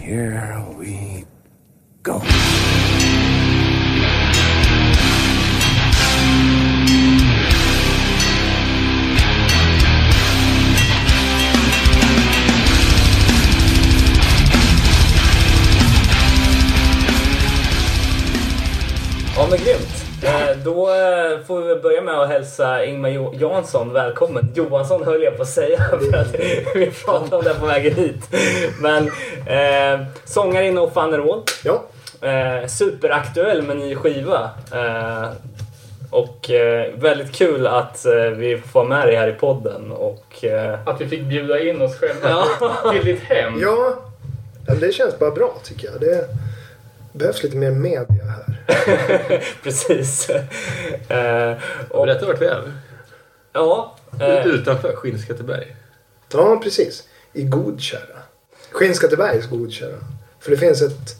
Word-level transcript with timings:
here 0.00 0.64
we 0.78 1.26
go. 2.02 2.20
Då 20.64 20.88
eh, 20.90 21.44
får 21.46 21.60
vi 21.62 21.76
börja 21.76 22.02
med 22.02 22.14
att 22.20 22.28
hälsa 22.28 22.84
Ingmar 22.84 23.34
Jansson 23.40 23.92
välkommen. 23.92 24.48
Johansson 24.54 25.04
höll 25.04 25.22
jag 25.22 25.36
på 25.36 25.42
att 25.42 25.48
säga 25.48 25.78
för 26.10 26.18
att 26.18 26.34
vi 26.74 26.90
pratade 27.04 27.36
om 27.36 27.44
det 27.44 27.54
på 27.60 27.66
vägen 27.66 27.94
hit. 27.94 28.28
Men 28.80 29.06
eh, 29.46 30.06
sångare 30.24 30.66
i 30.66 30.70
No 30.72 30.90
Fun 30.94 31.14
and 31.14 31.30
All. 31.30 31.42
Ja, 31.64 31.82
Eh, 32.22 32.66
superaktuell 32.66 33.62
med 33.62 33.76
ny 33.76 33.94
skiva. 33.96 34.50
Eh, 34.72 35.28
och 36.10 36.50
eh, 36.50 36.92
väldigt 36.94 37.32
kul 37.34 37.66
att 37.66 38.06
eh, 38.06 38.12
vi 38.14 38.58
får 38.72 38.84
med 38.84 39.06
dig 39.08 39.16
här 39.16 39.28
i 39.28 39.32
podden. 39.32 39.92
Och, 39.92 40.44
eh, 40.44 40.78
Att 40.86 41.00
vi 41.00 41.08
fick 41.08 41.22
bjuda 41.22 41.60
in 41.60 41.82
oss 41.82 41.96
själva 41.98 42.28
Ja. 42.60 42.92
till 42.92 43.04
ditt 43.04 43.22
hem. 43.22 43.60
ja. 43.62 43.94
ja 44.66 44.74
det 44.74 44.92
känns 44.92 45.18
bara 45.18 45.30
bra 45.30 45.52
tycker 45.64 45.88
jag. 45.92 46.00
Det 46.00 46.24
behövs 47.12 47.42
lite 47.42 47.56
mer 47.56 47.70
media 47.70 48.24
här. 48.24 48.60
precis. 49.62 50.30
Eh, 51.08 51.56
och, 51.90 52.06
Berätta 52.06 52.26
vart 52.26 52.40
vi 52.40 52.46
är. 52.46 52.72
ja, 53.52 53.96
eh, 54.20 54.46
Utanför 54.46 54.96
Skinnskatteberg. 54.96 55.76
Ja, 56.32 56.60
precis. 56.62 57.08
I 57.32 57.42
Godkärra. 57.42 58.18
Skinnskattebergs 58.70 59.46
Godkärra. 59.46 59.98
För 60.40 60.50
det 60.50 60.56
finns 60.56 60.82
ett 60.82 61.16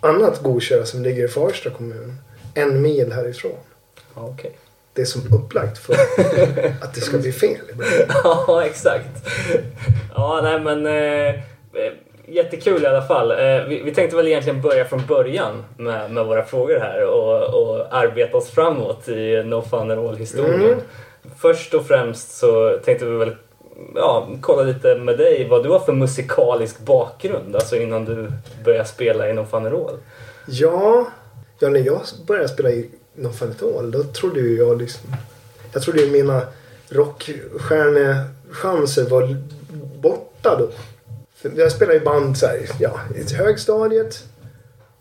annat 0.00 0.42
Godkärra 0.42 0.84
som 0.86 1.02
ligger 1.02 1.24
i 1.24 1.28
Farsta 1.28 1.70
kommun. 1.70 2.16
En 2.54 2.82
mil 2.82 3.12
härifrån. 3.12 3.58
ja, 4.14 4.22
okej. 4.22 4.58
Det 4.92 5.02
är 5.02 5.06
som 5.06 5.22
upplagt 5.34 5.78
för 5.78 5.92
att 6.80 6.94
det 6.94 7.00
ska 7.00 7.18
bli 7.18 7.32
fel. 7.32 7.60
Ja, 8.24 8.62
exakt. 8.66 9.08
Ja, 10.14 10.40
nej 10.42 10.60
men 10.60 10.86
eh, 10.86 11.42
jättekul 12.26 12.82
i 12.82 12.86
alla 12.86 13.02
fall. 13.02 13.30
Eh, 13.30 13.64
vi, 13.68 13.82
vi 13.84 13.94
tänkte 13.94 14.16
väl 14.16 14.28
egentligen 14.28 14.62
börja 14.62 14.84
från 14.84 15.06
början 15.06 15.64
med, 15.76 16.10
med 16.10 16.26
våra 16.26 16.44
frågor 16.44 16.78
här 16.78 17.06
och, 17.06 17.42
och 17.42 17.86
arbeta 17.90 18.36
oss 18.36 18.50
framåt 18.50 19.08
i 19.08 19.42
No 19.42 19.62
Fun 19.62 19.90
and 19.90 20.08
All-historien. 20.08 20.62
Mm. 20.62 20.78
Först 21.38 21.74
och 21.74 21.86
främst 21.86 22.38
så 22.38 22.78
tänkte 22.84 23.04
vi 23.04 23.16
väl 23.16 23.34
ja, 23.94 24.28
kolla 24.40 24.62
lite 24.62 24.94
med 24.94 25.18
dig 25.18 25.48
vad 25.48 25.62
du 25.62 25.68
har 25.68 25.78
för 25.78 25.92
musikalisk 25.92 26.80
bakgrund, 26.80 27.56
alltså 27.56 27.76
innan 27.76 28.04
du 28.04 28.32
började 28.64 28.84
spela 28.84 29.28
i 29.28 29.32
No 29.32 29.46
Fun 29.50 29.66
and 29.66 29.74
All. 29.74 29.96
Ja, 30.46 31.06
ja, 31.58 31.68
när 31.68 31.80
jag 31.80 32.00
började 32.26 32.48
spela 32.48 32.70
i 32.70 32.90
No 33.14 33.28
Fun 33.28 33.50
At 33.50 33.62
All, 33.62 33.90
då 33.90 34.02
trodde 34.02 34.40
ju 34.40 34.58
jag 34.58 34.78
liksom... 34.78 35.10
Jag 35.72 35.82
trodde 35.82 36.00
ju 36.00 36.10
mina 36.10 36.42
rockstjärnechanser 36.88 39.10
var 39.10 39.36
borta 40.00 40.56
då. 40.58 40.68
För 41.36 41.52
jag 41.56 41.72
spelade 41.72 41.96
i 41.98 42.00
band 42.00 42.38
så 42.38 42.46
här, 42.46 42.68
ja, 42.80 43.00
i 43.16 43.34
högstadiet. 43.34 44.24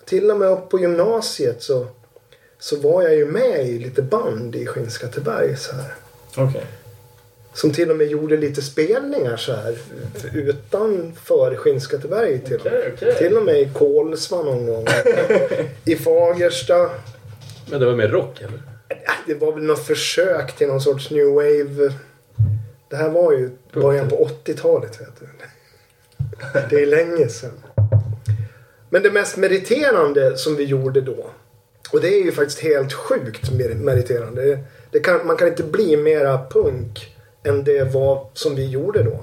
Till 0.06 0.32
och 0.32 0.38
med 0.38 0.50
upp 0.50 0.70
på 0.70 0.80
gymnasiet 0.80 1.64
så, 1.64 1.88
så 2.60 2.76
var 2.80 3.02
jag 3.02 3.16
ju 3.16 3.26
med 3.26 3.68
i 3.68 3.80
lite 3.80 4.02
band 4.02 4.56
i 4.56 4.66
Skinnskatteberg 4.66 5.58
så 5.58 5.76
här. 5.76 5.94
Okej. 6.38 6.66
Som 7.54 7.72
till 7.74 7.92
och 7.92 7.98
med 7.98 8.08
gjorde 8.08 8.38
lite 8.38 8.62
spelningar 8.62 9.38
så 9.38 9.54
här 9.54 9.78
utanför 10.34 11.56
Skinnskatteberg 11.56 12.40
till, 12.40 12.60
Okej, 12.60 12.92
okej. 12.94 13.16
till 13.18 13.38
och 13.38 13.44
med 13.44 13.62
i 13.62 13.70
Kolsva 13.74 14.42
någon 14.42 14.66
gång. 14.66 14.86
I 15.86 15.96
Fagersta. 15.96 16.90
Men 17.70 17.80
det 17.80 17.86
var 17.86 17.96
mer 17.96 18.08
rock 18.08 18.42
eller? 18.42 18.62
Ja, 18.90 19.14
Det 19.28 19.34
var 19.34 19.52
väl 19.52 19.64
något 19.64 19.86
försök 19.88 20.56
till 20.56 20.68
någon 20.68 20.82
sorts 20.82 21.12
new 21.12 21.28
wave. 21.28 21.94
Det 22.90 22.96
här 22.96 23.10
var 23.10 23.32
ju 23.32 23.50
början 23.74 24.10
på 24.10 24.30
80-talet. 24.46 25.02
Vet 25.02 25.20
du. 25.20 25.26
Det 26.70 26.82
är 26.82 26.86
länge 26.86 27.30
sedan. 27.30 27.52
Men 28.90 29.04
det 29.04 29.12
mest 29.12 29.38
meriterande 29.38 30.38
som 30.38 30.56
vi 30.56 30.64
gjorde 30.64 31.02
då. 31.02 31.26
Och 31.92 32.02
det 32.02 32.08
är 32.08 32.24
ju 32.24 32.32
faktiskt 32.32 32.60
helt 32.60 32.94
sjukt 32.94 33.52
mer- 33.52 33.76
meriterande. 33.76 34.60
Det, 34.92 35.00
kan, 35.00 35.28
man 35.28 35.38
kan 35.38 35.48
inte 35.48 35.64
bli 35.64 35.98
mera 35.98 36.46
punk 36.50 37.16
än 37.44 37.64
det 37.64 37.84
var 37.94 38.28
som 38.34 38.56
vi 38.56 38.66
gjorde 38.70 39.04
då. 39.04 39.20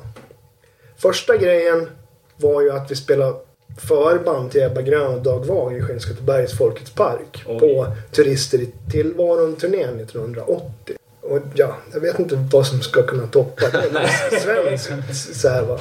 Första 0.97 1.37
grejen 1.37 1.91
var 2.37 2.62
ju 2.62 2.71
att 2.71 2.91
vi 2.91 2.97
spelade 2.97 3.37
förband 3.78 4.51
till 4.51 4.62
Ebba 4.62 4.83
Grön 4.83 5.15
och 5.15 5.22
Dag 5.22 5.47
Wag 5.47 5.77
i 5.77 5.83
Skinnskattebergs 5.83 6.59
Folkets 6.59 6.91
Park. 6.91 7.43
Oj. 7.47 7.59
På 7.59 7.87
Turister 8.11 8.59
i 8.59 8.72
tillvaron-turnén 8.91 10.01
1980. 10.01 10.97
Och 11.21 11.41
ja, 11.55 11.77
jag 11.93 12.01
vet 12.01 12.19
inte 12.19 12.49
vad 12.53 12.67
som 12.67 12.81
ska 12.81 13.03
kunna 13.03 13.27
toppa 13.27 13.69
det. 13.69 14.09
Svenskt 14.41 15.41
så 15.41 15.49
här 15.49 15.62
va. 15.62 15.78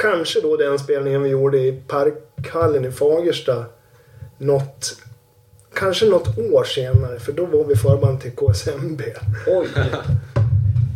Kanske 0.00 0.40
då 0.40 0.56
den 0.56 0.78
spelningen 0.78 1.22
vi 1.22 1.28
gjorde 1.28 1.58
i 1.58 1.82
Parkhallen 1.86 2.84
i 2.84 2.90
Fagersta. 2.90 3.64
Något, 4.38 4.96
kanske 5.74 6.06
något 6.06 6.38
år 6.38 6.64
senare. 6.64 7.18
För 7.18 7.32
då 7.32 7.46
var 7.46 7.64
vi 7.64 7.76
förband 7.76 8.20
till 8.20 8.30
KSMB. 8.30 9.02
Oj. 9.46 9.68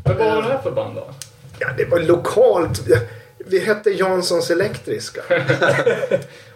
Men 0.05 0.19
vad 0.19 0.35
var 0.35 0.43
det 0.43 0.49
här 0.49 0.63
för 0.63 0.71
band 0.71 0.97
då? 0.97 1.07
Ja, 1.59 1.69
det 1.77 1.85
var 1.85 1.99
lokalt. 1.99 2.83
Vi 3.39 3.59
hette 3.59 3.91
Janssons 3.91 4.51
Elektriska. 4.51 5.21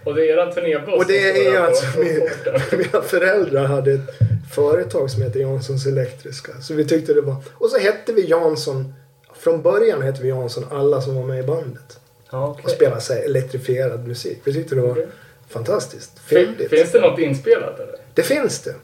Och 0.05 0.15
det 0.15 0.31
är 0.31 0.35
eran 0.35 0.55
turnébuss 0.55 0.95
Och 0.95 1.07
det 1.07 1.31
är 1.31 1.51
ju 1.51 1.57
alltså 1.57 1.99
min, 1.99 2.29
mina 2.79 3.03
föräldrar 3.03 3.65
hade 3.65 3.93
ett 3.93 4.11
företag 4.55 5.11
som 5.11 5.23
heter 5.23 5.41
Janssons 5.41 5.87
Elektriska. 5.87 6.53
Så 6.61 6.75
vi 6.75 6.85
tyckte 6.85 7.15
det 7.15 7.21
var... 7.21 7.37
Och 7.55 7.71
så 7.71 7.79
hette 7.79 8.13
vi 8.13 8.27
Jansson. 8.27 8.95
Från 9.35 9.63
början 9.63 10.03
hette 10.03 10.23
vi 10.23 10.29
Jansson 10.29 10.65
alla 10.71 11.01
som 11.01 11.15
var 11.15 11.25
med 11.25 11.39
i 11.45 11.47
bandet. 11.47 12.01
Ja, 12.31 12.59
Och 12.65 12.71
spelade 12.71 13.01
så 13.01 13.13
elektrifierad 13.13 14.09
musik. 14.09 14.41
Vi 14.45 14.53
tyckte 14.53 14.75
det 14.75 14.81
var 14.81 14.91
Okej. 14.91 15.09
fantastiskt. 15.49 16.19
Fyndigt. 16.19 16.71
Finns 16.71 16.93
det 16.93 17.01
något 17.01 17.19
inspelat 17.19 17.81
eller? 17.81 17.97
Det 18.15 18.23
finns 18.23 18.61
det. 18.61 18.75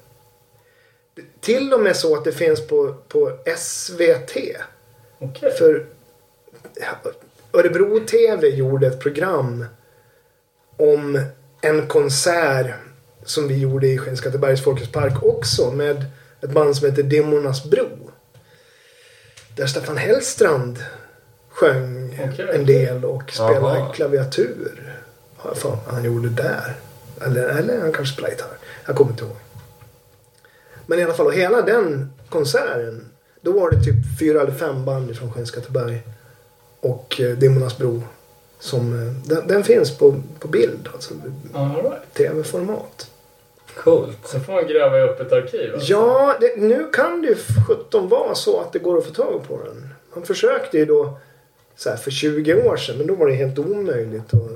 Till 1.40 1.72
och 1.72 1.80
med 1.80 1.96
så 1.96 2.16
att 2.16 2.24
det 2.24 2.32
finns 2.32 2.66
på, 2.66 2.94
på 3.08 3.38
SVT. 3.56 4.36
Okej. 5.18 5.50
För 5.58 5.86
Örebro 7.52 8.00
TV 8.06 8.48
gjorde 8.48 8.86
ett 8.86 9.00
program 9.00 9.64
om 10.76 11.20
en 11.60 11.86
konsert 11.86 12.66
som 13.24 13.48
vi 13.48 13.58
gjorde 13.58 13.86
i 13.86 13.98
Skinnskattebergs 13.98 14.64
Folkets 14.64 14.92
Park 14.92 15.22
också 15.22 15.70
med 15.70 16.04
ett 16.40 16.50
band 16.50 16.76
som 16.76 16.88
heter 16.90 17.02
Dimmornas 17.02 17.64
Bro. 17.64 18.10
Där 19.56 19.66
Staffan 19.66 19.96
Hellstrand 19.96 20.78
sjöng 21.54 22.20
Okej. 22.32 22.48
en 22.52 22.66
del 22.66 23.04
och 23.04 23.32
spelade 23.32 23.66
Aha. 23.66 23.92
klaviatur. 23.92 24.94
Har 25.36 25.56
jag 25.62 25.78
han 25.86 26.04
gjorde 26.04 26.28
där. 26.28 26.74
Eller, 27.20 27.48
eller 27.48 27.80
han 27.80 27.92
kanske 27.92 28.14
spelade 28.14 28.34
gitarr. 28.34 28.58
Jag 28.86 28.96
kommer 28.96 29.10
inte 29.10 29.24
ihåg. 29.24 29.36
Men 30.86 30.98
i 30.98 31.02
alla 31.02 31.14
fall, 31.14 31.26
och 31.26 31.34
hela 31.34 31.62
den 31.62 32.12
konserten. 32.28 33.10
Då 33.40 33.52
var 33.52 33.70
det 33.70 33.82
typ 33.84 34.18
fyra 34.20 34.40
eller 34.40 34.52
fem 34.52 34.84
band 34.84 35.16
från 35.16 35.32
Skinnskatteberg. 35.32 36.02
Och 36.80 37.20
eh, 37.20 37.30
Dimmornas 37.36 37.78
Bro. 37.78 38.02
Som, 38.58 38.92
eh, 38.92 39.12
den, 39.28 39.46
den 39.46 39.64
finns 39.64 39.98
på, 39.98 40.22
på 40.40 40.48
bild, 40.48 40.88
alltså 40.92 41.14
All 41.54 41.82
right. 41.82 42.14
tv-format. 42.14 43.10
Coolt. 43.76 44.18
Så 44.24 44.40
får 44.40 44.52
man 44.52 44.66
gräva 44.66 45.00
upp 45.00 45.20
ett 45.20 45.32
arkiv 45.32 45.74
alltså. 45.74 45.92
Ja, 45.92 46.36
det, 46.40 46.56
nu 46.56 46.90
kan 46.92 47.22
det 47.22 47.28
ju 47.28 47.36
17 47.68 48.08
vara 48.08 48.34
så 48.34 48.60
att 48.60 48.72
det 48.72 48.78
går 48.78 48.98
att 48.98 49.04
få 49.06 49.10
tag 49.14 49.44
på 49.48 49.60
den. 49.64 49.88
Han 50.14 50.22
försökte 50.22 50.78
ju 50.78 50.84
då 50.84 51.18
så 51.76 51.90
här, 51.90 51.96
för 51.96 52.10
20 52.10 52.54
år 52.54 52.76
sedan, 52.76 52.98
men 52.98 53.06
då 53.06 53.14
var 53.14 53.26
det 53.26 53.34
helt 53.34 53.58
omöjligt. 53.58 54.32
Och 54.32 54.50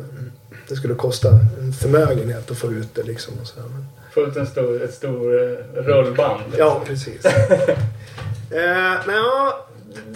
det 0.68 0.76
skulle 0.76 0.94
kosta 0.94 1.28
en 1.60 1.72
förmögenhet 1.72 2.50
att 2.50 2.58
få 2.58 2.72
ut 2.72 2.94
det 2.94 3.02
liksom. 3.02 3.34
Och 3.40 3.46
så 3.46 3.60
här. 3.60 3.68
Men, 3.68 3.84
Fullt 4.12 4.36
en 4.36 4.46
stor, 4.46 4.82
ett 4.82 4.94
stor 4.94 5.42
eh, 5.42 5.82
rullband. 5.82 6.40
liksom. 6.46 6.66
ja, 6.66 6.82
precis. 6.86 7.24
eh, 8.50 8.96
men 9.06 9.14
ja, 9.16 9.66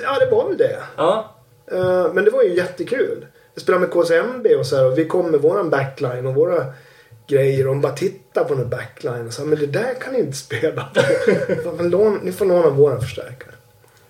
ja, 0.02 0.18
det 0.18 0.30
var 0.30 0.48
väl 0.48 0.58
det. 0.58 0.78
Ja, 0.96 1.32
Eh, 1.72 2.12
men 2.14 2.24
det 2.24 2.30
var 2.30 2.42
ju 2.42 2.54
jättekul. 2.54 3.26
Vi 3.54 3.60
spelade 3.60 3.80
med 3.80 3.90
KSMB 3.90 4.46
och 4.58 4.66
så 4.66 4.76
här, 4.76 4.86
och 4.86 4.98
vi 4.98 5.04
kom 5.04 5.30
med 5.30 5.40
våran 5.40 5.70
backline 5.70 6.26
och 6.26 6.34
våra 6.34 6.64
grejer 7.28 7.66
och 7.66 7.74
de 7.74 7.80
bara 7.80 7.92
tittade 7.92 8.48
på 8.48 8.54
den 8.54 8.68
backline 8.68 9.26
och 9.26 9.32
sa 9.32 9.44
men 9.44 9.58
det 9.58 9.66
där 9.66 9.94
kan 9.94 10.12
ni 10.12 10.18
inte 10.18 10.36
spela 10.36 10.88
på. 10.94 11.00
Ni 12.22 12.32
får 12.32 12.44
låna 12.44 12.70
våra 12.70 13.00
förstärkare. 13.00 13.54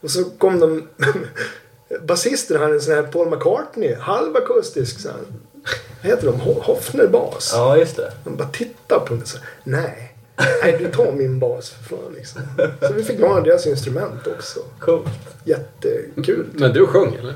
Och 0.00 0.10
så 0.10 0.24
kom 0.24 0.60
de 0.60 0.88
Basisten 2.00 2.60
hade 2.60 2.74
en 2.74 2.80
sån 2.80 2.94
här 2.94 3.02
Paul 3.02 3.30
McCartney, 3.30 3.94
halvakustisk 3.94 5.00
så 5.00 5.08
här. 5.08 5.18
Vad 6.02 6.10
heter 6.10 6.26
de? 6.26 6.34
Ho- 6.40 6.62
Hofner-bas. 6.62 7.52
ja 7.54 7.76
just 7.76 7.96
det. 7.96 8.12
De 8.24 8.36
bara 8.36 8.48
tittar 8.48 8.98
på 9.00 9.14
den 9.14 9.26
så 9.26 9.38
nej. 9.64 10.08
Nej, 10.62 10.76
du 10.78 10.88
tar 10.90 11.12
min 11.12 11.38
bas 11.38 11.70
för 11.70 11.96
fan 11.96 12.12
liksom. 12.16 12.42
Så 12.80 12.92
vi 12.92 13.04
fick 13.04 13.18
låna 13.20 13.40
deras 13.40 13.66
instrument 13.66 14.26
också. 14.26 14.60
Coolt. 14.80 15.08
Jättekul. 15.44 16.46
Men 16.52 16.72
du 16.72 16.86
sjöng 16.86 17.14
eller? 17.14 17.34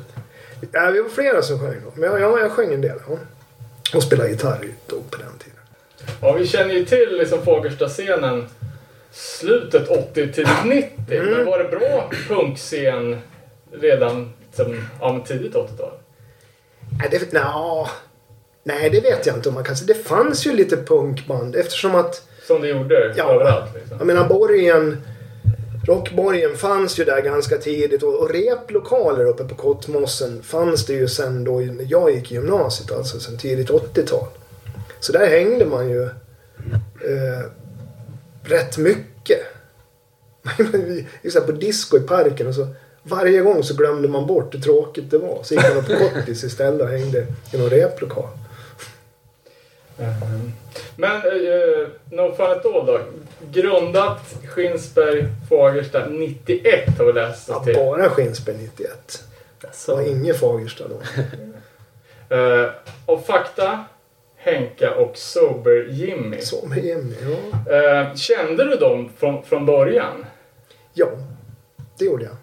Ja, 0.73 0.91
vi 0.91 1.01
var 1.01 1.09
flera 1.09 1.43
som 1.43 1.59
sjöng 1.61 1.77
då. 1.85 2.01
Men 2.01 2.11
ja, 2.11 2.19
ja, 2.19 2.39
jag 2.41 2.51
sjöng 2.53 2.73
en 2.75 2.81
del. 2.81 2.99
Ja. 3.09 3.17
Och 3.95 4.03
spela 4.03 4.29
gitarr 4.29 4.69
då 4.87 4.97
på 5.11 5.17
den 5.17 5.39
tiden. 5.39 5.59
Ja, 6.21 6.33
vi 6.33 6.47
känner 6.47 6.75
ju 6.75 6.85
till 6.85 7.17
liksom 7.19 7.43
Fagersta-scenen 7.45 8.49
slutet 9.13 9.89
80 9.89 10.33
till 10.33 10.49
90. 10.65 10.91
Mm. 11.11 11.31
Men 11.31 11.47
var 11.47 11.59
det 11.59 11.69
bra 11.79 12.11
punkscen 12.29 13.21
redan 13.73 14.33
liksom, 14.59 14.89
ja, 15.01 15.13
men 15.13 15.23
tidigt 15.25 15.55
80-tal? 15.55 15.93
Nej, 16.99 17.09
det, 17.11 17.33
nja, 17.33 17.89
nej, 18.65 18.91
det 18.91 19.01
vet 19.01 19.27
jag 19.27 19.37
inte 19.37 19.49
om 19.49 19.55
man 19.55 19.65
kan 19.65 19.77
säga. 19.77 19.87
Det 19.95 20.05
fanns 20.09 20.47
ju 20.47 20.53
lite 20.53 20.77
punkband 20.77 21.57
eftersom 21.57 21.95
att 21.95 22.23
Som 22.47 22.63
det 22.63 22.69
gjorde 22.69 23.15
Ja. 23.17 23.33
överallt. 23.35 23.75
Liksom. 23.75 23.99
Jag 23.99 24.07
menar 24.07 24.29
borgen, 24.29 25.03
rockborgen 25.87 26.57
fanns 26.57 26.99
ju 26.99 27.05
där 27.05 27.21
ganska 27.21 27.57
tidigt 27.59 28.03
och, 28.03 28.15
och 28.15 28.31
replokaler 28.31 29.25
uppe 29.25 29.45
på 29.45 29.55
Kottmossen 29.55 30.43
fanns 30.43 30.87
det 30.87 30.93
ju 30.93 31.09
sen 31.09 31.45
då 31.45 31.63
jag 31.89 32.11
gick 32.11 32.33
i 32.33 32.35
gymnasiet, 32.35 32.93
alltså 32.93 33.21
sen 33.21 33.39
tidigt 33.39 33.71
80-tal. 33.71 34.27
Så 35.01 35.13
där 35.13 35.27
hängde 35.27 35.67
man 35.67 35.91
ju 35.91 36.03
eh, 36.03 37.51
rätt 38.43 38.79
mycket. 38.79 39.39
På 41.47 41.53
disco 41.53 41.97
i 41.97 42.01
parken 42.01 42.47
och 42.47 42.55
så 42.55 42.67
varje 43.09 43.41
gång 43.41 43.63
så 43.63 43.75
glömde 43.77 44.09
man 44.09 44.27
bort 44.27 44.55
hur 44.55 44.61
tråkigt 44.61 45.11
det 45.11 45.19
var. 45.19 45.39
Så 45.43 45.55
gick 45.55 45.75
man 45.75 45.85
på 45.85 45.93
Kottis 46.15 46.45
istället 46.45 46.83
och 46.83 46.89
hängde 46.89 47.27
i 47.53 47.57
någon 47.59 47.71
replokal. 47.71 48.29
Mhm. 49.99 50.53
Men 50.97 51.17
uh, 51.27 51.89
No 52.11 52.35
Fun 52.37 52.47
At 52.51 52.67
All 52.67 52.87
då? 52.87 53.01
Grundat 53.53 54.35
Skinsberg, 54.49 55.27
Fagersta 55.49 56.07
91 56.09 56.99
har 56.99 57.05
vi 57.05 57.13
läst 57.13 57.49
oss 57.51 57.57
Ja, 57.59 57.65
till. 57.65 57.75
bara 57.75 58.11
Skinsberg 58.11 58.57
91. 58.57 59.25
Det 59.61 59.67
Alltså, 59.67 59.95
var 59.95 60.03
inget 60.03 60.41
Fagersta 60.41 60.85
då. 60.89 60.95
Uh, 62.37 62.71
och 63.07 63.27
fakta, 63.27 63.85
Henka 64.37 64.95
och 64.95 65.17
Sober-Jimmy. 65.17 66.41
Så 66.41 66.67
med 66.67 66.85
Jimmy, 66.85 67.15
ja. 67.67 67.73
Eh, 67.75 68.15
kände 68.15 68.65
du 68.65 68.77
dem 68.77 69.11
från, 69.19 69.43
från 69.43 69.67
början? 69.67 70.27
Ja, 70.95 71.07
det 71.99 72.05
gjorde 72.05 72.25
jag. 72.25 72.37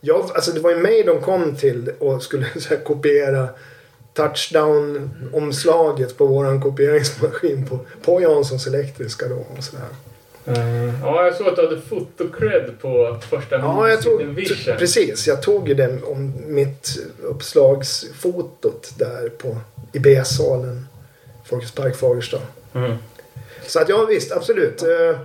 Jag 0.00 0.30
alltså 0.34 0.52
det 0.52 0.60
var 0.60 0.70
ju 0.70 0.76
mig 0.76 1.02
de 1.02 1.20
kom 1.20 1.56
till 1.56 1.90
och 1.98 2.22
skulle 2.22 2.46
så 2.60 2.68
här, 2.68 2.84
kopiera 2.84 3.48
touchdown-omslaget 4.14 6.18
på 6.18 6.26
våran 6.26 6.62
kopieringsmaskin 6.62 7.66
på, 7.66 7.78
på 8.04 8.20
Janssons 8.20 8.66
elektriska 8.66 9.28
då 9.28 9.44
och 9.58 9.64
sådär. 9.64 9.84
Ja, 11.02 11.24
jag 11.24 11.34
såg 11.34 11.48
att 11.48 11.56
du 11.56 11.62
hade 11.62 11.80
fotocred 11.80 12.70
på 12.80 13.18
första 13.30 13.58
Ja, 13.58 13.88
jag 13.88 14.02
tog, 14.02 14.22
Vision. 14.22 14.76
precis. 14.78 15.26
Jag 15.26 15.42
tog 15.42 15.68
ju 15.68 15.74
den 15.74 16.04
om 16.04 16.32
mitt 16.46 16.98
uppslagsfotot 17.22 18.92
där 18.98 19.28
på 19.28 19.56
i 19.92 19.98
B-salen. 19.98 20.86
Folkets 21.44 21.72
Park 21.72 21.96
Fagersta. 21.96 22.38
mm. 22.74 22.92
Så 23.66 23.80
att 23.80 23.88
ja 23.88 24.04
visst, 24.08 24.32
absolut. 24.32 24.82
Eh, 24.82 25.18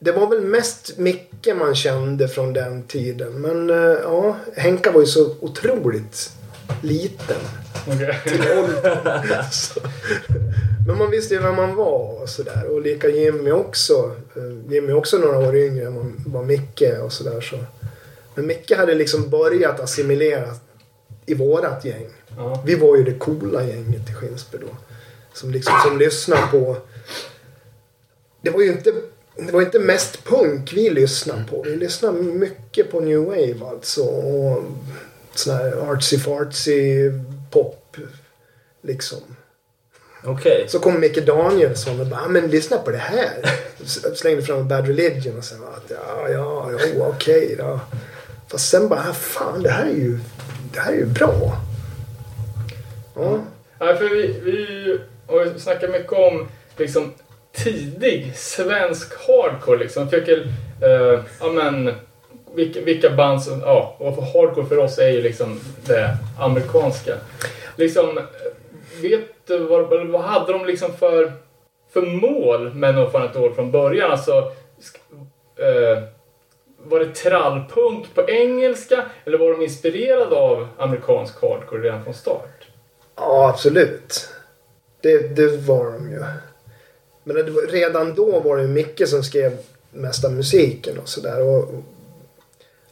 Det 0.00 0.12
var 0.12 0.26
väl 0.26 0.40
mest 0.40 0.98
Micke 0.98 1.48
man 1.58 1.74
kände 1.74 2.28
från 2.28 2.52
den 2.52 2.82
tiden. 2.82 3.32
Men 3.40 3.70
eh, 3.70 3.76
ja, 4.02 4.36
Henka 4.56 4.90
var 4.92 5.00
ju 5.00 5.06
så 5.06 5.34
otroligt 5.40 6.32
liten. 6.82 7.36
Okej. 7.86 8.18
Så- 9.52 9.80
Men 10.86 10.98
man 10.98 11.10
visste 11.10 11.34
ju 11.34 11.40
vem 11.40 11.56
man 11.56 11.74
var 11.74 12.22
och 12.22 12.28
sådär. 12.28 12.64
Och 12.70 12.80
lika 12.80 13.08
Jimmy 13.08 13.50
också. 13.50 14.16
Eh, 14.36 14.72
Jimmy 14.72 14.88
är 14.92 14.94
också 14.96 15.18
några 15.18 15.38
år 15.38 15.56
yngre 15.56 15.86
än 15.86 16.14
vad- 16.26 16.46
Micke 16.46 16.82
och 17.02 17.12
sådär. 17.12 17.40
Så. 17.40 17.58
Men 18.34 18.46
Micke 18.46 18.72
hade 18.76 18.94
liksom 18.94 19.30
börjat 19.30 19.80
assimilera 19.80 20.48
i 21.26 21.34
vårat 21.34 21.84
gäng. 21.84 22.06
Ja. 22.36 22.62
Vi 22.66 22.74
var 22.74 22.96
ju 22.96 23.04
det 23.04 23.14
coola 23.14 23.62
gänget 23.64 24.10
i 24.10 24.14
Skinsberg 24.14 24.60
då. 24.60 24.76
Som 25.32 25.50
liksom 25.50 25.74
som 25.86 25.98
lyssnade 25.98 26.42
på... 26.50 26.76
Det 28.42 28.50
var 28.50 28.60
ju 28.60 28.68
inte, 28.72 28.92
det 29.46 29.52
var 29.52 29.62
inte 29.62 29.78
mest 29.78 30.24
punk 30.24 30.72
vi 30.72 30.90
lyssnade 30.90 31.44
på. 31.50 31.62
Vi 31.62 31.76
lyssnade 31.76 32.22
mycket 32.22 32.90
på 32.90 33.00
new 33.00 33.18
wave 33.24 33.66
alltså. 33.70 34.02
Och 34.02 34.62
sån 35.34 35.54
här 35.56 35.90
artsy 35.92 36.18
fartsy 36.18 37.10
pop. 37.50 37.96
Liksom. 38.82 39.18
Okej. 40.24 40.64
Så 40.68 40.78
kom 40.78 41.00
Micke 41.00 41.26
Danielsson 41.26 42.00
och 42.00 42.06
bara, 42.06 42.20
"Ah, 42.20 42.28
men 42.28 42.46
lyssna 42.50 42.78
på 42.78 42.90
det 42.90 42.96
här. 42.98 43.58
S- 43.84 44.18
Slängde 44.18 44.42
fram 44.42 44.68
Bad 44.68 44.86
Religion 44.86 45.38
och 45.38 45.44
sen 45.44 45.58
att 45.62 45.90
ja, 45.90 46.28
ja, 46.28 46.70
jo, 46.94 47.04
okej 47.04 47.54
då. 47.58 47.80
Fast 48.48 48.68
sen 48.70 48.88
bara, 48.88 49.00
"Ah, 49.10 49.12
fan 49.12 49.62
det 49.62 49.70
här 49.70 49.86
är 49.86 49.94
ju, 49.94 50.18
det 50.72 50.80
här 50.80 50.92
är 50.92 50.96
ju 50.96 51.06
bra. 51.06 51.56
Ja. 53.14 53.40
Ja, 53.78 53.96
för 53.96 54.08
vi, 54.08 54.26
vi 54.44 54.98
har 55.26 55.44
ju 55.44 55.58
snackat 55.58 55.90
mycket 55.90 56.12
om 56.12 56.48
liksom, 56.76 57.12
tidig 57.64 58.32
svensk 58.36 59.26
hardcore. 59.26 59.78
Liksom. 59.78 60.02
Jag 60.02 60.10
tycker, 60.10 60.46
eh, 60.82 61.20
ja 61.40 61.48
men, 61.52 61.94
vilka, 62.54 62.80
vilka 62.80 63.10
band 63.10 63.42
som, 63.42 63.60
ja, 63.60 63.96
och 63.98 64.14
för 64.14 64.22
hardcore 64.22 64.66
för 64.66 64.78
oss 64.78 64.98
är 64.98 65.08
ju 65.08 65.22
liksom 65.22 65.60
det 65.86 66.16
amerikanska. 66.38 67.14
Liksom, 67.76 68.20
vet 69.02 69.20
du 69.46 69.58
vad, 69.58 70.06
vad 70.08 70.20
hade 70.20 70.52
de 70.52 70.66
liksom 70.66 70.92
för, 70.96 71.32
för 71.92 72.02
mål 72.02 72.74
med 72.74 72.94
No 72.94 73.10
Fun 73.10 73.22
At 73.22 73.36
All 73.36 73.54
från 73.54 73.70
början? 73.70 74.10
Alltså, 74.10 74.52
sk- 74.80 75.26
eh, 75.56 76.02
var 76.82 76.98
det 76.98 77.14
trallpunk 77.14 78.14
på 78.14 78.30
engelska 78.30 79.04
eller 79.24 79.38
var 79.38 79.50
de 79.52 79.62
inspirerade 79.62 80.36
av 80.36 80.68
amerikansk 80.78 81.42
hardcore 81.42 81.82
redan 81.82 82.04
från 82.04 82.14
start? 82.14 82.66
Ja, 83.16 83.48
absolut. 83.48 84.28
Det, 85.00 85.36
det 85.36 85.56
var 85.56 85.84
de 85.92 86.10
ju. 86.10 86.24
Men 87.28 87.46
redan 87.68 88.14
då 88.14 88.40
var 88.40 88.56
det 88.56 88.68
Micke 88.68 89.08
som 89.08 89.22
skrev 89.22 89.58
mesta 89.90 90.28
musiken 90.28 90.98
och 90.98 91.08
sådär. 91.08 91.42
Och 91.42 91.68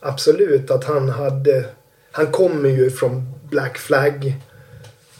absolut 0.00 0.70
att 0.70 0.84
han 0.84 1.08
hade... 1.08 1.64
Han 2.10 2.26
kommer 2.26 2.68
ju 2.68 2.90
från 2.90 3.34
Black 3.50 3.78
Flag 3.78 4.34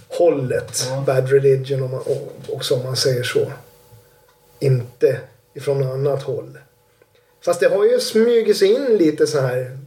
hållet. 0.09 0.87
Ja. 0.91 1.05
Bad 1.07 1.31
Religion 1.31 1.83
om 1.83 1.91
man, 1.91 2.01
och, 2.01 2.35
också 2.49 2.75
om 2.75 2.83
man 2.83 2.97
säger 2.97 3.23
så. 3.23 3.53
Inte 4.59 5.21
ifrån 5.55 5.81
något 5.81 5.95
annat 5.95 6.23
håll. 6.23 6.59
Fast 7.45 7.61
det 7.61 7.69
har 7.69 7.85
ju 7.85 8.01
smugit 8.01 8.57
sig 8.57 8.69
in 8.69 8.97
lite 8.97 9.27
så 9.27 9.41
här 9.41 9.79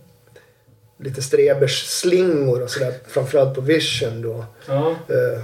lite 0.98 1.22
strebers 1.22 1.86
slingor 1.86 2.62
och 2.62 2.70
sådär. 2.70 2.94
Framförallt 3.08 3.56
på 3.56 3.62
Vision 3.62 4.22
då. 4.22 4.46
Ja. 4.66 4.90
Eh, 4.90 5.42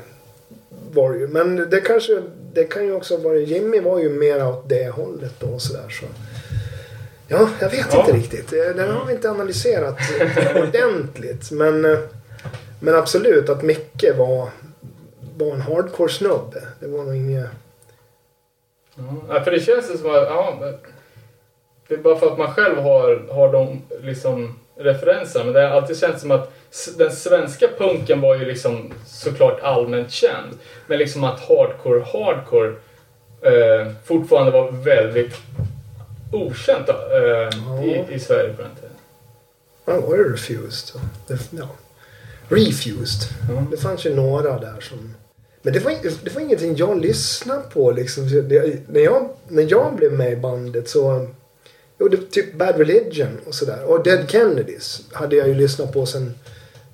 var 0.95 1.11
det 1.13 1.17
ju. 1.19 1.27
Men 1.27 1.69
det 1.69 1.81
kanske, 1.81 2.21
det 2.53 2.63
kan 2.63 2.85
ju 2.85 2.91
också 2.93 3.17
vara, 3.17 3.35
Jimmy 3.37 3.79
var 3.79 3.99
ju 3.99 4.09
mer 4.09 4.47
åt 4.47 4.69
det 4.69 4.89
hållet 4.89 5.33
då 5.39 5.47
och 5.47 5.61
sådär 5.61 5.89
så. 5.89 6.05
Ja, 7.27 7.49
jag 7.61 7.69
vet 7.69 7.93
Ja. 7.93 7.99
inte 7.99 8.11
riktigt. 8.17 8.49
Den 8.49 8.89
har 8.91 9.05
vi 9.05 9.13
inte 9.13 9.29
analyserat 9.31 9.97
ordentligt. 10.55 11.51
Men, 11.51 11.85
eh, 11.85 11.99
men 12.79 12.95
absolut 12.95 13.49
att 13.49 13.63
Micke 13.63 14.05
var, 14.17 14.49
var 15.37 15.53
en 15.53 15.61
hardcore 15.61 16.09
snubbe. 16.11 16.61
Det 16.79 16.87
var 16.87 17.03
nog 17.03 17.15
inget... 17.15 17.45
Ja, 19.29 19.43
för 19.43 19.51
det 19.51 19.59
känns 19.59 19.91
ju 19.91 19.97
som 19.97 20.09
att, 20.09 20.15
ja, 20.23 20.59
det 21.87 21.93
är 21.93 21.97
bara 21.97 22.15
för 22.19 22.27
att 22.31 22.37
man 22.37 22.53
själv 22.53 22.77
har, 22.77 23.27
har 23.33 23.51
de 23.51 23.81
liksom 24.01 24.59
referenserna. 24.77 25.45
Men 25.45 25.53
det 25.53 25.61
har 25.61 25.67
alltid 25.81 25.97
känts 25.97 26.21
som 26.21 26.31
att 26.31 26.53
den 26.97 27.11
svenska 27.11 27.69
punken 27.77 28.21
var 28.21 28.35
ju 28.35 28.45
liksom 28.45 28.93
såklart 29.05 29.59
allmänt 29.61 30.11
känd. 30.11 30.57
Men 30.87 30.99
liksom 30.99 31.23
att 31.23 31.39
hardcore, 31.39 32.03
hardcore 32.13 32.73
eh, 33.41 33.91
fortfarande 34.03 34.51
var 34.51 34.71
väldigt 34.71 35.35
okänt 36.31 36.89
eh, 36.89 37.85
i, 37.85 38.05
i 38.09 38.19
Sverige 38.19 38.53
på 38.53 38.61
den 38.61 38.75
tiden. 38.75 38.89
Ja, 39.85 40.01
var 40.01 40.17
det 40.17 40.23
Refused? 40.23 41.01
Det, 41.27 41.39
ja. 41.51 41.69
Refused. 42.49 43.29
Ja. 43.49 43.65
Det 43.71 43.77
fanns 43.77 44.05
ju 44.05 44.15
några 44.15 44.59
där 44.59 44.79
som... 44.81 45.15
Men 45.61 45.73
det 45.73 45.79
var, 45.79 45.91
det 46.23 46.35
var 46.35 46.41
ingenting 46.41 46.75
jag 46.75 47.01
lyssnade 47.01 47.61
på 47.73 47.91
liksom. 47.91 48.29
Det, 48.29 48.89
när, 48.89 49.01
jag, 49.01 49.29
när 49.47 49.67
jag 49.69 49.95
blev 49.95 50.13
med 50.13 50.33
i 50.33 50.35
bandet 50.35 50.89
så... 50.89 51.27
Jo, 51.99 52.07
det, 52.07 52.31
typ 52.31 52.53
Bad 52.53 52.77
Religion 52.77 53.39
och 53.45 53.55
sådär. 53.55 53.83
Och 53.83 54.03
Dead 54.03 54.29
Kennedys 54.29 55.01
hade 55.11 55.35
jag 55.35 55.47
ju 55.47 55.53
lyssnat 55.53 55.93
på 55.93 56.05
sen... 56.05 56.33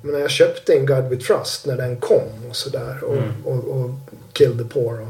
Men 0.01 0.13
när 0.13 0.20
jag 0.20 0.31
köpte 0.31 0.74
en 0.74 0.86
God 0.86 1.10
We 1.10 1.15
Trust 1.15 1.65
när 1.65 1.77
den 1.77 1.98
kom 1.98 2.50
och 2.50 2.55
sådär. 2.55 3.03
Och, 3.03 3.17
och, 3.46 3.67
och 3.67 3.89
Kill 4.34 4.58
the 4.58 4.63
Poor. 4.63 5.01
Och, 5.01 5.08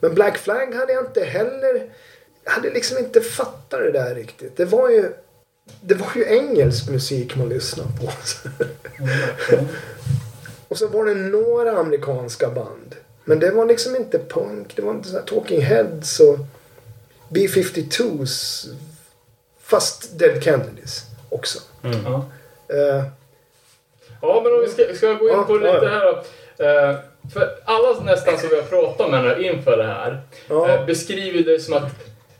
men 0.00 0.14
Black 0.14 0.38
Flag 0.38 0.74
hade 0.74 0.92
jag 0.92 1.04
inte 1.04 1.24
heller... 1.24 1.90
Jag 2.44 2.52
hade 2.52 2.70
liksom 2.70 2.98
inte 2.98 3.20
fattat 3.20 3.80
det 3.80 3.92
där 3.92 4.14
riktigt. 4.14 4.56
Det 4.56 4.64
var 4.64 4.90
ju... 4.90 5.12
Det 5.80 5.94
var 5.94 6.08
ju 6.16 6.24
engelsk 6.24 6.88
musik 6.88 7.36
man 7.36 7.48
lyssnade 7.48 7.88
på. 8.00 8.12
Och 10.68 10.78
så 10.78 10.88
var 10.88 11.04
det 11.04 11.14
några 11.14 11.78
amerikanska 11.78 12.50
band. 12.50 12.94
Men 13.24 13.40
det 13.40 13.50
var 13.50 13.66
liksom 13.66 13.96
inte 13.96 14.18
punk. 14.18 14.76
Det 14.76 14.82
var 14.82 14.92
inte 14.92 15.08
så 15.08 15.16
här 15.16 15.22
Talking 15.22 15.60
Heads 15.60 16.20
och 16.20 16.38
B-52s. 17.28 18.66
Fast 19.60 20.18
Dead 20.18 20.42
Kennedys 20.42 21.02
också. 21.28 21.58
Ja. 21.82 22.24
Eh, 22.68 23.04
Ja, 24.22 24.40
men 24.44 24.52
om 24.54 24.60
vi 24.60 24.68
ska, 24.68 24.94
ska 24.94 25.12
gå 25.12 25.28
in 25.30 25.44
på 25.44 25.60
ja, 25.66 25.72
lite 25.74 25.88
här 25.88 26.04
då. 26.04 26.18
Eh, 26.64 26.96
För 27.34 27.48
alla 27.64 28.00
nästan 28.04 28.38
som 28.38 28.48
vi 28.48 28.56
har 28.56 28.62
pratat 28.62 29.10
med 29.10 29.24
nu 29.24 29.46
inför 29.46 29.76
det 29.76 29.84
här 29.84 30.20
Ja. 30.48 30.68
eh, 30.70 30.86
beskriver 30.86 31.52
det 31.52 31.60
som 31.60 31.74
att 31.74 31.92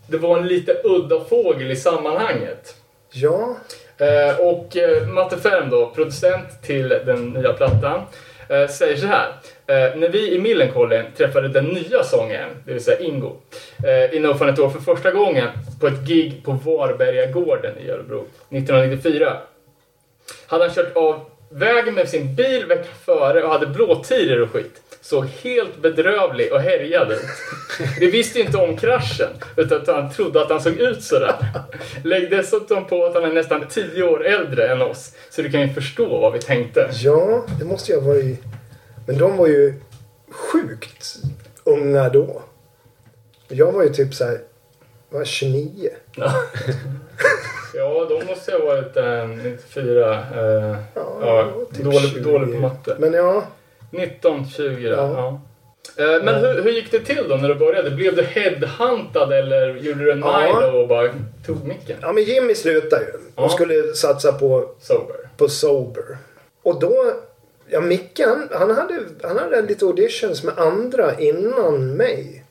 det 0.09 0.19
var 0.19 0.39
en 0.39 0.47
lite 0.49 0.81
udda 0.85 1.21
fågel 1.25 1.71
i 1.71 1.77
sammanhanget. 1.77 2.75
Ja, 3.13 3.57
Eh, 3.99 4.41
och 4.41 4.77
Matte 5.09 5.37
Ferm 5.37 5.71
då, 5.71 5.87
producent 5.95 6.63
till 6.63 6.89
den 6.89 7.31
nya 7.31 7.53
plattan, 7.53 8.01
säger 8.71 8.97
så 8.97 9.07
här. 9.07 9.33
När 9.97 10.09
vi 10.09 10.33
i 10.35 10.39
Millencolin 10.41 11.05
träffade 11.17 11.49
den 11.49 11.65
nya 11.65 12.05
sångaren, 12.05 12.51
det 12.65 12.73
vill 12.73 12.85
säga 12.85 12.99
Ingo, 13.01 13.37
i 14.13 14.19
No 14.21 14.35
Fun 14.35 14.49
år 14.49 14.71
för 14.71 14.95
första 14.95 15.11
gången 15.11 15.49
på 15.81 15.87
ett 15.87 16.01
gig 16.09 16.43
på 16.45 16.53
Varbergagården 16.53 17.79
i 17.79 17.91
Örebro 17.91 18.25
1994 18.51 19.37
hade 20.47 20.65
han 20.65 20.75
kört 20.75 20.97
av 20.97 21.21
vägen 21.51 21.95
med 21.95 22.09
sin 22.09 22.35
bil 22.35 22.67
veckan 22.67 22.95
före 23.05 23.43
och 23.43 23.51
hade 23.53 23.67
blåtiror 23.67 24.41
och 24.41 24.51
skit. 24.51 24.83
Såg 25.01 25.27
helt 25.27 25.83
bedrövlig 25.83 26.53
och 26.53 26.61
härjad 26.61 27.13
ut. 27.13 27.21
Vi 28.01 28.11
visste 28.11 28.41
inte 28.41 28.59
om 28.59 28.77
kraschen, 28.77 29.29
utan 29.57 29.81
att 29.81 29.87
han 29.87 30.13
trodde 30.13 30.43
att 30.43 30.51
han 30.51 30.61
såg 30.61 30.73
ut 30.73 31.03
sådär. 31.03 31.35
Lägg 32.05 32.31
dessutom 32.31 32.87
på 32.87 33.05
att 33.05 33.15
han 33.15 33.25
är 33.25 33.33
nästan 33.33 33.69
tio 33.69 34.03
år 34.03 34.27
äldre 34.27 34.69
än 34.69 34.83
oss, 34.83 35.13
så 35.31 35.43
du 35.43 35.51
kan 35.51 35.61
ju 35.61 35.69
förstå 35.69 36.21
vad 36.21 36.33
vi 36.33 36.39
tänkte. 36.39 36.91
ja, 36.93 37.47
det 37.59 37.65
måste 37.65 37.93
jag 37.93 38.01
ha 38.01 38.09
varit... 38.09 38.39
Men 39.07 39.19
de 39.19 39.37
var 39.37 39.47
ju 39.47 39.75
sjukt 40.31 41.17
unga 41.65 42.09
då. 42.09 42.43
Jag 43.49 43.73
var 43.73 43.83
ju 43.83 43.89
typ 43.89 44.15
så 44.15 44.25
här, 44.25 44.39
var 45.17 45.25
29. 45.25 45.91
Ja, 47.75 48.07
de 48.09 48.27
måste 48.27 48.51
ju 48.51 48.59
ha 48.59 48.65
varit 48.67 48.97
eh, 48.97 49.29
94. 49.29 50.13
Eh, 50.35 50.77
ja, 50.95 51.53
typ 51.75 51.85
dålig, 51.85 52.01
20. 52.13 52.21
dålig 52.21 52.55
på 52.55 52.61
matte. 52.61 52.97
Men 52.99 53.13
ja, 53.13 53.47
19, 53.91 54.49
20 54.49 54.89
Ja. 54.89 54.97
ja. 54.97 55.41
Eh, 56.05 56.25
Men 56.25 56.35
hur, 56.35 56.63
hur 56.63 56.71
gick 56.71 56.91
det 56.91 57.01
till 57.01 57.29
då 57.29 57.37
när 57.37 57.49
du 57.49 57.55
började? 57.55 57.91
Blev 57.91 58.17
du 58.17 58.23
headhuntad 58.23 59.33
eller 59.33 59.75
gjorde 59.77 60.05
du 60.05 60.13
en 60.13 60.19
Ja. 60.19 60.67
Och 60.73 60.89
bara 60.89 61.09
tog 61.47 61.65
micken? 61.67 61.97
ja 62.03 62.13
men 62.13 62.25
Jimmy 62.25 62.55
slutade 62.55 63.05
ju. 63.05 63.13
Ja. 63.37 63.43
Och 63.45 63.51
skulle 63.51 63.95
satsa 63.95 64.33
på, 64.33 64.69
Sober. 64.81 65.17
på 65.37 65.49
Sober. 65.49 66.19
Och 66.63 66.81
då, 66.81 67.13
ja 67.69 67.81
Micke 67.81 68.21
han, 68.27 68.49
han, 68.53 68.71
hade, 68.71 68.99
han 69.23 69.39
hade 69.39 69.63
lite 69.63 69.85
auditions 69.85 70.43
med 70.45 70.59
andra 70.59 71.19
innan 71.19 71.97
mig. 71.97 72.45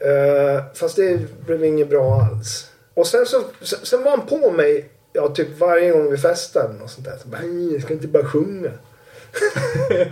Eh, 0.00 0.62
fast 0.74 0.96
det 0.96 1.20
blev 1.46 1.64
inget 1.64 1.90
bra 1.90 2.20
alls. 2.22 2.70
Och 2.94 3.06
sen 3.06 3.26
så 3.26 3.42
sen, 3.62 3.78
sen 3.82 4.04
var 4.04 4.10
han 4.10 4.26
på 4.26 4.50
mig 4.50 4.88
ja, 5.12 5.28
typ 5.28 5.58
varje 5.58 5.90
gång 5.90 6.10
vi 6.10 6.16
festade 6.18 6.74
och 6.82 6.90
sånt 6.90 7.06
där. 7.06 7.16
Så 7.22 7.28
bara, 7.28 7.40
"Nej, 7.42 7.72
jag 7.72 7.82
ska 7.82 7.92
inte 7.94 8.08
bara 8.08 8.24
sjunga. 8.24 8.70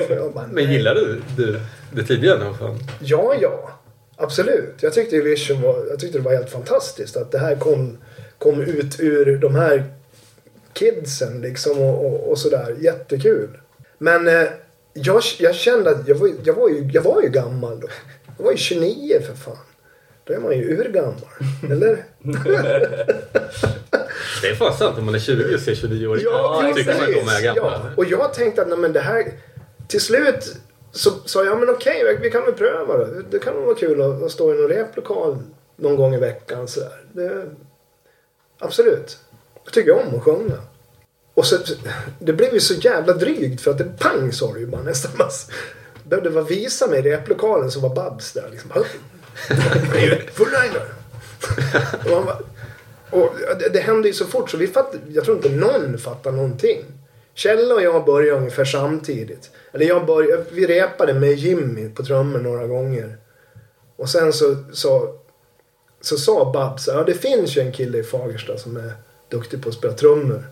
Bara, 0.35 0.47
Men 0.47 0.73
gillade 0.73 1.01
du 1.01 1.23
det, 1.37 1.61
det 1.93 2.03
tidigare? 2.03 2.55
Fan? 2.59 2.79
Ja, 3.01 3.35
ja. 3.41 3.71
Absolut. 4.17 4.75
Jag 4.81 4.93
tyckte 4.93 5.21
Vision 5.21 5.63
var, 5.63 5.87
jag 5.91 5.99
tyckte 6.01 6.19
det 6.19 6.25
var 6.25 6.33
helt 6.33 6.51
fantastiskt 6.51 7.17
att 7.17 7.33
det 7.33 7.39
här 7.39 7.57
kom, 7.57 7.99
kom 8.39 8.61
ut 8.61 9.01
ur 9.01 9.39
de 9.39 9.55
här 9.55 9.85
kidsen 10.73 11.41
liksom 11.41 11.79
och, 11.83 12.07
och, 12.07 12.31
och 12.31 12.39
sådär. 12.39 12.77
Jättekul. 12.81 13.59
Men 13.99 14.29
eh, 14.29 14.47
jag, 14.93 15.23
jag 15.39 15.55
kände 15.55 15.91
att 15.91 16.09
jag 16.09 16.15
var, 16.15 16.31
jag, 16.45 16.55
var 16.55 16.69
ju, 16.69 16.91
jag 16.93 17.03
var 17.03 17.23
ju 17.23 17.29
gammal 17.29 17.81
då. 17.81 17.89
Jag 18.39 18.45
var 18.45 18.53
ju 18.53 18.59
29 18.59 19.21
för 19.27 19.35
fan. 19.35 19.57
Då 20.27 20.35
är 20.35 20.39
man 20.39 20.53
ju 20.59 20.79
urgammal. 20.81 21.15
Eller? 21.71 22.05
Det 24.43 24.49
är 24.49 24.55
fan 24.55 24.73
sant. 24.77 24.99
Om 24.99 25.05
man 25.05 25.15
är 25.15 25.19
20 25.19 25.55
och 25.55 25.61
ser 25.61 25.75
29 25.75 26.07
år 26.07 26.21
Ja, 26.23 26.73
tycker 26.77 26.93
man 26.95 27.03
att 27.03 27.09
de 27.09 27.29
är 27.37 27.43
gamla. 27.43 27.63
Ja. 27.63 27.91
Och 27.97 28.05
jag 28.05 28.35
tänkte 28.35 28.63
att 28.63 28.69
nej, 28.69 28.79
men 28.79 28.93
det 28.93 29.01
här... 29.01 29.33
Till 29.89 30.01
slut 30.01 30.57
så 30.93 31.11
sa 31.25 31.45
jag 31.45 31.61
men 31.61 31.71
okej, 31.71 32.05
vi- 32.05 32.19
vi 32.23 32.31
kan 32.31 32.45
väl 32.45 32.53
pröva 32.55 32.97
det. 32.97 33.23
Det 33.31 33.39
kan 33.39 33.63
vara 33.65 33.75
kul 33.75 34.03
att, 34.03 34.23
att 34.23 34.31
stå 34.31 34.55
i 34.55 34.57
någon 34.59 34.69
replokal 34.69 35.39
någon 35.77 35.97
gång 35.97 36.15
i 36.15 36.19
veckan. 36.19 36.69
Så. 36.69 36.81
Det, 37.13 37.45
absolut. 38.59 39.19
Jag 39.65 39.73
tycker 39.73 39.93
om 40.07 40.17
att 40.19 40.23
sjunga. 40.23 40.57
Och 41.35 41.47
så, 41.47 41.57
det 42.19 42.33
blev 42.33 42.55
ju 42.55 42.61
så 42.61 42.75
jävla 42.75 43.13
drygt 43.13 43.61
för 43.61 43.71
att 43.71 43.79
det 43.79 43.99
pang 43.99 44.33
sa 44.33 44.53
det 44.53 44.61
ju 44.61 44.67
bara 44.67 44.83
nästan. 44.83 45.13
Man 45.19 45.29
behövde 46.05 46.31
bara 46.31 46.45
visa 46.45 46.87
mig 46.87 47.03
replokalen 47.03 47.71
så 47.71 47.81
var 47.81 47.95
Babs 47.95 48.33
där 48.33 48.49
liksom. 48.51 48.71
Full 50.33 50.49
rider. 50.49 50.87
Och 52.05 52.25
bara, 52.25 52.39
och 53.11 53.31
det, 53.59 53.69
det 53.69 53.81
hände 53.81 54.09
ju 54.09 54.15
så 54.15 54.27
fort 54.27 54.51
så 54.51 54.57
vi 54.57 54.67
fatt, 54.67 54.95
jag 55.09 55.25
tror 55.25 55.37
inte 55.37 55.49
någon 55.49 55.99
fattar 55.99 56.33
någonting. 56.33 56.85
Kjell 57.35 57.73
och 57.73 57.83
jag 57.83 58.05
började 58.05 58.39
ungefär 58.39 58.65
samtidigt. 58.65 59.51
Eller 59.73 59.87
jag 59.87 60.07
började, 60.07 60.45
vi 60.51 60.67
repade 60.67 61.15
med 61.15 61.33
Jimmy 61.33 61.89
på 61.89 62.03
trummor 62.05 62.39
några 62.39 62.67
gånger. 62.67 63.17
Och 63.97 64.09
sen 64.09 64.33
så, 64.33 64.57
så, 64.73 65.15
så 66.01 66.17
sa 66.17 66.53
Babs, 66.53 66.87
ja 66.87 67.05
det 67.05 67.15
finns 67.15 67.57
ju 67.57 67.61
en 67.61 67.73
kille 67.73 67.99
i 67.99 68.03
Fagersta 68.03 68.59
som 68.59 68.77
är 68.77 68.93
duktig 69.29 69.63
på 69.63 69.69
att 69.69 69.75
spela 69.75 69.93
trummor. 69.93 70.45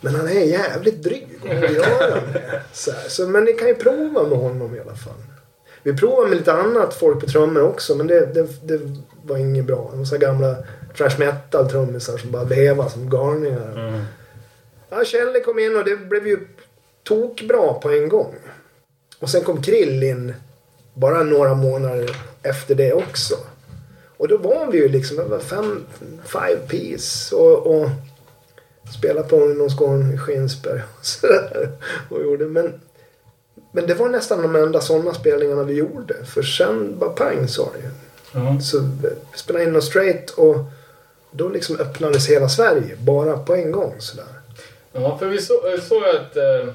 Men 0.00 0.14
han 0.14 0.28
är 0.28 0.44
jävligt 0.44 1.02
dryg. 1.02 1.28
Och 1.42 1.48
gör 1.48 2.10
han 2.10 2.32
det? 2.32 2.62
Så, 2.72 2.90
här, 2.90 3.08
så, 3.08 3.26
men 3.26 3.44
ni 3.44 3.52
kan 3.52 3.68
ju 3.68 3.74
prova 3.74 4.22
med 4.22 4.38
honom 4.38 4.76
i 4.76 4.80
alla 4.80 4.96
fall. 4.96 5.22
Vi 5.82 5.96
provade 5.96 6.28
med 6.28 6.38
lite 6.38 6.52
annat 6.52 6.94
folk 6.94 7.20
på 7.20 7.26
trummor 7.26 7.62
också 7.62 7.94
men 7.94 8.06
det, 8.06 8.34
det, 8.34 8.48
det 8.62 8.80
var 9.22 9.36
inget 9.36 9.64
bra. 9.64 9.88
Det 9.92 9.98
var 9.98 10.04
så 10.04 10.18
gamla 10.18 10.56
trash 10.96 11.18
metal 11.18 11.70
trummisar 11.70 12.18
som 12.18 12.30
bara 12.30 12.44
vevade 12.44 12.90
som 12.90 13.10
galningar. 13.10 14.04
Ja, 14.90 15.04
Kjelle 15.04 15.40
kom 15.40 15.58
in 15.58 15.76
och 15.76 15.84
det 15.84 15.96
blev 15.96 16.26
ju 16.26 16.38
tokbra 17.02 17.74
på 17.74 17.90
en 17.90 18.08
gång. 18.08 18.34
Och 19.20 19.30
sen 19.30 19.44
kom 19.44 19.62
Krill 19.62 20.02
in 20.02 20.34
bara 20.94 21.22
några 21.22 21.54
månader 21.54 22.10
efter 22.42 22.74
det 22.74 22.92
också. 22.92 23.34
Och 24.16 24.28
då 24.28 24.36
var 24.36 24.66
vi 24.72 24.78
ju 24.78 24.88
liksom, 24.88 25.40
fem, 25.40 25.84
five 26.24 26.60
piece 26.68 27.36
och, 27.36 27.66
och 27.66 27.88
spelade 28.98 29.28
på 29.28 29.36
ungdomsgården 29.36 30.14
i 30.14 30.18
Skinsberg 30.18 30.82
och 30.98 31.06
sådär. 31.06 31.68
Och 32.10 32.22
gjorde, 32.22 32.44
men, 32.44 32.80
men 33.78 33.86
det 33.86 33.94
var 33.94 34.08
nästan 34.08 34.42
de 34.42 34.56
enda 34.56 34.80
sådana 34.80 35.14
spelningarna 35.14 35.62
vi 35.62 35.74
gjorde. 35.74 36.14
För 36.24 36.42
sen 36.42 36.98
bara 36.98 37.10
pang 37.10 37.48
sa 37.48 37.68
det 37.74 37.78
ju. 37.78 38.60
Så 38.60 38.78
vi 39.02 39.08
spelade 39.38 39.64
in 39.64 39.72
något 39.72 39.84
straight 39.84 40.30
och 40.30 40.56
då 41.30 41.48
liksom 41.48 41.76
öppnades 41.80 42.28
hela 42.28 42.48
Sverige 42.48 42.96
bara 42.98 43.38
på 43.38 43.54
en 43.54 43.72
gång 43.72 43.94
sådär. 43.98 44.24
Ja, 44.92 45.18
för 45.18 45.26
vi 45.26 45.40
så, 45.42 45.54
eh, 45.54 45.80
såg 45.80 46.02
att 46.04 46.36
eh, 46.36 46.68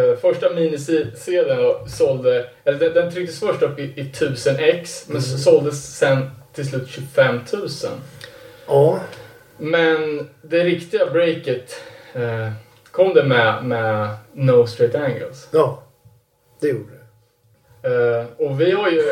eh, 0.00 0.16
första 0.20 0.50
minisedeln 0.50 1.88
sålde, 1.88 2.50
eller 2.64 2.78
den, 2.78 2.94
den 2.94 3.12
trycktes 3.12 3.40
först 3.40 3.62
upp 3.62 3.78
i, 3.78 3.82
i 3.82 4.00
1000 4.00 4.56
ex 4.58 5.04
men 5.08 5.16
Mm. 5.16 5.38
såldes 5.38 5.96
sen 5.98 6.30
till 6.54 6.68
slut 6.68 6.88
25 6.88 7.40
000. 7.52 7.68
Ja, 8.66 9.00
Men 9.56 10.28
det 10.42 10.64
riktiga 10.64 11.06
breaket 11.10 11.80
eh, 12.14 12.52
kom 12.90 13.14
det 13.14 13.24
med, 13.24 13.64
med 13.64 14.08
No 14.32 14.66
Straight 14.66 14.94
Angles. 14.94 15.48
ja. 15.50 15.81
Det 16.62 16.68
gjorde 16.68 16.84
det. 16.92 18.18
Eh, 18.18 18.26
och 18.48 18.60
vi 18.60 18.72
har 18.72 18.88
ju, 18.90 19.02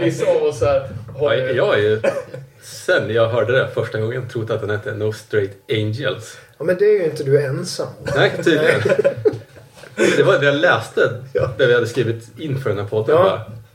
vissa 0.00 0.26
av 0.26 0.42
oss 0.42 0.60
här 0.60 0.88
har 1.18 1.34
Ja, 1.34 1.46
ju... 1.48 1.52
jag 1.56 1.74
är 1.74 1.78
ju, 1.82 2.00
sen 2.62 3.10
jag 3.10 3.28
hörde 3.28 3.52
det 3.58 3.68
första 3.74 4.00
gången, 4.00 4.28
trott 4.28 4.50
att 4.50 4.60
den 4.60 4.70
hette 4.70 4.94
No 4.94 5.12
Straight 5.12 5.52
Angels. 5.72 6.38
Ja, 6.58 6.64
men 6.64 6.76
det 6.78 6.84
är 6.84 6.92
ju 6.92 7.04
inte 7.04 7.24
du 7.24 7.42
ensam. 7.44 7.88
Nej, 8.16 8.32
tydligen. 8.44 8.80
Det 10.16 10.22
var 10.22 10.38
det 10.38 10.46
jag 10.46 10.54
läste 10.54 11.22
Ja. 11.32 11.50
där 11.58 11.66
vi 11.66 11.74
hade 11.74 11.86
skrivit 11.86 12.28
inför 12.38 12.70
den 12.70 12.78
här 12.78 12.86
podden. 12.86 13.16
Ja. 13.16 13.22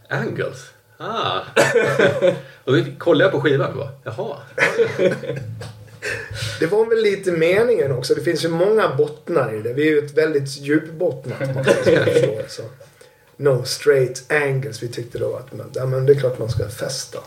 Bara, 0.10 0.20
Angles? 0.20 0.72
Ah. 0.98 1.40
Och 2.64 2.76
då 2.78 2.84
kollade 2.98 3.24
jag 3.24 3.32
på 3.32 3.42
skivan 3.42 3.72
och 3.72 3.78
bara, 3.78 3.90
jaha. 4.04 4.38
Det 6.60 6.66
var 6.66 6.86
väl 6.86 7.02
lite 7.02 7.32
meningen 7.32 7.92
också. 7.92 8.16
Det 8.16 8.22
finns 8.22 8.46
ju 8.46 8.50
många 8.50 8.96
bottnar 8.96 9.54
i 9.54 9.62
det. 9.62 9.74
Vi 9.74 9.88
är 9.88 9.92
ju 9.92 10.06
ett 10.06 10.18
väldigt 10.18 10.58
djupbottnat 10.58 11.40
band 11.54 11.66
No 13.42 13.64
straight 13.64 14.32
angles. 14.32 14.84
Vi 14.84 14.88
tyckte 14.88 15.18
då 15.18 15.36
att 15.36 15.54
man, 15.54 15.72
ja, 15.76 15.86
men 15.86 16.06
det 16.06 16.14
är 16.14 16.20
klart 16.20 16.40
man 16.40 16.50
ska 16.50 16.68
festa. 16.70 17.20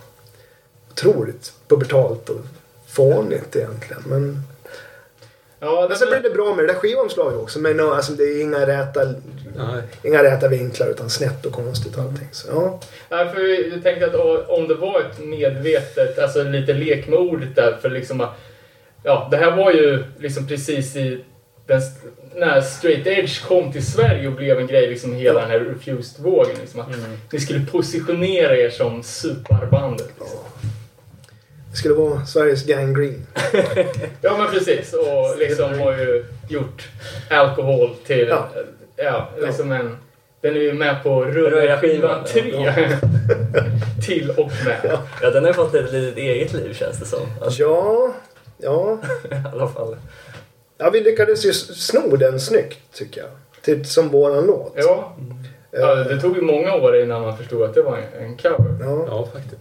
Otroligt 0.91 1.53
pubertalt 1.69 2.29
och 2.29 2.41
fånigt 2.87 3.57
egentligen. 3.57 4.03
Men, 4.07 4.43
Ja, 5.61 5.87
men 5.89 5.99
sen 5.99 6.11
det, 6.11 6.11
blev 6.11 6.23
det 6.23 6.37
bra 6.37 6.55
med 6.55 6.65
det 6.65 6.73
där 6.73 6.79
skivomslaget 6.79 7.39
också. 7.39 7.59
Men 7.59 7.77
no, 7.77 7.83
alltså, 7.83 8.13
det 8.13 8.25
är 8.25 8.43
inga 8.43 8.67
räta, 8.67 9.05
Nej. 9.57 9.83
inga 10.03 10.23
räta 10.23 10.49
vinklar 10.49 10.89
utan 10.89 11.11
snett 11.11 11.47
och 11.47 11.53
konstigt 11.53 11.99
allting. 11.99 12.29
Så, 12.33 12.49
ja. 12.51 12.81
Nej, 13.09 13.29
för 13.29 13.41
vi 13.41 13.71
vi 13.71 13.83
tänkte 13.83 14.07
att 14.07 14.49
om 14.49 14.69
det 14.69 14.75
var 14.75 15.01
ett 15.01 15.25
medvetet, 15.25 16.19
alltså 16.19 16.43
lite 16.43 16.73
lek 16.73 17.09
med 17.09 17.19
ordet 17.19 17.57
där 17.57 17.79
för 17.83 17.91
liksom 17.91 18.27
ja, 19.03 19.29
det 19.31 19.37
här 19.37 19.57
var 19.57 19.73
ju 19.73 20.05
liksom 20.19 20.47
precis 20.47 20.97
i 20.97 21.25
den, 21.67 21.81
när 22.37 22.61
straight 22.61 23.07
edge 23.07 23.43
kom 23.49 23.73
till 23.73 23.87
Sverige 23.87 24.29
och 24.29 24.35
blev 24.35 24.59
en 24.59 24.67
grej, 24.67 24.89
liksom 24.89 25.15
hela 25.15 25.41
den 25.41 25.51
här 25.51 25.61
refused-vågen. 25.61 26.57
Liksom, 26.61 26.81
att 26.81 26.89
ni 27.33 27.41
skulle 27.41 27.67
positionera 27.67 28.57
er 28.57 28.71
som 28.71 29.03
superbandet. 29.03 30.07
Liksom. 30.19 30.39
Det 31.71 31.77
skulle 31.79 31.95
vara 31.95 32.27
Sveriges 32.27 32.65
Gang 32.67 32.95
Green. 32.95 33.27
Ja, 34.21 34.37
men 34.39 34.51
precis. 34.51 34.93
Och 34.93 35.39
liksom 35.39 35.79
har 35.81 35.93
ju 35.93 36.25
gjort 36.49 36.89
alkohol 37.31 37.91
till, 38.07 38.29
Ja. 38.29 38.49
ja, 38.97 39.29
liksom 39.47 39.73
en 39.73 39.97
Den 40.41 40.55
är 40.57 40.61
ju 40.61 40.73
med 40.73 41.03
på 41.03 41.25
Röra 41.25 41.51
Rulla-skivan 41.51 42.25
skivan, 42.27 42.65
3. 42.75 42.89
Till 44.07 44.31
och 44.31 44.51
med. 44.67 44.99
Ja, 45.23 45.31
den 45.31 45.43
har 45.43 45.51
ju 45.51 45.55
fått 45.55 45.75
ett 45.75 45.93
litet 45.93 46.17
eget 46.19 46.53
liv 46.53 46.75
känns 46.75 46.99
det 46.99 47.07
som. 47.07 47.27
Alltså, 47.41 47.63
Ja, 47.63 48.13
ja. 48.59 48.99
I 49.31 49.35
alla 49.53 49.69
fall. 49.69 49.97
Ja, 50.79 50.91
vi 50.91 51.01
lyckades 51.01 51.45
ju 51.45 51.53
sno 51.53 52.17
den 52.17 52.41
snyggt 52.41 52.79
tycker 52.95 53.21
jag. 53.21 53.31
Till, 53.63 53.85
som 53.87 54.09
våran 54.09 54.47
låt. 54.47 54.73
Ja. 54.77 55.17
ja, 55.71 55.95
det 55.95 56.21
tog 56.21 56.37
ju 56.37 56.43
många 56.43 56.75
år 56.75 56.97
innan 56.97 57.23
man 57.23 57.37
förstod 57.39 57.63
att 57.63 57.75
det 57.75 57.83
var 57.83 57.99
en, 57.99 58.25
en 58.25 58.37
cover. 58.37 58.77
Ja. 58.81 59.05
Ja, 59.09 59.29
faktiskt. 59.33 59.61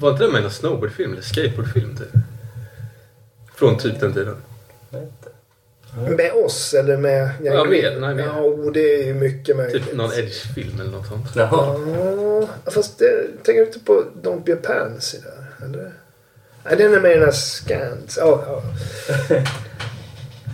Var 0.00 0.10
inte 0.10 0.24
det 0.26 0.32
med 0.32 0.42
någon 0.42 0.50
snowboardfilm 0.50 1.12
eller 1.12 1.22
skateboardfilm 1.22 1.96
typ? 1.96 2.22
Från 3.54 3.78
typ 3.78 4.00
den 4.00 4.14
tiden. 4.14 4.36
Inte. 4.92 5.28
Med 6.16 6.32
oss 6.32 6.74
eller 6.74 6.96
med 6.96 7.30
Jan 7.42 7.54
Ja, 7.56 7.64
med- 7.64 8.00
nej, 8.00 8.14
med. 8.14 8.26
Ja, 8.26 8.40
och 8.40 8.72
det 8.72 8.94
är 8.94 9.04
ju 9.06 9.14
mycket 9.14 9.56
möjligt. 9.56 9.86
Typ 9.86 9.94
någon 9.96 10.12
Edge-film 10.12 10.80
eller 10.80 10.90
något 10.90 11.06
sånt. 11.06 11.26
Jaha. 11.36 11.76
Ja, 12.64 12.70
fast 12.70 12.98
det, 12.98 13.26
tänker 13.42 13.60
du 13.60 13.66
inte 13.66 13.80
på 13.80 14.04
Don't 14.22 14.44
Be 14.44 14.52
a 14.52 14.56
Pansy 14.62 15.18
där? 15.18 15.66
Eller? 15.66 15.92
Nej, 16.64 16.76
den 16.76 16.94
är 16.94 17.00
med 17.00 17.10
i 17.10 17.14
den 17.14 17.24
här 17.24 17.32
Scans. 17.32 18.18
Ja, 18.20 18.44
ja. 18.46 18.62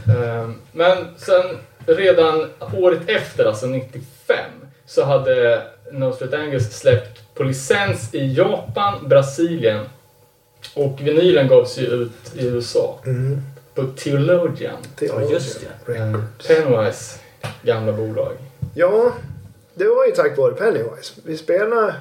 Ehm, 0.08 0.54
Men 0.72 0.96
sen 1.16 1.44
redan 1.86 2.50
året 2.76 3.00
efter, 3.06 3.44
alltså 3.44 3.66
95, 3.66 4.36
så 4.86 5.04
hade 5.04 5.62
No 5.92 6.12
Straight 6.12 6.34
Angus 6.34 6.72
släppt 6.78 7.34
på 7.34 7.42
licens 7.42 8.14
i 8.14 8.32
Japan, 8.34 9.08
Brasilien 9.08 9.84
och 10.74 11.00
vinylen 11.00 11.48
gavs 11.48 11.78
ju 11.78 11.86
ut 11.86 12.34
i 12.34 12.46
USA 12.46 12.98
Mm. 13.06 13.40
på 13.74 13.84
Theologian. 13.86 14.76
Det 14.98 15.06
Ja, 15.06 15.22
just 15.22 15.60
det. 15.86 15.94
Ehm, 15.96 16.22
Pennywise 16.48 17.18
gamla 17.62 17.92
bolag. 17.92 18.32
Ja, 18.74 19.12
det 19.74 19.84
var 19.88 20.06
ju 20.06 20.12
tack 20.12 20.38
vare 20.38 20.52
Pennywise. 20.54 21.20
Vi 21.24 21.36
spelade, 21.36 21.94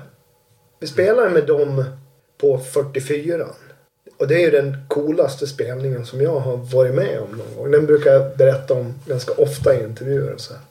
vi 0.79 0.87
spelade 0.87 1.29
med 1.29 1.45
dem 1.47 1.83
på 2.37 2.57
44. 2.59 3.45
Och 4.17 4.27
det 4.27 4.35
är 4.35 4.39
ju 4.39 4.51
den 4.51 4.77
coolaste 4.87 5.47
spelningen 5.47 6.05
som 6.05 6.21
jag 6.21 6.39
har 6.39 6.57
varit 6.57 6.93
med 6.95 7.19
om 7.19 7.37
någon 7.37 7.55
gång. 7.57 7.71
Den 7.71 7.85
brukar 7.85 8.13
jag 8.13 8.37
berätta 8.37 8.73
om 8.73 8.93
ganska 9.05 9.33
ofta 9.33 9.75
i 9.75 9.83
intervjuer 9.83 10.33
och 10.33 10.39
så 10.41 10.53
här. 10.53 10.61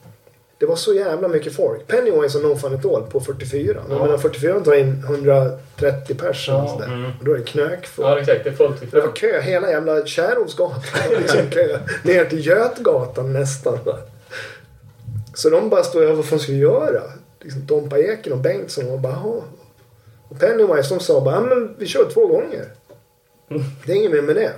Det 0.59 0.65
var 0.65 0.75
så 0.75 0.93
jävla 0.93 1.27
mycket 1.27 1.55
folk. 1.55 1.87
Pennywise 1.87 2.37
och 2.37 2.43
No 2.43 2.55
Fun 2.55 2.75
At 2.75 2.85
All 2.85 3.03
på 3.03 3.19
44. 3.19 3.81
Jag 3.89 3.97
Ja. 3.99 4.03
menar 4.05 4.17
44 4.17 4.59
tar 4.59 4.73
in 4.73 5.03
130 5.07 6.15
pers 6.15 6.49
eller 6.49 6.57
Ja, 6.59 6.83
mm. 6.85 7.11
Och 7.19 7.25
då 7.25 7.33
är 7.33 7.37
det 7.37 7.43
knökfullt. 7.43 8.07
Ja, 8.07 8.19
exakt. 8.19 8.43
Det 8.43 8.49
är 8.49 8.53
fullt 8.53 8.91
Det 8.91 8.99
var 9.01 9.15
kö 9.15 9.41
hela 9.41 9.71
jävla 9.71 10.05
Kärrhovsgatan. 10.05 10.81
liksom 11.21 11.49
kö 11.49 11.79
ner 12.03 12.25
till 12.25 12.45
Götgatan 12.47 13.33
nästan. 13.33 13.77
Så 15.33 15.49
de 15.49 15.69
bara 15.69 15.83
stod 15.83 16.03
över 16.03 16.13
vad 16.13 16.25
fan 16.25 16.39
ska 16.39 16.51
vi 16.51 16.57
göra? 16.57 17.01
Liksom 17.41 17.65
Dompa 17.65 17.99
Eken 17.99 18.33
och 18.33 18.39
Bengtsson 18.39 18.89
och 18.89 18.99
bara 18.99 19.13
Jaha. 19.13 19.41
Och 20.29 20.39
Pennywise 20.39 20.93
de 20.95 20.99
sa 20.99 21.21
bara 21.21 21.35
ja 21.35 21.41
men 21.41 21.75
vi 21.79 21.85
kör 21.85 22.09
två 22.13 22.27
gånger. 22.27 22.65
Det 23.85 23.91
är 23.91 23.95
inget 23.95 24.11
mer 24.11 24.21
med 24.21 24.35
det. 24.35 24.53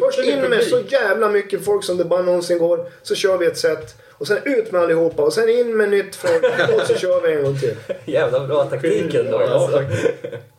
Först 0.00 0.18
in 0.18 0.40
med 0.40 0.62
så 0.62 0.80
jävla 0.88 1.28
mycket 1.28 1.64
folk 1.64 1.84
som 1.84 1.96
det 1.96 2.04
bara 2.04 2.22
någonsin 2.22 2.58
går. 2.58 2.88
Så 3.02 3.14
kör 3.14 3.38
vi 3.38 3.46
ett 3.46 3.58
set. 3.58 3.94
Och 4.18 4.26
sen 4.26 4.38
ut 4.44 4.72
med 4.72 4.80
allihopa. 4.80 5.22
Och 5.22 5.32
sen 5.32 5.48
in 5.48 5.76
med 5.76 5.88
nytt 5.88 6.16
folk. 6.16 6.44
Och 6.74 6.86
så 6.86 6.94
kör 6.94 7.20
vi 7.20 7.36
en 7.36 7.42
gång 7.42 7.58
till. 7.58 7.76
Jävla 8.04 8.46
bra 8.46 8.64
taktik 8.64 9.14
ändå. 9.14 9.38
Alltså. 9.38 9.84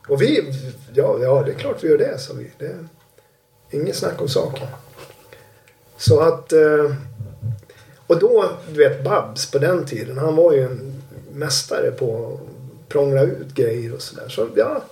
Och 0.08 0.22
vi, 0.22 0.52
ja, 0.94 1.18
ja 1.22 1.42
det 1.46 1.52
är 1.52 1.54
klart 1.54 1.84
vi 1.84 1.88
gör 1.88 1.98
det, 1.98 2.18
sa 2.18 2.34
vi. 2.34 2.50
Det 2.58 2.66
är 2.66 2.78
inget 3.70 3.96
snack 3.96 4.20
om 4.20 4.28
saken. 4.28 4.66
Så 5.96 6.20
att, 6.20 6.52
eh, 6.52 6.92
och 8.06 8.18
då, 8.18 8.50
du 8.72 8.78
vet 8.78 9.04
Babs 9.04 9.50
på 9.50 9.58
den 9.58 9.86
tiden, 9.86 10.18
han 10.18 10.36
var 10.36 10.52
ju 10.52 10.62
en 10.62 11.02
mästare 11.32 11.90
på 11.90 12.32
att 12.32 12.88
prångla 12.88 13.22
ut 13.22 13.54
grejer 13.54 13.94
och 13.94 14.02
sådär. 14.02 14.28
Så 14.28 14.48
ja, 14.54 14.82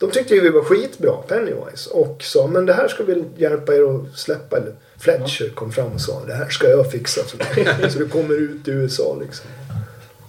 de 0.00 0.10
tyckte 0.10 0.34
ju 0.34 0.40
vi 0.40 0.50
var 0.50 0.62
skitbra, 0.62 1.16
Pennywise. 1.28 1.90
Och 1.90 2.22
sa, 2.22 2.46
men 2.46 2.66
det 2.66 2.72
här 2.72 2.88
ska 2.88 3.04
vi 3.04 3.24
hjälpa 3.36 3.74
er 3.74 3.82
att 3.82 4.18
släppa. 4.18 4.56
Eller 4.56 4.72
Fletcher 4.98 5.48
kom 5.54 5.72
fram 5.72 5.92
och 5.92 6.00
sa, 6.00 6.24
det 6.26 6.34
här 6.34 6.48
ska 6.48 6.68
jag 6.68 6.90
fixa. 6.90 7.20
Så, 7.24 7.36
så 7.90 7.98
du 7.98 8.08
kommer 8.08 8.34
ut 8.34 8.68
i 8.68 8.70
USA 8.70 9.16
liksom. 9.20 9.50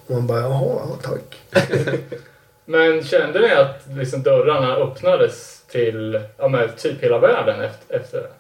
Och 0.07 0.11
man 0.11 0.27
bara, 0.27 0.39
jaha, 0.39 0.81
ja, 0.89 0.97
tack. 1.01 1.63
Men 2.65 3.03
kände 3.03 3.39
ni 3.39 3.51
att 3.51 3.83
liksom 3.97 4.23
dörrarna 4.23 4.75
öppnades 4.75 5.63
till 5.67 6.21
ja, 6.37 6.47
men 6.47 6.69
typ 6.77 7.03
hela 7.03 7.19
världen 7.19 7.61
efter, 7.61 7.95
efter 7.95 8.17
det? 8.17 8.31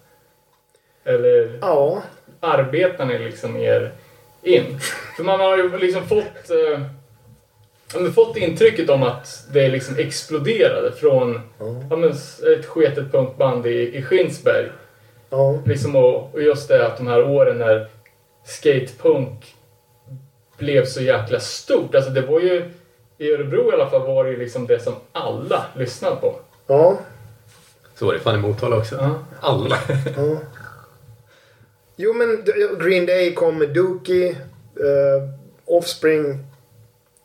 Eller 1.11 1.57
Ja, 1.61 2.03
arbetar 2.39 3.05
ni 3.05 3.19
liksom 3.19 3.57
er 3.57 3.91
in? 4.41 4.79
För 5.17 5.23
man 5.23 5.39
har 5.39 5.57
ju 5.57 5.77
liksom 5.77 6.07
fått, 6.07 6.49
eh, 6.49 6.81
ja, 7.93 7.99
men 7.99 8.13
fått 8.13 8.37
intrycket 8.37 8.89
om 8.89 9.03
att 9.03 9.43
det 9.53 9.69
liksom 9.69 9.95
exploderade 9.97 10.91
från 10.91 11.41
ja, 11.89 11.95
men 11.95 12.09
ett 12.57 12.65
sketet 12.65 13.11
punkband 13.11 13.65
i, 13.65 13.97
i 13.97 14.01
Skinsberg. 14.01 14.69
ja. 15.29 15.59
Liksom 15.65 15.95
och, 15.95 16.33
och 16.33 16.41
just 16.41 16.67
det 16.67 16.85
att 16.87 16.97
de 16.97 17.07
här 17.07 17.23
åren 17.29 17.57
när 17.57 17.87
skatepunk 18.43 19.55
blev 20.57 20.85
så 20.85 21.01
jäkla 21.01 21.39
stort. 21.39 21.95
Alltså 21.95 22.11
det 22.11 22.21
var 22.21 22.39
ju, 22.39 22.71
i 23.17 23.31
Örebro 23.31 23.71
i 23.71 23.73
alla 23.73 23.89
fall 23.89 24.07
var 24.07 24.23
det 24.23 24.29
ju 24.31 24.37
liksom 24.37 24.67
det 24.67 24.79
som 24.79 24.93
alla 25.11 25.65
lyssnade 25.75 26.15
på. 26.15 26.35
Ja, 26.67 26.97
Så 27.95 28.05
var 28.05 28.13
det 28.13 28.19
fan 28.19 28.35
i 28.35 28.41
Motala 28.41 28.77
också. 28.77 28.95
Ja. 28.95 29.19
Alla. 29.41 29.77
ja. 30.17 30.37
Jo 31.95 32.13
men 32.13 32.43
Green 32.79 33.05
Day 33.05 33.33
kom 33.33 33.57
med 33.57 33.69
Dookie. 33.69 34.29
Uh, 34.79 35.29
Offspring. 35.65 36.39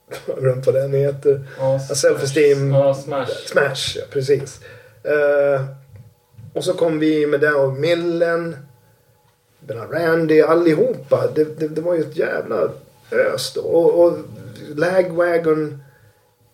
Glömt 0.40 0.66
vad 0.66 0.75
den 0.75 0.92
heter. 0.92 1.47
Ja, 1.59 1.79
Self-esteem. 1.79 2.75
Ja, 2.75 2.95
Smash. 2.95 3.47
Smash, 3.47 3.97
ja 3.97 4.03
precis. 4.11 4.61
Eh, 5.03 5.64
och 6.53 6.64
så 6.64 6.73
kom 6.75 6.99
vi 6.99 7.27
med 7.27 7.40
den 7.40 7.55
och 7.55 7.73
Millen. 7.73 8.57
Den 9.61 9.79
Randy, 9.90 10.40
allihopa. 10.40 11.25
Det, 11.35 11.59
det, 11.59 11.69
det 11.69 11.81
var 11.81 11.95
ju 11.95 12.01
ett 12.01 12.16
jävla 12.16 12.69
ös 13.12 13.53
då. 13.55 13.61
Och, 13.61 14.05
och 14.05 14.19
Lagwagon 14.75 15.83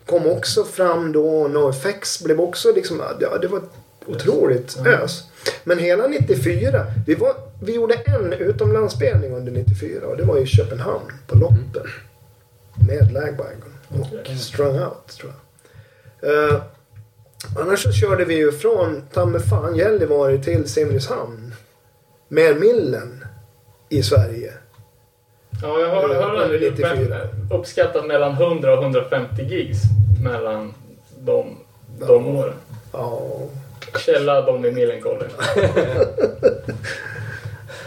kom 0.07 0.27
också 0.27 0.65
fram 0.65 1.13
då. 1.13 1.29
och 1.29 1.51
NoFX 1.51 2.25
blev 2.25 2.41
också 2.41 2.73
liksom, 2.73 3.03
ja 3.21 3.39
det 3.39 3.49
var 3.49 3.59
ett 3.59 3.71
otroligt 4.07 4.79
ös. 4.87 5.23
Men 5.65 5.79
hela 5.79 6.07
94, 6.07 6.87
vi, 7.07 7.15
var, 7.15 7.35
vi 7.63 7.75
gjorde 7.75 7.95
en 7.95 8.33
utomlandsspelning 8.33 9.33
under 9.33 9.53
94 9.53 10.07
och 10.07 10.17
det 10.17 10.23
var 10.23 10.39
i 10.39 10.47
Köpenhamn 10.47 11.13
på 11.27 11.37
Loppen. 11.37 11.87
Med 12.75 13.13
Lagwagon 13.13 13.75
och 13.89 14.37
Strung 14.39 14.79
Out 14.79 15.07
tror 15.07 15.33
jag. 15.33 16.53
Eh, 16.53 16.63
annars 17.59 17.83
så 17.83 17.93
körde 17.93 18.25
vi 18.25 18.35
ju 18.35 18.53
från 18.53 19.03
ta 19.13 19.41
fan 19.41 19.77
Gällivare 19.77 20.39
till 20.39 20.69
Simrishamn. 20.69 21.55
Med 22.29 22.61
Millen 22.61 23.25
i 23.89 24.03
Sverige. 24.03 24.53
Ja, 25.63 25.81
jag 25.81 25.89
hör, 25.89 26.15
hör 26.15 26.43
Under 26.43 26.59
det 26.59 26.71
94. 26.71 27.29
uppskattat 27.51 28.07
mellan 28.07 28.33
100 28.33 28.79
och 28.79 28.83
150 28.83 29.43
gigs 29.43 29.83
mellan 30.25 30.75
de, 31.19 31.57
de 31.99 32.27
åren. 32.27 32.55
Ja, 32.93 33.21
Källa 34.07 34.41
Donny 34.43 34.71
Millencolin. 34.71 35.29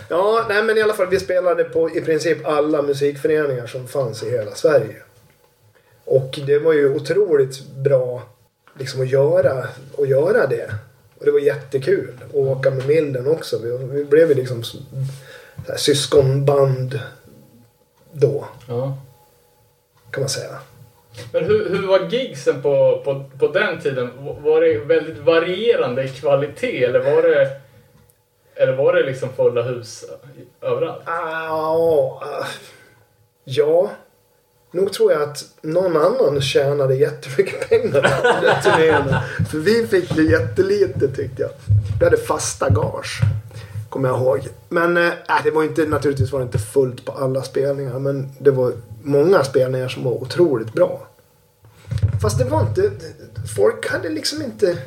Ja, 0.10 0.46
nej 0.50 0.64
men 0.64 0.78
i 0.78 0.82
alla 0.82 0.94
fall 0.94 1.08
vi 1.10 1.20
spelade 1.20 1.64
på 1.64 1.90
i 1.90 2.02
princip 2.02 2.48
alla 2.48 2.82
musikföreningar 2.82 3.68
som 3.68 3.88
fanns 3.88 4.24
i 4.24 4.30
hela 4.32 4.56
Sverige. 4.56 4.96
Och 6.06 6.40
det 6.48 6.60
var 6.60 6.74
ju 6.74 6.96
otroligt 6.96 7.68
bra 7.68 8.22
liksom 8.80 9.02
att 9.02 9.10
göra, 9.10 9.68
att 9.98 10.08
göra 10.10 10.48
det. 10.48 10.76
Och 11.20 11.26
det 11.26 11.32
var 11.32 11.40
jättekul 11.40 12.14
att 12.30 12.36
åka 12.36 12.70
med 12.72 12.88
Milden 12.88 13.28
också. 13.28 13.60
Vi, 13.64 13.78
vi 13.98 14.06
blev 14.06 14.30
ju 14.30 14.36
liksom 14.36 14.64
så 14.64 14.78
här, 15.68 15.78
syskonband 15.78 17.00
då, 18.12 18.46
Ja. 18.68 18.98
kan 20.12 20.22
man 20.22 20.30
säga. 20.30 20.60
Men 21.34 21.46
hur, 21.46 21.70
hur 21.70 21.88
var 21.88 22.00
gigsen 22.10 22.62
på, 22.62 23.02
på, 23.06 23.24
på 23.40 23.48
den 23.48 23.82
tiden? 23.82 24.10
Var 24.44 24.62
det 24.62 24.78
väldigt 24.78 25.18
varierande 25.18 26.04
i 26.04 26.10
kvalitet 26.10 26.84
eller 26.84 27.00
var 27.00 27.22
det, 27.22 27.52
eller 28.56 28.76
var 28.76 28.94
det 28.94 29.04
liksom 29.04 29.30
fulla 29.34 29.62
hus 29.62 30.06
överallt? 30.62 31.02
Ah, 31.06 32.46
ja, 33.44 33.90
nog 34.76 34.94
tror 34.94 35.12
jag 35.12 35.22
att 35.22 35.46
någon 35.62 35.98
annan 35.98 36.42
tjänade 36.42 36.96
jättemycket 36.96 37.70
pengar 37.70 38.02
på 38.02 38.46
den 38.46 38.64
turnén. 38.64 39.16
För 39.50 39.58
vi 39.58 39.88
fick 39.88 40.16
det 40.16 40.24
jättelite 40.24 41.08
tyckte 41.08 41.42
jag. 41.42 41.52
Vi 42.00 42.06
hade 42.06 42.18
fasta 42.18 42.70
gage. 42.70 43.22
Kommer 43.90 44.10
jag 44.10 44.18
ihåg. 44.18 44.48
Men 44.70 44.98
eh, 44.98 45.08
äh, 45.08 45.44
det 45.44 45.52
var 45.52 45.64
inte, 45.64 45.86
naturligtvis 45.86 46.32
var 46.32 46.40
det 46.40 46.46
inte 46.46 46.58
fullt 46.58 47.06
på 47.06 47.12
alla 47.12 47.44
spelningar. 47.44 48.00
Men 48.00 48.32
det 48.40 48.52
var 48.52 48.74
många 49.04 49.44
spelningar 49.44 49.88
som 49.88 50.04
var 50.04 50.12
otroligt 50.12 50.74
bra. 50.74 51.08
Fast 52.22 52.38
det 52.38 52.46
var 52.46 52.62
inte, 52.62 52.92
folk 53.56 53.92
hade 53.92 54.10
liksom 54.10 54.42
inte, 54.42 54.78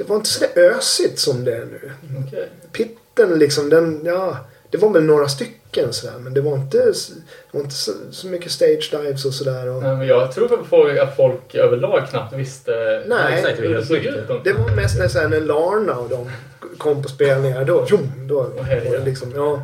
det 0.00 0.08
var 0.08 0.16
inte 0.16 0.28
så 0.28 0.44
där 0.54 0.62
ösigt 0.62 1.18
som 1.18 1.44
det 1.44 1.52
är 1.52 1.66
nu 1.66 1.92
Okej. 2.26 2.48
pitten 2.72 3.38
liksom, 3.38 3.70
den, 3.70 4.00
ja, 4.04 4.36
Det 4.70 4.78
var 4.78 4.90
väl 4.90 5.02
några 5.02 5.28
stycken 5.28 5.92
sådär 5.92 6.18
men 6.18 6.34
det 6.34 6.40
var 6.40 6.54
inte, 6.54 6.78
det 6.78 7.50
var 7.50 7.60
inte 7.60 7.74
så, 7.74 7.92
så 8.10 8.26
mycket 8.26 8.52
stage 8.52 8.88
dives 8.92 9.24
och 9.24 9.34
sådär. 9.34 9.68
Och, 9.68 9.82
Nej, 9.82 9.96
men 9.96 10.06
jag 10.06 10.32
tror 10.32 10.60
att 10.60 10.66
folk, 10.66 10.98
att 10.98 11.16
folk 11.16 11.54
överlag 11.54 12.08
knappt 12.10 12.32
visste 12.32 13.02
Nej, 13.06 13.34
exakt. 13.34 13.60
hur 13.60 13.74
det 13.74 13.84
såg 13.84 13.96
ut. 13.96 14.44
Det 14.44 14.52
var 14.52 14.76
mest 14.76 14.98
när, 14.98 15.40
Larna 15.40 15.98
och 15.98 16.08
de 16.08 16.30
kom 16.78 17.02
på 17.02 17.08
spelningar. 17.08 17.64
Då, 17.64 17.86
tjom, 17.86 18.28
då 18.28 18.42
var 18.42 18.90
det 18.90 19.04
liksom, 19.04 19.32
ja. 19.34 19.62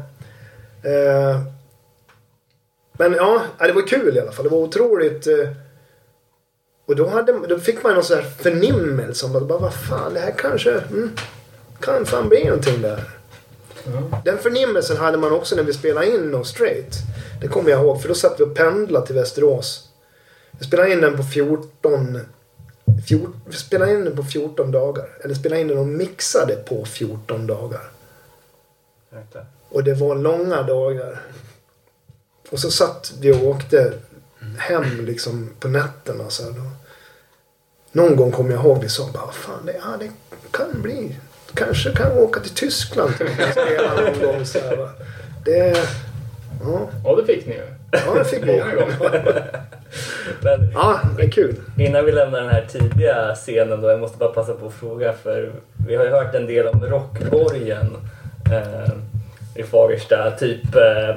Eh, 0.91 1.41
men 2.93 3.15
ja, 3.15 3.43
ja, 3.59 3.67
det 3.67 3.73
var 3.73 3.87
kul 3.87 4.17
i 4.17 4.21
alla 4.21 4.33
fall. 4.33 4.45
Det 4.45 4.51
var 4.51 4.59
otroligt. 4.59 5.27
Eh, 5.27 5.49
och 6.87 6.97
då, 6.97 7.07
hade, 7.07 7.33
då 7.49 7.59
fick 7.59 7.83
man 7.83 7.95
någon 7.95 8.05
sån 8.05 8.17
här 8.17 8.25
förnimmelse 8.25 9.27
om 9.27 9.37
att 9.37 9.47
bara, 9.47 9.59
vad 9.59 9.75
fan, 9.75 10.15
det 10.15 10.21
här 10.21 10.35
kanske 10.39 10.73
mm, 10.73 11.11
kan 11.81 12.07
fan 12.07 12.29
bli 12.29 12.45
någonting 12.45 12.83
där. 12.83 13.11
Ja. 13.85 14.23
Den 14.25 14.39
förnimmelsen 14.39 14.97
hade 14.97 15.19
man 15.19 15.33
också 15.33 15.57
när 15.57 15.63
vi 15.63 15.73
spelade 15.73 16.07
in 16.07 16.31
No 16.31 16.45
Straight. 16.45 16.95
Det 17.41 17.49
kommer 17.49 17.71
jag 17.71 17.83
ihåg, 17.83 18.03
för 18.03 18.09
då 18.09 18.15
satt 18.15 18.41
vi 18.41 18.45
och 18.45 18.55
pendlade 18.55 19.07
till 19.07 19.15
Västerås. 19.15 19.89
Vi 20.59 20.67
spelade 20.67 20.93
in 20.93 21.01
den 21.01 21.17
på 21.17 21.23
14... 21.23 22.19
14 23.09 23.41
vi 23.47 23.57
spelade 23.57 23.93
in 23.93 24.05
den 24.05 24.17
på 24.17 24.23
14 24.23 24.71
dagar. 24.71 25.09
Eller 25.25 25.35
spelade 25.35 25.61
in 25.61 25.69
den 25.69 25.79
och 25.79 25.87
mixade 25.87 26.57
på 26.57 26.85
14 26.85 27.47
dagar. 27.47 27.91
Och 29.69 29.85
det 29.85 29.95
var 29.95 30.15
långa 30.15 30.63
dagar. 30.63 31.23
Och 32.51 32.59
så 32.59 32.71
satt 32.71 33.13
vi 33.21 33.33
och 33.33 33.45
åkte 33.45 33.93
hem 34.59 35.05
liksom 35.07 35.51
på 35.61 35.69
nätterna. 35.69 36.25
Så 36.31 36.43
här 36.45 36.51
då. 36.51 36.63
Någon 37.93 38.17
gång 38.17 38.31
kommer 38.33 38.51
jag 38.53 38.65
ihåg 38.65 38.83
vi 38.83 38.89
sa 38.89 39.09
bara, 39.15 39.33
fan 39.33 39.67
det, 39.67 39.73
ja, 39.73 39.97
det 40.01 40.11
kan 40.51 40.83
bli. 40.83 41.17
Kanske 41.55 41.91
kan 41.93 42.15
vi 42.15 42.21
åka 42.21 42.41
till 42.41 42.55
Tyskland 42.55 43.11
och 43.11 43.53
spela 43.53 43.95
någon 43.95 44.21
gång. 44.23 44.47
Så 44.47 44.59
här, 44.59 44.77
va. 44.77 44.89
Det, 45.45 45.77
ja, 46.65 46.89
ja, 47.05 47.17
det 47.17 47.25
fick 47.35 47.47
ni 47.47 47.55
ju. 47.55 47.63
ja, 47.91 48.15
det 48.15 48.25
fick 48.25 48.43
vi. 48.43 48.63
Men 50.43 50.71
Ja, 50.75 51.01
det 51.17 51.23
är 51.23 51.31
kul. 51.31 51.55
innan 51.79 52.05
vi 52.05 52.13
lämnar 52.13 52.41
den 52.41 52.51
här 52.51 52.67
tidiga 52.73 53.35
scenen 53.35 53.81
då, 53.81 53.91
jag 53.91 54.01
måste 54.01 54.19
bara 54.19 54.33
passa 54.33 54.53
på 54.53 54.67
att 54.67 54.73
fråga 54.75 55.13
för 55.13 55.53
vi 55.89 55.97
har 55.97 56.05
ju 56.05 56.11
hört 56.11 56.35
en 56.35 56.47
del 56.47 56.67
om 56.67 56.85
Rockborgen 56.85 57.97
eh, 58.53 58.93
i 59.61 59.63
Fagersta. 59.63 60.31
Typ 60.31 60.75
eh, 60.75 61.17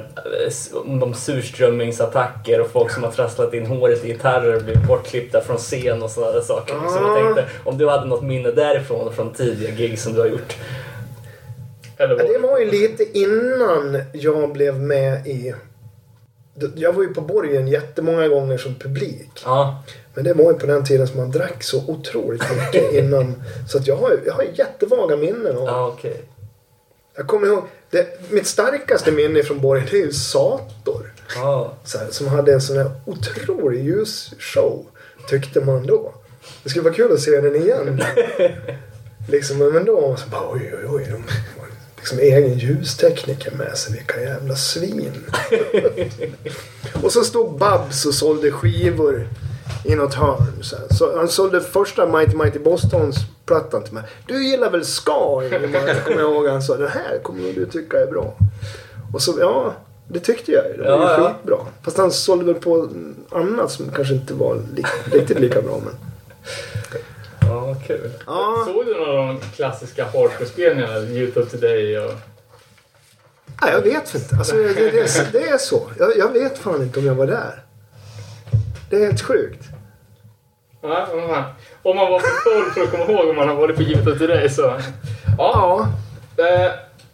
om 1.02 1.14
surströmmingsattacker 1.14 2.60
och 2.60 2.70
folk 2.70 2.90
som 2.92 3.02
har 3.04 3.10
trasslat 3.10 3.54
in 3.54 3.66
håret 3.66 4.04
i 4.04 4.08
gitarrer 4.08 4.56
och 4.56 4.62
blivit 4.62 4.86
bortklippta 4.86 5.40
från 5.40 5.56
scen 5.56 6.02
och 6.02 6.10
sådana 6.10 6.32
där 6.32 6.40
saker. 6.40 6.74
Så 6.74 6.96
jag 6.96 7.10
Ah. 7.10 7.14
tänkte 7.14 7.44
om 7.64 7.78
du 7.78 7.88
hade 7.88 8.06
något 8.06 8.22
minne 8.22 8.50
därifrån 8.50 9.06
och 9.08 9.14
från 9.14 9.32
tidiga 9.32 9.70
gig 9.70 9.98
som 9.98 10.12
du 10.14 10.20
har 10.20 10.26
gjort. 10.28 10.56
Eller 11.96 12.16
Ja, 12.18 12.24
det 12.32 12.38
var 12.38 12.58
ju 12.58 12.70
lite 12.70 13.18
innan 13.18 14.02
jag 14.12 14.52
blev 14.52 14.80
med 14.80 15.26
i... 15.26 15.54
Jag 16.76 16.92
var 16.92 17.02
ju 17.02 17.14
på 17.14 17.20
Borgen 17.20 17.68
jättemånga 17.68 18.28
gånger 18.28 18.58
som 18.58 18.74
publik. 18.74 19.30
Ja, 19.44 19.82
Men 20.14 20.24
det 20.24 20.34
var 20.34 20.52
ju 20.52 20.58
på 20.58 20.66
den 20.66 20.84
tiden 20.84 21.06
som 21.08 21.16
man 21.16 21.30
drack 21.30 21.62
så 21.62 21.82
otroligt 21.88 22.42
mycket 22.56 22.92
innan. 22.94 23.42
Så 23.68 23.78
att 23.78 23.86
jag 23.86 23.96
har, 23.96 24.10
jag 24.26 24.32
har 24.34 24.44
jättevaga 24.54 25.16
minnen 25.16 25.56
av 25.56 25.64
ja 25.66 25.86
okej. 25.86 26.16
Jag 27.20 27.26
kommer 27.26 27.46
ihåg, 27.46 27.64
det, 27.90 28.30
mitt 28.30 28.46
starkaste 28.46 29.12
minne 29.12 29.42
från 29.42 29.60
Borgen 29.60 29.86
det 29.90 29.96
är 29.96 30.04
ju 30.04 30.12
Sator. 30.12 31.12
Ja. 31.34 31.72
Så 31.84 31.98
här, 31.98 32.06
som 32.10 32.28
hade 32.28 32.52
en 32.52 32.60
sån 32.60 32.76
här 32.76 32.90
otrolig 33.04 33.84
ljusshow. 33.84 34.86
Tyckte 35.28 35.60
man 35.60 35.86
då. 35.86 36.14
Det 36.62 36.70
skulle 36.70 36.82
vara 36.82 36.94
kul 36.94 37.12
att 37.12 37.20
se 37.20 37.40
den 37.40 37.56
igen. 37.56 38.02
liksom, 39.28 39.58
men 39.58 39.84
då 39.84 40.16
så 40.16 40.28
bara 40.28 40.52
oj 40.52 40.74
oj 40.78 40.86
oj. 40.88 41.04
De 41.04 41.12
har 41.60 41.68
liksom 41.96 42.18
egen 42.18 42.58
ljustekniker 42.58 43.50
med 43.50 43.78
sig. 43.78 43.92
Vilka 43.92 44.20
jävla 44.20 44.56
svin. 44.56 45.24
och 47.02 47.12
så 47.12 47.24
stod 47.24 47.58
Babs 47.58 48.06
och 48.06 48.14
sålde 48.14 48.50
skivor 48.50 49.28
i 49.84 49.94
något 49.94 50.14
hörn. 50.14 50.62
Så, 50.62 50.76
så 50.90 51.16
han 51.16 51.28
sålde 51.28 51.60
första 51.60 52.06
Mighty 52.06 52.36
Mighty 52.36 52.58
Bostons 52.58 53.16
plattan 53.46 53.82
till 53.84 53.94
mig. 53.94 54.02
Du 54.26 54.46
gillar 54.46 54.70
väl 54.70 54.84
ska? 54.84 55.42
Ingemar?" 55.44 56.04
kommer 56.04 56.20
jag 56.20 56.32
ihåg. 56.32 56.46
Han 56.46 56.62
sa 56.62 56.76
den 56.76 56.88
här 56.88 57.18
kommer 57.22 57.52
du 57.52 57.66
tycka 57.66 58.00
är 58.00 58.06
bra. 58.06 58.34
Och 59.14 59.22
så 59.22 59.34
ja, 59.40 59.74
det 60.08 60.20
tyckte 60.20 60.52
jag. 60.52 60.64
Det 60.78 60.82
var 60.90 60.98
ju 60.98 61.02
Ja, 61.04 61.18
ja. 61.20 61.28
skitbra. 61.34 61.58
Fast 61.82 61.98
han 61.98 62.10
sålde 62.10 62.44
väl 62.44 62.54
på 62.54 62.88
annat 63.30 63.70
som 63.70 63.90
kanske 63.92 64.14
inte 64.14 64.34
var 64.34 64.54
li- 64.74 64.84
riktigt 65.18 65.40
lika 65.40 65.62
bra. 65.62 65.80
Men... 65.84 65.94
Ja, 67.40 67.76
kul. 67.86 68.10
Ja, 68.26 68.64
Såg 68.66 68.86
du 68.86 68.94
några 68.94 69.10
av 69.20 69.26
de 69.26 69.40
klassiska 69.56 70.04
hardcore-spelningarna? 70.04 70.98
Youth 71.00 71.38
of 71.38 71.50
Today 71.50 71.98
och... 71.98 72.12
nej, 73.62 73.72
jag 73.72 73.82
vet 73.82 74.14
inte. 74.14 74.36
Alltså, 74.36 74.54
det, 74.56 74.74
det, 74.74 75.32
det 75.32 75.48
är 75.48 75.58
så. 75.58 75.90
Jag, 75.98 76.16
jag 76.16 76.28
vet 76.32 76.58
fan 76.58 76.82
inte 76.82 76.98
om 76.98 77.06
jag 77.06 77.14
var 77.14 77.26
där. 77.26 77.62
Det 78.90 78.96
är 78.96 79.06
helt 79.06 79.20
sjukt. 79.22 79.64
Ja, 80.82 81.06
om 81.82 81.96
man 81.96 82.10
var 82.10 82.20
för 82.20 82.28
full 82.50 82.70
för 82.70 82.80
att 82.82 82.90
komma 82.90 83.04
ihåg 83.04 83.30
om 83.30 83.36
man 83.36 83.48
har 83.48 83.54
varit 83.56 83.76
på 83.76 83.82
Youth 83.82 84.08
of 84.08 84.18
Today 84.18 84.50
så... 84.50 84.62
Ja. 84.62 84.78
Ja, 85.38 85.88
Eh, 86.36 86.70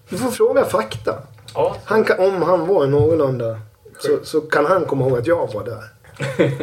du 0.09 0.17
får 0.19 0.31
fråga 0.31 0.65
fakta. 0.65 1.19
ja. 1.55 1.77
Han 1.85 2.05
kan, 2.05 2.19
om 2.19 2.43
han 2.43 2.67
var 2.67 2.87
någorlunda 2.87 3.61
så, 3.99 4.19
så 4.23 4.41
kan 4.41 4.67
han 4.67 4.85
komma 4.85 5.07
ihåg 5.09 5.19
att 5.19 5.27
jag 5.27 5.53
var 5.55 5.65
där. 5.65 5.83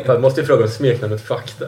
Fan, 0.05 0.21
måste 0.21 0.41
ju 0.41 0.47
fråga 0.47 0.63
om 0.63 0.69
smeknamnet 0.69 1.21
Fakta. 1.21 1.65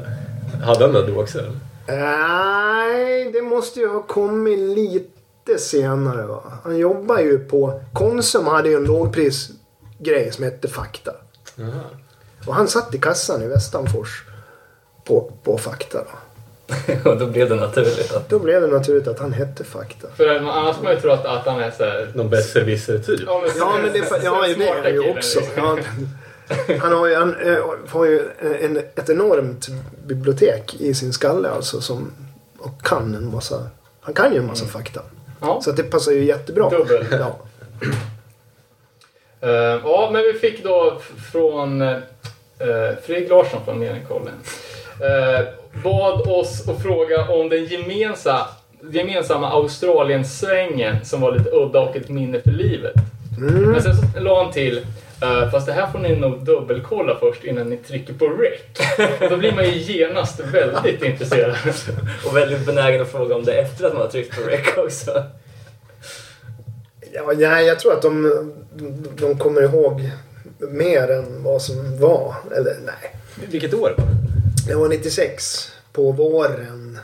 Hade 0.63 0.84
han 0.86 0.93
det 0.93 1.08
då 1.08 1.21
också? 1.21 1.39
eller? 1.39 1.51
Nej, 1.88 3.31
det 3.31 3.41
måste 3.41 3.79
ju 3.79 3.88
ha 3.88 4.01
kommit 4.03 4.60
lite 4.60 5.58
senare 5.60 6.23
va. 6.25 6.43
Han 6.63 6.77
jobbar 6.77 7.19
ju 7.19 7.39
på... 7.39 7.81
Konsum 7.93 8.47
hade 8.47 8.69
ju 8.69 8.75
en 8.75 8.84
lågprisgrej 8.84 10.31
som 10.31 10.43
hette 10.43 10.67
Fakta. 10.67 11.12
Jaha. 11.55 11.69
Och 12.45 12.55
han 12.55 12.67
satt 12.67 12.95
i 12.95 12.97
kassan 12.97 13.41
i 13.41 13.47
Västanfors 13.47 14.23
på, 15.03 15.31
på 15.43 15.58
Fakta 15.58 15.97
då. 15.97 16.12
Och 17.10 17.17
då 17.17 17.27
blev 17.27 17.49
det 17.49 17.55
naturligt 17.55 18.13
att... 18.13 18.29
Då 18.29 18.39
blev 18.39 18.62
det 18.62 18.67
naturligt 18.67 19.08
att 19.08 19.19
han 19.19 19.34
hette 19.34 19.63
Fakta. 19.63 20.08
För 20.17 20.36
annars 20.36 20.75
man 20.84 20.93
ju 20.93 20.99
tro 20.99 21.12
att, 21.12 21.25
att 21.25 21.45
han 21.45 21.60
är 21.60 21.71
såhär... 21.71 22.12
Någon 22.13 22.29
besserwisser 22.29 22.99
typ. 22.99 23.19
Ja, 23.25 23.41
men, 23.41 23.51
Ja, 23.58 23.79
men 23.84 23.93
det, 23.93 24.23
ja, 24.23 24.41
det 24.84 24.89
är 24.89 24.93
ju 24.93 25.10
också. 25.10 25.39
liksom. 25.39 25.53
Ja, 25.58 25.77
han 26.79 26.93
har 26.93 27.08
ju, 27.08 27.15
han, 27.15 27.36
eh, 27.36 27.58
har 27.89 28.05
ju 28.05 28.29
en, 28.62 28.77
ett 28.77 29.10
enormt 29.10 29.67
bibliotek 30.08 30.75
i 30.79 30.93
sin 30.93 31.13
skalle 31.13 31.49
alltså. 31.49 31.81
Som, 31.81 32.12
och 32.58 32.81
kan 32.81 33.15
en 33.15 33.31
massa... 33.31 33.67
Han 34.01 34.13
kan 34.13 34.34
ju 34.34 34.39
en 34.39 34.47
massa 34.47 34.65
fakta. 34.65 35.01
Ja. 35.41 35.62
Så 35.63 35.69
att 35.69 35.77
det 35.77 35.84
passar 35.84 36.12
ju 36.12 36.23
jättebra. 36.23 36.69
Dubbel. 36.69 37.05
Ja. 37.12 37.39
Eh, 39.41 39.49
ja, 39.84 40.10
men 40.13 40.21
vi 40.21 40.34
fick 40.34 40.63
då 40.63 41.01
från 41.31 41.81
uh, 42.61 42.97
Fredrik 43.03 43.29
Larsson 43.29 43.65
från 43.65 43.79
Meningskollen. 43.79 44.33
Uh, 45.01 45.47
bad 45.83 46.27
oss 46.27 46.69
att 46.69 46.81
fråga 46.81 47.27
om 47.27 47.49
den 47.49 47.65
gemensa, 47.65 48.47
gemensamma 48.91 49.49
Australien-svängen 49.49 51.05
som 51.05 51.21
var 51.21 51.31
lite 51.31 51.49
udda 51.49 51.79
och 51.79 51.95
ett 51.95 52.09
minne 52.09 52.41
för 52.41 52.51
livet. 52.51 52.95
Mm. 53.37 53.71
Men 53.71 53.81
sen 53.81 53.95
så 53.95 54.19
la 54.19 54.43
han 54.43 54.53
till 54.53 54.85
eh, 55.21 55.51
fast 55.51 55.67
det 55.67 55.73
här 55.73 55.87
får 55.91 55.99
ni 55.99 56.15
nog 56.15 56.45
dubbelkolla 56.45 57.17
först 57.19 57.43
innan 57.43 57.69
ni 57.69 57.77
trycker 57.77 58.13
på 58.13 58.25
rec. 58.25 58.61
Då 59.29 59.37
blir 59.37 59.51
man 59.51 59.65
ju 59.65 59.71
genast 59.71 60.39
väldigt 60.39 61.03
intresserad. 61.03 61.55
Och 62.25 62.37
väldigt 62.37 62.65
benägen 62.65 63.01
att 63.01 63.11
fråga 63.11 63.35
om 63.35 63.43
det 63.43 63.53
efter 63.53 63.85
att 63.85 63.93
man 63.93 64.01
har 64.01 64.09
tryckt 64.09 64.35
på 64.35 64.49
rec 64.49 64.77
också. 64.77 65.23
Ja, 67.13 67.33
nej, 67.37 67.65
jag 67.65 67.79
tror 67.79 67.93
att 67.93 68.01
de, 68.01 68.53
de 69.15 69.37
kommer 69.37 69.61
ihåg 69.61 70.11
mer 70.59 71.11
än 71.11 71.43
vad 71.43 71.61
som 71.61 71.99
var. 71.99 72.35
Eller 72.57 72.77
nej. 72.85 73.15
Vilket 73.51 73.73
år 73.73 73.79
var 73.79 73.89
det? 73.89 74.03
Det 74.67 74.75
var 74.75 74.89
96 74.89 75.71
på 75.93 76.11
våren. 76.11 76.99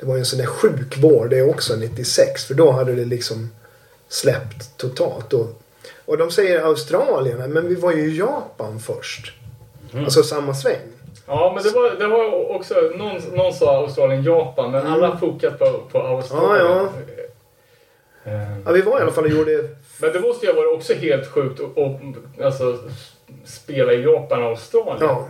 Det 0.00 0.06
var 0.06 0.14
ju 0.14 0.18
en 0.18 0.26
sån 0.26 0.38
där 0.38 0.46
sjuk 0.46 0.96
vår 0.98 1.28
det 1.28 1.38
är 1.38 1.48
också 1.48 1.76
96. 1.76 2.44
För 2.44 2.54
då 2.54 2.70
hade 2.70 2.94
det 2.94 3.04
liksom 3.04 3.50
släppt 4.08 4.76
totalt. 4.76 5.32
Och, 5.32 5.62
och 6.04 6.18
de 6.18 6.30
säger 6.30 6.62
Australien, 6.62 7.52
men 7.52 7.68
vi 7.68 7.74
var 7.74 7.92
ju 7.92 8.12
i 8.12 8.18
Japan 8.18 8.80
först. 8.80 9.32
Alltså 9.94 10.22
samma 10.22 10.54
sväng. 10.54 10.92
Ja, 11.26 11.52
men 11.54 11.64
det 11.64 11.70
var, 11.70 11.90
det 11.90 12.06
var 12.06 12.56
också, 12.56 12.74
någon, 12.74 13.36
någon 13.36 13.52
sa 13.52 13.76
Australien, 13.76 14.22
Japan, 14.22 14.70
men 14.70 14.86
alla 14.86 15.08
har 15.08 15.16
fokat 15.16 15.58
på, 15.58 15.82
på 15.92 15.98
Australien. 15.98 16.66
Ja, 16.66 16.80
Eh, 16.82 17.27
Ja, 18.64 18.72
vi 18.72 18.80
var 18.80 18.98
i 18.98 19.02
alla 19.02 19.12
fall 19.12 19.24
och 19.24 19.30
gjorde... 19.30 19.68
Men 20.00 20.12
det 20.12 20.20
måste 20.20 20.46
ju 20.46 20.52
ha 20.52 20.60
varit 20.62 20.76
också 20.76 20.94
helt 20.94 21.26
sjukt 21.26 21.60
att 21.60 21.78
att, 21.78 22.00
alltså, 22.44 22.78
spela 23.44 23.92
i 23.92 24.02
Japan 24.02 24.42
och 24.42 24.48
Australien. 24.48 24.96
Ja. 25.00 25.28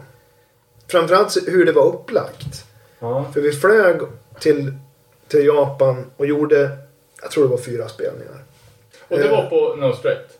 Framförallt 0.89 1.37
hur 1.47 1.65
det 1.67 1.73
var 1.73 1.87
upplagt. 1.87 2.65
Ja. 2.99 3.25
För 3.35 3.41
vi 3.41 3.53
flög 3.53 4.01
till, 4.41 4.73
till 5.29 5.47
Japan 5.47 6.05
och 6.17 6.27
gjorde, 6.27 6.71
jag 7.23 7.31
tror 7.31 7.45
det 7.45 7.51
var 7.51 7.59
fyra 7.59 7.89
spelningar. 7.89 8.45
Och 9.09 9.19
det 9.19 9.25
Eh. 9.25 9.31
var 9.31 9.51
på 9.51 9.77
No 9.77 9.93
Straight. 9.93 10.39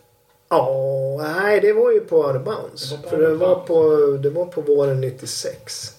Ja, 0.49 1.21
nej 1.35 1.59
det 1.61 1.73
var 1.73 1.91
ju 1.91 1.99
på 1.99 2.17
Out 2.27 2.43
Bounds. 2.45 2.89
Det 2.89 2.95
var 2.95 3.03
på 3.03 3.09
För 3.09 3.17
det 3.17 3.33
var 3.35 3.55
på, 3.55 3.95
det 4.23 4.29
var 4.29 4.45
på 4.45 4.61
våren 4.61 5.01
96. 5.01 5.91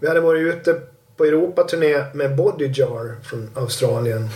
Vi 0.00 0.08
hade 0.08 0.20
varit 0.20 0.54
ute 0.54 0.80
på 1.16 1.24
Europaturné 1.24 2.04
med 2.14 2.36
Body 2.36 2.70
Jar 2.74 3.16
från 3.24 3.50
Australien. 3.54 4.28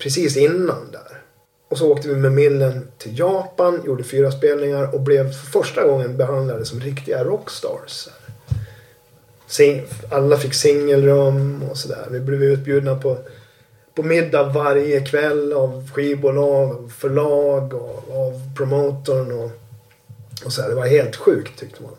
Precis 0.00 0.36
innan 0.36 0.90
där. 0.92 1.22
Och 1.68 1.78
så 1.78 1.92
åkte 1.92 2.08
vi 2.08 2.14
med 2.14 2.32
Millen 2.32 2.88
till 2.98 3.18
Japan, 3.18 3.82
gjorde 3.86 4.04
fyra 4.04 4.30
spelningar 4.32 4.94
och 4.94 5.00
blev 5.00 5.32
för 5.32 5.46
första 5.46 5.84
gången 5.84 6.16
behandlade 6.16 6.64
som 6.64 6.80
riktiga 6.80 7.24
rockstars. 7.24 8.08
Sing- 9.48 9.86
alla 10.10 10.36
fick 10.36 10.54
singelrum 10.54 11.62
och 11.70 11.76
sådär. 11.76 12.06
Vi 12.10 12.20
blev 12.20 12.42
utbjudna 12.42 12.96
på, 12.96 13.18
på 13.94 14.02
middag 14.02 14.42
varje 14.42 15.00
kväll 15.00 15.52
av 15.52 15.90
skivbolag, 15.94 16.70
av 16.70 16.92
förlag 16.98 17.74
och 17.74 18.04
av 18.08 18.56
promotorn. 18.56 19.32
Och, 19.32 19.50
och 20.44 20.52
så 20.52 20.62
här. 20.62 20.68
Det 20.68 20.74
var 20.74 20.86
helt 20.86 21.16
sjukt 21.16 21.58
tyckte 21.58 21.82
man. 21.82 21.92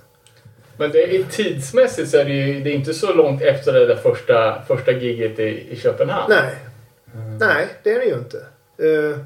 Men 0.78 0.92
det 0.92 1.16
är, 1.16 1.24
tidsmässigt 1.24 2.10
så 2.10 2.18
är 2.18 2.26
det 2.26 2.32
ju 2.32 2.60
det 2.60 2.70
är 2.70 2.74
inte 2.76 2.94
så 2.94 3.14
långt 3.14 3.42
efter 3.42 3.74
det 3.74 3.86
där 3.86 3.96
första, 3.96 4.62
första 4.68 4.92
giget 4.92 5.40
i, 5.40 5.68
i 5.70 5.76
Köpenhamn. 5.76 6.26
Nej. 6.30 6.56
Nej, 7.40 7.68
det 7.84 7.92
är 7.92 8.00
det 8.00 8.06
ju 8.06 8.14
inte. 8.14 8.38
Eh, 8.78 9.20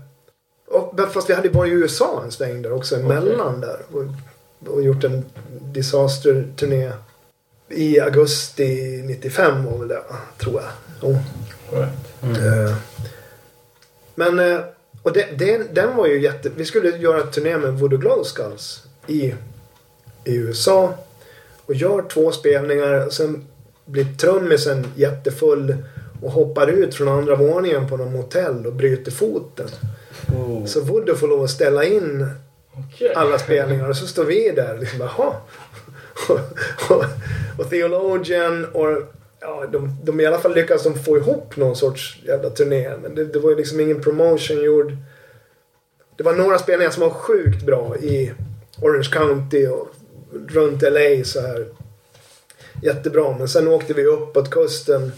och, 0.67 0.93
men 0.98 1.10
fast 1.10 1.30
vi 1.30 1.34
hade 1.34 1.50
varit 1.50 1.71
i 1.71 1.76
USA 1.76 2.21
en 2.24 2.32
sväng 2.32 2.62
där 2.62 2.74
också 2.74 2.95
emellan 2.95 3.62
där. 3.62 3.80
Och, 3.91 4.74
och 4.74 4.84
gjort 4.84 5.04
en 5.04 5.26
Disaster-turné. 5.62 6.91
I 7.69 8.00
augusti 8.00 9.02
95 9.06 9.65
var 9.65 9.78
väl 9.78 9.88
det, 9.88 10.02
tror 10.38 10.62
jag. 10.62 10.71
Jo. 11.02 11.17
Right. 11.71 11.91
Eh, 12.24 12.76
men, 14.15 14.39
eh, 14.39 14.60
och 15.02 15.13
det, 15.13 15.28
det, 15.38 15.76
den 15.76 15.95
var 15.95 16.08
ju 16.08 16.21
jätte... 16.21 16.50
Vi 16.56 16.65
skulle 16.65 16.89
göra 16.89 17.21
en 17.21 17.32
turné 17.32 17.58
med 17.58 17.74
Voodoo 17.74 18.00
Glow 18.00 18.24
Skulls 18.24 18.84
i, 19.08 19.34
i 20.24 20.36
USA. 20.36 20.93
Och 21.65 21.74
gör 21.74 22.02
två 22.02 22.32
spelningar 22.32 23.06
och 23.06 23.13
sen 23.13 23.48
blir 23.86 24.06
trummisen 24.17 24.88
jättefull 24.95 25.76
och 26.21 26.32
hoppar 26.32 26.67
ut 26.67 26.95
från 26.95 27.08
andra 27.08 27.36
våningen 27.36 27.89
på 27.89 27.97
någon 27.97 28.13
motell 28.13 28.65
och 28.65 28.73
bryter 28.73 29.12
foten. 29.12 29.67
Oh. 30.36 30.65
Så 30.65 30.82
Voodoo 30.82 31.15
får 31.15 31.28
lov 31.28 31.43
att 31.43 31.49
ställa 31.49 31.84
in 31.84 32.28
Okej. 32.73 33.13
alla 33.15 33.39
spelningar 33.39 33.89
och 33.89 33.97
så 33.97 34.08
står 34.08 34.25
vi 34.25 34.51
där 34.51 34.78
liksom 34.78 34.99
jaha. 34.99 35.34
och, 36.30 36.39
och, 36.95 37.04
och 37.58 37.69
Theologian 37.69 38.65
och 38.65 39.01
ja, 39.39 39.65
de, 39.71 39.97
de 40.04 40.19
i 40.19 40.25
alla 40.25 40.38
fall 40.38 40.56
lyckas 40.56 40.84
de 40.84 40.99
få 40.99 41.17
ihop 41.17 41.56
någon 41.56 41.75
sorts 41.75 42.19
jävla 42.25 42.49
turné. 42.49 42.97
Men 43.01 43.15
det, 43.15 43.25
det 43.25 43.39
var 43.39 43.49
ju 43.49 43.56
liksom 43.56 43.80
ingen 43.80 44.01
promotion 44.01 44.63
gjord. 44.63 44.97
Det 46.17 46.23
var 46.23 46.34
några 46.34 46.60
spelningar 46.60 46.91
som 46.91 47.04
var 47.04 47.10
sjukt 47.10 47.65
bra 47.65 47.97
i 47.97 48.32
Orange 48.82 49.10
County 49.12 49.67
och 49.67 49.88
runt 50.47 50.82
LA 50.82 51.23
så 51.23 51.41
här. 51.41 51.67
Jättebra. 52.84 53.36
Men 53.38 53.47
sen 53.47 53.67
åkte 53.67 53.93
vi 53.93 54.06
uppåt 54.06 54.49
kusten 54.49 55.12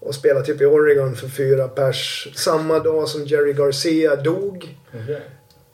och 0.00 0.14
spelade 0.14 0.46
typ 0.46 0.60
i 0.60 0.64
Oregon 0.64 1.16
för 1.16 1.28
fyra 1.28 1.68
pers. 1.68 2.28
Samma 2.34 2.78
dag 2.78 3.08
som 3.08 3.24
Jerry 3.24 3.52
Garcia 3.52 4.16
dog. 4.16 4.78
Okej. 4.88 5.20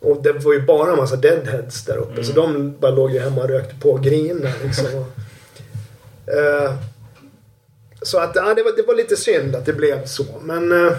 Och 0.01 0.23
det 0.23 0.33
var 0.33 0.53
ju 0.53 0.63
bara 0.63 0.91
en 0.91 0.97
massa 0.97 1.17
deadheads 1.17 1.85
där 1.85 1.97
uppe. 1.97 2.25
Så 2.25 2.33
de 2.33 2.77
bara 2.79 2.91
låg 2.91 3.13
ju 3.13 3.19
hemma 3.19 3.43
och 3.43 3.49
rökte 3.49 3.75
på 3.81 3.95
grinade 3.97 4.53
liksom. 4.65 4.87
Eh, 6.27 6.75
så 8.03 8.19
att 8.19 8.37
ja, 8.37 8.55
det, 8.55 8.63
var, 8.63 8.77
det 8.77 8.83
var 8.83 8.95
lite 8.95 9.17
synd 9.17 9.57
att 9.57 9.67
det 9.67 9.73
blev 9.73 10.05
så. 10.05 10.25
Men, 10.43 10.73
eh, 10.73 10.93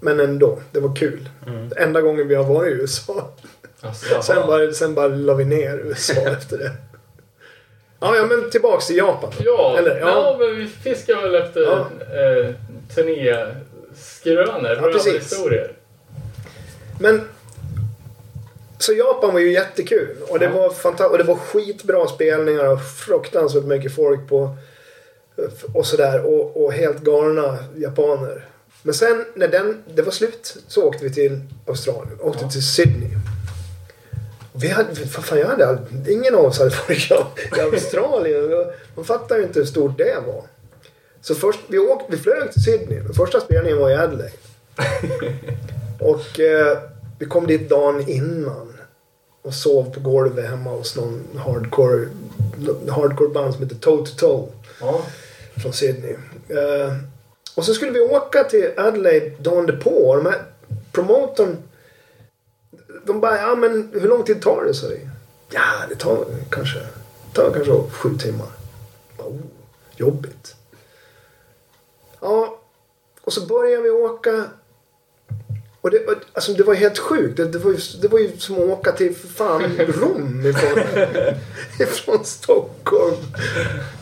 men 0.00 0.20
ändå, 0.20 0.58
det 0.72 0.80
var 0.80 0.96
kul. 0.96 1.28
Enda 1.76 2.00
gången 2.00 2.28
vi 2.28 2.34
har 2.34 2.44
varit 2.44 2.72
i 2.72 2.76
USA. 2.76 3.30
Alltså. 3.80 4.22
Sen 4.22 4.46
bara, 4.46 4.72
sen 4.72 4.94
bara 4.94 5.08
la 5.08 5.34
vi 5.34 5.44
ner 5.44 5.78
USA 5.78 6.12
efter 6.38 6.58
det. 6.58 6.72
Ja, 8.00 8.16
ja, 8.16 8.26
men 8.26 8.50
tillbaks 8.50 8.86
till 8.86 8.96
Japan. 8.96 9.32
Ja, 9.44 9.76
Eller, 9.78 10.00
ja. 10.00 10.08
ja. 10.08 10.36
men 10.40 10.56
vi 10.56 10.66
fiskar 10.66 11.22
väl 11.22 11.34
efter 11.34 11.60
Ja. 11.60 11.78
eh, 12.00 12.54
turnéskrönor, 12.94 14.90
Ja, 15.04 15.12
historier. 15.12 15.72
Men 17.00 17.28
så 18.78 18.92
Japan 18.92 19.32
var 19.32 19.40
ju 19.40 19.52
jättekul 19.52 20.16
och 20.28 20.38
det, 20.38 20.48
var 20.48 20.68
fanta- 20.70 21.04
och 21.08 21.18
det 21.18 21.24
var 21.24 21.34
skitbra 21.34 22.06
spelningar 22.06 22.66
och 22.72 22.82
fruktansvärt 22.84 23.64
mycket 23.64 23.94
folk 23.94 24.28
på 24.28 24.56
och 25.74 25.86
sådär 25.86 26.24
och, 26.26 26.64
och 26.64 26.72
helt 26.72 26.98
galna 27.00 27.58
japaner. 27.76 28.44
Men 28.82 28.94
sen 28.94 29.24
när 29.34 29.48
den, 29.48 29.82
det 29.94 30.02
var 30.02 30.12
slut 30.12 30.56
så 30.68 30.82
åkte 30.84 31.04
vi 31.04 31.12
till 31.12 31.40
Australien. 31.68 32.18
Åkte 32.20 32.44
Ja. 32.44 32.50
till 32.50 32.66
Sydney. 32.66 33.08
Vi 34.60 34.68
hade, 34.68 34.88
vad 35.16 35.24
fan, 35.24 35.38
jag 35.38 35.46
hade 35.46 35.78
ingen 36.12 36.34
av 36.34 36.44
oss 36.44 36.58
hade 36.58 36.70
varit 36.88 37.10
i 37.56 37.60
Australien. 37.60 38.66
Man 38.94 39.04
fattar 39.04 39.36
ju 39.36 39.42
inte 39.42 39.58
hur 39.58 39.66
stort 39.66 39.98
det 39.98 40.16
var. 40.26 40.42
Så 41.20 41.34
först, 41.34 41.60
vi, 41.68 41.78
åkte, 41.78 42.06
vi 42.16 42.18
flög 42.18 42.52
till 42.52 42.62
Sydney. 42.64 42.98
Den 43.00 43.14
första 43.14 43.40
spelningen 43.40 43.78
var 43.78 43.90
i 43.90 43.94
Adelaide. 43.94 44.32
Och 46.00 46.40
eh, 46.40 46.78
vi 47.18 47.26
kom 47.26 47.46
dit 47.46 47.68
dagen 47.68 48.08
innan. 48.08 48.72
Och 49.42 49.54
sov 49.54 49.94
på 49.94 50.00
golvet 50.00 50.50
hemma 50.50 50.70
hos 50.70 50.96
någon 50.96 51.24
hardcore, 51.36 52.08
hardcore 52.90 53.28
band 53.28 53.54
som 53.54 53.62
heter 53.62 53.76
Toe 53.76 54.06
to 54.06 54.12
Toe 54.16 54.48
Ja. 54.80 55.00
från 55.62 55.72
Sydney. 55.72 56.12
Eh, 56.48 56.92
och 57.54 57.64
så 57.64 57.74
skulle 57.74 57.90
vi 57.92 58.00
åka 58.00 58.44
till 58.44 58.70
Adelaide 58.76 59.32
dagen 59.38 59.66
därpå. 59.66 59.90
Och 59.90 60.16
de 60.16 60.26
här 60.26 60.42
promotorn 60.92 61.56
de 63.06 63.20
bara, 63.20 63.36
ja 63.36 63.54
men 63.54 63.90
hur 63.92 64.08
lång 64.08 64.24
tid 64.24 64.42
tar 64.42 64.64
det? 64.64 64.74
sa 64.74 64.86
vi. 64.88 65.08
Ja, 65.50 65.62
det 65.88 65.94
tar 65.94 66.24
kanske, 66.50 66.78
tar 67.32 67.50
kanske 67.50 67.90
sju 67.90 68.18
timmar. 68.18 68.48
Oh, 69.16 69.36
jobbigt. 69.96 70.54
Ja, 72.20 72.60
och 73.20 73.32
så 73.32 73.46
började 73.46 73.82
vi 73.82 73.90
åka. 73.90 74.44
Och 75.80 75.90
det, 75.90 76.06
alltså 76.32 76.52
det 76.52 76.62
var 76.62 76.74
helt 76.74 76.98
sjukt. 76.98 77.36
Det, 77.36 77.44
det, 77.44 77.58
var 77.58 77.70
ju, 77.70 77.78
det 78.02 78.08
var 78.08 78.18
ju 78.18 78.38
som 78.38 78.56
att 78.56 78.60
åka 78.78 78.92
till 78.92 79.16
fan 79.16 79.62
Rom 79.78 80.46
ifrån, 80.46 80.78
ifrån 81.80 82.24
Stockholm. 82.24 83.16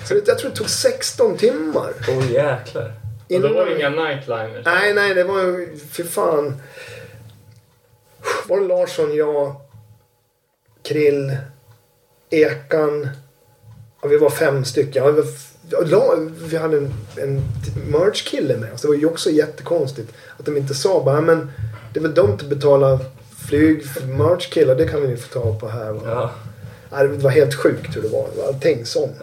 Så 0.05 0.15
det, 0.15 0.29
jag 0.29 0.39
tror 0.39 0.51
det 0.51 0.57
tog 0.57 0.71
16 0.71 1.37
timmar. 1.37 1.93
oh 2.09 2.33
jäklar. 2.33 2.93
Och 3.29 3.41
då 3.41 3.53
var 3.53 3.67
det 3.67 3.77
inga 3.77 3.89
nightliners. 3.89 4.65
Nej, 4.65 4.95
nej, 4.95 5.15
det 5.15 5.25
var 5.25 5.43
ju... 5.43 5.79
Fy 5.93 6.05
fan. 6.05 6.63
Var 8.49 8.61
det 8.61 8.67
Larsson, 8.67 9.17
jag, 9.17 9.57
Krill, 10.83 11.37
Ekan. 12.31 13.09
Ja, 14.03 14.09
vi 14.09 14.17
var 14.17 14.31
fem 14.31 14.65
stycken. 14.65 15.05
Ja, 15.05 15.11
vi, 15.11 15.23
var, 15.71 16.31
vi 16.49 16.57
hade 16.57 16.77
en, 16.77 16.95
en 17.17 17.43
merch-kille 17.91 18.57
med 18.57 18.73
oss. 18.73 18.83
Det 18.83 18.89
var 18.89 18.95
ju 18.95 19.07
också 19.07 19.31
jättekonstigt 19.31 20.13
att 20.39 20.47
de 20.47 20.57
inte 20.57 20.75
sa 20.75 21.05
bara 21.05 21.21
men 21.21 21.51
det 21.93 22.01
är 22.01 22.03
väl 22.03 22.15
dumt 22.15 22.35
att 22.41 22.49
betala 22.49 23.01
flyg 23.49 23.87
för 23.87 24.07
merch-killar. 24.07 24.75
Det 24.75 24.89
kan 24.89 25.03
vi 25.03 25.09
ju 25.09 25.17
få 25.17 25.41
ta 25.41 25.59
på 25.59 25.69
här. 25.69 25.93
Va? 25.93 26.03
Ja. 26.05 26.31
Ja, 26.91 27.03
det 27.03 27.09
var 27.09 27.31
helt 27.31 27.55
sjukt 27.55 27.97
hur 27.97 28.03
det 28.03 28.09
var. 28.09 28.29
Det 28.35 28.41
var 28.41 28.49
allting 28.49 28.87
sånt. 28.87 29.17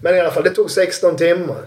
Men 0.00 0.16
i 0.16 0.20
alla 0.20 0.30
fall, 0.30 0.42
det 0.42 0.50
tog 0.50 0.70
16 0.70 1.16
timmar. 1.16 1.62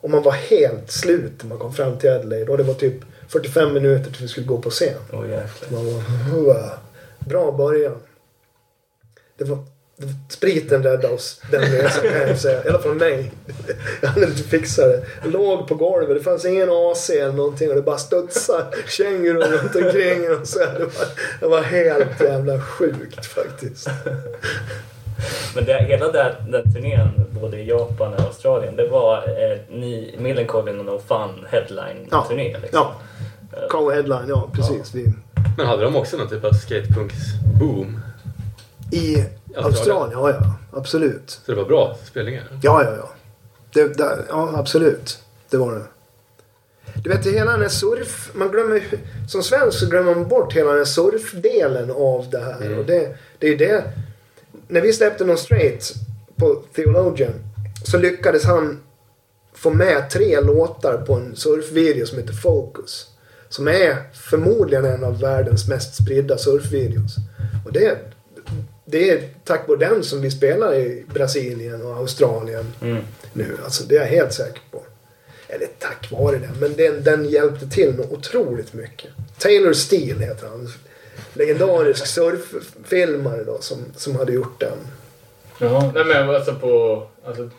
Och 0.00 0.10
man 0.10 0.22
var 0.22 0.32
helt 0.32 0.90
slut 0.90 1.32
när 1.42 1.48
man 1.48 1.58
kom 1.58 1.72
fram 1.72 1.98
till 1.98 2.10
Adelaide. 2.10 2.48
Och 2.48 2.58
det 2.58 2.62
var 2.62 2.74
typ 2.74 3.04
45 3.30 3.74
minuter 3.74 4.10
till 4.10 4.22
vi 4.22 4.28
skulle 4.28 4.46
gå 4.46 4.58
på 4.58 4.70
scen. 4.70 4.94
Oh. 5.12 5.26
Man 5.68 5.84
"Wow." 6.30 6.70
bra 7.18 7.52
början. 7.52 7.96
Det 9.38 9.44
var, 9.44 9.58
det 9.96 10.06
var 10.06 10.14
spriten 10.28 10.82
räddade 10.82 11.14
oss 11.14 11.42
den 11.50 11.62
resan 11.62 12.02
kan 12.02 12.28
jag 12.28 12.38
säga. 12.38 12.64
I 12.64 12.68
alla 12.68 12.78
fall 12.78 12.94
mig. 12.94 13.32
Jag 14.00 14.08
hade 14.08 14.26
inte 14.26 14.42
fixat 14.42 14.84
det. 14.84 15.06
Jag 15.22 15.32
låg 15.32 15.68
på 15.68 15.74
golvet. 15.74 16.16
Det 16.16 16.22
fanns 16.22 16.44
ingen 16.44 16.68
AC 16.70 17.10
eller 17.10 17.32
någonting. 17.32 17.68
Och 17.68 17.74
det 17.76 17.82
bara 17.82 17.98
studsade 17.98 18.76
kängurun 18.88 19.42
runt 19.42 19.76
omkring. 19.76 20.30
Och 20.30 20.48
så 20.48 20.58
det, 20.58 20.84
var, 20.84 21.06
det 21.40 21.46
var 21.46 21.62
helt 21.62 22.20
jävla 22.20 22.60
sjukt 22.60 23.26
faktiskt. 23.26 23.88
Men 25.54 25.64
det, 25.64 25.84
hela 25.84 26.12
den, 26.12 26.50
den 26.50 26.72
turnén, 26.72 27.26
både 27.40 27.56
i 27.56 27.68
Japan 27.68 28.14
och 28.14 28.20
Australien, 28.20 28.76
det 28.76 28.88
var 28.88 29.16
eh, 29.16 29.58
ni, 29.70 30.14
Millencolin 30.18 30.78
och 30.78 30.84
No 30.84 31.02
Fun 31.08 31.46
headline-turné. 31.50 32.56
Liksom. 32.62 32.68
Ja. 32.72 32.94
Co-headline, 33.70 34.28
ja 34.28 34.50
precis. 34.52 34.94
Vi, 34.94 35.12
Men 35.56 35.66
hade 35.66 35.82
de 35.82 35.96
också 35.96 36.16
någon 36.16 36.28
typ 36.28 36.44
av 36.44 36.52
skatepunks-boom? 36.52 38.00
I 38.92 39.24
Australien, 39.56 40.10
ja 40.12 40.30
ja. 40.30 40.54
Absolut. 40.72 41.30
Så 41.30 41.52
det 41.52 41.58
var 41.58 41.64
bra 41.64 41.96
spelningar? 42.04 42.44
Ja, 42.62 42.84
ja, 42.84 42.96
ja. 42.96 43.10
Det, 43.72 43.98
det, 43.98 44.24
ja, 44.28 44.52
absolut. 44.56 45.22
Det 45.50 45.56
var 45.56 45.74
det. 45.74 45.84
Du 47.02 47.10
vet, 47.10 47.26
hela 47.26 47.50
den 47.50 47.60
här 47.60 47.68
surf... 47.68 48.30
Man 48.34 48.48
glömmer, 48.48 48.82
som 49.28 49.42
svensk 49.42 49.78
så 49.78 49.86
glömmer 49.86 50.14
man 50.14 50.28
bort 50.28 50.52
hela 50.52 50.68
den 50.68 50.78
här 50.78 50.84
surfdelen 50.84 51.90
av 51.90 52.26
det 52.30 52.38
här. 52.38 52.60
Mm. 52.60 52.78
Och 52.78 52.84
det, 52.84 53.16
det 53.38 53.46
är 53.46 53.50
ju 53.50 53.56
det... 53.56 53.84
När 54.68 54.80
vi 54.80 54.92
släppte 54.92 55.24
någon 55.24 55.38
straight 55.38 55.94
på 56.36 56.62
Theologian 56.74 57.32
så 57.84 57.98
lyckades 57.98 58.44
han 58.44 58.80
få 59.52 59.70
med 59.70 60.10
tre 60.10 60.40
låtar 60.40 61.04
på 61.06 61.14
en 61.14 61.36
surfvideo 61.36 62.06
som 62.06 62.18
heter 62.18 62.32
Focus. 62.32 63.06
Som 63.50 63.68
är 63.68 63.96
förmodligen 64.12 64.84
en 64.84 65.04
av 65.04 65.20
världens 65.20 65.68
mest 65.68 65.94
spridda 65.94 66.38
surfvideos. 66.38 67.16
Och 67.64 67.72
det, 67.72 67.98
det 68.84 69.10
är 69.10 69.28
tack 69.44 69.68
vare 69.68 69.78
den 69.78 70.04
som 70.04 70.20
vi 70.20 70.30
spelar 70.30 70.74
i 70.74 71.04
Brasilien 71.14 71.82
och 71.86 71.96
Australien 71.96 72.72
Mm. 72.82 73.02
nu. 73.32 73.56
Alltså 73.64 73.84
det 73.84 73.96
är 73.96 74.00
jag 74.00 74.06
helt 74.06 74.32
säker 74.32 74.60
på. 74.70 74.82
Eller 75.48 75.66
tack 75.78 76.10
vare 76.10 76.38
den, 76.38 76.52
men 76.60 76.76
den, 76.76 77.04
den 77.04 77.24
hjälpte 77.28 77.68
till 77.68 77.94
något 77.96 78.12
otroligt 78.12 78.72
mycket. 78.72 79.10
Taylor 79.38 79.72
Steele 79.72 80.24
heter 80.24 80.46
han. 80.48 80.68
Legendarisk 81.32 82.06
surffilmare 82.06 83.44
då 83.44 83.58
som, 83.60 83.78
som 83.96 84.16
hade 84.16 84.32
gjort 84.32 84.60
den. 84.60 84.78
Jaha. 85.60 85.92
Nej 85.94 86.04
men 86.04 86.30
alltså 86.30 86.54
på... 86.54 87.06
Alltså, 87.24 87.50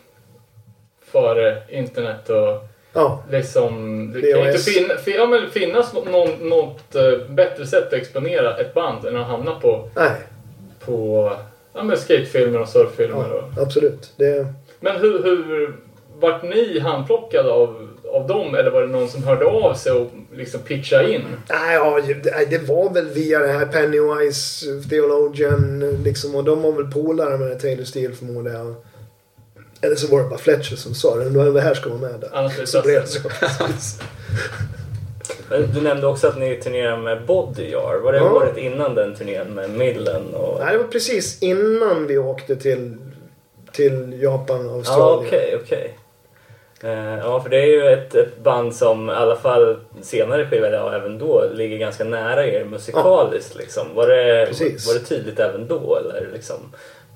före 1.12 1.62
internet 1.68 2.28
och 2.30 2.68
Ja, 2.92 3.22
liksom... 3.30 3.72
Det 4.12 4.20
kan 4.20 4.30
ju 4.30 4.46
inte 4.46 4.52
VHS. 4.58 4.64
fin, 4.64 4.88
fin, 5.04 5.14
ja, 5.16 5.26
men 5.26 5.50
finnas 5.50 5.92
nå- 5.92 6.04
någon, 6.04 6.48
något 6.48 6.94
eh, 6.94 7.28
bättre 7.28 7.66
sätt 7.66 7.86
att 7.86 7.92
exponera 7.92 8.56
ett 8.56 8.74
band 8.74 9.06
än 9.06 9.16
att 9.16 9.26
hamna 9.26 9.54
på, 9.60 9.88
nej. 9.96 10.10
på 10.84 11.32
ja, 11.72 11.82
men 11.82 11.96
skatefilmer 11.96 12.60
och 12.60 12.68
surffilmer. 12.68 13.26
Ja, 13.56 13.62
absolut. 13.62 14.12
Det, 14.16 14.46
Men 14.80 14.96
hur, 14.96 15.22
hur 15.22 15.74
vart 16.20 16.42
ni 16.42 16.78
handplockade 16.78 17.50
av, 17.50 17.88
av 18.12 18.26
dem 18.26 18.54
eller 18.54 18.70
var 18.70 18.80
det 18.80 18.88
någon 18.88 19.08
som 19.08 19.24
hörde 19.24 19.44
av 19.44 19.74
sig 19.74 19.92
och 19.92 20.10
liksom 20.34 20.60
pitchade 20.60 21.14
in? 21.14 21.22
nej, 21.50 21.74
ja, 21.74 22.00
det, 22.00 22.50
det 22.50 22.68
var 22.68 22.94
väl 22.94 23.08
via 23.08 23.38
det 23.38 23.52
här 23.52 23.66
Pennywise 23.66 24.66
Theologian 24.90 25.80
liksom, 26.04 26.34
och 26.34 26.44
de 26.44 26.62
var 26.62 26.72
väl 26.72 26.92
polare 26.92 27.38
med 27.38 27.60
Taylor 27.60 27.84
Steele 27.84 28.14
förmodar 28.14 28.52
jag. 28.52 28.74
Eller 29.82 29.96
så 29.96 30.06
var 30.16 30.22
det 30.22 30.28
bara 30.28 30.38
Fletcher 30.38 30.76
som 30.76 30.94
sa 30.94 31.16
det. 31.16 31.50
Det 31.52 31.60
här 31.60 31.74
ska 31.74 31.88
vara 31.90 32.00
med 32.00 32.20
där. 32.20 32.28
Annars 32.32 32.68
Så 32.68 32.82
blev 32.82 33.00
det 33.00 33.06
så. 33.06 33.18
Du 35.74 35.80
nämnde 35.80 36.06
också 36.06 36.28
att 36.28 36.38
ni 36.38 36.56
turnerar 36.56 36.96
med 36.96 37.26
Body 37.26 37.70
Jar. 37.70 37.96
Var 38.04 38.12
det 38.12 38.18
Ja. 38.18 38.30
året 38.32 38.56
innan 38.56 38.94
den 38.94 39.14
turnén 39.14 39.54
med 39.54 39.70
Millen? 39.70 40.34
Och... 40.34 40.58
Nej, 40.60 40.72
det 40.72 40.78
var 40.78 40.88
precis 40.88 41.42
innan 41.42 42.06
vi 42.06 42.18
åkte 42.18 42.56
till, 42.56 42.96
till 43.72 44.22
Japan 44.22 44.60
och 44.66 44.72
Ja, 44.72 44.76
Australien. 44.76 45.26
okej, 45.26 45.58
okej. 45.62 45.98
Eh, 46.82 47.18
Ja, 47.18 47.40
för 47.42 47.50
det 47.50 47.56
är 47.62 47.66
ju 47.66 47.86
ett, 47.88 48.14
ett 48.14 48.38
band 48.42 48.74
som 48.74 49.10
i 49.10 49.12
alla 49.12 49.36
fall 49.36 49.76
senare 50.02 50.46
skivor, 50.46 50.68
ja, 50.68 50.94
även 50.96 51.18
då, 51.18 51.44
ligger 51.54 51.76
ganska 51.78 52.04
nära 52.04 52.46
er 52.46 52.64
musikaliskt. 52.64 53.54
Liksom. 53.56 53.86
Var, 53.94 54.06
det, 54.08 54.46
Precis. 54.46 54.86
var 54.86 54.94
det 54.94 55.00
tydligt 55.00 55.38
även 55.38 55.68
då? 55.68 55.96
Eller 55.96 56.28
liksom, 56.32 56.56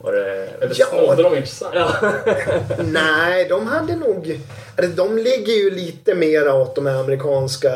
var 0.07 0.12
det... 0.12 0.49
Eller 0.61 0.75
Ja. 0.79 0.87
snodde 0.87 1.23
de 1.23 1.37
inte 1.37 1.49
sant? 1.49 1.73
Ja. 1.75 1.95
Nej, 2.92 3.47
de 3.49 3.66
hade 3.66 3.97
nog... 3.97 4.40
Eller 4.77 4.88
de 4.88 5.16
ligger 5.19 5.53
ju 5.53 5.71
lite 5.71 6.14
mera 6.14 6.55
åt 6.55 6.75
de 6.75 6.87
här 6.87 7.01
amerikanska 7.01 7.71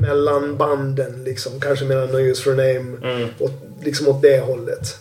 mellan 0.00 0.56
banden 0.56 1.24
liksom. 1.24 1.60
Kanske 1.60 1.84
mellan 1.84 2.08
No 2.08 2.18
Use 2.18 2.42
for 2.42 2.50
a 2.50 2.54
Name. 2.54 2.96
Mm. 3.14 3.28
Åt, 3.38 3.52
liksom 3.84 4.08
åt 4.08 4.22
det 4.22 4.38
hållet. 4.40 4.96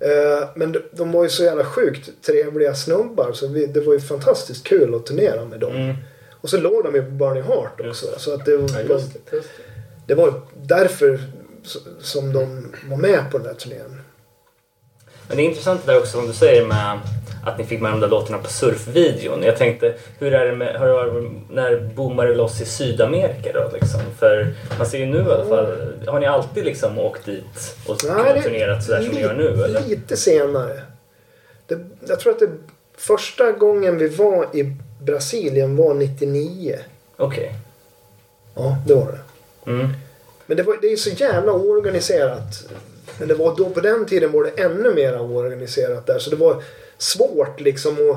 Eh, 0.00 0.48
men 0.54 0.72
de, 0.72 0.80
de 0.92 1.12
var 1.12 1.22
ju 1.22 1.28
så 1.30 1.44
jävla 1.44 1.64
sjukt 1.64 2.10
trevliga 2.26 2.74
snubbar 2.74 3.32
så 3.32 3.46
vi, 3.48 3.66
det 3.66 3.80
var 3.80 3.92
ju 3.92 4.00
fantastiskt 4.00 4.64
kul 4.64 4.94
att 4.94 5.06
turnera 5.06 5.44
med 5.44 5.60
dem. 5.60 5.76
Mm. 5.76 5.94
Och 6.40 6.50
så 6.50 6.56
låg 6.58 6.84
de 6.84 6.94
ju 6.94 7.02
på 7.02 7.10
Burning 7.10 7.42
Heart 7.42 7.80
också. 7.80 8.06
Så 8.16 8.34
att 8.34 8.44
det, 8.44 8.52
Ja, 8.52 8.58
var, 8.58 8.66
just 8.66 9.12
det, 9.30 9.36
just 9.36 9.48
det. 9.56 9.62
det 10.06 10.14
var 10.14 10.40
därför 10.62 11.20
som 12.00 12.32
de 12.32 12.72
var 12.88 12.96
med 12.96 13.30
på 13.30 13.38
den 13.38 13.46
där 13.46 13.54
turnén. 13.54 14.00
Men 15.28 15.36
det 15.36 15.42
är 15.42 15.44
intressant 15.44 15.86
det 15.86 15.92
där 15.92 15.98
också 15.98 16.12
som 16.12 16.26
du 16.26 16.32
säger 16.32 16.66
med 16.66 17.00
att 17.44 17.58
ni 17.58 17.64
fick 17.64 17.80
med 17.80 17.90
de 17.90 18.00
där 18.00 18.08
låtarna 18.08 18.38
på 18.38 18.50
surfvideon. 18.50 19.42
Jag 19.42 19.56
tänkte, 19.56 19.94
hur 20.18 20.34
är 20.34 20.46
det 20.46 20.56
med, 20.56 20.80
hur 20.80 21.30
när 21.50 21.80
boomar 21.94 22.26
det 22.26 22.34
loss 22.34 22.60
i 22.60 22.64
Sydamerika 22.64 23.52
då 23.52 23.70
liksom? 23.72 24.00
För 24.18 24.54
man 24.78 24.86
ser 24.86 24.98
ju 24.98 25.06
nu 25.06 25.18
i 25.18 25.32
alla 25.32 25.44
fall, 25.44 25.92
har 26.06 26.20
ni 26.20 26.26
alltid 26.26 26.64
liksom 26.64 26.98
åkt 26.98 27.24
dit 27.24 27.76
och 27.86 27.96
Nej, 28.04 28.42
turnerat 28.42 28.84
sådär 28.84 29.02
som 29.02 29.14
ni 29.14 29.20
gör 29.20 29.34
nu 29.34 29.64
eller? 29.64 29.80
Lite 29.88 30.16
senare. 30.16 30.82
Det, 31.66 31.78
jag 32.08 32.20
tror 32.20 32.32
att 32.32 32.38
det 32.38 32.50
första 32.96 33.52
gången 33.52 33.98
vi 33.98 34.08
var 34.08 34.56
i 34.56 34.76
Brasilien 35.00 35.76
var 35.76 35.94
99. 35.94 36.78
Okej. 37.16 37.54
Ja, 38.54 38.76
det 38.86 38.94
var 38.94 39.12
det. 39.12 39.70
Mm. 39.70 39.92
Men 40.52 40.56
det, 40.56 40.62
var, 40.62 40.78
det 40.82 40.92
är 40.92 40.96
så 40.96 41.10
jävla 41.10 41.52
oorganiserat. 41.52 42.64
Men 43.18 43.28
det 43.28 43.34
var 43.34 43.54
då 43.56 43.70
på 43.70 43.80
den 43.80 44.06
tiden 44.06 44.32
var 44.32 44.44
det 44.44 44.62
ännu 44.62 44.94
mer 44.94 45.20
oorganiserat 45.20 46.06
där. 46.06 46.18
Så 46.18 46.30
det 46.30 46.36
var 46.36 46.62
svårt 46.98 47.60
liksom 47.60 47.96
och 48.10 48.16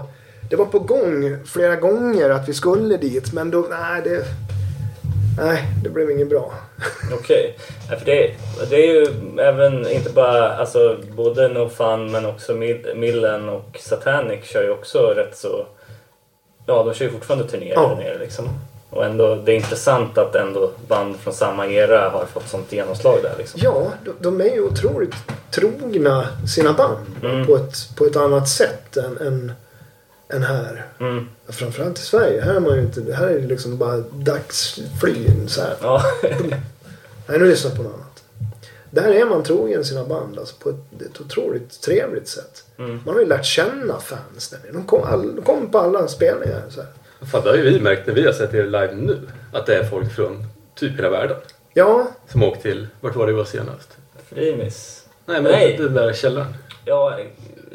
Det 0.49 0.55
var 0.55 0.65
på 0.65 0.79
gång 0.79 1.37
flera 1.45 1.75
gånger 1.75 2.29
att 2.29 2.49
vi 2.49 2.53
skulle 2.53 2.97
dit 2.97 3.33
men 3.33 3.51
då, 3.51 3.67
nej 3.69 4.01
det... 4.03 4.25
Nej, 5.45 5.63
det 5.83 5.89
blev 5.89 6.11
inget 6.11 6.29
bra. 6.29 6.53
Okej. 7.13 7.57
Ja, 7.89 7.97
för 7.97 8.05
det, 8.05 8.31
det 8.69 8.75
är 8.75 8.93
ju 8.93 9.07
även, 9.39 9.87
inte 9.87 10.09
bara, 10.09 10.53
alltså 10.55 10.97
både 11.11 11.47
No 11.47 11.69
Fun 11.69 12.11
men 12.11 12.25
också 12.25 12.53
Mil- 12.53 12.95
Millen 12.95 13.49
och 13.49 13.77
Satanic 13.79 14.45
kör 14.45 14.63
ju 14.63 14.69
också 14.69 14.99
rätt 14.99 15.37
så... 15.37 15.65
Ja, 16.65 16.83
de 16.83 16.93
kör 16.93 17.05
ju 17.05 17.11
fortfarande 17.11 17.47
turnéer 17.47 17.73
Ja. 17.75 17.87
där 17.87 18.03
nere 18.03 18.17
liksom. 18.19 18.49
Och 18.89 19.05
ändå, 19.05 19.35
det 19.35 19.51
är 19.51 19.55
intressant 19.55 20.17
att 20.17 20.35
ändå 20.35 20.71
band 20.87 21.15
från 21.19 21.33
samma 21.33 21.67
era 21.67 22.09
har 22.09 22.25
fått 22.25 22.47
sånt 22.49 22.71
genomslag 22.71 23.19
där 23.23 23.35
liksom. 23.37 23.59
Ja, 23.63 23.91
de, 24.05 24.13
de 24.19 24.41
är 24.41 24.53
ju 24.53 24.61
otroligt 24.61 25.15
trogna 25.51 26.27
sina 26.47 26.73
band 26.73 27.05
Mm. 27.23 27.45
på, 27.47 27.55
ett, 27.55 27.95
på 27.97 28.05
ett 28.05 28.15
annat 28.15 28.49
sätt 28.49 28.97
än, 28.97 29.17
än, 29.17 29.51
än 30.29 30.43
här. 30.43 30.85
Mm. 30.99 31.29
Framförallt 31.47 31.99
i 31.99 32.01
Sverige. 32.01 32.41
Här 32.41 32.55
är 32.55 32.59
man 32.59 32.75
ju 32.75 32.81
inte... 32.81 33.13
Här 33.13 33.27
är 33.27 33.39
det 33.39 33.47
liksom 33.47 33.77
bara 33.77 33.97
dagsflyn 34.13 35.47
så 35.49 35.61
här. 35.61 35.75
Ja. 35.81 36.01
Nej, 37.27 37.39
nu 37.39 37.45
lyssnar 37.45 37.71
jag 37.71 37.77
på 37.77 37.83
något 37.83 37.93
annat. 37.93 38.23
Där 38.91 39.13
är 39.13 39.25
man 39.25 39.43
trogen 39.43 39.85
sina 39.85 40.03
band 40.03 40.39
alltså, 40.39 40.55
på 40.59 40.69
ett, 40.69 41.01
ett 41.01 41.21
otroligt 41.21 41.81
trevligt 41.81 42.27
sätt. 42.27 42.63
Mm. 42.77 42.99
Man 43.05 43.13
har 43.13 43.21
ju 43.21 43.27
lärt 43.27 43.45
känna 43.45 43.99
fans 43.99 44.49
där. 44.49 44.59
De 44.73 44.83
kommer 44.83 45.05
all, 45.07 45.35
de 45.35 45.41
kommer 45.41 45.67
på 45.67 45.79
alla 45.79 46.07
spelningar. 46.07 46.61
Så 46.69 46.81
här. 46.81 46.89
Fan, 47.31 47.43
det 47.43 47.49
har 47.49 47.57
ju 47.57 47.63
vi 47.63 47.79
märkt 47.79 48.07
när 48.07 48.13
vi 48.13 48.25
har 48.25 48.33
sett 48.33 48.53
er 48.53 48.63
live 48.63 48.95
nu. 48.95 49.19
Att 49.53 49.65
det 49.65 49.75
är 49.75 49.83
folk 49.83 50.15
från 50.15 50.43
typ 50.75 50.97
hela 50.97 51.09
världen. 51.09 51.37
Ja, 51.73 52.07
Som 52.31 52.43
åkt 52.43 52.61
till, 52.61 52.87
vart 53.01 53.15
var 53.15 53.27
det 53.27 53.33
var 53.33 53.45
senast? 53.45 53.97
Frimis. 54.29 55.05
Nej 55.25 55.41
men 55.41 55.51
Nej. 55.51 55.75
den 55.79 55.93
där 55.93 56.13
källaren. 56.13 56.53
Ja, 56.85 57.19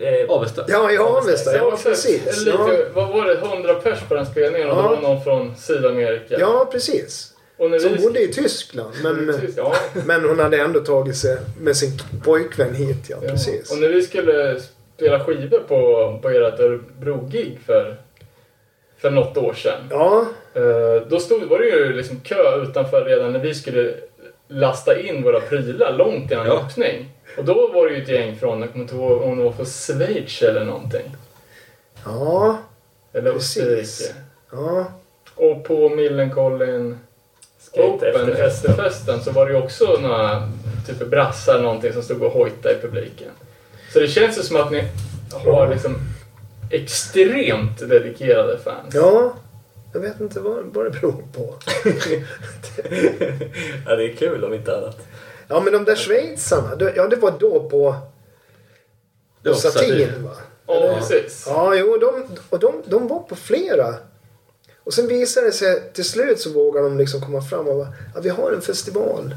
eh, 0.01 0.31
Avesta. 0.31 0.65
ja 0.69 0.93
i 0.93 0.99
Avesta. 0.99 1.57
Ja, 1.57 1.79
precis. 1.83 2.39
Lite, 2.45 2.51
Ja, 2.59 2.71
Vad 2.95 3.09
var 3.09 3.25
det? 3.27 3.35
100 3.35 3.75
pers 3.75 3.99
på 4.09 4.15
den 4.15 4.27
spelningen 4.27 4.71
och 4.71 4.77
Ja. 4.77 4.83
det 4.83 4.89
var 4.89 5.01
någon 5.15 5.25
från 5.25 5.57
Sydamerika. 5.57 6.37
ja 6.41 6.69
precis. 6.73 7.33
Och 7.59 7.71
när 7.71 7.79
Som 7.79 7.93
vi- 7.93 7.99
bodde 8.03 8.21
i 8.23 8.33
Tyskland. 8.33 8.95
Men, 9.03 9.35
Ja, 9.57 9.75
men 10.07 10.25
hon 10.25 10.39
hade 10.39 10.57
ändå 10.61 10.81
tagit 10.81 11.17
sig 11.17 11.39
med 11.61 11.77
sin 11.77 11.91
pojkvän 12.25 12.75
hit. 12.75 12.97
Ja, 13.09 13.17
ja. 13.23 13.29
precis. 13.31 13.71
Och 13.73 13.79
när 13.79 13.89
vi 13.89 14.03
skulle 14.03 14.61
spela 14.97 15.25
skivor 15.25 15.59
på, 15.59 16.19
på 16.23 16.29
ert 16.29 16.61
Örebro-gig 16.61 17.59
för, 17.67 17.97
för 19.01 19.11
något 19.11 19.37
år 19.37 19.53
sedan. 19.55 19.89
Ja, 19.91 20.25
Eh, 20.55 21.03
Då 21.09 21.21
stod, 21.21 21.43
var 21.45 21.59
det 21.59 21.65
ju 21.65 21.93
liksom 21.93 22.21
kö 22.21 22.63
utanför 22.63 23.05
redan 23.05 23.33
när 23.33 23.39
vi 23.41 23.55
skulle 23.55 23.95
lasta 24.49 25.01
in 25.01 25.23
våra 25.23 25.41
prylar 25.41 25.93
långt 25.93 26.31
innan 26.33 26.47
Ja. 26.47 26.53
öppning. 26.67 27.09
Och 27.39 27.45
då 27.45 27.71
var 27.75 27.87
det 27.89 27.95
ju 27.95 28.03
ett 28.03 28.09
gäng 28.09 28.37
från, 28.37 28.61
jag 28.61 28.73
kommer 28.73 28.83
inte 28.85 28.95
ihåg 28.95 29.23
om 29.23 29.39
det 29.39 29.45
var 29.45 29.53
från 29.53 29.67
Schweiz 29.67 30.43
eller 30.43 30.65
någonting. 30.65 31.17
ja, 32.05 32.59
Eller 33.13 33.33
Precis. 33.33 33.61
Österrike. 34.01 34.19
ja. 34.53 34.85
Och 35.35 35.65
på 35.65 35.89
Millencolin 35.89 36.99
Open, 37.73 38.33
efterfesten. 38.33 39.21
så 39.25 39.31
var 39.31 39.47
det 39.47 39.53
ju 39.53 39.59
också 39.59 39.85
några 40.01 40.49
typ 40.87 41.07
brassar 41.11 41.63
någonting 41.63 41.93
som 41.93 42.03
stod 42.03 42.23
och 42.23 42.33
hojtade 42.33 42.75
i 42.75 42.79
publiken. 42.81 43.29
Så 43.93 44.01
det 44.01 44.09
känns 44.09 44.39
ju 44.39 44.43
som 44.43 44.57
att 44.57 44.71
ni 44.71 44.85
har 45.45 45.69
liksom 45.69 45.97
extremt 46.71 47.79
dedikerade 47.79 48.59
fans. 48.59 48.95
ja. 48.95 49.35
Jag 49.93 50.01
vet 50.01 50.21
inte 50.21 50.41
vad, 50.41 50.65
vad 50.65 50.85
det 50.85 50.91
beror 50.91 51.25
på. 51.33 51.55
ja, 53.87 53.97
det 53.97 54.05
är 54.13 54.17
kul 54.17 54.45
om 54.45 54.55
inte 54.55 54.77
annat. 54.77 54.99
Ja, 55.49 55.61
men 55.61 55.73
de 55.73 55.85
där 55.85 55.97
schweizarna. 55.97 56.77
det- 56.77 56.93
Ja, 56.97 57.07
det 57.09 57.17
var 57.17 57.35
då 57.41 57.69
på, 57.71 57.97
Det 59.43 59.49
på 59.49 59.55
var 59.55 59.61
Satin, 59.61 59.89
Satin. 59.89 60.25
va? 60.25 60.31
Ja, 60.67 60.97
precis. 60.99 61.45
Ja, 61.47 61.75
jo, 61.75 61.97
de, 61.99 62.27
och 62.51 62.59
de, 62.59 62.83
de 62.87 63.09
var 63.09 63.19
på 63.19 63.37
flera. 63.37 63.95
Och 64.85 64.95
sen 64.95 65.07
visade 65.09 65.47
det 65.47 65.53
sig, 65.53 65.93
till 65.93 66.05
slut 66.05 66.41
så 66.41 66.53
vågade 66.53 66.89
de 66.89 66.99
liksom 66.99 67.21
komma 67.21 67.43
fram 67.43 67.69
och 67.69 67.77
bara, 67.77 67.89
att 68.15 68.25
vi 68.25 68.29
har 68.29 68.53
en 68.53 68.61
festival 68.63 69.35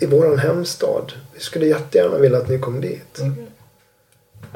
i 0.00 0.06
våran 0.06 0.38
hemstad. 0.38 1.12
Vi 1.34 1.40
skulle 1.40 1.66
jättegärna 1.66 2.18
vilja 2.18 2.38
att 2.38 2.48
ni 2.48 2.58
kom 2.58 2.80
dit. 2.80 3.18
Mm. 3.18 3.46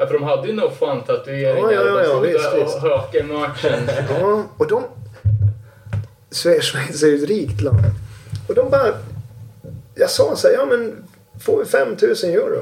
Ja, 0.01 0.07
för 0.07 0.13
de 0.13 0.23
hade 0.23 0.47
ju 0.47 0.53
No 0.53 0.69
Fun 0.79 1.01
tatueringar 1.03 1.71
Ja, 1.71 1.85
ja, 1.85 2.03
ja, 2.03 2.13
och 2.15 2.21
de 2.23 2.29
stod 2.29 2.33
visst, 2.33 2.51
där 2.51 2.63
visst. 2.63 2.75
och 2.75 2.81
hökade 2.81 3.23
merchen. 3.23 3.89
Ja, 4.19 4.43
och 4.57 4.67
de... 4.67 4.83
Schweiz 6.31 6.63
Schweiz 6.63 7.03
är 7.03 7.07
ju 7.07 7.23
ett 7.23 7.29
rikt 7.29 7.61
land. 7.61 7.77
Och 8.47 8.55
de 8.55 8.69
bara... 8.69 8.87
Jag 9.95 10.09
sa 10.09 10.35
så 10.35 10.47
här, 10.47 10.55
ja 10.55 10.65
men 10.65 11.03
får 11.45 11.59
vi 11.59 11.65
5000 11.65 12.29
euro 12.29 12.61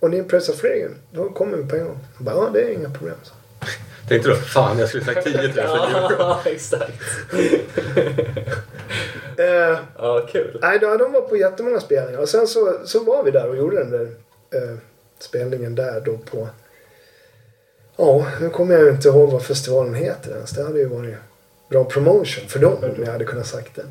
och 0.00 0.10
ni 0.10 0.22
pressar 0.22 0.52
flygen, 0.54 0.94
då 1.10 1.28
kommer 1.28 1.56
vi 1.56 1.64
på 1.68 1.76
en 1.76 1.84
gång. 1.84 1.98
Jag 2.16 2.24
bara, 2.24 2.34
ja 2.34 2.50
det 2.52 2.60
är 2.62 2.70
inga 2.72 2.90
problem. 2.90 3.16
Så. 3.22 3.34
Tänkte 4.08 4.28
du, 4.28 4.36
fan 4.36 4.78
jag 4.78 4.88
skulle 4.88 5.04
sagt 5.04 5.24
10 5.24 5.36
000 5.36 5.42
euro. 5.58 6.14
Ja, 6.18 6.40
exakt. 6.44 6.92
Eh, 9.38 9.78
Ja, 9.98 10.26
kul. 10.32 10.58
nej, 10.62 10.78
då, 10.78 10.96
de 10.96 11.12
var 11.12 11.20
på 11.20 11.36
jättemånga 11.36 11.80
spelningar. 11.80 12.20
Och 12.20 12.28
sen 12.28 12.46
så, 12.46 12.78
så 12.84 13.04
var 13.04 13.22
vi 13.24 13.30
där 13.30 13.48
och 13.48 13.56
gjorde 13.56 13.76
den 13.78 13.90
där 13.90 14.08
eh, 14.54 14.76
spelningen 15.18 15.74
där 15.74 16.00
då 16.04 16.16
på... 16.18 16.48
Ja, 17.96 18.26
nu 18.40 18.50
kommer 18.50 18.74
jag 18.74 18.82
ju 18.84 18.90
inte 18.90 19.08
ihåg 19.08 19.30
vad 19.32 19.42
festivalen 19.42 19.94
heter 19.94 20.30
ens. 20.30 20.50
Det 20.50 20.62
hade 20.64 20.78
ju 20.78 20.88
varit 20.88 21.14
bra 21.70 21.84
promotion 21.84 22.48
för 22.48 22.58
dem 22.58 22.76
om 22.96 23.04
jag 23.04 23.12
hade 23.12 23.24
kunnat 23.24 23.46
sagt 23.46 23.74
det. 23.76 23.82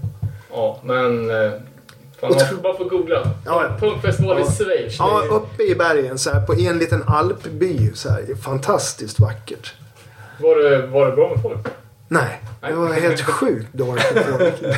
Ja, 0.51 0.79
men... 0.83 1.29
eh, 1.29 1.51
Fan, 2.19 2.29
man 2.31 2.39
får 2.47 2.55
bara 2.55 2.77
få 2.77 2.83
googla. 2.83 3.31
Ja. 3.45 3.77
Punkfestival 3.79 4.37
Ja. 4.39 4.47
i 4.47 4.51
Schweiz. 4.63 4.95
Ja, 4.99 5.23
uppe 5.31 5.63
i 5.63 5.75
bergen 5.75 6.17
så 6.17 6.29
här, 6.31 6.41
på 6.45 6.53
en 6.53 6.77
liten 6.79 7.03
alpby. 7.07 7.91
Så 7.93 8.09
här, 8.09 8.35
fantastiskt 8.43 9.19
vackert. 9.19 9.73
Var 10.39 10.55
det, 10.55 10.87
var 10.87 11.05
det 11.05 11.11
bra 11.15 11.29
med 11.33 11.41
folk? 11.41 11.67
Nej, 12.07 12.41
det 12.61 12.73
var 12.73 12.93
helt 12.93 13.21
sjukt 13.21 13.73
dåligt 13.73 14.15
med 14.15 14.25
folk. 14.25 14.53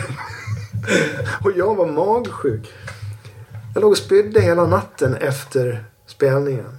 Och 1.44 1.52
jag 1.56 1.76
var 1.76 1.86
magsjuk. 1.86 2.72
Jag 3.74 3.82
låg 3.82 3.92
och 3.92 3.98
spydde 3.98 4.42
hela 4.42 4.66
natten 4.66 5.16
efter 5.16 5.84
spelningen. 6.08 6.78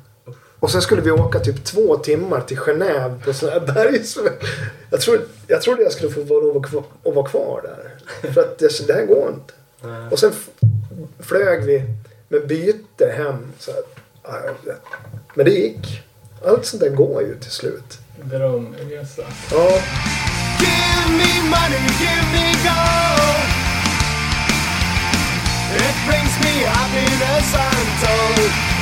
Och 0.61 0.70
sen 0.70 0.83
skulle 0.83 1.03
vi 1.03 1.11
åka 1.11 1.41
typ 1.41 1.64
två 1.64 1.97
timmar 1.97 2.41
till 2.41 2.59
Genève 2.59 3.24
på 3.24 3.33
sån 3.33 3.49
här 3.49 3.61
bergs... 3.61 4.18
Jag, 4.91 5.01
trodde, 5.01 5.22
jag 5.47 5.62
trodde 5.62 5.83
jag 5.83 5.93
skulle 5.93 6.11
få 6.11 6.22
vara 6.22 6.41
lov 6.41 6.57
att 7.05 7.14
vara 7.14 7.29
kvar 7.29 7.62
där. 7.62 7.95
För 8.33 8.41
att 8.41 8.59
det, 8.59 8.87
det 8.87 8.93
här 8.93 9.07
går 9.07 9.29
inte. 9.29 9.55
Och 10.11 10.18
sen 10.18 10.33
flög 11.20 11.64
vi 11.64 11.83
med 12.29 12.47
byte 12.47 13.07
hem. 13.16 13.53
Så 13.59 13.70
här. 13.70 13.83
Men 15.35 15.45
det 15.47 15.51
gick. 15.51 16.03
Allt 16.45 16.66
sånt 16.66 16.83
där 16.83 16.91
går 16.91 17.22
ju 17.22 17.39
till 17.39 17.51
slut. 17.51 17.99
Drömresa. 18.22 19.22
Ja, 19.51 19.81
Give 20.61 21.09
me 21.18 21.51
money, 21.51 21.85
give 22.03 22.26
me 22.35 22.47
gold. 22.66 23.39
It 25.87 25.97
brings 26.07 26.35
me 26.45 26.55
happiness 26.66 27.55
untold. 27.55 28.78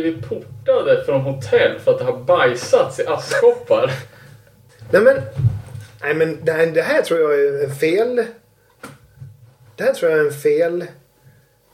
Blivit 0.00 0.28
portade 0.28 1.04
från 1.04 1.20
hotell 1.20 1.78
för 1.78 1.92
att 1.92 1.98
det 1.98 2.04
har 2.04 2.16
bajsats 2.16 3.00
i 3.00 3.06
askkoppar. 3.06 3.92
Nej 4.90 5.02
men, 5.02 5.22
nej, 6.02 6.14
men 6.14 6.44
det, 6.44 6.52
här, 6.52 6.66
det 6.66 6.82
här 6.82 7.02
tror 7.02 7.20
jag 7.20 7.40
är 7.40 7.64
en 7.64 7.74
fel... 7.74 8.26
Det 9.76 9.84
här 9.84 9.94
tror 9.94 10.10
jag 10.10 10.20
är 10.20 10.24
en 10.24 10.32
fel 10.32 10.84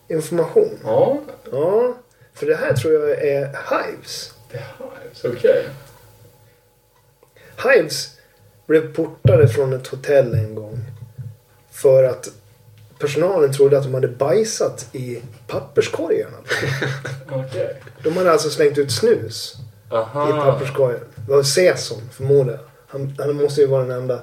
information. 0.08 0.78
Ja, 0.84 1.20
Ja, 1.52 1.94
för 2.34 2.46
det 2.46 2.54
här 2.56 2.72
tror 2.72 2.94
jag 2.94 3.10
är 3.10 3.46
Hives. 3.46 4.34
det 4.52 4.58
har 4.78 4.92
så 5.12 5.28
okej. 5.28 5.64
Hives 7.64 8.18
blev 8.66 8.94
portade 8.94 9.48
från 9.48 9.72
ett 9.72 9.86
hotell 9.86 10.34
en 10.34 10.54
gång. 10.54 10.78
För 11.70 12.04
att 12.04 12.28
personalen 13.01 13.53
trodde 13.53 13.78
att 13.78 13.84
de 13.84 13.94
hade 13.94 14.09
bajsat 14.09 14.88
i 14.92 15.22
papperskorgarna. 15.46 16.36
Okej. 17.30 17.82
De 18.03 18.16
hade 18.16 18.32
alltså 18.32 18.51
slängt 18.51 18.78
ut 18.78 18.92
snus 18.92 19.55
i 19.90 19.94
Aha. 19.94 20.42
papperskorgen. 20.44 21.01
Det 21.26 21.32
var 21.32 21.42
Saison 21.42 22.01
förmodar 22.12 22.53
jag. 22.53 22.61
Han, 22.86 23.14
han 23.18 23.36
måste 23.36 23.61
ju 23.61 23.66
vara 23.66 23.82
den 23.84 23.96
enda 24.03 24.20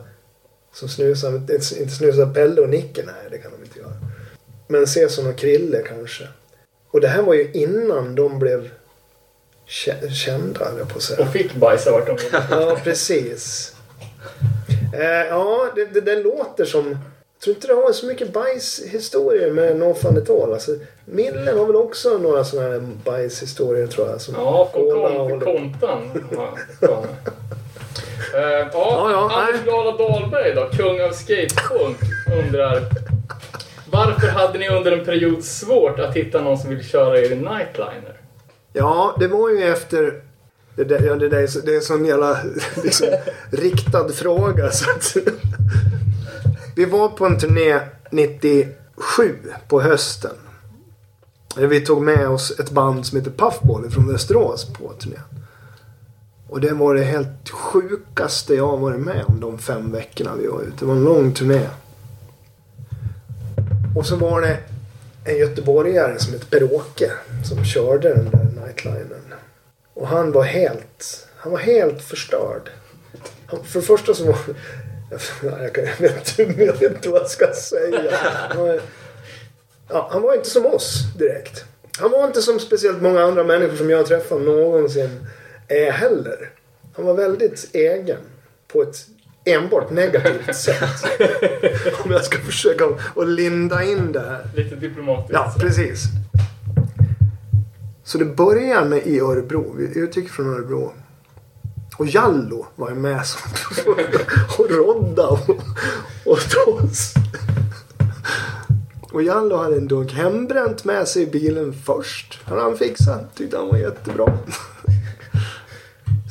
som 0.74 0.90
snusar. 0.90 1.34
Inte 1.36 1.90
snusar 1.96 2.34
Pelle 2.34 2.62
och 2.62 2.70
Nicke, 2.70 3.04
nej 3.06 3.16
det 3.32 3.38
kan 3.38 3.52
de 3.52 3.64
inte 3.64 3.80
göra. 3.80 3.94
Men 4.68 4.88
Saison 4.88 5.28
och 5.28 5.38
Krille 5.38 5.82
kanske. 5.88 6.28
Och 6.92 7.02
det 7.02 7.08
här 7.08 7.22
var 7.22 7.34
ju 7.34 7.52
innan 7.52 8.16
de 8.16 8.40
blev 8.40 8.70
kä- 9.68 10.10
kända, 10.10 10.72
jag 10.78 10.90
på 10.90 10.98
att 10.98 11.04
säga. 11.04 11.22
Och 11.26 11.32
fick 11.32 11.56
bajsa 11.56 11.92
vart 11.92 12.06
de 12.08 12.16
ville. 12.16 12.44
Ja, 12.52 12.78
precis. 12.84 13.74
Eh, 14.94 15.28
ja, 15.30 15.72
det, 15.76 15.86
det, 15.86 16.02
det 16.02 16.24
låter 16.24 16.66
som... 16.66 16.98
Jag 17.40 17.44
tror 17.44 17.56
inte 17.56 17.68
det 17.68 17.74
har 17.74 17.92
så 17.92 18.06
mycket 18.06 18.34
bajshistorier 18.34 19.52
med 19.52 19.76
No 19.80 19.94
Fun 19.94 20.18
At 20.18 20.30
All. 20.30 20.54
Alltså, 20.54 20.72
Millen 21.06 21.58
har 21.58 21.66
väl 21.66 21.76
också 21.76 22.18
några 22.18 22.44
sådana 22.44 22.70
här 22.70 22.82
bajshistorier 23.06 23.88
tror 23.88 24.08
jag. 24.10 24.22
Som 24.22 24.36
Ja, 24.38 24.70
från 24.74 25.40
kon- 25.40 25.40
kontan. 25.40 26.02
Ja, 26.32 26.54
ja. 26.82 27.04
Eh, 28.36 28.42
ja, 28.42 28.70
Ja, 28.74 29.12
ja, 29.12 29.42
Anders. 29.48 29.64
Glada 29.64 29.98
Dahlberg 29.98 30.54
då, 30.56 30.70
kung 30.78 31.02
av 31.02 31.12
skatepunk, 31.12 31.98
undrar 32.46 32.82
varför 33.92 34.28
hade 34.28 34.60
ni 34.60 34.70
under 34.70 34.92
en 34.92 35.06
period 35.06 35.44
svårt 35.44 36.00
att 36.00 36.16
hitta 36.16 36.42
någon 36.42 36.58
som 36.58 36.70
vill 36.70 36.84
köra 36.84 37.20
er 37.20 37.30
nightliner? 37.30 38.18
Ja, 38.74 39.16
det 39.20 39.28
var 39.28 39.50
ju 39.50 39.64
efter... 39.64 40.22
Det, 40.76 40.84
där, 40.84 41.02
ja, 41.08 41.16
det, 41.16 41.30
där 41.30 41.38
är, 41.44 41.48
så, 41.48 41.60
det 41.60 41.72
är 41.72 41.76
en 41.76 41.82
sån 41.82 42.06
jävla 42.06 42.38
liksom, 42.84 43.08
riktad 43.52 44.10
fråga. 44.10 44.72
Så 44.72 44.90
att, 44.92 45.18
vi 46.78 46.86
var 46.86 47.10
på 47.10 47.26
en 47.26 47.40
turné 47.40 47.80
97 48.12 48.74
på 49.68 49.82
hösten. 49.82 50.36
Vi 51.58 51.82
tog 51.82 52.02
med 52.02 52.28
oss 52.28 52.60
ett 52.60 52.72
band 52.72 53.06
som 53.06 53.18
heter 53.18 53.32
Puffball 53.32 53.90
från 53.90 54.12
Västerås 54.12 54.66
på 54.66 54.94
turnén. 54.94 55.20
Och 56.50 56.62
det 56.62 56.74
var 56.74 56.96
det 56.96 57.04
helt 57.04 57.50
sjukaste 57.50 58.56
jag 58.56 58.68
har 58.68 58.78
varit 58.78 59.00
med 59.00 59.24
om 59.28 59.40
de 59.40 59.58
fem 59.58 59.92
veckorna 59.92 60.36
vi 60.36 60.48
var 60.48 60.62
ute. 60.62 60.72
Det 60.80 60.86
var 60.86 60.94
en 60.94 61.04
lång 61.04 61.34
turné. 61.34 61.68
Och 63.96 64.06
så 64.06 64.16
var 64.16 64.42
det 64.42 64.58
en 65.26 65.38
göteborgare 65.38 66.20
som 66.20 66.34
hette 66.34 66.46
Per-Åke 66.46 67.12
som 67.44 67.66
körde 67.66 68.14
den 68.14 68.30
där 68.32 68.62
nightlinen. 68.66 69.34
Och 69.94 70.08
han 70.08 70.32
var 70.32 70.44
helt, 70.44 71.28
han 71.38 71.52
var 71.52 71.60
helt 71.60 72.02
förstörd. 72.02 72.70
Han, 73.46 73.64
för 73.64 73.80
det 73.80 73.86
första 73.86 74.14
så 74.14 74.26
var... 74.26 74.38
Jag, 75.10 75.74
kan, 75.74 75.84
jag, 75.86 75.98
vet, 76.00 76.40
inte- 76.82 77.10
vad 77.10 77.22
jag 77.22 77.30
ska 77.30 77.54
säga. 77.54 78.12
Ja, 79.90 80.08
han 80.12 80.22
var 80.22 80.34
inte 80.36 80.50
som 80.50 80.66
oss 80.66 81.04
direkt. 81.18 81.66
Han 82.00 82.12
var 82.12 82.28
inte 82.28 82.42
som 82.42 82.60
speciellt 82.60 83.02
många 83.02 83.22
andra 83.24 83.44
människor 83.44 83.76
som 83.76 83.90
jag 83.90 83.98
har 83.98 84.04
träffat 84.04 84.42
någonsin 84.42 85.28
är 85.68 85.92
heller. 85.92 86.50
Han 86.96 87.06
var 87.06 87.14
väldigt 87.14 87.70
egen 87.76 88.18
på 88.68 88.82
ett 88.82 88.96
enbart 89.46 89.92
negativt 89.92 90.56
sätt. 90.64 91.06
Om 92.04 92.12
jag 92.12 92.26
ska 92.26 92.38
försöka 92.38 92.86
att 93.16 93.28
linda 93.28 93.84
in 93.84 94.12
det 94.12 94.20
här. 94.20 94.48
Lite 94.56 94.76
diplomatiskt. 94.76 95.34
Ja, 95.34 95.54
precis. 95.60 96.04
Så 98.04 98.18
det 98.18 98.26
börjar 98.26 98.86
med 98.86 99.08
i 99.08 99.20
Örebro. 99.20 99.76
Vi 99.78 100.00
utgick 100.00 100.30
från 100.30 100.54
Örebro. 100.54 100.94
Och 101.98 102.08
Jallo 102.08 102.66
var 102.76 102.90
ju 102.90 102.96
med 102.96 103.26
som 103.26 103.52
och 104.58 104.70
Rodda 104.70 105.28
och, 105.28 105.50
och 106.26 106.40
Och 109.12 109.24
Jallo 109.24 109.56
hade 109.56 109.76
en 109.76 109.88
dunk 109.88 110.14
hembränt 110.14 110.84
med 110.84 111.08
sig 111.08 111.24
i 111.24 111.28
bilen 111.28 111.74
först. 111.74 112.40
Han 112.44 112.60
han 112.60 112.78
fixat. 112.78 113.36
Tyckte 113.36 113.58
han 113.58 113.68
var 113.68 113.78
jättebra. 113.78 114.38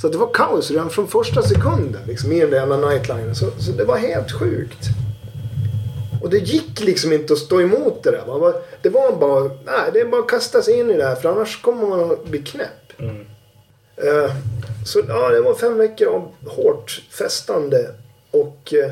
Så 0.01 0.09
det 0.09 0.19
var 0.19 0.35
kaos 0.35 0.71
redan 0.71 0.91
från 0.91 1.09
första 1.09 1.43
sekunden 1.43 2.03
liksom, 2.07 2.33
i 2.33 2.41
den 2.41 2.51
där 2.51 2.59
jävla 2.59 2.77
nightlinen. 2.77 3.35
Så, 3.35 3.51
så 3.59 3.73
det 3.73 3.85
var 3.85 3.97
helt 3.97 4.33
sjukt. 4.33 4.89
Och 6.23 6.31
det 6.31 6.39
gick 6.39 6.81
liksom 6.81 7.13
inte 7.13 7.33
att 7.33 7.39
stå 7.39 7.61
emot 7.61 8.03
det 8.03 8.11
där. 8.11 8.25
Det 8.83 8.91
var 8.91 9.17
bara, 9.17 9.43
nej, 9.43 9.91
det 9.93 10.01
är 10.01 10.09
bara 10.09 10.21
att 10.21 10.29
kasta 10.29 10.63
sig 10.63 10.79
in 10.81 10.91
i 10.91 10.97
det 10.97 11.05
här 11.05 11.15
för 11.15 11.29
annars 11.29 11.63
kommer 11.63 11.87
man 11.87 12.11
att 12.11 12.27
bli 12.27 12.39
knäpp. 12.39 12.99
Mm. 12.99 13.27
Eh, 13.97 14.33
så 14.85 15.03
ja, 15.09 15.29
det 15.29 15.41
var 15.41 15.55
fem 15.55 15.79
veckor 15.79 16.09
av 16.09 16.33
hårt 16.47 17.03
festande. 17.11 17.91
Och 18.31 18.75
eh, 18.75 18.91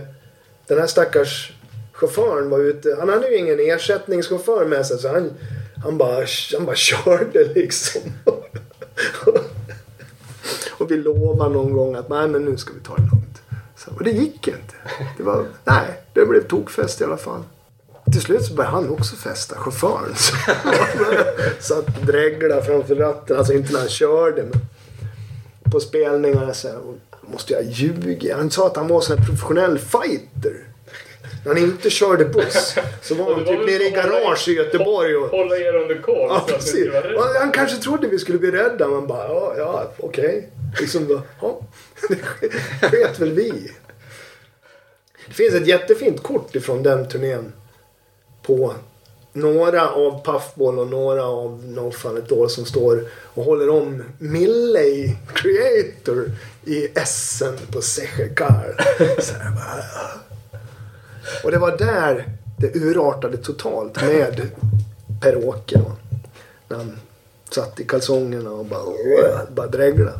den 0.67 0.79
här 0.79 0.87
stackars 0.87 1.53
chauffören 1.93 2.51
var 2.51 2.59
ute. 2.59 2.97
Han 2.99 3.09
hade 3.09 3.29
ju 3.29 3.37
ingen 3.37 3.61
ersättningschaufför 3.61 4.65
med 4.65 4.87
sig 4.87 4.99
så 4.99 5.09
han, 5.09 5.33
han, 5.85 5.99
bara, 5.99 6.27
han 6.57 6.67
bara 6.67 6.77
körde 6.77 7.45
liksom. 7.55 8.03
och 10.79 10.91
vi 10.91 10.97
lovade 10.97 11.55
någon 11.55 11.73
gång 11.73 11.95
att 11.95 12.09
nej 12.09 12.29
men 12.29 12.45
nu 12.45 12.57
ska 12.57 12.75
vi 12.75 12.81
ta 12.81 12.97
det 12.97 13.03
lugnt. 13.03 13.43
Så, 13.77 13.91
och 13.91 14.05
det 14.05 14.11
gick 14.11 14.49
inte. 14.49 14.75
Det 15.17 15.23
var, 15.23 15.47
nej, 15.65 16.01
det 16.13 16.27
blev 16.27 16.49
tokfest 16.49 17.01
i 17.01 17.05
alla 17.05 17.17
fall. 17.17 17.43
Till 18.13 18.21
slut 18.21 18.45
så 18.45 18.55
började 18.55 18.77
han 18.77 18.91
också 18.91 19.17
festa, 19.17 19.57
chauffören. 19.57 20.15
Så 20.17 21.75
Satt 21.75 21.87
och 21.87 22.07
dreglade 22.07 22.63
framför 22.63 22.95
ratten, 22.95 23.37
alltså 23.37 23.53
inte 23.53 23.73
när 23.73 23.81
han 23.81 23.89
körde 23.89 24.43
men 24.43 24.61
på 25.75 25.81
spelningarna 25.81 26.55
så 26.55 26.69
här, 26.69 26.77
och 26.77 27.31
måste 27.31 27.53
jag 27.53 27.65
ljuga? 27.65 28.37
Han 28.37 28.51
sa 28.51 28.67
att 28.67 28.77
han 28.77 28.89
var 28.89 29.01
sån 29.01 29.19
här 29.19 29.27
professionell 29.27 29.79
fighter. 29.79 30.69
När 31.45 31.55
han 31.55 31.63
inte 31.63 31.91
körde 31.91 32.25
buss 32.25 32.75
så 33.03 33.15
var 33.15 33.25
Och 33.31 33.37
han 33.37 33.45
typ 33.45 33.67
nere 33.67 33.85
i 33.85 33.91
garage 33.91 34.49
i 34.49 34.53
Göteborg 34.53 35.17
och 35.17 35.29
Hålla 35.29 35.57
er 35.57 35.77
under 35.77 36.03
koll 36.03 36.27
Ja, 36.29 36.45
precis. 36.49 36.89
Och 37.17 37.25
Han 37.41 37.53
kanske 37.53 37.77
trodde 37.77 38.09
vi 38.09 38.19
skulle 38.19 38.39
bli 38.39 38.51
rädda. 38.51 38.89
Man 38.89 39.07
bara, 39.07 39.29
ja, 39.29 39.55
ja 39.59 39.93
okej. 39.99 40.51
Liksom 40.81 41.09
då, 41.09 41.23
ja. 41.41 41.61
Det 42.09 42.89
sket 42.89 43.19
väl 43.19 43.33
vi. 43.33 43.71
Det 45.27 45.35
finns 45.35 45.55
ett 45.55 45.67
jättefint 45.67 46.23
kort 46.23 46.57
ifrån 46.57 46.83
den 46.83 47.09
turnén 47.09 47.53
på 48.43 48.75
några 49.35 49.91
av 49.91 50.25
Puffball 50.25 50.79
och 50.79 50.87
några 50.87 51.25
av 51.25 51.65
No 51.69 51.91
Fun 51.91 52.17
At 52.17 52.33
All 52.33 52.51
som 52.51 52.65
står 52.65 53.05
och 53.35 53.45
håller 53.45 53.69
om 53.69 54.03
Mille 54.19 54.81
i 54.81 55.17
Creator 55.35 56.31
i 56.65 56.87
Essen 56.99 57.55
på 57.73 57.83
Sechekar. 57.83 58.77
Ah. 58.79 60.19
Och 61.45 61.51
det 61.51 61.59
var 61.59 61.77
där 61.77 62.29
det 62.59 62.77
urartade 62.77 63.37
totalt 63.37 64.03
med 64.03 64.51
Per-Åke 65.21 65.79
då. 65.79 65.93
När 66.69 66.77
han 66.77 66.97
satt 67.51 67.81
i 67.81 67.85
kalsongerna 67.85 68.51
och 68.51 68.65
bara, 68.65 68.85
bara 69.55 69.67
dreglade. 69.67 70.13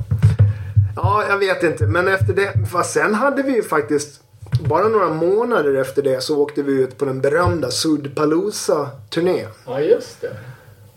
Ja, 0.97 1.25
jag 1.29 1.39
vet 1.39 1.63
inte. 1.63 1.87
Men 1.87 2.09
efter 2.09 2.35
det. 2.35 2.53
Fast 2.71 2.93
sen 2.93 3.15
hade 3.15 3.43
vi 3.43 3.53
ju 3.53 3.63
faktiskt. 3.63 4.21
Bara 4.61 4.89
några 4.89 5.09
månader 5.09 5.75
efter 5.75 6.03
det 6.03 6.21
så 6.21 6.39
åkte 6.39 6.63
vi 6.63 6.73
ut 6.73 6.99
på 6.99 7.05
den 7.05 7.21
berömda 7.21 7.71
Sudpalooza-turnén. 7.71 9.49
Ja, 9.67 9.81
just 9.81 10.21
det. 10.21 10.37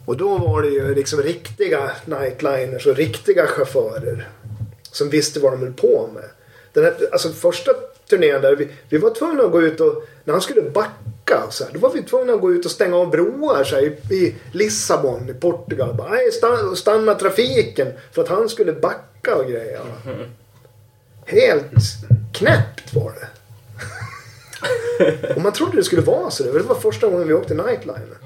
Och 0.06 0.18
då 0.18 0.38
var 0.38 0.62
det 0.62 0.70
ju 0.70 0.96
liksom 0.96 1.22
riktiga 1.22 1.92
nightliners 2.06 2.88
och 2.88 2.96
riktiga 2.96 3.48
chaufförer. 3.48 4.30
Som 4.92 5.10
visste 5.10 5.40
vad 5.40 5.54
de 5.54 5.60
höll 5.60 5.74
på 5.74 6.10
med. 6.14 6.24
Den 6.74 6.84
här, 6.84 6.96
alltså 7.12 7.30
första 7.30 7.72
turnén 8.10 8.42
där 8.42 8.56
vi, 8.56 8.68
vi 8.90 8.98
var 8.98 9.10
tvungna 9.10 9.44
att 9.44 9.52
gå 9.52 9.62
ut 9.62 9.82
och 9.82 10.04
när 10.24 10.34
han 10.34 10.42
skulle 10.42 10.62
backa 10.62 11.44
så 11.50 11.64
här, 11.64 11.74
då 11.74 11.80
var 11.80 11.94
vi 11.94 12.04
tvungna 12.04 12.34
att 12.34 12.42
gå 12.42 12.54
ut 12.54 12.66
och 12.66 12.72
stänga 12.72 12.96
av 12.96 13.10
broar 13.10 13.64
så 13.64 13.76
här, 13.76 13.84
i, 13.84 14.16
i 14.16 14.36
Lissabon 14.52 15.30
i 15.30 15.34
Portugal. 15.34 15.96
Bara, 15.96 16.10
Nej, 16.10 16.32
stanna, 16.32 16.76
stanna 16.76 17.16
trafiken 17.16 17.88
för 18.12 18.22
att 18.22 18.30
han 18.30 18.50
skulle 18.50 18.74
backa 18.74 19.36
och 19.36 19.46
grejer. 19.46 19.82
Helt 21.26 21.72
knäppt 22.34 22.94
var 22.94 23.12
det. 23.12 23.28
Och 25.36 25.42
man 25.42 25.54
trodde 25.54 25.78
det 25.78 25.84
skulle 25.84 26.02
vara 26.02 26.32
så. 26.32 26.44
Det 26.44 26.60
var 26.60 26.76
första 26.76 27.08
gången 27.08 27.28
vi 27.28 27.34
åkte 27.34 27.54
nightliner. 27.54 28.18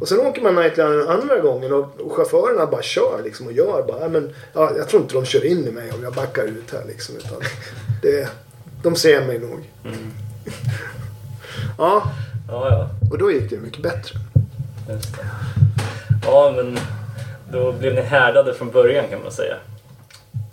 Och 0.00 0.08
sen 0.08 0.20
åker 0.20 0.42
man 0.42 0.54
nightliner 0.54 1.06
andra 1.12 1.38
gången 1.40 1.72
och, 1.72 2.00
och 2.00 2.12
chaufförerna 2.16 2.66
bara 2.66 2.82
kör 2.82 3.20
liksom 3.24 3.46
och 3.46 3.52
gör 3.52 3.82
bara. 3.88 3.98
"Nej, 4.00 4.08
Men, 4.08 4.34
ja, 4.52 4.72
jag 4.76 4.88
tror 4.88 5.02
inte 5.02 5.14
de 5.14 5.24
kör 5.24 5.44
in 5.44 5.68
i 5.68 5.70
mig 5.72 5.92
om 5.92 6.02
jag 6.02 6.12
backar 6.14 6.44
ut 6.44 6.70
här 6.72 6.84
liksom. 6.88 7.16
Utan 7.16 7.40
det, 8.02 8.28
de 8.82 8.96
ser 8.96 9.26
mig 9.26 9.38
nog. 9.38 9.70
ja, 11.78 12.02
Ja, 12.48 12.68
ja. 12.70 12.88
och 13.10 13.18
då 13.18 13.32
gick 13.32 13.50
det 13.50 13.56
mycket 13.56 13.82
bättre. 13.82 14.18
Just 14.88 15.16
det. 15.16 15.26
Ja, 16.26 16.52
men 16.56 16.78
då 17.52 17.72
blev 17.72 17.94
ni 17.94 18.00
härdade 18.00 18.54
från 18.54 18.70
början 18.70 19.04
kan 19.10 19.22
man 19.22 19.32
säga. 19.32 19.54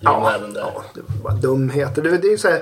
Där. 0.01 0.09
ja, 0.61 0.83
det 0.95 1.01
var 1.01 1.23
bara 1.23 1.33
dumheter. 1.33 2.01
Det, 2.01 2.17
det 2.17 2.27
är 2.27 2.37
så 2.37 2.47
här. 2.49 2.61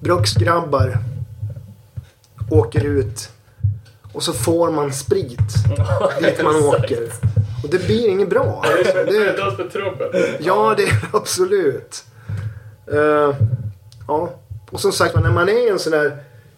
Bruksgrabbar 0.00 0.98
åker 2.50 2.84
ut 2.84 3.28
och 4.12 4.22
så 4.22 4.32
får 4.32 4.70
man 4.70 4.92
sprit 4.92 5.38
dit 6.20 6.42
man 6.42 6.56
åker. 6.64 7.12
Och 7.64 7.70
det 7.70 7.86
blir 7.86 8.08
inget 8.08 8.28
bra. 8.30 8.64
Alltså, 8.64 9.04
Det 9.04 9.42
oss 9.42 9.56
för 9.56 9.68
trubbel. 9.68 10.36
ja, 10.40 10.74
det 10.76 10.82
är 10.82 11.08
absolut. 11.12 12.04
Eh, 12.92 13.36
ja, 14.08 14.34
och 14.70 14.80
som 14.80 14.92
sagt 14.92 15.14
när 15.14 15.30
man 15.30 15.48
är 15.48 15.66
i 15.66 15.68
en 15.68 15.78
sån 15.78 15.92
där 15.92 16.16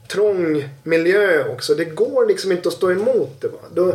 trång 0.09 0.69
miljö 0.83 1.49
också. 1.49 1.75
Det 1.75 1.85
går 1.85 2.27
liksom 2.27 2.53
inte 2.53 2.69
att 2.69 2.75
stå 2.75 2.93
emot 2.93 3.41
det. 3.41 3.49
Va? 3.49 3.59
Då, 3.75 3.95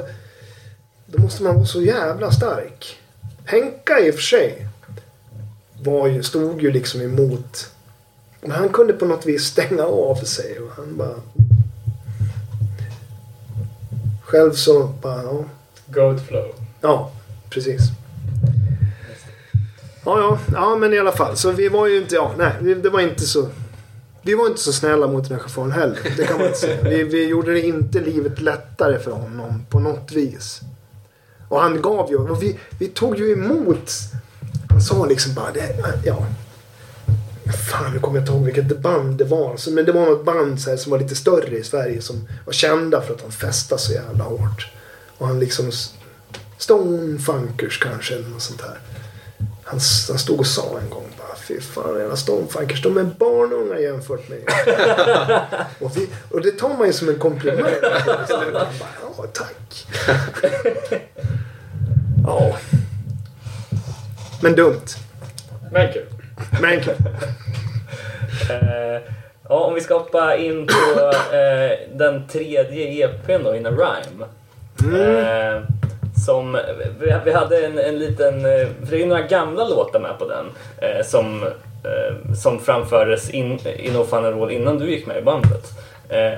då 1.06 1.22
måste 1.22 1.44
man 1.44 1.56
vara 1.56 1.66
så 1.66 1.82
jävla 1.82 2.32
stark. 2.32 3.00
Henka 3.46 4.00
i 4.00 4.12
och 4.12 4.16
för 4.16 4.22
sig 4.22 4.68
var 5.82 6.08
ju, 6.08 6.24
stod 6.24 6.62
ju 6.62 6.72
liksom 6.72 7.02
emot. 7.02 7.70
Men 8.46 8.52
han 8.52 8.70
kunde 8.70 8.94
på 8.94 9.06
något 9.06 9.26
vis 9.26 9.44
stänga 9.44 9.84
av 9.84 10.16
sig. 10.16 10.60
Och 10.60 10.72
han 10.76 10.98
bara... 10.98 11.16
Själv 14.22 14.54
så 14.54 14.84
bara, 15.02 15.24
ja. 15.24 15.44
Go 15.86 16.10
with 16.12 16.24
flow. 16.24 16.48
Ja, 16.82 17.12
precis. 17.50 17.82
Ja, 20.06 20.20
ja, 20.20 20.40
ja, 20.54 20.76
men 20.76 20.94
i 20.94 21.00
alla 21.00 21.12
fall. 21.12 21.38
Så 21.38 21.52
vi 21.52 21.70
var 21.70 21.88
ju 21.88 21.98
inte, 21.98 22.16
ja, 22.16 22.32
nej, 22.38 22.76
det 22.76 22.90
var 22.90 23.00
inte 23.00 23.26
så. 23.26 23.50
Vi 24.22 24.34
var 24.34 24.48
inte 24.48 24.62
så 24.62 24.74
snälla 24.74 25.08
mot 25.08 25.24
den 25.30 25.38
här 25.38 25.44
chauffören 25.44 25.72
heller. 25.72 26.00
Det 26.18 26.26
kan 26.26 26.38
man 26.38 26.48
inte 26.48 26.60
säga. 26.60 26.84
Vi, 26.84 27.04
vi 27.04 27.28
gjorde 27.28 27.54
det 27.54 27.62
inte 27.62 28.00
livet 28.00 28.42
lättare 28.42 29.00
för 29.00 29.12
honom 29.12 29.66
på 29.70 29.80
något 29.80 30.12
vis. 30.12 30.62
Och 31.50 31.60
han 31.60 31.82
gav 31.82 32.10
ju, 32.10 32.18
och 32.18 32.44
vi, 32.44 32.60
vi 32.80 32.88
tog 32.88 33.20
ju 33.20 33.34
emot. 33.34 33.92
Han 34.70 34.82
sa 34.82 35.06
liksom 35.06 35.34
bara, 35.34 35.52
det, 35.52 35.76
ja. 36.06 36.26
Fan, 37.52 37.94
nu 37.94 38.00
kommer 38.00 38.18
jag 38.18 38.22
inte 38.22 38.32
ihåg 38.32 38.46
vilket 38.46 38.80
band 38.80 39.18
det 39.18 39.24
var. 39.24 39.58
Så, 39.58 39.72
men 39.72 39.86
det 39.86 39.92
var 39.92 40.06
något 40.06 40.26
band 40.26 40.62
så 40.62 40.70
här, 40.70 40.78
som 40.78 40.92
var 40.92 41.00
lite 41.00 41.16
större 41.16 41.58
i 41.58 41.64
Sverige 41.64 42.02
som 42.02 42.28
var 42.46 42.54
kända 42.54 43.02
för 43.02 43.14
att 43.14 43.20
de 43.20 43.32
festade 43.32 43.82
så 43.82 43.94
jävla 43.94 44.24
hårt. 44.24 44.68
Och 45.18 45.28
han 45.28 45.40
liksom 45.40 45.72
Stone 46.58 47.20
Funkers 47.20 47.80
kanske 47.80 48.16
eller 48.16 48.30
något 48.30 48.42
sånt 48.42 48.60
där. 48.60 48.80
Han, 49.64 49.80
han 50.10 50.20
stod 50.20 50.40
och 50.40 50.48
sa 50.48 50.80
en 50.84 50.90
gång 50.90 51.06
bara 51.18 51.36
fy 51.36 51.62
fan 51.62 52.00
jävla 52.00 52.16
Stone 52.16 52.48
Funkers 52.48 52.84
de 52.84 52.98
är 52.98 53.04
barnunga 53.04 53.80
jämfört 53.80 54.30
med 54.30 54.38
er." 54.38 54.46
och, 55.86 55.98
vi, 55.98 56.10
och 56.32 56.42
det 56.42 56.52
tar 56.52 56.78
man 56.78 56.88
ju 56.88 56.94
som 56.94 57.10
en 57.10 57.20
komplimang. 57.20 57.72
Bara, 57.82 58.68
ja 59.18 59.26
tack. 59.34 59.88
ja. 62.26 62.58
Men 64.42 64.56
dumt. 64.56 64.86
Men 65.72 65.94
kul. 65.94 66.13
Kul. 66.84 66.96
Eh, 68.50 69.02
ja, 69.50 69.56
om 69.56 69.74
vi 69.74 69.82
ska 69.82 69.98
hoppa 69.98 70.36
in 70.38 70.68
på 70.68 71.02
eh, 71.36 71.80
den 71.94 72.28
tredje 72.28 73.06
EPn 73.06 73.44
då, 73.44 73.56
In 73.56 73.66
a 73.66 73.70
Rhyme. 73.70 74.26
Eh, 75.00 75.62
som, 76.26 76.58
vi, 77.00 77.16
vi 77.26 77.34
hade 77.34 77.66
en, 77.66 77.80
en 77.80 78.00
liten, 78.00 78.46
eh, 78.46 78.68
för 78.86 78.92
det 78.98 79.04
är 79.04 79.06
några 79.06 79.22
gamla 79.22 79.64
låtar 79.64 80.00
med 80.00 80.20
på 80.20 80.28
den 80.28 80.46
eh, 80.78 81.06
som, 81.06 81.44
eh, 81.84 82.34
som 82.36 82.60
framfördes 82.60 83.30
in, 83.30 83.60
i 83.68 83.92
No 83.92 84.04
Fun 84.04 84.26
All 84.26 84.52
innan 84.52 84.78
du 84.78 84.90
gick 84.92 85.06
med 85.06 85.18
i 85.18 85.22
bandet. 85.22 85.72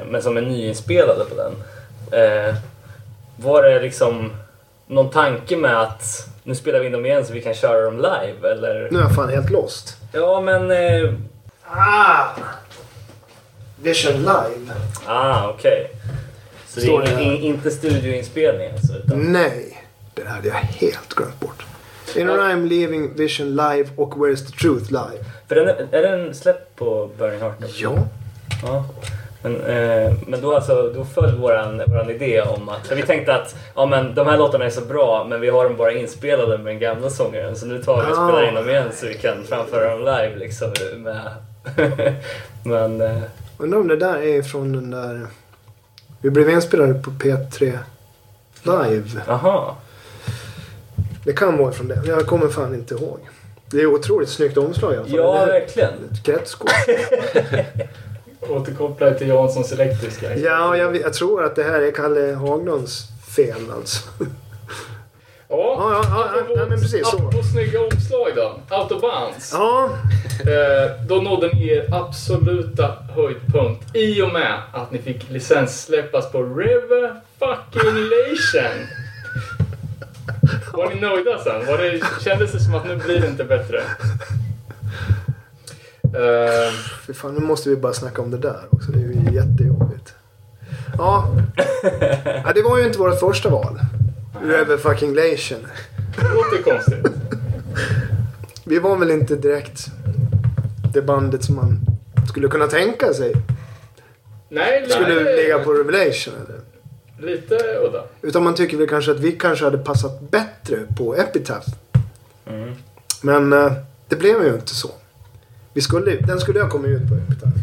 Men 0.09 0.21
som 0.21 0.37
är 0.37 0.41
nyinspelade 0.41 1.25
på 1.25 1.35
den. 1.35 1.51
Var 3.37 3.63
det 3.63 3.79
liksom 3.79 4.31
någon 4.87 5.09
tanke 5.09 5.57
med 5.57 5.81
att 5.81 6.29
nu 6.47 6.55
spelar 6.55 6.79
vi 6.79 6.85
in 6.85 6.91
dem 6.91 7.05
igen 7.05 7.25
så 7.25 7.33
vi 7.33 7.41
kan 7.41 7.53
köra 7.53 7.81
dem 7.81 7.95
live 7.97 8.51
eller? 8.51 8.87
Nu 8.91 8.97
är 8.99 9.01
jag 9.03 9.15
fan 9.15 9.29
helt 9.29 9.49
lost. 9.49 9.97
Ja 10.11 10.41
men 10.41 10.71
eh, 10.71 11.13
Ah! 11.67 12.25
Vision 13.81 14.13
Live. 14.17 14.73
Ah, 15.05 15.49
okej. 15.49 15.91
Så 16.67 16.79
det 16.79 16.85
Står 16.85 17.01
är 17.01 17.05
det 17.05 17.11
här. 17.11 17.21
in, 17.21 17.41
inte 17.41 17.71
studioinspelning 17.71 18.69
alltså? 18.71 18.93
Utan... 18.93 19.31
Nej, 19.31 19.87
det 20.13 20.27
hade 20.27 20.47
jag 20.47 20.55
helt 20.55 21.13
glömt 21.15 21.39
bort. 21.39 21.65
In 22.15 22.29
a 22.29 22.33
Rhyme, 22.37 22.69
Leaving, 22.69 23.15
Vision 23.15 23.49
Live 23.55 23.89
och 23.95 24.13
Where's 24.13 24.45
the 24.51 24.57
Truth 24.57 24.91
Live. 24.91 25.25
För 25.47 25.55
den 25.55 25.67
är, 25.67 25.87
är 25.91 26.01
den 26.17 26.35
släppt 26.35 26.75
på 26.75 27.09
Burning 27.17 27.39
Heart? 27.39 27.55
också? 27.63 27.75
Ja. 27.83 27.97
ja. 28.63 28.85
Men, 29.45 29.61
eh, 29.61 30.13
men 30.27 30.41
då, 30.41 30.55
alltså, 30.55 30.91
då 30.95 31.05
föll 31.05 31.35
våran, 31.35 31.81
våran 31.87 32.09
idé 32.09 32.41
om 32.41 32.69
att... 32.69 32.91
Vi 32.91 33.01
tänkte 33.01 33.35
att 33.35 33.55
ja, 33.75 33.85
men, 33.85 34.15
de 34.15 34.27
här 34.27 34.37
låtarna 34.37 34.65
är 34.65 34.69
så 34.69 34.81
bra 34.81 35.25
men 35.29 35.41
vi 35.41 35.49
har 35.49 35.63
dem 35.63 35.77
bara 35.77 35.91
inspelade 35.91 36.57
med 36.57 36.65
den 36.65 36.79
gamla 36.79 37.09
sångaren. 37.09 37.55
Så 37.55 37.65
nu 37.65 37.83
tar 37.83 38.05
vi 38.05 38.11
och 38.11 38.15
spelar 38.15 38.47
in 38.47 38.55
dem 38.55 38.69
igen 38.69 38.87
så 38.93 39.07
vi 39.07 39.13
kan 39.13 39.43
framföra 39.43 39.89
dem 39.91 39.99
live 39.99 40.35
liksom. 40.35 40.73
Med... 40.97 41.21
men... 42.63 43.01
Eh, 43.01 43.21
Undrar 43.57 43.79
om 43.79 43.87
det 43.87 43.95
där 43.95 44.17
är 44.17 44.41
från 44.41 44.71
den 44.71 44.91
där... 44.91 45.27
Vi 46.21 46.29
blev 46.29 46.49
inspelade 46.49 46.93
på 46.93 47.11
P3 47.11 47.77
Live. 48.63 49.21
aha. 49.27 49.77
Det 51.25 51.33
kan 51.33 51.57
vara 51.57 51.71
från 51.71 51.87
det. 51.87 52.01
Jag 52.05 52.25
kommer 52.25 52.47
fan 52.47 52.73
inte 52.73 52.93
ihåg. 52.93 53.19
Det 53.71 53.81
är 53.81 53.85
otroligt 53.85 54.29
snyggt 54.29 54.57
omslag 54.57 54.93
i 54.93 54.97
alla 54.97 55.05
fall. 55.05 55.15
Ja, 55.15 55.45
verkligen. 55.45 55.93
Ett 56.11 56.23
kretskort. 56.23 56.71
Återkopplar 58.49 59.13
till 59.13 59.27
Janssons 59.27 59.71
elektriska. 59.71 60.35
Ja, 60.37 60.77
jag, 60.77 60.95
jag 61.01 61.13
tror 61.13 61.43
att 61.43 61.55
det 61.55 61.63
här 61.63 61.81
är 61.81 61.91
Kalle 61.91 62.33
Haglunds 62.35 63.03
fel 63.35 63.71
alltså. 63.75 64.09
Ja, 64.19 65.77
Ja, 65.79 66.03
ja, 66.09 66.27
ja, 66.35 66.55
ja, 66.55 66.65
men 66.69 66.79
precis 66.81 67.07
så. 67.09 67.17
Apropå 67.17 67.43
snygga 67.43 67.79
omslag 67.81 68.27
då. 68.35 68.59
Autobahns. 68.69 69.49
Ja, 69.53 69.89
Eh, 70.39 71.05
då 71.07 71.15
nådde 71.15 71.47
ni 71.53 71.67
er 71.67 71.93
absoluta 71.93 72.93
höjdpunkt 73.15 73.95
i 73.95 74.21
och 74.21 74.33
med 74.33 74.53
att 74.73 74.91
ni 74.91 75.01
fick 75.01 75.29
licenssläppas 75.29 76.31
på 76.31 76.43
River 76.43 77.21
fucking 77.39 77.95
Lation. 77.95 78.87
Var 80.73 80.89
ni 80.89 81.01
nöjda 81.01 81.39
sen? 81.43 81.65
Var 81.65 81.77
det, 81.77 82.01
kändes 82.23 82.51
det 82.51 82.59
som 82.59 82.75
att 82.75 82.85
nu 82.87 82.95
blir 82.95 83.19
det 83.19 83.27
inte 83.27 83.43
bättre? 83.43 83.81
Eh, 86.25 86.71
för 87.05 87.13
fan 87.13 87.33
nu 87.33 87.39
måste 87.39 87.69
vi 87.69 87.75
bara 87.75 87.93
snacka 87.93 88.21
om 88.21 88.31
det 88.31 88.37
där 88.37 88.61
också. 88.69 88.91
Det 88.91 88.99
är 88.99 89.03
ju 89.03 89.35
jättejobbigt. 89.35 90.13
Ja. 90.97 91.27
ja 92.45 92.51
det 92.55 92.61
var 92.61 92.77
ju 92.77 92.85
inte 92.85 92.99
vårt 92.99 93.19
första 93.19 93.49
val. 93.49 93.79
River 94.43 94.77
fucking 94.77 95.15
Lation. 95.15 95.67
det 96.15 96.33
låter 96.33 96.63
konstigt. 96.63 97.05
Vi 98.65 98.79
var 98.79 98.97
väl 98.97 99.11
inte 99.11 99.35
direkt 99.35 99.85
det 100.93 101.01
bandet 101.01 101.43
som 101.43 101.55
man 101.55 101.79
skulle 102.29 102.47
kunna 102.47 102.67
tänka 102.67 103.13
sig 103.13 103.33
Nej, 104.49 104.89
skulle 104.89 105.23
nej, 105.23 105.35
ligga 105.35 105.59
på 105.59 105.73
Revelation 105.73 106.33
eller? 106.45 106.59
lite 107.17 107.55
udda. 107.55 108.03
Utan 108.21 108.43
man 108.43 108.55
tycker 108.55 108.77
väl 108.77 108.87
kanske 108.87 109.11
att 109.11 109.19
vi 109.19 109.31
kanske 109.31 109.65
hade 109.65 109.77
passat 109.77 110.21
bättre 110.21 110.77
på 110.97 111.15
Epitaph. 111.15 111.67
Mm. 112.45 112.75
Men 113.21 113.53
eh, 113.53 113.73
det 114.07 114.15
blev 114.15 114.43
ju 114.43 114.53
inte 114.53 114.75
så. 114.75 114.89
Vi 115.75 115.81
skulle, 115.81 116.15
den 116.15 116.39
skulle 116.39 116.61
ha 116.61 116.69
kommit 116.69 116.91
ut 116.91 117.09
på 117.09 117.15
Epitaph. 117.15 117.57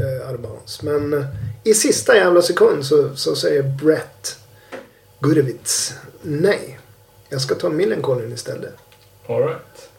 Eh, 0.00 0.28
Arbans. 0.28 0.82
Men 0.82 1.14
eh, 1.14 1.24
i 1.64 1.74
sista 1.74 2.16
jävla 2.16 2.42
sekund 2.42 2.86
så, 2.86 3.16
så 3.16 3.36
säger 3.36 3.62
Brett 3.62 4.38
Gurevitz 5.20 5.94
nej. 6.22 6.78
Jag 7.28 7.40
ska 7.40 7.54
ta 7.54 7.68
Millencolin 7.68 8.32
istället. 8.32 8.74
Alright. 9.26 9.90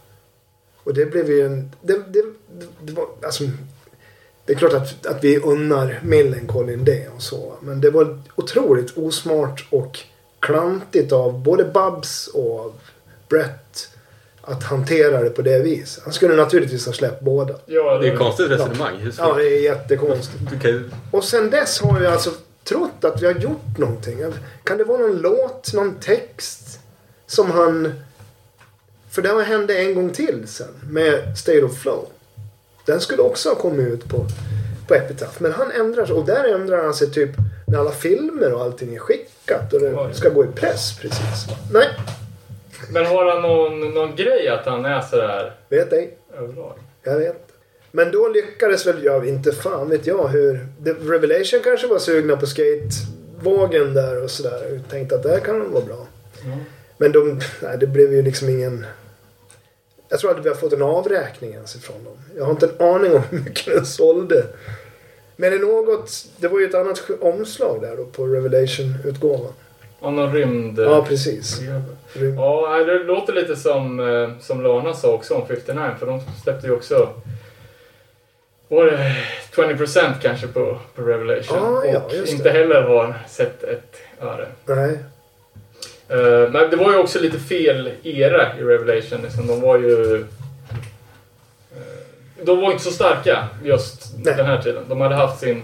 Och 0.84 0.94
det 0.94 1.06
blev 1.06 1.30
ju 1.30 1.46
en... 1.46 1.72
Det, 1.82 1.94
det, 1.94 2.24
det, 2.60 2.66
det 2.82 2.94
var, 2.94 3.08
alltså, 3.24 3.44
det 4.46 4.54
är 4.54 4.58
klart 4.58 4.74
att, 4.74 5.06
att 5.06 5.24
vi 5.24 5.38
unnar 5.38 6.00
Millencolin 6.04 6.86
det 6.86 7.08
och 7.16 7.22
så. 7.22 7.54
Men 7.62 7.82
det 7.82 7.90
var 7.90 8.22
otroligt 8.36 8.98
osmart 8.98 9.68
och 9.70 10.00
klantigt 10.40 11.12
av 11.12 11.44
både 11.44 11.66
Babs 11.66 12.28
och 12.28 12.76
Brett 13.28 13.90
att 14.52 14.64
hantera 14.64 15.24
det 15.24 15.30
på 15.30 15.42
det 15.42 15.60
viset. 15.60 16.04
Han 16.04 16.14
skulle 16.14 16.36
naturligtvis 16.36 16.86
ha 16.86 16.94
släppt 16.94 17.22
båda. 17.22 17.54
Ja, 17.66 17.98
Det 17.98 18.08
är 18.08 18.12
ett 18.14 18.20
konstigt 18.20 18.52
resonemang. 18.52 19.12
Ja, 19.18 19.34
det 19.34 19.44
är 19.44 19.62
jättekonstigt. 19.62 20.44
Ju... 20.64 20.90
Och 21.12 21.24
sen 21.24 21.50
dess 21.50 21.82
har 21.82 22.02
jag 22.02 22.14
alltså 22.14 22.32
trott 22.64 23.04
att 23.04 23.22
vi 23.22 23.26
har 23.26 23.34
gjort 23.34 23.78
någonting. 23.78 24.18
Kan 24.64 24.78
det 24.78 24.84
vara 24.84 24.98
någon 24.98 25.18
låt, 25.18 25.74
någon 25.74 25.96
text 25.96 26.80
som 27.28 27.52
han... 27.52 27.94
För 29.10 29.22
det 29.22 29.44
hände 29.44 29.78
en 29.80 29.96
gång 29.96 30.10
till 30.10 30.44
sen 30.48 30.68
med 30.90 31.38
State 31.38 31.64
of 31.64 31.78
Flow. 31.78 32.06
Den 32.86 33.02
skulle 33.02 33.22
också 33.22 33.50
ha 33.50 33.56
kommit 33.56 33.88
ut 33.88 34.10
på, 34.10 34.26
på 34.88 34.96
Epitaph. 34.96 35.34
Men 35.38 35.52
han 35.52 35.72
ändrar 35.72 36.06
sig. 36.06 36.16
Och 36.16 36.26
där 36.26 36.56
ändrar 36.56 36.84
han 36.84 36.94
sig 36.94 37.12
typ 37.12 37.30
när 37.68 37.80
alla 37.80 37.92
filmer 37.92 38.54
och 38.54 38.62
allting 38.62 38.96
är 38.96 39.00
skickat 39.00 39.74
och 39.74 39.80
det 39.80 40.14
ska 40.14 40.30
gå 40.30 40.44
i 40.44 40.48
press 40.48 40.98
precis. 41.02 41.46
Nej, 41.72 41.88
Men 42.92 43.06
har 43.06 43.26
han 43.26 43.42
någon, 43.42 43.94
någon 43.94 44.16
grej 44.16 44.48
att 44.48 44.66
han 44.66 44.86
är 44.86 45.02
sådär 45.02 45.56
vet 45.70 45.94
ej. 45.94 46.18
överlag? 46.38 46.74
Jag 47.04 47.20
vet. 47.20 47.50
Men 47.92 48.12
då 48.12 48.28
lyckades 48.28 48.88
väl, 48.88 49.04
jag 49.04 49.28
inte 49.28 49.52
fan 49.52 49.90
vet 49.90 50.08
jag 50.08 50.28
hur. 50.28 50.68
The 50.84 50.92
Revelation 50.92 51.60
kanske 51.64 51.88
var 51.88 52.00
sugna 52.00 52.38
på 52.38 52.46
skatevågen 52.46 53.94
där 53.94 54.24
och 54.24 54.32
sådär. 54.32 54.82
Tänkte 54.90 55.16
att 55.16 55.24
det 55.24 55.30
här 55.30 55.40
kan 55.40 55.72
vara 55.72 55.86
bra. 55.86 56.08
Mm. 56.46 56.60
Men 56.98 57.12
de, 57.12 57.40
nej, 57.62 57.78
det 57.78 57.88
blev 57.88 58.14
ju 58.14 58.22
liksom 58.22 58.50
ingen... 58.50 58.86
Jag 60.10 60.20
tror 60.20 60.32
att 60.32 60.46
vi 60.46 60.50
har 60.50 60.56
fått 60.56 60.74
en 60.74 60.82
avräkning 60.82 61.54
ens 61.54 61.76
ifrån 61.76 62.04
dem. 62.04 62.18
Jag 62.38 62.44
har 62.46 62.52
inte 62.52 62.66
en 62.66 62.86
aning 62.88 63.14
om 63.14 63.22
hur 63.30 63.40
mycket 63.40 63.66
den 63.66 63.86
sålde. 63.86 64.44
Men 65.36 65.52
det 65.52 65.58
är 65.58 65.60
något, 65.60 66.12
det 66.38 66.48
var 66.48 66.60
ju 66.60 66.66
ett 66.66 66.76
annat 66.76 67.10
omslag 67.22 67.82
där 67.82 67.98
då 67.98 68.06
på 68.06 68.26
Revelation-utgåvan. 68.26 69.54
Om 70.00 70.16
någon 70.16 70.34
rymd... 70.34 70.80
Ja, 70.80 71.06
precis. 71.08 71.60
Rymd- 72.14 72.36
Ja, 72.38 72.78
det 72.84 73.04
låter 73.04 73.34
lite 73.34 73.56
som, 73.56 74.00
eh, 74.00 74.30
som 74.40 74.62
Lana 74.64 74.94
sa 74.94 75.08
också 75.14 75.36
om 75.36 75.48
59 75.48 75.90
för 76.00 76.06
de 76.06 76.22
släppte 76.44 76.68
ju 76.68 76.74
också 76.74 77.10
var 78.72 78.86
det 78.86 79.16
20% 79.56 80.14
kanske 80.22 80.48
på, 80.48 80.78
på 80.96 81.02
Revelation. 81.02 81.58
Ja, 81.58 81.86
ja, 81.86 82.00
och 82.00 82.28
inte 82.28 82.50
heller 82.50 82.82
har 82.82 83.14
sett 83.30 83.64
ett 83.64 83.96
öre. 84.22 84.48
Nej. 84.66 85.00
Eh, 86.10 86.50
men 86.52 86.70
det 86.70 86.76
var 86.76 86.92
ju 86.92 86.98
också 86.98 87.20
lite 87.20 87.40
fel 87.40 87.92
era 88.04 88.58
i 88.58 88.64
Revelation. 88.64 89.22
Liksom. 89.24 89.48
De 89.48 89.62
var 89.62 89.78
ju... 89.78 90.16
eh, 90.16 90.22
de 92.44 92.62
var 92.62 92.72
inte 92.72 92.84
så 92.84 92.92
starka 92.92 93.48
just 93.64 94.12
Nej. 94.18 94.34
den 94.38 94.46
här 94.46 94.62
tiden. 94.62 94.84
De 94.90 95.02
hade 95.02 95.16
haft 95.16 95.40
sin, 95.40 95.64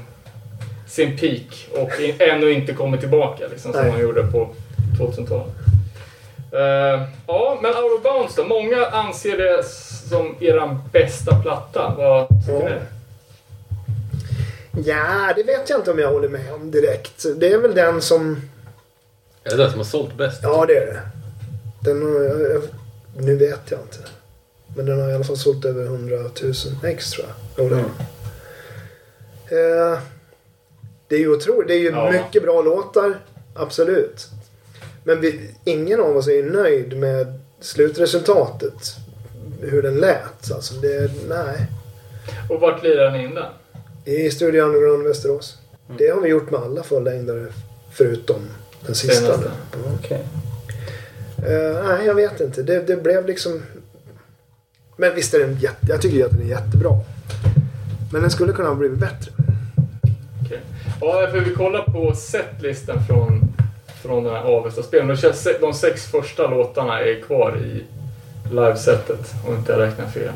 sin 0.88 1.18
peak 1.18 1.68
och 1.74 2.00
i, 2.00 2.16
ännu 2.20 2.52
inte 2.52 2.74
kommit 2.74 3.00
tillbaka 3.00 3.48
liksom, 3.52 3.74
som 3.74 3.86
de 3.86 4.00
gjorde 4.02 4.24
på 4.24 4.50
2000-talet. 5.00 5.54
Eh, 6.52 7.08
ja, 7.28 7.60
men 7.62 7.72
Out 7.76 7.98
of 7.98 8.04
Bounds 8.04 8.36
då. 8.36 8.44
Många 8.44 8.86
anser 8.86 9.38
det 9.38 9.64
som 10.10 10.36
eran 10.40 10.80
bästa 10.92 11.42
platta. 11.42 11.94
Vad 11.98 12.28
tycker 12.46 12.70
Ja. 12.70 12.70
ni? 12.70 12.82
Ja, 14.86 15.34
det 15.36 15.44
vet 15.44 15.70
jag 15.70 15.80
inte 15.80 15.92
om 15.92 16.00
jag 16.00 16.12
håller 16.12 16.30
med 16.30 16.54
om 16.54 16.72
direkt. 16.72 17.26
Det 17.38 17.52
är 17.52 17.58
väl 17.58 17.76
den 17.76 18.02
som... 18.02 18.42
Är 19.44 19.50
det 19.50 19.56
den 19.58 19.70
som 19.70 19.80
har 19.80 19.86
sålt 19.86 20.18
bäst? 20.18 20.40
Ja, 20.44 20.66
det 20.66 20.78
är 20.78 20.86
det. 20.86 21.00
Den 21.80 22.02
har, 22.02 22.22
jag, 22.24 22.42
jag, 22.42 22.62
nu 23.18 23.36
vet 23.36 23.60
jag 23.72 23.80
inte. 23.80 23.98
Men 24.76 24.86
den 24.86 25.02
har 25.02 25.10
i 25.10 25.14
alla 25.16 25.24
fall 25.24 25.38
sålt 25.38 25.66
över 25.66 25.86
100 25.86 26.16
000 26.18 26.54
ex 26.84 27.12
tror 27.12 27.26
jag. 27.28 27.36
Jo, 27.66 27.70
den. 27.70 27.80
eh, 29.60 30.00
Det 31.08 31.16
är 31.16 31.20
ju 31.20 31.30
otroligt. 31.36 31.68
Det 31.68 31.74
är 31.74 31.80
ju 31.80 31.90
Ja. 31.90 32.12
mycket 32.12 32.44
bra 32.44 32.62
låtar. 32.62 33.20
Absolut. 33.56 34.28
Men 35.04 35.22
vi, 35.22 35.50
ingen 35.64 36.00
av 36.00 36.18
oss 36.18 36.28
är 36.28 36.32
ju 36.32 36.52
nöjd 36.52 36.98
med 36.98 37.40
slutresultatet. 37.60 38.96
Hur 39.62 39.82
den 39.82 39.96
lät. 39.96 40.52
Alltså, 40.52 40.74
det, 40.76 41.12
nej. 41.30 41.68
Och 42.50 42.60
vart 42.62 42.84
lirar 42.84 43.12
ni 43.12 43.24
in 43.24 43.34
den? 43.36 43.46
I 44.06 44.30
Studio 44.32 44.62
Underground 44.64 45.04
Västerås. 45.08 45.58
Det 45.98 46.08
har 46.10 46.22
vi 46.22 46.30
gjort 46.30 46.52
med 46.52 46.60
alla 46.60 46.84
fullängdare 46.84 47.46
förutom 47.92 48.42
den 48.86 48.96
sista. 48.96 49.16
Senaste. 49.26 49.52
Ja. 49.72 49.78
Okej. 50.00 50.26
Eh, 51.38 51.88
nej, 51.88 52.06
jag 52.06 52.16
vet 52.16 52.40
inte. 52.42 52.64
Det, 52.64 52.80
det 52.88 52.96
blev 52.96 53.26
liksom... 53.26 53.62
Men 54.98 55.16
visst 55.16 55.34
är 55.34 55.40
den 55.40 55.58
jätte... 55.60 55.78
Jag 55.90 56.02
tycker 56.02 56.18
ju 56.18 56.24
att 56.24 56.32
den 56.32 56.42
är 56.42 56.46
jättebra. 56.50 57.00
Men 58.12 58.22
den 58.22 58.32
skulle 58.32 58.54
kunna 58.54 58.68
ha 58.70 58.76
blivit 58.76 59.00
bättre. 59.00 59.32
Ja, 61.02 61.28
för 61.32 61.40
vi 61.40 61.56
kollar 61.56 61.82
på 61.82 62.14
setlisten 62.16 62.98
från, 63.08 63.42
från 64.02 64.24
den 64.24 64.34
här 64.34 64.44
Avesta-spelen. 64.44 65.08
De, 65.08 65.34
de 65.62 65.74
sex 65.74 66.12
första 66.12 66.48
låtarna 66.48 67.00
är 67.00 67.22
kvar 67.22 67.58
i 67.58 67.84
livesetet, 68.52 69.34
om 69.48 69.56
inte 69.56 69.72
jag 69.72 69.82
räknar 69.82 70.06
fel. 70.06 70.32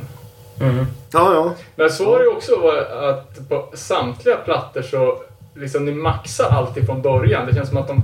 Mm. 0.62 0.86
Ja, 1.14 1.34
ja. 1.34 1.54
Men 1.76 1.90
så 1.90 2.06
var 2.06 2.20
det 2.20 2.26
ju 2.26 2.32
också 2.32 2.60
va, 2.60 2.72
att 3.10 3.50
på 3.50 3.70
samtliga 3.74 4.36
plattor 4.38 4.82
så 4.82 5.18
liksom 5.56 5.86
ni 5.86 5.92
maxar 5.92 6.50
alltid 6.50 6.86
från 6.86 7.02
början. 7.02 7.46
Det 7.46 7.56
känns 7.56 7.70
som 7.70 7.78
att 7.78 7.88
de, 7.88 8.02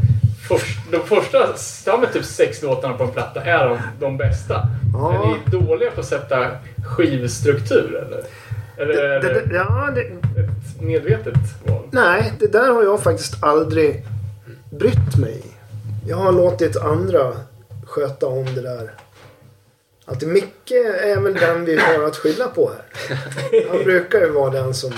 först, 0.48 0.92
de 0.92 0.98
första 0.98 1.38
ja, 1.86 2.02
typ 2.14 2.26
sex 2.26 2.62
låtarna 2.62 2.94
på 2.94 3.04
en 3.04 3.12
platta 3.12 3.42
är 3.44 3.70
de, 3.70 3.80
de 4.00 4.18
bästa. 4.18 4.68
Ja. 4.94 5.14
Är 5.14 5.28
ni 5.28 5.60
dåliga 5.60 5.92
på 5.92 6.00
att 6.00 6.06
sätta 6.06 6.48
skivstruktur 6.86 8.06
eller? 8.08 8.24
Eller 8.78 8.94
det, 8.94 9.20
det 9.20 9.34
det, 9.34 9.56
ja, 9.56 9.90
det, 9.96 10.02
ett 10.76 10.82
medvetet 10.82 11.34
val? 11.64 11.90
nej, 11.92 12.34
det 12.40 12.48
där 12.48 12.72
har 12.72 12.84
jag 12.84 13.04
faktiskt 13.04 13.44
aldrig 13.44 14.06
brytt 14.72 15.18
mig. 15.18 15.44
Jag 16.08 16.18
har 16.18 16.32
låtit 16.32 16.78
andra 16.78 17.34
sköta 17.86 18.28
om 18.28 18.46
det 18.56 18.62
där. 18.62 18.94
Att 20.06 20.22
Micke 20.22 20.72
är 21.02 21.20
väl 21.20 21.34
den 21.34 21.66
vi 21.66 21.78
har 21.78 22.04
att 22.04 22.16
skylla 22.16 22.48
på 22.48 22.72
här. 22.72 23.18
Han 23.70 23.84
brukar 23.84 24.20
ju 24.20 24.30
vara 24.30 24.50
den 24.50 24.74
som, 24.74 24.94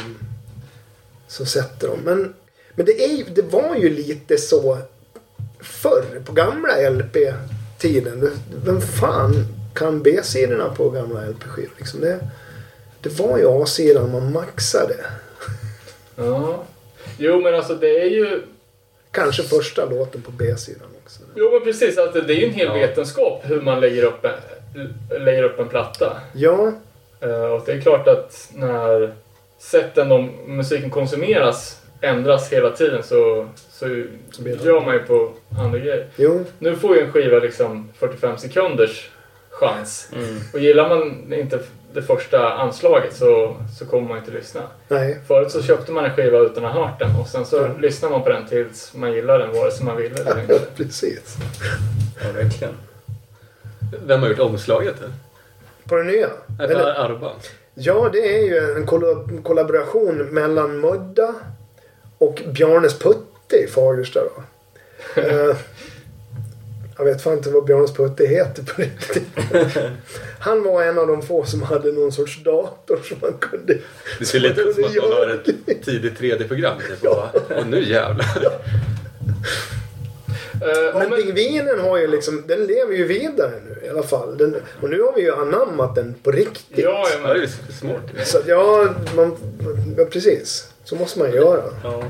som 1.27 1.45
sätter 1.45 1.87
dem. 1.87 1.99
Men, 2.03 2.33
men 2.75 2.85
det, 2.85 3.03
är, 3.03 3.25
det 3.35 3.41
var 3.41 3.75
ju 3.75 3.89
lite 3.89 4.37
så 4.37 4.77
förr 5.59 6.21
på 6.25 6.31
gamla 6.31 6.89
LP-tiden. 6.89 8.31
Vem 8.65 8.81
fan 8.81 9.45
kan 9.73 10.01
B-sidorna 10.01 10.69
på 10.69 10.89
gamla 10.89 11.25
LP-skivor? 11.25 11.73
Liksom 11.77 11.99
det, 11.99 12.19
det 13.01 13.19
var 13.19 13.37
ju 13.37 13.47
A-sidan 13.47 14.11
man 14.11 14.31
maxade. 14.31 14.95
Ja. 16.17 16.63
Jo, 17.17 17.41
men 17.41 17.55
alltså 17.55 17.75
det 17.75 17.99
är 18.01 18.05
ju... 18.09 18.41
Kanske 19.11 19.43
första 19.43 19.85
låten 19.85 20.21
på 20.21 20.31
B-sidan 20.31 20.87
också. 21.03 21.19
Jo, 21.35 21.49
men 21.51 21.61
precis. 21.61 21.97
Alltså, 21.97 22.21
det 22.21 22.33
är 22.33 22.37
ju 22.37 22.45
en 22.45 22.53
hel 22.53 22.67
Ja. 22.67 22.73
vetenskap 22.73 23.41
hur 23.43 23.61
man 23.61 23.79
lägger 23.79 24.03
upp 24.03 24.25
en, 24.25 25.23
lägger 25.25 25.43
upp 25.43 25.59
en 25.59 25.67
platta. 25.67 26.17
Ja, 26.33 26.71
Eh, 27.19 27.45
och 27.45 27.63
det 27.65 27.71
är 27.71 27.81
klart 27.81 28.07
att 28.07 28.49
när 28.53 29.13
sätten 29.59 30.11
om 30.11 30.29
musiken 30.45 30.89
konsumeras 30.89 31.81
ändras 32.01 32.53
hela 32.53 32.69
tiden 32.69 33.03
så, 33.03 33.47
så 33.71 33.85
blir 33.85 34.55
det- 34.57 34.63
gör 34.65 34.81
man 34.81 34.93
ju 34.93 34.99
på 34.99 35.31
andra 35.59 35.79
grejer. 35.79 36.07
jo. 36.15 36.45
Nu 36.59 36.75
får 36.75 36.95
ju 36.95 37.01
en 37.03 37.11
skiva 37.11 37.39
liksom 37.39 37.89
45 37.99 38.37
sekunders 38.37 39.09
chans. 39.49 40.09
Mm. 40.15 40.37
Och 40.53 40.59
gillar 40.59 40.89
man 40.89 41.33
inte 41.33 41.59
det 41.97 42.03
första 42.03 42.53
anslaget 42.53 43.15
så, 43.15 43.55
så 43.79 43.85
kommer 43.85 44.07
man 44.09 44.17
inte 44.17 44.31
lyssna. 44.31 44.61
Nej. 44.87 45.17
Förut 45.27 45.51
så 45.51 45.61
köpte 45.61 45.91
man 45.91 46.05
en 46.05 46.11
skiva 46.15 46.37
utan 46.39 46.65
att 46.65 46.73
ha 46.73 46.87
hört 46.87 46.99
den 46.99 47.15
och 47.15 47.27
sen 47.27 47.45
så 47.45 47.65
Mm. 47.65 47.81
lyssnar 47.81 48.09
man 48.09 48.23
på 48.23 48.29
den 48.29 48.45
tills 48.47 48.93
man 48.93 49.13
gillar 49.13 49.39
den 49.39 49.53
vare 49.53 49.71
sig 49.71 49.85
man 49.85 49.97
vill 49.97 50.11
eller 50.19 50.41
inte. 50.41 50.59
Precis. 50.75 51.37
Ja, 52.23 52.31
verkligen. 52.31 52.73
Vem 54.05 54.21
har 54.21 54.29
gjort 54.29 54.39
omslaget? 54.39 54.95
Eller? 54.99 55.13
På 55.83 55.95
den 55.95 56.07
nya? 56.07 56.27
Nej, 56.59 56.67
Eller- 56.67 56.83
för 56.83 56.89
Arban. 57.05 57.35
Ja, 57.73 58.09
det 58.13 58.37
är 58.39 58.43
ju 58.43 58.75
en 58.75 58.85
kolla- 58.85 59.27
kollaboration 59.43 60.17
mellan 60.17 60.79
Mudda 60.79 61.33
och 62.17 62.41
Bjarnes 62.47 62.99
Putte 62.99 63.55
i 63.63 63.67
Fagersta. 63.67 64.19
Då. 64.23 64.43
Jag 66.97 67.05
vet 67.05 67.21
fan 67.21 67.33
inte 67.33 67.49
vad 67.49 67.65
Bjarnes 67.65 67.93
Putte 67.93 68.25
heter 68.25 68.63
på 68.63 68.81
riktigt. 68.81 69.23
Han 70.39 70.63
var 70.63 70.83
en 70.83 70.97
av 70.99 71.07
de 71.07 71.21
få 71.21 71.45
som 71.45 71.61
hade 71.61 71.91
någon 71.91 72.11
sorts 72.11 72.43
dator 72.43 72.99
som 73.03 73.17
man 73.21 73.33
kunde... 73.39 73.77
Det 74.19 74.25
ser 74.25 74.39
lite 74.39 74.61
ut 74.61 74.75
som 74.75 74.83
att 74.83 74.95
man 74.95 75.03
Ja. 75.11 75.15
har 75.15 75.41
ett 75.67 75.85
tidigt 75.85 76.19
3D-program. 76.19 76.77
Typ. 77.01 77.09
Och, 77.11 77.57
och 77.57 77.67
nu 77.67 77.83
jävlar. 77.83 78.25
Eh, 80.61 80.99
Men 80.99 81.09
men, 81.09 81.19
pingvinen 81.21 81.79
har 81.79 81.97
ju 81.97 82.07
liksom, 82.07 82.43
den 82.47 82.65
lever 82.65 82.93
ju 82.93 83.07
vidare 83.07 83.51
nu 83.69 83.85
i 83.87 83.89
alla 83.89 84.03
fall. 84.03 84.37
Den, 84.37 84.55
och 84.81 84.89
nu 84.89 85.01
har 85.01 85.13
vi 85.15 85.21
ju 85.21 85.35
anammat 85.35 85.95
den 85.95 86.15
på 86.23 86.31
riktigt. 86.31 86.77
ja, 86.77 87.07
ja, 87.13 87.19
Ja, 87.23 87.33
det 87.33 87.33
är 87.33 87.33
men, 87.33 87.41
ju 87.41 87.47
smart. 87.79 88.27
Så 88.27 88.37
ja, 88.47 88.87
man, 89.15 89.35
ja, 89.97 90.05
precis. 90.05 90.69
Så 90.83 90.95
måste 90.95 91.19
man 91.19 91.31
göra. 91.33 91.63
Ja. 91.83 92.03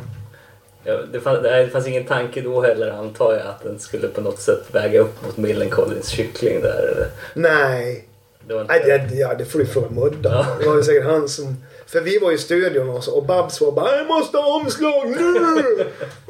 Det, 1.11 1.19
fanns, 1.19 1.43
det 1.43 1.69
fanns 1.71 1.87
ingen 1.87 2.05
tanke 2.05 2.41
då 2.41 2.61
heller 2.61 2.91
antar 2.91 3.33
jag 3.33 3.47
att 3.47 3.63
den 3.63 3.79
skulle 3.79 4.07
på 4.07 4.21
något 4.21 4.39
sätt 4.39 4.63
väga 4.71 4.99
upp 4.99 5.25
mot 5.25 5.37
Millencolins 5.37 6.07
kyckling 6.07 6.61
där. 6.61 6.93
eller? 6.93 7.07
Nej. 7.33 8.07
Det 8.47 8.53
var 8.53 8.61
inte... 8.61 8.73
Nej, 8.73 9.07
det, 9.09 9.15
ja, 9.15 9.33
det 9.33 9.45
får 9.45 9.59
du 9.59 9.65
fråga 9.65 9.89
Mudda. 9.89 10.29
Ja. 10.29 10.45
Det 10.59 10.67
var 10.67 10.75
ju 10.75 10.83
säkert 10.83 11.05
han 11.05 11.29
som... 11.29 11.55
För 11.87 12.01
vi 12.01 12.19
var 12.19 12.31
i 12.31 12.37
studion 12.37 12.89
och, 12.89 13.03
så, 13.03 13.11
och 13.17 13.25
Babs 13.25 13.61
var 13.61 13.71
bara 13.71 13.97
Jag 13.97 14.07
måste 14.07 14.37
ha 14.37 14.61
omslag 14.61 15.09
nu! 15.09 15.85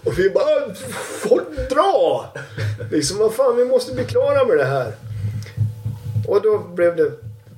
och 0.05 0.20
vi 0.20 0.30
bara 0.30 0.74
Får 1.20 1.41
dra! 1.70 2.34
Liksom 2.91 3.18
vad 3.18 3.34
fan 3.34 3.58
vi 3.58 3.66
måste 3.66 3.93
bli 3.93 4.05
klara 4.05 4.45
med 4.45 4.58
det 4.58 4.66
här. 4.66 4.91
Och 6.28 6.41
då 6.41 6.58
blev 6.58 6.95
det... 6.95 7.12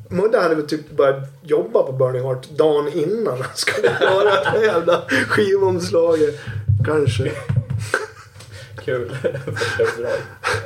Mudda 0.09 0.41
hade 0.41 0.55
väl 0.55 0.67
typ 0.67 0.91
börjat 0.91 1.23
jobba 1.43 1.83
på 1.83 1.91
Burning 1.91 2.23
Heart 2.23 2.49
dagen 2.49 2.87
innan 2.93 3.41
han 3.41 3.55
skulle 3.55 3.87
göra 4.01 4.23
det 4.23 4.49
här 4.49 4.63
jävla 4.63 5.01
skivomslaget. 5.27 6.39
Kanske. 6.85 7.31
Kul. 8.85 9.15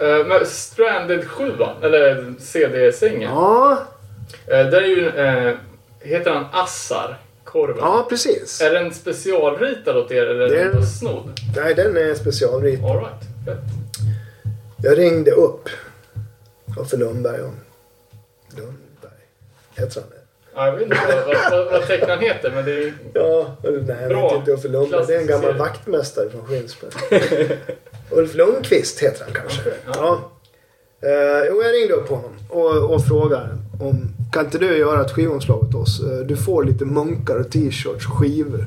Eh, 0.02 0.26
men 0.26 0.46
Stranded 0.46 1.28
7 1.28 1.52
eller 1.82 2.34
CD-sängen. 2.40 3.22
Ja, 3.32 3.84
Eh, 4.48 4.66
där 4.70 4.82
är 4.82 4.88
ju, 4.88 5.10
eh, 5.10 5.56
heter 6.00 6.32
han 6.32 6.46
Assar, 6.52 7.18
korven. 7.44 7.78
ja 7.80 8.06
precis. 8.10 8.62
Är 8.62 8.74
den 8.74 8.94
specialritad 8.94 9.98
åt 9.98 10.12
er 10.12 10.26
eller 10.26 10.50
Det 10.50 10.60
är 10.60 10.66
den 10.66 10.74
den. 10.76 10.86
snodd? 10.88 11.40
Nej, 11.56 11.74
den 11.76 11.98
är 11.98 12.16
specialritad. 12.16 12.86
Alright, 12.90 13.22
fett. 13.46 13.58
Jag 14.84 14.98
ringde 14.98 15.32
upp 15.32 15.70
Uffe 16.80 16.98
Lundberg 16.98 17.42
och 17.42 17.54
Lundberg. 18.58 19.22
Heter 19.76 20.02
han? 20.02 20.10
Ja, 20.56 20.66
jag 20.66 20.74
vet 20.74 20.84
inte 20.84 20.98
vad, 21.08 21.52
vad, 21.52 21.72
vad, 21.72 21.88
tecknaren 21.88 22.20
heter 22.20 22.52
men 22.56 22.66
det 22.66 22.72
är. 22.72 22.94
Ja, 23.14 23.48
nej 23.64 24.08
Bra. 24.10 24.30
vet 24.30 24.40
inte 24.40 24.52
Uffe 24.52 24.68
Lundberg. 24.68 25.06
Det 25.08 25.16
är 25.16 25.20
en 25.22 25.28
gammal 25.28 25.46
serie. 25.46 25.60
vaktmästare 25.60 26.30
från 26.30 26.46
Skinnskär. 26.46 26.90
Ulf 28.12 28.36
Lundqvist 28.36 29.00
heter 29.00 29.26
han 29.26 29.34
kanske. 29.34 29.62
Ja. 29.86 29.94
Ja. 29.96 30.30
Eh, 31.10 31.48
jo, 31.50 31.64
jag 31.64 31.74
ringde 31.74 31.94
upp 31.94 32.10
honom 32.10 32.32
och, 32.50 32.94
och 32.94 33.06
frågade 33.06 33.50
om 33.80 34.14
kan 34.32 34.46
inte 34.46 34.58
du 34.58 34.78
göra 34.78 35.02
ett 35.02 35.12
skivomslag 35.12 35.64
åt 35.64 35.76
oss? 35.76 36.02
Eh, 36.04 36.20
du 36.20 36.36
får 36.36 36.64
lite 36.64 36.86
munkar 36.86 37.40
och 37.40 37.52
t-shirts 37.52 38.08
och 38.08 38.14
skivor. 38.20 38.66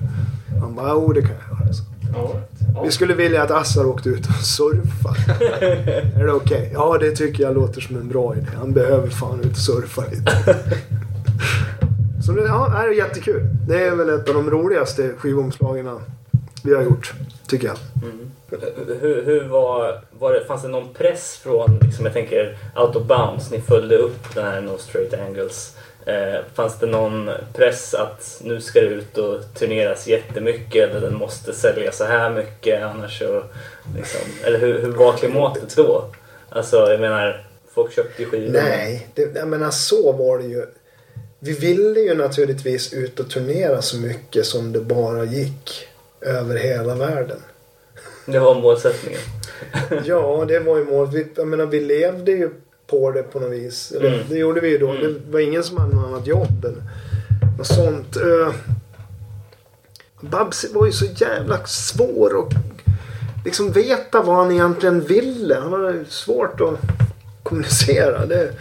Han 0.61 0.74
bara, 0.74 0.89
jo 0.89 1.12
det 1.12 1.20
kan 1.20 1.30
jag 1.30 1.61
göra. 1.61 1.72
Så. 1.72 1.82
Ja. 2.14 2.82
Vi 2.84 2.91
skulle 2.91 3.14
vilja 3.14 3.43
att 3.43 3.51
Assar 3.51 3.87
åkte 3.87 4.09
ut 4.09 4.26
och 4.26 4.34
surfar. 4.45 5.16
är 6.20 6.24
det 6.24 6.32
okej? 6.32 6.70
Ja, 6.74 6.99
det 7.01 7.11
tycker 7.11 7.43
jag 7.43 7.55
låter 7.55 7.80
som 7.80 7.97
en 7.97 8.09
bra 8.09 8.37
idé. 8.37 8.47
Han 8.57 8.72
behöver 8.72 9.09
fan 9.09 9.41
ut 9.41 9.51
och 9.51 9.57
surfa 9.57 10.05
lite. 10.11 10.57
Så 12.27 12.33
det, 12.33 12.43
ja, 12.43 12.68
det 12.72 12.79
är 12.79 12.91
jättekul. 12.91 13.43
Det 13.68 13.85
är 13.85 13.95
väl 13.95 14.09
ett 14.09 14.29
av 14.29 14.35
de 14.35 14.51
roligaste 14.51 15.12
skivomslagen 15.18 16.01
vi 16.64 16.74
har 16.74 16.83
gjort, 16.83 17.12
tycker 17.49 17.66
jag. 17.66 17.77
Hur, 19.01 19.24
hur 19.24 19.49
var, 19.49 20.01
var 20.18 20.33
det, 20.33 20.45
fanns 20.45 20.62
det 20.62 20.68
någon 20.68 20.95
press 20.95 21.41
från, 21.43 21.79
liksom, 21.83 22.05
jag 22.05 22.14
tänker 22.14 22.59
Out 22.77 22.97
of 22.97 23.07
Bounds, 23.07 23.51
ni 23.51 23.61
följde 23.61 23.97
upp 23.97 24.35
den 24.35 24.45
här 24.45 24.61
No 24.61 24.79
Straight 24.79 25.14
Angles. 25.14 25.77
Eh, 26.07 26.41
fanns 26.55 26.79
det 26.79 26.87
någon 26.87 27.31
press 27.53 27.95
att 27.95 28.41
nu 28.45 28.61
ska 28.61 28.81
det 28.81 28.87
ut 28.87 29.18
och 29.18 29.41
turneras 29.55 30.07
jättemycket 30.07 30.91
eller 30.91 31.01
den 31.01 31.14
måste 31.14 31.53
sälja 31.53 31.93
så 31.93 32.05
här 32.05 32.31
mycket 32.31 32.83
annars 32.83 33.18
så... 33.18 33.43
Liksom, 33.97 34.20
eller 34.45 34.59
hur, 34.59 34.83
hur 34.83 34.93
var 34.93 35.12
klimatet 35.12 35.77
då? 35.77 36.05
Alltså 36.49 36.77
jag 36.77 37.01
menar, 37.01 37.47
folk 37.74 37.93
köpte 37.93 38.22
ju 38.22 38.29
skivor. 38.29 38.53
Nej, 38.53 39.09
det, 39.14 39.37
jag 39.37 39.49
menar 39.49 39.70
så 39.70 40.12
var 40.12 40.39
det 40.39 40.45
ju. 40.45 40.66
Vi 41.47 41.53
ville 41.53 42.01
ju 42.01 42.15
naturligtvis 42.15 42.93
ut 42.93 43.21
och 43.21 43.31
turnera 43.31 43.83
så 43.83 43.97
mycket 43.97 44.47
som 44.47 44.73
det 44.73 44.81
bara 44.81 45.25
gick. 45.25 45.89
Över 46.21 46.57
hela 46.57 46.95
världen. 46.95 47.39
Det 48.27 48.39
var 48.39 48.55
målsättningen. 48.55 49.21
Ja, 50.05 50.45
det 50.49 50.59
var 50.59 50.77
ju 50.79 50.85
målet. 50.85 51.15
Vi, 51.15 51.27
jag 51.37 51.49
menar, 51.49 51.67
vi 51.67 51.81
levde 51.81 52.33
ju 52.33 52.51
på 52.87 53.11
det 53.11 53.23
på 53.23 53.41
något 53.41 53.53
vis. 53.53 53.93
Eller, 53.93 54.15
Mm. 54.15 54.27
Det 54.29 54.39
gjorde 54.39 54.61
vi 54.61 54.69
ju 54.69 54.79
då. 54.79 54.93
Det 54.93 55.15
var 55.31 55.41
ingen 55.41 55.65
som 55.65 55.79
hade 55.79 55.97
något 55.97 56.07
annat 56.07 56.27
jobb 56.27 56.65
eller 56.65 56.83
något 57.59 57.67
sånt. 57.67 58.17
Uh, 58.17 58.55
Babs 60.21 60.67
var 60.73 60.87
ju 60.87 60.93
så 60.93 61.05
jävla 61.17 61.67
svår 61.67 62.39
att 62.39 62.55
liksom 63.45 63.73
veta 63.73 64.23
vad 64.23 64.37
han 64.37 64.53
egentligen 64.53 65.01
ville. 65.01 65.55
Han 65.55 65.73
hade 65.73 66.05
svårt 66.09 66.61
att 66.61 66.81
kommunicera. 67.43 68.27
Det, 68.27 68.53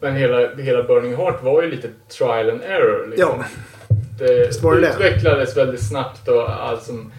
Men 0.00 0.16
hela, 0.16 0.54
hela 0.54 0.82
Burning 0.82 1.16
Heart 1.16 1.42
var 1.42 1.62
ju 1.62 1.70
lite 1.70 1.88
trial 2.08 2.50
and 2.50 2.62
error. 2.62 3.06
Liksom. 3.10 3.28
ja, 3.38 3.44
Det 4.18 4.62
var 4.62 4.74
det 4.74 4.80
det? 4.80 4.88
utvecklades 4.88 5.56
väldigt 5.56 5.88
snabbt 5.88 6.28
och 6.28 6.50
allt, 6.50 6.82
som, 6.82 7.12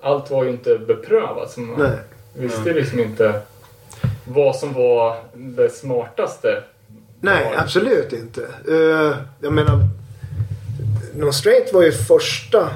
allt 0.00 0.30
var 0.30 0.44
ju 0.44 0.50
inte 0.50 0.78
beprövat. 0.78 1.50
Så 1.50 1.60
man 1.60 1.78
nej. 1.80 1.98
visste 2.34 2.72
liksom 2.72 3.00
inte 3.00 3.40
vad 4.24 4.56
som 4.56 4.72
var 4.72 5.16
det 5.34 5.70
smartaste. 5.70 6.62
Nej, 7.20 7.50
Ja. 7.54 7.60
absolut 7.60 8.12
inte. 8.12 8.40
Uh, 8.68 9.16
jag 9.40 9.52
menar, 9.52 9.78
No 11.14 11.32
Straight 11.32 11.72
var 11.72 11.82
ju 11.82 11.92
första 11.92 12.70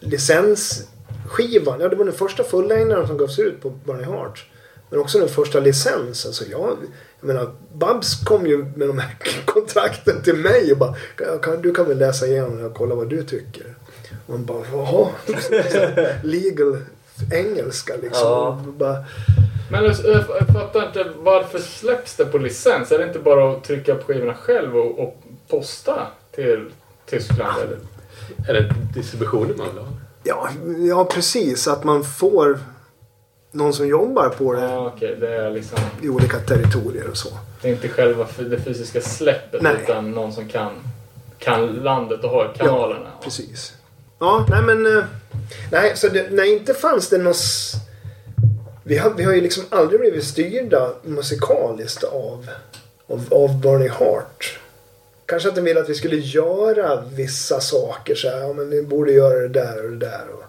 licensskivan. 0.00 1.80
Ja, 1.80 1.88
det 1.88 1.96
var 1.96 2.04
den 2.04 2.14
första 2.14 2.44
fullängdaren 2.44 3.06
som 3.06 3.18
gavs 3.18 3.38
ut 3.38 3.62
på 3.62 3.70
Burning 3.70 4.04
Heart. 4.12 4.44
Men 4.90 5.00
också 5.00 5.18
den 5.18 5.28
första 5.28 5.60
licensen. 5.60 6.32
Så 6.32 6.44
jag, 6.50 6.76
jag 7.26 7.34
menar, 7.34 7.50
Babs 7.74 8.14
kom 8.24 8.46
ju 8.46 8.64
med 8.76 8.88
de 8.88 8.98
här 8.98 9.16
kontrakten 9.44 10.22
till 10.22 10.36
mig 10.36 10.72
och 10.72 10.78
bara 10.78 10.94
"Kan- 11.16 11.38
kan, 11.38 11.62
Du 11.62 11.74
kan 11.74 11.88
väl 11.88 11.98
läsa 11.98 12.26
igenom 12.26 12.56
det 12.58 12.64
och 12.64 12.74
kolla 12.74 12.94
vad 12.94 13.08
du 13.08 13.22
tycker. 13.22 13.74
Och 14.26 14.30
man 14.32 14.44
bara 14.44 14.62
jaha. 14.72 15.08
Legal 16.22 16.78
engelska 17.32 17.94
liksom. 18.02 18.20
Ja. 18.28 18.64
Bara, 18.78 19.04
Men 19.70 19.84
jag, 19.84 19.94
jag 20.04 20.46
fattar 20.52 20.86
inte, 20.86 21.12
varför 21.18 21.58
släpps 21.58 22.16
det 22.16 22.24
på 22.24 22.38
licens? 22.38 22.92
Är 22.92 22.98
det 22.98 23.06
inte 23.06 23.18
bara 23.18 23.52
att 23.52 23.64
trycka 23.64 23.94
på 23.94 24.04
skivorna 24.04 24.34
själv 24.34 24.76
och, 24.76 24.98
och 24.98 25.22
posta 25.48 26.06
till 26.34 26.70
Tyskland? 27.06 27.52
Eller? 27.62 27.78
Är 28.48 28.54
det 28.54 28.74
distributionen 28.94 29.56
man 29.56 29.66
vill 29.74 29.78
ha? 29.78 29.88
Ja, 30.22 30.48
ja, 30.88 31.04
precis. 31.04 31.68
Att 31.68 31.84
man 31.84 32.04
får 32.04 32.58
någon 33.54 33.72
som 33.74 33.88
jobbar 33.88 34.28
på 34.28 34.52
det 34.52 34.60
Ja, 34.60 34.92
okej. 34.96 35.16
Det 35.20 35.28
är 35.34 35.50
liksom 35.50 35.78
i 36.02 36.08
olika 36.08 36.38
territorier 36.38 37.08
och 37.10 37.16
så. 37.16 37.28
det 37.62 37.68
är 37.68 37.72
inte 37.72 37.88
själva 37.88 38.26
det 38.38 38.60
fysiska 38.60 39.00
släppet 39.00 39.62
Nej. 39.62 39.76
utan 39.82 40.10
någon 40.10 40.32
som 40.32 40.48
kan, 40.48 40.70
kan 41.38 41.66
landet 41.66 42.24
och 42.24 42.30
har 42.30 42.52
kanalerna. 42.56 43.06
Ja, 43.18 43.24
precis. 43.24 43.72
Ja, 44.18 44.46
nej 44.50 44.62
men... 44.62 44.96
eh, 44.96 45.04
Nej, 45.72 45.92
så 45.96 46.08
det, 46.08 46.26
nej, 46.30 46.52
inte 46.52 46.74
fanns 46.74 47.08
det 47.08 47.18
något... 47.18 47.36
Vi 48.82 48.96
har, 48.98 49.10
vi 49.10 49.24
har 49.24 49.32
ju 49.32 49.40
liksom 49.40 49.64
aldrig 49.70 50.00
blivit 50.00 50.24
styrda 50.24 50.88
musikaliskt 51.02 52.04
av, 52.04 52.50
av, 53.06 53.24
av 53.30 53.60
Burning 53.60 53.90
Heart. 53.90 54.58
Kanske 55.26 55.48
att 55.48 55.54
de 55.54 55.60
ville 55.60 55.80
att 55.80 55.88
vi 55.88 55.94
skulle 55.94 56.16
göra 56.16 57.00
vissa 57.00 57.60
saker 57.60 58.14
så 58.14 58.28
här. 58.28 58.38
Ja, 58.38 58.52
men 58.52 58.70
ni 58.70 58.82
borde 58.82 59.12
göra 59.12 59.38
det 59.38 59.48
där 59.48 59.84
och 59.84 59.90
det 59.90 59.96
där. 60.06 60.24
Och, 60.34 60.44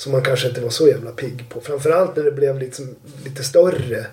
som 0.00 0.12
man 0.12 0.22
kanske 0.22 0.48
inte 0.48 0.60
var 0.60 0.70
så 0.70 0.88
jävla 0.88 1.10
pigg 1.10 1.44
på. 1.48 1.60
Framförallt 1.60 2.16
när 2.16 2.24
det 2.24 2.32
blev 2.32 2.58
liksom, 2.58 2.96
lite 3.24 3.44
större. 3.44 4.06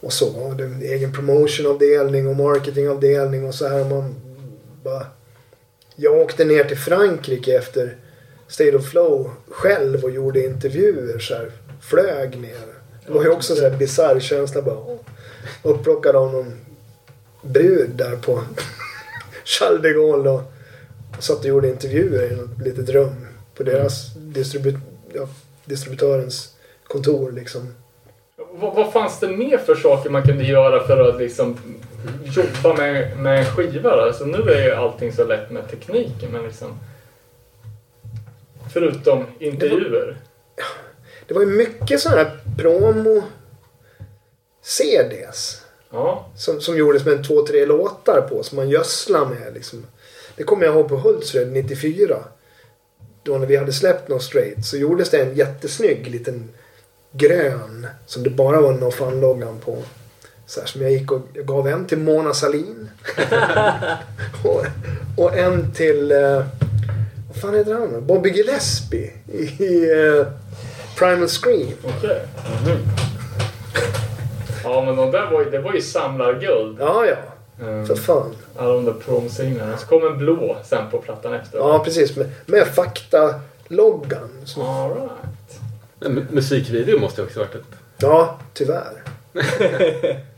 Och 0.00 0.12
så. 0.12 0.36
Och 0.36 0.56
det, 0.56 0.64
egen 0.64 1.12
promotionavdelning 1.12 2.28
och 2.28 2.36
marketingavdelning 2.36 3.44
och 3.44 3.54
så 3.54 3.68
här. 3.68 3.84
Man 3.84 4.14
bara... 4.84 5.06
Jag 5.96 6.18
åkte 6.18 6.44
ner 6.44 6.64
till 6.64 6.78
Frankrike 6.78 7.56
efter 7.58 7.96
State 8.48 8.76
of 8.76 8.88
Flow 8.88 9.30
själv 9.48 10.04
och 10.04 10.10
gjorde 10.10 10.44
intervjuer. 10.44 11.18
Så 11.18 11.34
här, 11.34 11.50
flög 11.80 12.38
ner. 12.40 12.66
Det 13.06 13.12
var 13.12 13.22
ju 13.22 13.30
också 13.30 13.64
en 13.64 13.78
bisarr 13.78 14.20
känsla. 14.20 14.62
Bara, 14.62 14.98
upplockad 15.62 16.16
av 16.16 16.32
någon 16.32 16.52
brud 17.42 17.90
där 17.90 18.16
på 18.16 18.42
Charles 19.44 19.82
de 19.82 19.92
Gaulle. 19.92 20.30
Och 20.30 20.42
satt 21.18 21.38
och 21.38 21.46
gjorde 21.46 21.68
intervjuer 21.68 22.32
i 22.32 22.36
något 22.36 22.58
litet 22.64 22.88
rum 22.88 23.26
på 23.54 23.62
deras 23.62 24.14
distribut 24.14 24.76
ja, 25.14 25.28
distributörens 25.64 26.54
kontor. 26.84 27.32
Liksom. 27.32 27.74
Vad, 28.36 28.74
vad 28.74 28.92
fanns 28.92 29.20
det 29.20 29.28
mer 29.28 29.58
för 29.58 29.74
saker 29.74 30.10
man 30.10 30.22
kunde 30.22 30.44
göra 30.44 30.86
för 30.86 31.08
att 31.08 31.20
liksom 31.20 31.58
jobba 32.24 32.76
med, 32.76 33.18
med 33.18 33.38
en 33.38 33.44
skiva? 33.44 33.96
Då? 33.96 34.02
Alltså, 34.02 34.24
nu 34.24 34.38
är 34.38 34.64
ju 34.64 34.70
allting 34.70 35.12
så 35.12 35.24
lätt 35.24 35.50
med 35.50 35.70
tekniken 35.70 36.32
men 36.32 36.42
liksom... 36.42 36.78
Förutom 38.72 39.24
intervjuer. 39.38 40.16
Det 41.26 41.34
var 41.34 41.40
ju 41.40 41.46
mycket 41.46 42.00
sådana 42.00 42.22
här 42.22 42.38
promo-CDs. 42.58 43.22
Ja. 45.90 46.26
Som, 46.36 46.60
som 46.60 46.76
gjordes 46.76 47.04
med 47.04 47.26
två, 47.26 47.46
tre 47.46 47.66
låtar 47.66 48.20
på 48.20 48.42
som 48.42 48.56
man 48.56 48.68
gödslade 48.68 49.34
med. 49.34 49.54
Liksom. 49.54 49.86
Det 50.36 50.44
kommer 50.44 50.64
jag 50.64 50.74
ihåg 50.74 50.88
på 50.88 50.96
Hultsfred 50.96 51.52
94. 51.52 52.16
Då 53.24 53.38
när 53.38 53.46
vi 53.46 53.56
hade 53.56 53.72
släppt 53.72 54.08
No 54.08 54.18
Straight 54.18 54.66
så 54.66 54.76
gjordes 54.76 55.10
det 55.10 55.22
en 55.22 55.34
jättesnygg 55.34 56.06
liten 56.06 56.48
grön 57.12 57.86
som 58.06 58.22
det 58.22 58.30
bara 58.30 58.60
var 58.60 58.72
No 58.72 58.90
Fun-loggan 58.90 59.60
på. 59.64 59.78
Så 60.46 60.60
här, 60.60 60.66
som 60.66 60.82
jag 60.82 60.90
gick 60.90 61.12
och 61.12 61.20
jag 61.32 61.46
gav 61.46 61.68
en 61.68 61.86
till 61.86 61.98
Mona 61.98 62.34
Salin. 62.34 62.90
och, 64.44 64.64
och 65.16 65.36
en 65.36 65.72
till, 65.72 66.12
eh, 66.12 66.44
vad 67.28 67.36
fan 67.40 67.54
heter 67.54 67.74
han 67.74 67.92
då? 67.92 68.00
Bobby 68.00 68.30
Gillespie 68.30 69.12
i, 69.32 69.90
eh, 69.90 70.26
Primal 70.98 71.28
Scream. 71.28 71.72
Okej. 71.84 72.22
Ja, 74.64 74.82
men 74.84 74.96
de 74.96 75.10
där 75.10 75.30
var 75.30 75.44
ju, 75.44 75.50
det 75.50 75.58
var 75.58 75.74
ju 75.74 75.80
samlarguld. 75.80 76.76
Ja, 76.80 77.06
ja. 77.06 77.16
Mm. 77.60 77.86
För 77.86 77.94
fan. 77.94 78.36
Alla 78.56 78.72
de 78.74 78.84
där 78.84 78.92
promsinglarna. 78.92 79.76
Så 79.78 79.86
kom 79.86 80.06
en 80.06 80.18
blå 80.18 80.56
sen 80.64 80.90
på 80.90 80.98
plattan 80.98 81.34
efter. 81.34 81.58
Ja, 81.58 81.82
precis. 81.84 82.16
Med, 82.16 82.30
med 82.46 82.66
fakta-loggan. 82.66 84.30
All 84.56 84.90
right. 84.90 85.60
Men 86.00 86.18
mu- 86.18 86.26
musikvideo 86.32 86.98
måste 86.98 87.20
ju 87.20 87.26
också 87.26 87.38
varit 87.40 87.54
ett... 87.54 87.62
Ja, 87.98 88.38
tyvärr. 88.54 89.02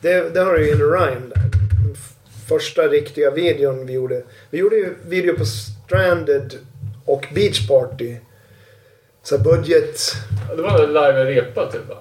det, 0.01 0.35
det 0.35 0.41
har 0.41 0.53
du 0.53 0.67
ju 0.67 0.73
en 0.73 0.79
rhyme 0.93 1.27
där. 1.35 1.43
Första 2.49 2.83
riktiga 2.83 3.31
videon 3.31 3.87
vi 3.87 3.93
gjorde. 3.93 4.23
Vi 4.51 4.59
gjorde 4.59 4.77
ju 4.77 4.95
video 5.07 5.37
på 5.37 5.45
Stranded 5.45 6.55
och 7.05 7.27
Beach 7.35 7.69
Party. 7.69 8.17
Så 9.23 9.39
budget. 9.39 10.01
Det 10.57 10.63
var 10.63 10.83
en 10.85 10.93
live-repa 10.93 11.73
typ 11.73 11.89
va? 11.89 11.97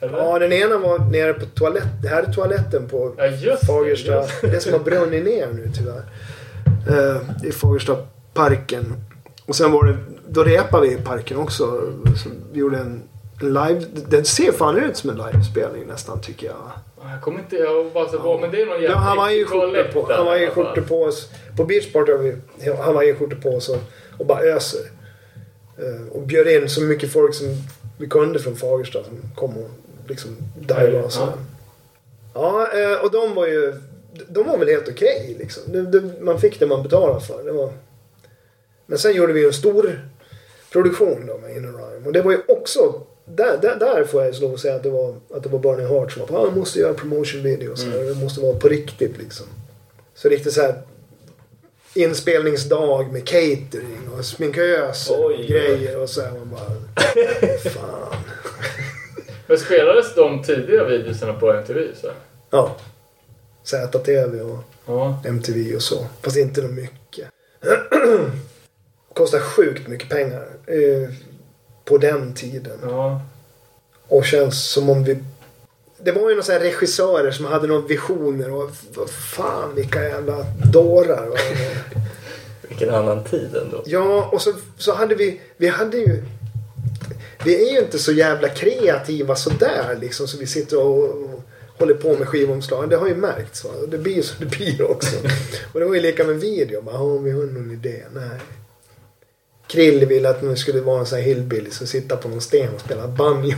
Eller? 0.00 0.18
Ja, 0.18 0.38
den 0.38 0.52
ena 0.52 0.78
var 0.78 0.98
nere 0.98 1.32
på 1.34 1.46
toalett. 1.46 1.84
Här 2.10 2.22
är 2.22 2.32
toaletten 2.32 2.88
på 2.88 3.14
Ja, 3.16 3.26
just 3.26 3.66
Fagersta. 3.66 4.14
just 4.22 4.40
det. 4.42 4.60
Som 4.60 4.72
har 4.72 4.78
brunnit 4.80 5.24
ner 5.24 5.46
nu 5.52 5.70
tyvärr. 5.76 6.02
Uh, 6.90 7.20
I 7.44 7.52
Fagersta 7.52 7.96
parken. 8.34 8.94
Och 9.46 9.56
sen 9.56 9.72
var 9.72 9.84
det, 9.84 9.96
då 10.28 10.44
repade 10.44 10.88
vi 10.88 10.94
i 10.94 10.96
parken 10.98 11.36
också. 11.36 11.64
Så 12.22 12.28
vi 12.52 12.58
gjorde 12.60 12.78
en, 12.78 13.02
en 13.40 13.46
live. 13.54 13.84
Den 14.08 14.24
ser 14.24 14.52
fan 14.52 14.76
ut 14.78 14.96
som 14.96 15.10
en 15.10 15.16
livespelning 15.16 15.86
nästan 15.86 16.20
tycker 16.20 16.46
jag. 16.46 16.70
Jag 17.12 17.20
kommer 17.22 17.38
inte 17.38 17.56
ihåg 17.56 17.86
vad 17.94 18.12
det 18.12 18.18
var, 18.18 18.40
men 18.40 18.50
det 18.50 18.62
är 18.62 18.66
någon 18.66 18.74
Ja, 18.76 18.82
jävla 18.82 18.96
han 18.98 19.16
var 19.16 19.30
ju 19.30 19.44
toalett 19.44 19.92
på, 19.92 20.12
han 20.12 20.26
var 20.26 20.36
ju 20.36 20.50
skjortor 20.50 20.82
på 20.82 21.02
oss. 21.02 21.30
På 21.56 21.64
Beach 21.64 21.92
Party 21.92 22.12
har 22.12 22.18
vi, 22.18 22.36
han 22.82 22.94
var 22.94 23.02
ju 23.02 23.14
skjortor 23.14 23.36
på 23.36 23.48
oss 23.48 23.68
och, 23.68 23.78
och 24.18 24.26
bara 24.26 24.40
öser. 24.40 24.80
Eh, 25.78 26.08
och 26.16 26.22
bjöd 26.22 26.48
in 26.48 26.68
så 26.68 26.82
mycket 26.82 27.12
folk 27.12 27.34
som 27.34 27.46
vi 27.98 28.06
kunde 28.08 28.38
från 28.38 28.56
Fagersta 28.56 29.04
som 29.04 29.16
kom 29.34 29.56
och 29.56 29.70
liksom 30.10 30.36
divade 30.58 31.02
och 31.02 31.12
så. 31.12 31.20
Ja. 31.20 31.32
Ja, 32.34 32.68
eh, 32.72 33.04
och 33.04 33.10
de 33.10 33.34
var 33.34 33.46
ju, 33.46 33.74
de 34.28 34.46
var 34.46 34.58
väl 34.58 34.68
helt 34.68 34.88
okej 34.88 35.36
liksom. 35.38 35.62
Det, 35.66 35.82
det, 35.82 36.20
man 36.20 36.40
fick 36.40 36.60
det 36.60 36.66
man 36.66 36.82
betalade 36.82 37.20
för. 37.20 37.44
Det 37.44 37.52
var... 37.52 37.72
Men 38.86 38.98
sen 38.98 39.14
gjorde 39.14 39.32
vi 39.32 39.40
ju 39.40 39.46
en 39.46 39.52
stor 39.52 40.00
produktion 40.72 41.26
då 41.26 41.38
med 41.38 41.56
Inner 41.56 41.72
Rhyme. 41.72 42.06
Och 42.06 42.12
det 42.12 42.22
var 42.22 42.32
ju 42.32 42.38
också, 42.48 43.00
där, 43.24 43.58
där, 43.62 43.76
där 43.76 44.04
får 44.04 44.24
jag 44.24 44.34
slå 44.34 44.52
och 44.52 44.60
säga 44.60 44.74
att 44.74 44.82
det 44.82 44.90
var, 44.90 45.14
att 45.34 45.42
det 45.42 45.48
var 45.48 45.58
Burning 45.58 45.86
Heart 45.86 46.12
som 46.12 46.20
var 46.20 46.26
på, 46.26 46.38
ah, 46.38 46.50
måste 46.50 46.78
göra 46.78 46.94
promotion 46.94 47.42
videos. 47.42 47.84
Mm. 47.84 48.06
Det 48.06 48.14
måste 48.14 48.40
vara 48.40 48.56
på 48.56 48.68
riktigt 48.68 49.18
liksom. 49.18 49.46
Så 50.14 50.28
riktigt 50.28 50.52
så 50.52 50.62
här 50.62 50.82
inspelningsdag 51.94 53.12
med 53.12 53.28
catering 53.28 54.08
och 54.18 54.24
sminköser 54.24 55.24
och 55.24 55.32
grejer 55.32 55.98
och 56.02 56.08
så 56.08 56.20
här. 56.20 56.30
Man 56.30 56.50
bara, 56.50 56.70
fan. 57.70 58.16
Men 59.50 59.58
spelades 59.58 60.14
de 60.14 60.42
tidiga 60.42 60.84
videorna 60.84 61.32
på 61.32 61.52
MTV? 61.52 61.80
Så? 61.94 62.08
Ja. 62.50 62.76
ZTV 63.62 64.40
och 64.40 64.58
Ja. 64.86 65.22
MTV 65.24 65.74
och 65.76 65.82
så. 65.82 66.06
Fast 66.22 66.36
inte 66.36 66.62
något 66.62 66.70
mycket. 66.70 67.28
Kostar 69.14 69.40
sjukt 69.40 69.88
mycket 69.88 70.08
pengar. 70.08 70.46
Eh, 70.66 71.10
på 71.84 71.98
den 71.98 72.34
tiden. 72.34 72.78
ja. 72.82 73.20
Och 74.08 74.24
känns 74.24 74.70
som 74.70 74.90
om 74.90 75.04
vi... 75.04 75.18
Det 75.98 76.12
var 76.12 76.22
ju 76.22 76.28
några 76.28 76.42
så 76.42 76.52
regissörer 76.52 77.30
som 77.30 77.44
hade 77.44 77.66
några 77.66 77.86
visioner 77.86 78.52
och 78.52 78.70
vad 78.94 79.10
fan 79.10 79.74
vilka 79.74 80.02
jävla 80.08 80.46
dårar. 80.72 81.28
Vilken 82.68 82.94
annan 82.94 83.24
tid 83.24 83.56
ändå. 83.56 83.82
Ja, 83.86 84.28
och 84.32 84.42
så, 84.42 84.52
så 84.78 84.94
hade 84.94 85.14
vi... 85.14 85.40
Vi 85.56 85.68
hade 85.68 85.96
ju... 85.96 86.24
Vi 87.44 87.68
är 87.68 87.72
ju 87.72 87.78
inte 87.78 87.98
så 87.98 88.12
jävla 88.12 88.48
kreativa 88.48 89.36
sådär 89.36 89.98
liksom 90.00 90.28
så 90.28 90.38
vi 90.38 90.46
sitter 90.46 90.78
och, 90.78 91.08
och 91.08 91.42
håller 91.78 91.94
på 91.94 92.16
med 92.16 92.28
skivomslag. 92.28 92.90
Det 92.90 92.96
har 92.96 93.08
ju 93.08 93.14
märkts. 93.14 93.64
Va? 93.64 93.70
Det 93.88 93.98
blir 93.98 94.14
ju 94.14 94.22
så 94.22 94.34
det 94.38 94.46
blir 94.46 94.90
också. 94.90 95.16
och 95.72 95.80
det 95.80 95.86
var 95.86 95.94
ju 95.94 96.00
lika 96.00 96.24
med 96.24 96.40
video. 96.40 96.82
Bara, 96.82 96.96
har 96.96 97.18
vi 97.18 97.30
har 97.30 97.42
någon 97.42 97.70
idé. 97.70 98.02
Nej. 98.14 98.40
Krill 99.66 100.06
ville 100.06 100.30
att 100.30 100.42
man 100.42 100.56
skulle 100.56 100.80
vara 100.80 101.00
en 101.00 101.06
sån 101.06 101.18
här 101.18 101.24
hillbilly 101.24 101.70
som 101.70 101.86
sitta 101.86 102.16
på 102.16 102.28
någon 102.28 102.40
sten 102.40 102.74
och 102.74 102.80
spela 102.80 103.08
banjo. 103.08 103.56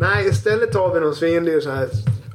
Nej, 0.00 0.28
istället 0.28 0.74
har 0.74 0.94
vi 0.94 1.00
någon 1.00 1.14
svinlig 1.14 1.62
sån 1.62 1.72
här 1.72 1.88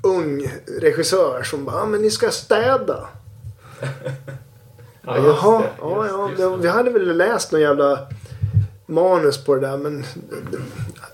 ung 0.03 0.51
regissör 0.81 1.43
som 1.43 1.65
bara, 1.65 1.75
ah, 1.75 1.85
men 1.85 2.01
ni 2.01 2.11
ska 2.11 2.31
städa. 2.31 3.09
Ja, 5.07 5.17
just 5.17 5.27
Jaha, 5.43 5.59
det, 5.59 5.65
ja, 5.81 6.03
just- 6.05 6.13
ja. 6.17 6.29
just 6.29 6.37
det- 6.41 6.57
Vi 6.61 6.67
hade 6.67 6.89
väl 6.91 7.17
läst 7.17 7.51
någon 7.51 7.61
jävla 7.61 7.99
manus 8.85 9.45
på 9.45 9.55
det 9.55 9.61
där 9.61 9.77
men 9.77 10.03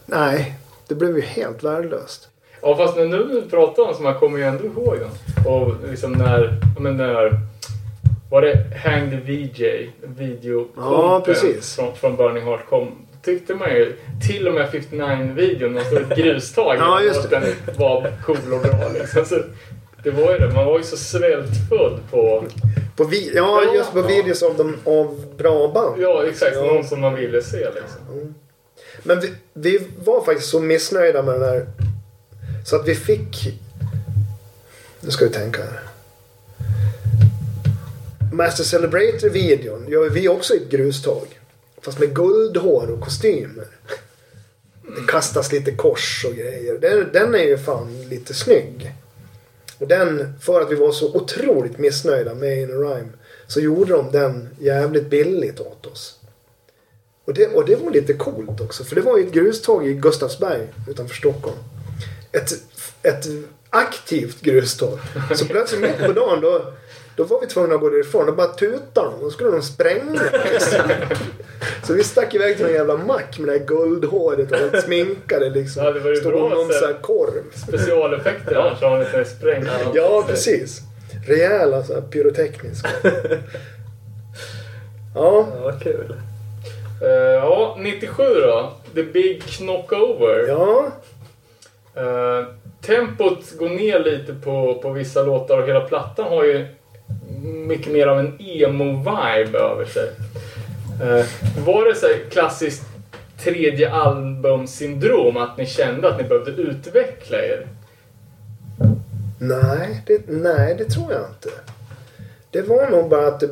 nej, 0.06 0.56
det 0.88 0.96
blev 0.96 1.16
ju 1.16 1.22
helt 1.22 1.64
värdelöst. 1.64 2.30
Ja, 2.62 2.76
fast 2.78 2.98
när 2.98 3.06
nu 3.06 3.44
pratar 3.50 3.84
om 3.84 3.94
så 3.96 4.02
man 4.04 4.20
kommer 4.20 4.38
ju 4.38 4.44
ändå 4.44 4.66
ihåg 4.66 4.98
den. 5.00 5.46
Och 5.54 5.74
liksom 5.90 6.12
när, 6.12 6.60
men 6.80 6.98
när, 6.98 7.32
var 8.32 8.42
det 8.42 8.58
Hang 8.84 9.10
the 9.10 9.16
VJ, 9.18 9.90
videokompen 10.02 10.84
Ja, 10.94 11.22
precis. 11.26 11.76
från, 11.76 11.96
från 11.96 12.16
Burning 12.16 12.44
Heart 12.44 12.70
kom. 12.70 12.92
Tyckte 13.22 13.56
man 13.56 13.70
ju, 13.70 13.96
till 14.28 14.48
och 14.48 14.54
med 14.54 14.70
59-videon, 14.72 15.74
man 15.74 15.84
stod 15.86 16.00
i 16.00 16.04
ett 16.04 16.18
grustag 16.18 16.76
Ja, 16.80 17.02
just 17.02 17.24
och 17.24 17.30
den 17.30 17.44
var 17.78 18.12
cool 18.26 18.54
och 18.54 18.60
bra 18.62 18.90
liksom. 18.94 19.26
Så 19.26 19.36
det 20.04 20.12
var 20.12 20.32
ju 20.32 20.38
det, 20.38 20.54
man 20.56 20.66
var 20.66 20.78
ju 20.78 20.84
så 20.84 20.98
svältfödd 20.98 22.00
på, 22.12 22.44
På 22.96 23.04
vi- 23.04 23.32
ja, 23.36 23.62
Ja, 23.66 23.76
just 23.76 23.92
på 23.94 24.00
ja. 24.00 24.08
videos 24.08 24.44
av, 24.44 24.58
de, 24.58 24.78
av 24.84 25.26
bra 25.38 25.68
band. 25.74 26.02
ja 26.02 26.26
exakt, 26.26 26.56
Ja. 26.56 26.62
någon 26.66 26.88
som 26.88 27.02
man 27.02 27.16
ville 27.16 27.42
se 27.44 27.58
liksom. 27.58 28.34
Men 29.04 29.20
vi, 29.20 29.34
vi 29.54 29.88
var 30.06 30.24
faktiskt 30.26 30.50
så 30.50 30.60
missnöjda 30.60 31.22
med 31.24 31.34
den 31.34 31.44
här 31.50 31.66
så 32.66 32.76
att 32.76 32.88
vi 32.88 32.96
fick... 32.96 33.60
Nu 35.00 35.12
ska 35.12 35.26
vi 35.26 35.32
tänka 35.32 35.62
här. 35.64 35.80
Master 38.34 38.64
Celebrator-videon 38.64 39.88
gör 39.88 40.10
vi 40.10 40.28
också 40.30 40.54
i 40.54 40.58
ett 40.58 40.70
grustag. 40.70 41.28
Fast 41.82 42.00
med 42.00 42.16
guldhår 42.16 42.92
och 42.92 43.02
kostymer. 43.02 43.68
Det 44.82 45.08
kastas 45.12 45.52
lite 45.52 45.72
kors 45.72 46.26
och 46.30 46.36
grejer. 46.36 46.78
Den, 46.80 47.10
den 47.14 47.36
är 47.36 47.44
ju 47.44 47.58
fan 47.58 48.04
lite 48.10 48.34
snygg. 48.34 48.94
Och 49.84 49.90
den, 49.90 50.34
för 50.42 50.62
att 50.62 50.72
vi 50.72 50.76
var 50.76 50.92
så 50.92 51.16
otroligt 51.16 51.78
missnöjda 51.78 52.34
med 52.34 52.58
In 52.58 52.70
a 52.70 52.74
Rhyme 52.74 53.10
så 53.48 53.60
gjorde 53.60 53.94
de 53.94 54.12
den 54.12 54.50
jävligt 54.60 55.10
billigt 55.10 55.60
åt 55.60 55.86
oss. 55.86 56.20
Och 57.26 57.34
det, 57.34 57.48
och 57.48 57.66
det 57.66 57.76
var 57.76 57.92
lite 57.92 58.14
coolt 58.14 58.62
också. 58.62 58.84
För 58.84 58.96
det 58.96 59.02
var 59.02 59.18
ju 59.18 59.28
ett 59.28 59.34
gruståg 59.34 59.88
i 59.88 59.94
Gustavsberg 59.94 60.68
utanför 60.90 61.16
Stockholm. 61.16 61.58
Ett, 62.32 62.54
ett 63.02 63.28
aktivt 63.70 64.42
gruståg. 64.42 65.00
Så 65.36 65.46
plötsligt 65.46 65.82
mitt 65.82 65.98
på 65.98 66.12
dagen 66.14 66.42
då, 66.42 66.74
då 67.16 67.24
var 67.24 67.42
vi 67.42 67.48
tvungna 67.48 67.76
att 67.76 67.82
gå 67.82 67.90
därifrån. 67.90 68.30
och 68.30 68.36
bara 68.36 68.48
tuta 68.48 69.04
dem. 69.04 69.14
Då 69.22 69.30
skulle 69.30 69.52
de 69.52 69.62
spränga. 69.62 70.22
Liksom. 70.52 70.80
Så 71.84 71.94
vi 71.94 72.04
stack 72.04 72.34
iväg 72.34 72.58
till 72.58 72.66
en 72.66 72.74
jävla 72.74 72.98
mack 72.98 73.40
med 73.40 73.48
det 73.48 73.60
här 73.60 73.66
guldhåret 73.66 74.52
och 74.52 74.58
helt 74.58 74.84
sminkade 74.84 75.50
liksom. 75.50 75.84
Ja, 75.84 75.92
det 75.92 76.00
var 76.00 76.10
ju 76.10 76.16
Stod 76.16 76.32
bra 76.32 76.50
någon 76.50 76.74
sån 76.74 76.88
här 76.88 77.02
korv. 77.02 77.44
Specialeffekter 77.68 78.56
annars 78.56 78.82
har 78.82 78.90
man 78.90 79.00
lite 79.00 79.26
sprängt. 79.26 79.68
Ja, 79.94 80.24
precis. 80.28 80.82
Rejäla 81.28 81.84
så 81.84 81.94
här 81.94 82.02
pyrotekniska. 82.02 82.90
Ja, 85.16 85.46
Ja, 85.52 85.60
vad 85.64 85.82
kul. 85.84 86.16
Eh, 87.02 87.10
ja, 87.10 87.78
97 87.80 88.24
då. 88.24 88.74
The 88.96 89.04
Big 89.04 89.44
Knockover. 89.44 90.46
ja. 90.48 90.86
Eh, 91.96 92.46
tempot 92.86 93.52
går 93.60 93.70
ner 93.70 94.00
lite 94.00 94.34
på, 94.34 94.80
på 94.82 94.92
vissa 94.92 95.24
låtar 95.24 95.58
och 95.62 95.68
hela 95.68 95.82
plattan 95.82 96.26
har 96.28 96.44
ju 96.44 96.66
mycket 97.42 97.94
mer 97.94 98.08
av 98.08 98.20
en 98.20 98.38
emo-vibe 98.40 99.58
över 99.58 99.86
sig. 99.86 100.10
Eh, 101.02 101.26
var 101.66 101.86
det 101.90 101.96
så 101.96 102.06
här 102.06 102.30
klassiskt 102.32 102.84
tredje 103.44 103.92
album-syndrom 103.92 105.38
att 105.38 105.58
ni 105.58 105.66
kände 105.66 106.10
att 106.10 106.18
ni 106.18 106.24
behövde 106.24 106.52
utveckla 106.52 107.38
er? 107.38 107.68
Nej 109.40 110.04
det, 110.08 110.22
nej, 110.28 110.76
det 110.78 110.86
tror 110.86 111.12
jag 111.12 111.22
inte. 111.22 111.50
Det 112.52 112.62
var 112.62 112.90
nog 112.90 113.10
bara 113.10 113.28
att 113.28 113.40
det, 113.40 113.50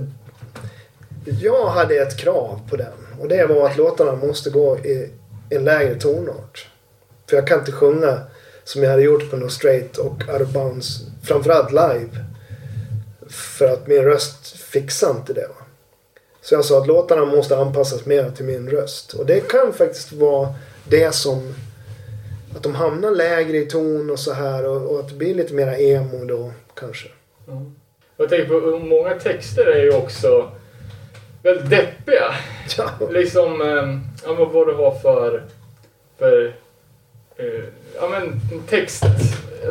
jag 1.41 1.69
hade 1.69 1.95
ett 1.95 2.17
krav 2.17 2.59
på 2.69 2.75
den. 2.75 2.93
Och 3.19 3.27
det 3.27 3.45
var 3.45 3.69
att 3.69 3.77
låtarna 3.77 4.15
måste 4.15 4.49
gå 4.49 4.77
i 4.77 5.09
en 5.49 5.63
lägre 5.63 5.95
tonart. 5.95 6.67
För 7.29 7.36
jag 7.36 7.47
kan 7.47 7.59
inte 7.59 7.71
sjunga 7.71 8.19
som 8.63 8.84
jag 8.84 8.89
hade 8.91 9.03
gjort 9.03 9.32
på 9.32 9.38
No 9.38 9.49
Straight 9.49 9.97
och 9.97 10.23
Out 10.34 10.41
of 10.41 10.53
Bounds. 10.53 11.01
Framförallt 11.23 11.71
live. 11.71 12.09
För 13.32 13.65
att 13.73 13.88
min 13.88 14.01
röst 14.03 14.57
fixar 14.57 15.11
inte 15.11 15.34
det. 15.34 15.47
Va? 15.47 15.55
Så 16.41 16.55
jag 16.55 16.65
sa 16.65 16.82
att 16.82 16.88
låtarna 16.88 17.25
måste 17.25 17.57
anpassas 17.57 18.05
mer 18.05 18.32
till 18.32 18.45
min 18.45 18.69
röst. 18.69 19.13
Och 19.13 19.25
det 19.25 19.39
kan 19.49 19.73
faktiskt 19.73 20.11
vara 20.11 20.53
det 20.84 21.15
som... 21.15 21.53
Att 22.55 22.63
de 22.63 22.75
hamnar 22.75 23.11
lägre 23.11 23.57
i 23.57 23.65
ton 23.65 24.09
och 24.09 24.19
så 24.19 24.34
här 24.34 24.65
och, 24.67 24.91
och 24.91 24.99
att 24.99 25.07
det 25.09 25.15
blir 25.15 25.36
lite 25.36 25.53
mera 25.53 25.77
emo 25.77 26.25
då 26.25 26.51
kanske. 26.73 27.07
Jag 28.17 28.29
tänker 28.29 28.45
på 28.61 28.79
många 28.79 29.19
texter 29.19 29.65
är 29.65 29.84
ju 29.84 29.93
också 29.93 30.51
väldigt 31.43 31.69
deppiga. 31.69 32.36
Ja, 32.77 32.89
Liksom, 33.09 33.61
eh, 33.61 33.99
ja 34.25 34.34
men 34.38 34.53
vad 34.53 34.67
det 34.67 34.73
var 34.73 34.95
för, 34.99 35.43
för 36.19 36.53
eh, 37.38 37.63
ja 37.95 38.09
men 38.09 38.41
text, 38.69 39.03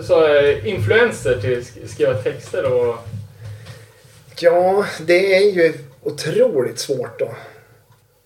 så 0.03 0.27
eh, 0.35 0.69
influenser 0.69 1.41
till 1.41 1.59
att 1.59 1.65
sk- 1.65 1.87
skriva 1.87 2.15
texter 2.15 2.73
och 2.73 2.97
ja 4.43 4.87
det 5.07 5.35
är 5.35 5.53
ju 5.53 5.73
otroligt 6.03 6.79
svårt 6.79 7.19
då. 7.19 7.35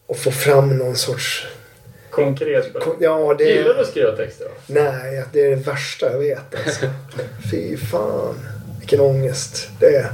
Att 0.08 0.18
få 0.18 0.30
fram 0.30 0.78
någon 0.78 0.96
sorts... 0.96 1.46
konkret. 2.10 2.66
Ja, 3.00 3.34
det... 3.38 3.44
Gillar 3.44 3.74
du 3.74 3.80
att 3.80 3.88
skriva 3.88 4.16
texter? 4.16 4.44
Då? 4.44 4.74
Nej, 4.74 5.24
det 5.32 5.40
är 5.40 5.50
det 5.50 5.56
värsta 5.56 6.12
jag 6.12 6.18
vet 6.18 6.66
alltså. 6.66 6.86
Fy 7.50 7.76
fan. 7.76 8.34
Vilken 8.78 9.00
ångest 9.00 9.68
det 9.80 9.96
är. 9.96 10.12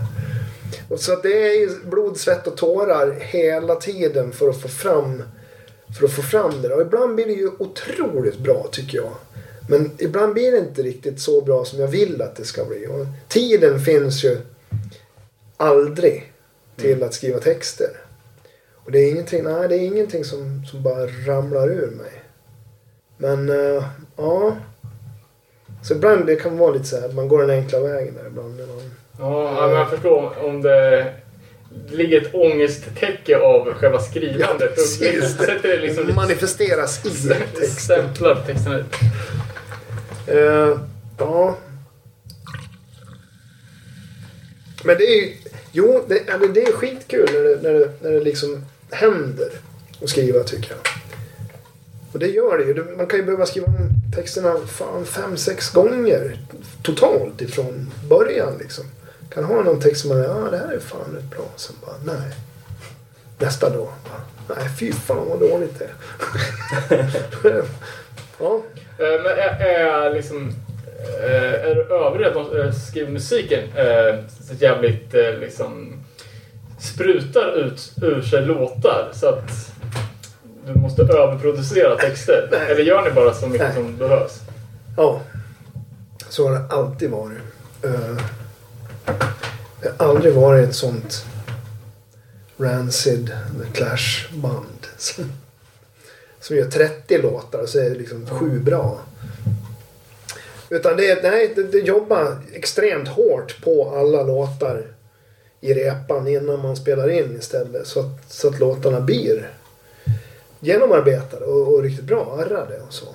Och 0.88 1.00
så 1.00 1.12
att 1.12 1.22
det 1.22 1.48
är 1.48 1.60
ju 1.60 1.70
blod, 1.84 2.18
svett 2.18 2.46
och 2.46 2.56
tårar 2.56 3.14
hela 3.20 3.74
tiden 3.74 4.32
för 4.32 4.48
att 4.48 4.62
få 4.62 4.68
fram 4.68 5.22
för 5.98 6.04
att 6.04 6.12
få 6.12 6.22
fram 6.22 6.62
det. 6.62 6.74
Och 6.74 6.80
ibland 6.82 7.14
blir 7.14 7.26
det 7.26 7.32
ju 7.32 7.50
otroligt 7.58 8.38
bra 8.38 8.68
tycker 8.72 8.98
jag. 8.98 9.12
Men 9.68 9.90
ibland 9.98 10.34
blir 10.34 10.52
det 10.52 10.58
inte 10.58 10.82
riktigt 10.82 11.20
så 11.20 11.40
bra 11.40 11.64
som 11.64 11.80
jag 11.80 11.88
vill 11.88 12.22
att 12.22 12.36
det 12.36 12.44
ska 12.44 12.64
bli. 12.64 12.86
Och 12.86 13.06
tiden 13.28 13.80
finns 13.80 14.24
ju 14.24 14.38
aldrig 15.60 16.32
till 16.76 17.02
att 17.02 17.14
skriva 17.14 17.38
texter. 17.38 17.90
Och 18.74 18.92
det 18.92 18.98
är 18.98 19.10
ingenting, 19.10 19.44
nej, 19.44 19.68
det 19.68 19.74
är 19.74 19.86
ingenting 19.86 20.24
som, 20.24 20.64
som 20.66 20.82
bara 20.82 21.06
ramlar 21.06 21.68
ur 21.68 21.90
mig. 21.90 22.12
Men 23.16 23.48
eh, 23.48 23.84
ja. 24.16 24.56
Så 25.82 25.94
ibland 25.94 26.26
det 26.26 26.36
kan 26.36 26.58
vara 26.58 26.72
lite 26.72 26.84
så 26.84 27.00
här 27.00 27.08
man 27.08 27.28
går 27.28 27.40
den 27.40 27.50
enkla 27.50 27.80
vägen 27.80 28.14
där 28.14 28.26
ibland. 28.26 28.60
Ja, 29.18 29.54
ja, 29.56 29.66
men 29.66 29.76
jag 29.76 29.90
förstår 29.90 30.44
om 30.44 30.62
det 30.62 31.12
ligger 31.88 32.20
ett 32.20 32.34
ångesttäcke 32.34 33.38
av 33.38 33.74
själva 33.74 33.98
skrivandet. 34.00 34.60
Ja, 34.60 34.66
precis. 34.74 35.36
sätter 35.36 35.68
det 35.68 35.76
liksom 35.76 36.06
lite 36.06 36.16
manifesteras 36.16 37.06
i 37.06 37.28
texten. 37.28 37.66
stämplar 37.66 38.42
texten. 38.46 38.84
Eh, 40.26 40.78
ja. 41.18 41.56
Men 44.84 44.98
det 44.98 45.04
är 45.04 45.22
ju... 45.22 45.36
Jo, 45.72 46.04
det, 46.08 46.22
ja, 46.26 46.38
men 46.38 46.52
det 46.52 46.62
är 46.62 46.72
skitkul 46.72 47.28
när 47.32 47.40
det, 47.40 47.62
när, 47.62 47.72
det, 47.72 47.90
när 48.00 48.10
det 48.10 48.20
liksom 48.20 48.64
händer 48.90 49.50
att 50.02 50.08
skriva 50.08 50.42
tycker 50.42 50.70
jag. 50.70 50.78
Och 52.12 52.18
det 52.18 52.26
gör 52.26 52.58
det 52.58 52.64
ju. 52.64 52.96
Man 52.96 53.06
kan 53.06 53.18
ju 53.18 53.24
behöva 53.24 53.46
skriva 53.46 53.66
om 53.66 53.90
texterna 54.16 54.56
fan 54.66 55.06
fem, 55.06 55.36
sex 55.36 55.70
gånger 55.70 56.38
totalt 56.82 57.40
ifrån 57.40 57.90
början 58.08 58.58
liksom. 58.58 58.84
Kan 59.30 59.44
ha 59.44 59.62
någon 59.62 59.80
text 59.80 60.00
som 60.00 60.08
man, 60.10 60.18
ja 60.18 60.30
ah, 60.30 60.50
det 60.50 60.58
här 60.58 60.72
är 60.72 60.80
fan 60.80 61.14
rätt 61.14 61.30
bra. 61.30 61.44
Sen 61.56 61.76
bara, 61.86 62.14
nej. 62.14 62.32
Nästa 63.38 63.70
dag, 63.70 63.88
bara, 64.04 64.56
nej 64.56 64.68
fy 64.78 64.92
fan 64.92 65.28
vad 65.28 65.40
dåligt 65.40 65.78
det 65.78 65.84
är. 65.84 65.94
ja. 68.38 68.62
Eh, 68.98 69.22
men 69.22 69.38
är, 69.38 69.64
är 69.64 70.14
liksom 70.14 70.52
eh, 71.24 71.70
Är 71.70 71.74
det 71.74 71.94
övriga 71.94 72.28
att 72.28 72.34
de 72.34 72.60
eh, 72.60 72.72
skriver 72.72 73.10
musiken 73.10 73.60
eh, 73.76 74.24
så 74.48 74.54
jävligt 74.54 75.14
eh, 75.14 75.38
liksom 75.40 76.00
sprutar 76.78 77.56
ut 77.56 77.92
ur 78.02 78.22
sig 78.22 78.42
låtar 78.46 79.08
så 79.12 79.28
att 79.28 79.72
du 80.66 80.74
måste 80.74 81.02
överproducera 81.02 81.96
texter? 81.96 82.48
Nej. 82.50 82.70
Eller 82.70 82.82
gör 82.82 83.02
ni 83.02 83.10
bara 83.10 83.34
så 83.34 83.46
mycket 83.46 83.66
Nej. 83.66 83.76
som 83.76 83.96
behövs? 83.96 84.40
Ja, 84.96 85.20
så 86.28 86.48
har 86.48 86.58
det 86.58 86.64
alltid 86.74 87.10
varit. 87.10 87.38
Uh, 87.84 88.20
det 89.82 89.92
har 89.98 90.08
aldrig 90.08 90.34
varit 90.34 90.68
ett 90.68 90.74
sånt 90.74 91.24
Rancid, 92.60 93.26
The 93.26 93.72
Clash-band. 93.72 94.86
Som 96.40 96.56
gör 96.56 96.70
30 96.70 97.22
låtar 97.22 97.58
och 97.58 97.68
så 97.68 97.78
är 97.78 97.90
det 97.90 97.96
liksom 97.96 98.26
sju 98.26 98.60
bra. 98.60 99.00
Utan 100.70 100.96
det, 100.96 101.10
är- 101.10 101.22
nej, 101.30 101.52
det, 101.56 101.62
det 101.62 101.78
jobbar 101.78 102.36
extremt 102.52 103.08
hårt 103.08 103.64
på 103.64 103.92
alla 103.96 104.22
låtar 104.22 104.82
i 105.60 105.74
repan 105.74 106.28
innan 106.28 106.62
man 106.62 106.76
spelar 106.76 107.08
in 107.10 107.36
istället. 107.38 107.86
Så 107.86 108.00
att, 108.00 108.32
så 108.32 108.48
att 108.48 108.60
låtarna 108.60 109.00
blir 109.00 109.50
genomarbetade 110.60 111.44
och, 111.44 111.74
och 111.74 111.82
riktigt 111.82 112.04
bra, 112.04 112.38
arrade 112.40 112.80
och 112.86 112.92
så. 112.92 113.06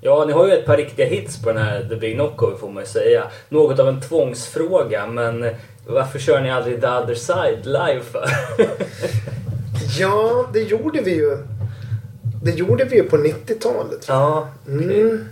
Ja, 0.00 0.24
ni 0.24 0.32
har 0.32 0.46
ju 0.46 0.52
ett 0.52 0.66
par 0.66 0.76
riktiga 0.76 1.06
hits 1.06 1.42
på 1.42 1.52
den 1.52 1.62
här 1.62 1.86
The 1.88 1.96
Big 1.96 2.14
Knockover 2.14 2.56
får 2.56 2.68
man 2.70 2.82
ju 2.82 2.86
säga. 2.86 3.30
Något 3.48 3.78
av 3.78 3.88
en 3.88 4.00
tvångsfråga, 4.00 5.06
men 5.06 5.46
varför 5.86 6.18
kör 6.18 6.40
ni 6.40 6.50
aldrig 6.50 6.80
The 6.80 6.86
Other 6.86 7.14
Side 7.14 7.66
live 7.66 8.00
för? 8.02 8.28
Ja, 9.98 10.46
det 10.52 10.60
gjorde 10.60 11.00
vi 11.00 11.14
ju. 11.14 11.38
Det 12.42 12.50
gjorde 12.50 12.84
vi 12.84 12.96
ju 12.96 13.02
på 13.02 13.16
90-talet. 13.16 14.04
ja, 14.08 14.48
okej. 14.62 15.00
Mm. 15.00 15.28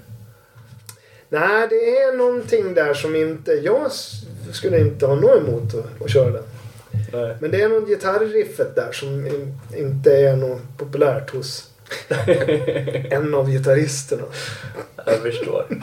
Nej, 1.35 1.66
det 1.70 1.99
är 1.99 2.16
någonting 2.16 2.74
där 2.74 2.95
som 2.95 3.16
inte... 3.16 3.53
Jag 3.53 3.91
skulle 4.53 4.78
inte 4.80 5.07
ha 5.07 5.14
något 5.14 5.49
emot 5.49 5.74
att, 5.74 6.03
att 6.03 6.11
köra 6.11 6.30
den. 6.30 6.43
Nej. 7.12 7.37
Men 7.41 7.51
det 7.51 7.62
är 7.62 7.68
något 7.68 7.89
gitarriffet 7.89 8.74
där 8.74 8.93
som 8.93 9.26
in, 9.26 9.59
inte 9.76 10.16
är 10.16 10.37
något 10.37 10.61
populärt 10.78 11.30
hos 11.30 11.70
en 13.11 13.35
av 13.35 13.51
gitarristerna. 13.51 14.22
Jag 15.07 15.18
förstår. 15.22 15.66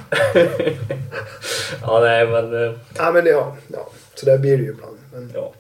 ja, 1.82 2.00
nej, 2.00 2.28
men... 2.28 2.64
eh, 2.64 2.74
Ja, 2.98 3.12
men 3.12 3.24
det, 3.24 3.30
ja, 3.30 3.58
ja. 3.68 3.90
Så 4.16 4.26
där 4.26 4.38
blir 4.38 4.58
det 4.58 4.64
ju 4.64 4.70
ibland. 4.70 4.98
Men, 5.14 5.32
Ja, 5.34 5.54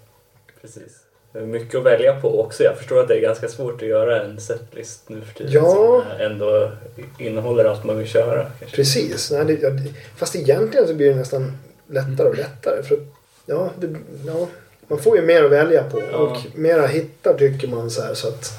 precis. 0.61 0.97
Är 1.33 1.41
mycket 1.41 1.75
att 1.75 1.83
välja 1.83 2.21
på 2.21 2.41
också. 2.41 2.63
Jag 2.63 2.77
förstår 2.77 2.99
att 2.99 3.07
det 3.07 3.17
är 3.17 3.21
ganska 3.21 3.47
svårt 3.47 3.81
att 3.81 3.87
göra 3.87 4.21
en 4.21 4.39
setlist 4.39 5.09
nu 5.09 5.21
för 5.21 5.33
tiden 5.33 5.53
Ja. 5.53 5.63
som 5.63 6.25
ändå 6.25 6.71
innehåller 7.19 7.65
allt 7.65 7.83
man 7.83 7.97
vill 7.97 8.07
köra. 8.07 8.45
Kanske. 8.59 8.75
precis. 8.75 9.31
Nej, 9.31 9.45
det, 9.45 9.83
fast 10.15 10.35
egentligen 10.35 10.87
så 10.87 10.93
blir 10.93 11.09
det 11.09 11.15
nästan 11.15 11.57
lättare 11.87 12.27
och 12.27 12.37
lättare. 12.37 12.83
För, 12.83 12.99
ja, 13.45 13.69
det, 13.79 13.95
ja, 14.25 14.47
man 14.87 14.99
får 14.99 15.17
ju 15.17 15.21
mer 15.21 15.43
att 15.43 15.51
välja 15.51 15.83
på. 15.83 16.01
Ja. 16.11 16.17
Och 16.17 16.37
mera 16.55 16.87
hittar 16.87 17.33
tycker 17.33 17.67
man 17.67 17.91
så 17.91 18.01
här. 18.01 18.13
Så 18.13 18.27
att. 18.27 18.53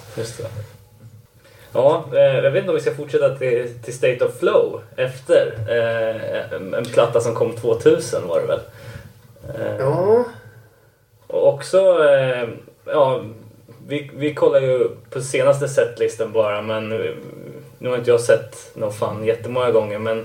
Ja, 1.72 2.04
eh, 2.12 2.20
jag 2.20 2.50
vet 2.50 2.60
inte 2.60 2.70
om 2.70 2.74
vi 2.74 2.80
ska 2.82 2.94
fortsätta 2.94 3.36
till, 3.36 3.68
till 3.84 3.94
State 3.94 4.24
of 4.24 4.38
Flow 4.38 4.80
efter. 4.96 5.54
Eh, 5.68 6.52
en, 6.78 6.84
platta 6.84 7.20
som 7.20 7.34
kom 7.34 7.56
2000 7.56 8.28
var 8.28 8.40
det 8.40 8.46
väl? 8.46 8.60
Eh, 9.48 9.76
ja, 9.78 10.24
Och 11.32 11.54
också, 11.54 12.04
eh, 12.08 12.48
ja, 12.84 13.20
vi, 13.88 14.10
vi 14.16 14.34
kollar 14.34 14.60
ju 14.60 14.88
på 15.10 15.20
senaste 15.20 15.68
setlisten 15.68 16.32
bara 16.32 16.62
men 16.62 16.92
eh, 16.92 17.10
nu 17.78 17.88
har 17.88 17.96
inte 17.96 18.10
jag 18.10 18.20
sett 18.20 18.70
No 18.74 18.90
Fun 18.90 19.24
jättemånga 19.24 19.70
gånger 19.70 19.98
men 19.98 20.18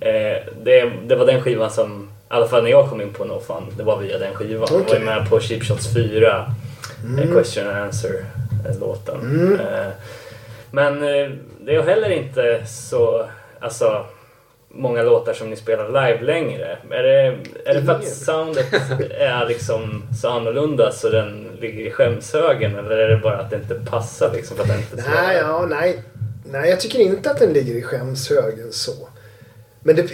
eh, 0.00 0.36
det, 0.62 0.92
det 1.06 1.16
var 1.16 1.26
den 1.26 1.42
skivan 1.42 1.70
som, 1.70 2.02
i 2.02 2.06
alla 2.28 2.48
fall 2.48 2.62
när 2.62 2.70
jag 2.70 2.88
kom 2.88 3.00
in 3.00 3.12
på 3.12 3.24
No 3.24 3.40
Fun, 3.46 3.66
det 3.76 3.82
var 3.82 3.98
via 3.98 4.18
den 4.18 4.34
skivan. 4.34 4.68
Jag 4.70 4.98
var 4.98 5.04
med 5.04 5.30
på 5.30 5.40
Cheap 5.40 5.62
Shots 5.62 5.94
4, 5.94 6.52
eh, 7.18 7.32
Question 7.32 7.68
and 7.68 7.76
Answer 7.76 8.24
eh, 8.68 8.80
låten. 8.80 9.20
Mm. 9.20 9.60
Eh, 9.60 9.92
men 10.70 11.02
eh, 11.02 11.30
det 11.60 11.74
är 11.74 11.82
heller 11.82 12.10
inte 12.10 12.66
så, 12.66 13.26
alltså 13.60 14.04
många 14.72 15.02
låtar 15.02 15.32
som 15.32 15.50
ni 15.50 15.56
spelar 15.56 15.86
live 15.88 16.22
längre. 16.24 16.78
Är 16.90 17.02
det, 17.02 17.38
är 17.64 17.74
det 17.74 17.82
för 17.82 17.92
att 17.92 18.08
soundet 18.08 18.72
är 19.10 19.46
liksom 19.48 20.02
så 20.22 20.28
annorlunda 20.28 20.92
så 20.92 21.08
den 21.08 21.48
ligger 21.60 21.86
i 21.86 21.90
skämshögen 21.90 22.78
eller 22.78 22.96
är 22.96 23.08
det 23.08 23.16
bara 23.16 23.38
att 23.38 23.50
det 23.50 23.56
inte 23.56 23.74
passar 23.74 24.32
liksom 24.32 24.56
för 24.56 24.64
att 24.64 24.68
den 24.70 24.78
inte 24.80 24.96
nej, 25.10 25.36
ja, 25.36 25.66
nej. 25.70 26.02
Nej, 26.44 26.70
jag 26.70 26.80
tycker 26.80 26.98
inte 26.98 27.30
att 27.30 27.38
den 27.38 27.52
ligger 27.52 27.74
i 27.74 27.82
skämshögen 27.82 28.72
så. 28.72 29.08
Men 29.80 29.96
det... 29.96 30.10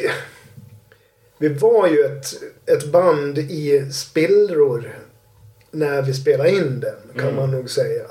Vi 1.39 1.49
var 1.49 1.89
ju 1.89 2.05
ett, 2.05 2.27
ett 2.67 2.93
band 2.93 3.39
i 3.39 3.91
spillror 3.93 4.99
när 5.71 6.03
vi 6.03 6.15
spelade 6.15 6.51
in 6.51 6.81
den, 6.81 6.95
kan 7.15 7.23
Mm. 7.23 7.37
man 7.37 7.51
nog 7.51 7.71
säga. 7.71 8.05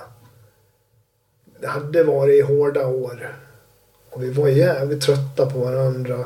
Det 1.60 1.68
hade 1.68 2.04
varit 2.04 2.46
hårda 2.46 2.88
år. 2.88 3.36
Och 4.16 4.24
vi 4.24 4.30
var 4.30 4.48
jävligt 4.48 5.02
trötta 5.02 5.46
på 5.46 5.60
varandra. 5.60 6.26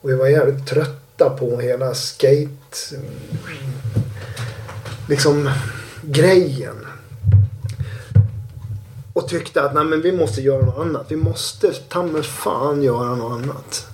Och 0.00 0.10
vi 0.10 0.14
var 0.14 0.26
jävligt 0.26 0.66
trötta 0.66 1.30
på 1.30 1.60
hela 1.60 1.94
skate... 1.94 2.96
Liksom 5.08 5.50
grejen. 6.02 6.86
Och 9.12 9.28
tyckte 9.28 9.62
att 9.62 9.74
nej, 9.74 9.84
men 9.84 10.02
vi 10.02 10.12
måste 10.12 10.40
göra 10.40 10.64
något 10.64 10.78
annat. 10.78 11.06
Vi 11.08 11.16
måste 11.16 11.72
ta 11.72 12.02
med 12.02 12.24
fan 12.24 12.82
göra 12.82 13.14
något 13.14 13.42
annat. 13.42 13.86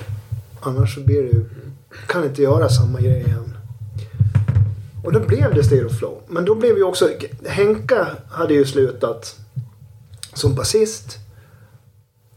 Annars 0.60 0.94
så 0.94 1.00
blir 1.00 1.22
det 1.22 1.28
ju... 1.28 1.44
Kan 2.06 2.24
inte 2.24 2.42
göra 2.42 2.68
samma 2.68 3.00
grej 3.00 3.20
igen. 3.20 3.56
Och 5.04 5.12
då 5.12 5.20
blev 5.20 5.54
det 5.54 5.64
Stereo 5.64 5.88
Flow. 5.88 6.22
Men 6.28 6.44
då 6.44 6.54
blev 6.54 6.76
ju 6.76 6.82
också... 6.82 7.10
Henka 7.46 8.06
hade 8.30 8.54
ju 8.54 8.64
slutat 8.64 9.36
som 10.34 10.54
basist. 10.54 11.18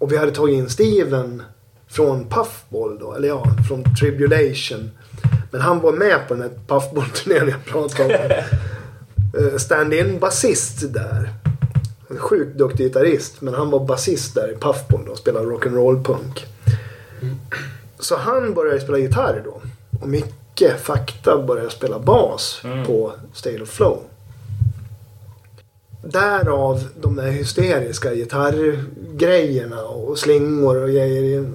Och 0.01 0.11
vi 0.11 0.17
hade 0.17 0.31
tagit 0.31 0.53
in 0.57 0.69
Steven 0.69 1.43
från 1.87 2.29
Puffball 2.29 2.99
då. 2.99 3.13
Eller 3.13 3.27
ja, 3.27 3.43
från 3.67 3.83
Tribulation. 3.99 4.91
Men 5.51 5.61
han 5.61 5.79
var 5.79 5.91
med 5.91 6.27
på 6.27 6.33
den 6.33 6.43
här 6.43 6.51
Puffball-turnén 6.67 7.47
jag 7.49 7.65
pratade 7.65 8.15
om. 8.15 8.57
Eh, 9.39 9.57
Stand-in 9.57 10.19
basist 10.19 10.93
där. 10.93 11.29
En 12.09 12.17
sjukt 12.17 12.57
duktig 12.57 12.83
gitarrist. 12.87 13.41
Men 13.41 13.53
han 13.53 13.69
var 13.69 13.79
basist 13.85 14.35
där 14.35 14.51
i 14.51 14.55
Puffball 14.55 15.05
då 15.05 15.11
och 15.11 15.17
spelade 15.17 15.45
rock'n'roll 15.45 16.03
punk. 16.03 16.45
Så 17.99 18.15
han 18.17 18.53
började 18.53 18.79
spela 18.79 18.97
gitarr 18.97 19.41
då. 19.45 19.61
Och 20.01 20.07
Micke 20.07 20.71
Fakta 20.83 21.43
började 21.47 21.69
spela 21.69 21.99
bas 21.99 22.61
Mm. 22.63 22.85
på 22.85 23.11
State 23.33 23.61
of 23.61 23.69
Flow. 23.69 23.99
Därav 26.03 26.83
de 27.01 27.15
där 27.15 27.31
hysteriska 27.31 28.13
gitarrgrejerna 28.15 29.81
och 29.81 30.17
slingor 30.19 30.83
och 30.83 30.89
grejer 30.89 31.23
i, 31.23 31.45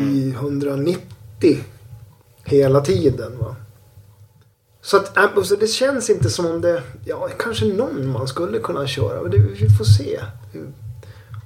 i 0.00 0.30
190 0.30 1.58
hela 2.44 2.80
tiden. 2.80 3.38
Va? 3.38 3.56
Så 4.82 4.96
att, 4.96 5.16
äh, 5.16 5.24
alltså, 5.36 5.56
det 5.56 5.66
känns 5.66 6.10
inte 6.10 6.30
som 6.30 6.46
om 6.46 6.60
det... 6.60 6.82
Ja, 7.04 7.28
kanske 7.38 7.64
någon 7.64 8.08
man 8.08 8.28
skulle 8.28 8.58
kunna 8.58 8.86
köra. 8.86 9.22
Men 9.22 9.30
det, 9.30 9.38
vi 9.38 9.68
får 9.68 9.84
se. 9.84 10.20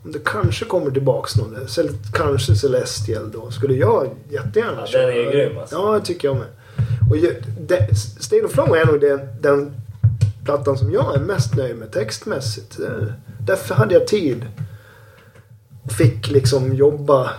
Om 0.05 0.13
det 0.13 0.19
kanske 0.25 0.65
kommer 0.65 0.91
tillbaks 0.91 1.37
någon. 1.37 1.55
Eller 1.57 1.93
kanske 2.13 2.55
Celestial 2.55 3.31
då. 3.33 3.51
Skulle 3.51 3.75
jag 3.75 4.11
jättegärna 4.31 4.81
Ja, 4.81 4.87
köra. 4.87 5.07
den 5.07 5.11
är 5.17 5.21
ju 5.21 5.31
grym, 5.31 5.59
alltså. 5.59 5.77
Ja, 5.77 6.01
tycker 6.01 6.29
jag 6.29 6.37
med. 6.37 6.47
Och 7.11 7.17
det, 7.67 7.95
State 8.21 8.43
of 8.43 8.53
Flow 8.53 8.77
är 8.77 8.87
nog 8.87 9.01
den, 9.01 9.21
den 9.41 9.75
plattan 10.49 10.79
som 10.79 10.93
jag 10.93 11.15
är 11.15 11.21
mest 11.21 11.55
nöjd 11.57 11.77
med 11.77 11.93
textmässigt. 11.93 12.79
Eh, 12.81 13.07
Därför 13.47 13.75
hade 13.75 13.95
jag 13.95 14.07
tid. 14.07 14.47
Fick 15.99 16.29
liksom 16.31 16.75
jobba 16.75 17.31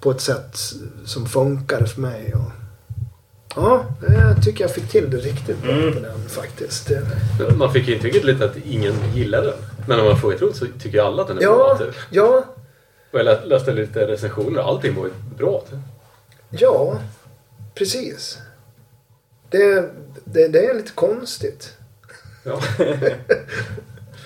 på 0.00 0.10
ett 0.10 0.20
sätt 0.20 0.56
som 1.04 1.26
funkade 1.26 1.86
för 1.86 2.00
mig. 2.00 2.34
Och, 2.34 2.50
ja, 3.56 3.84
jag 4.08 4.44
tycker 4.44 4.64
jag 4.64 4.70
fick 4.74 4.88
till 4.88 5.10
det 5.10 5.16
riktigt 5.16 5.62
bra 5.62 5.72
Mm. 5.72 5.94
på 5.94 6.00
den 6.00 6.28
faktiskt. 6.28 6.90
Man 7.56 7.72
fick 7.72 7.88
ju 7.88 7.94
intrycket 7.94 8.24
lite 8.24 8.44
att 8.44 8.56
ingen 8.56 8.94
gillade 9.14 9.46
den. 9.46 9.56
Men 9.88 10.00
om 10.00 10.06
man 10.06 10.16
får 10.20 10.32
tro 10.32 10.52
så 10.52 10.66
tycker 10.80 11.02
alla 11.02 11.22
att 11.22 11.28
den 11.28 11.36
är 11.38 11.40
bra. 11.42 11.76
Ja, 11.80 11.86
Typ. 11.86 11.94
ja, 12.10 12.44
Och 13.12 13.18
jag 13.18 13.24
lä- 13.24 13.44
läste 13.44 13.72
lite 13.72 14.06
recensioner 14.06 14.62
och 14.62 14.68
allting 14.68 14.94
var 14.94 15.06
ju 15.06 15.12
bra. 15.38 15.62
Typ. 15.70 15.78
ja, 16.50 16.98
precis. 17.74 18.38
Det, 19.50 19.90
det, 20.24 20.48
det 20.48 20.66
är 20.66 20.74
lite 20.74 20.92
konstigt. 20.94 21.74
Ja. 22.48 22.60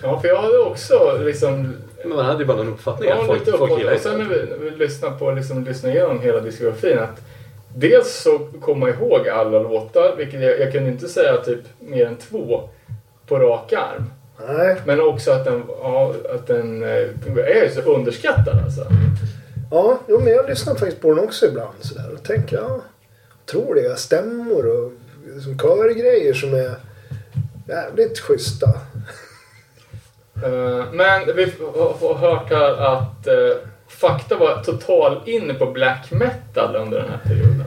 Ja, 0.03 0.21
för 0.21 0.29
jag 0.29 0.43
hade 0.43 0.59
också 0.59 1.19
liksom... 1.25 1.77
Men 2.05 2.17
man 2.17 2.25
hade 2.25 2.39
ju 2.39 2.45
bara 2.45 2.57
någon 2.57 2.69
uppfattning 2.69 3.09
Ja, 3.09 3.21
att 3.21 3.27
folk, 3.27 3.47
lite 3.47 3.59
folk 3.59 3.79
gillar 3.79 3.95
Och 3.95 4.01
sen 4.01 4.19
när 4.19 4.25
vi, 4.25 4.47
när 4.51 4.57
vi 4.57 4.71
lyssnade 4.71 5.19
på, 5.19 5.31
liksom, 5.31 5.65
lyssnade 5.65 5.95
igenom 5.95 6.21
hela 6.21 6.41
diskografin 6.41 6.99
att 6.99 7.21
dels 7.77 8.23
så 8.23 8.39
kom 8.61 8.81
man 8.81 8.89
ihåg 8.89 9.29
alla 9.29 9.59
låtar, 9.59 10.17
vilket 10.17 10.43
jag, 10.43 10.61
jag 10.61 10.73
kunde 10.73 10.91
inte 10.91 11.09
säga 11.09 11.37
typ 11.37 11.61
mer 11.79 12.07
än 12.07 12.17
två 12.17 12.69
på 13.27 13.39
rak 13.39 13.73
arm. 13.73 14.05
Nej, 14.49 14.77
Men 14.85 15.01
också 15.01 15.31
att 15.31 15.45
den, 15.45 15.63
ja, 15.83 16.15
att 16.35 16.47
den 16.47 16.83
eh, 16.83 16.89
är 17.37 17.69
så 17.69 17.81
underskattad 17.81 18.59
alltså. 18.65 18.87
Ja, 19.71 19.99
jo, 20.09 20.19
men 20.19 20.33
jag 20.33 20.49
lyssnar 20.49 20.75
faktiskt 20.75 21.03
på 21.03 21.15
den 21.15 21.25
också 21.25 21.47
ibland 21.47 21.75
sådär 21.81 22.11
och 22.15 22.23
tänker, 22.23 22.57
ja, 22.57 22.81
otroliga 23.45 23.97
stämmor 23.97 24.67
och 24.67 24.93
liksom 25.35 25.59
körgrejer 25.59 26.35
som 26.35 26.55
är 26.55 26.75
jävligt 27.69 28.19
schyssta. 28.19 28.69
Eh, 30.45 30.93
Men 30.93 31.37
vi 31.37 31.53
har 32.01 32.15
hört 32.15 32.51
här 32.51 32.77
att 32.77 33.27
eh, 33.27 33.57
Fakta 33.89 34.37
var 34.37 34.63
total 34.63 35.21
inne 35.27 35.55
på 35.55 35.67
black 35.67 36.11
metal 36.11 36.77
under 36.77 36.99
den 36.99 37.11
här 37.11 37.21
perioden. 37.25 37.65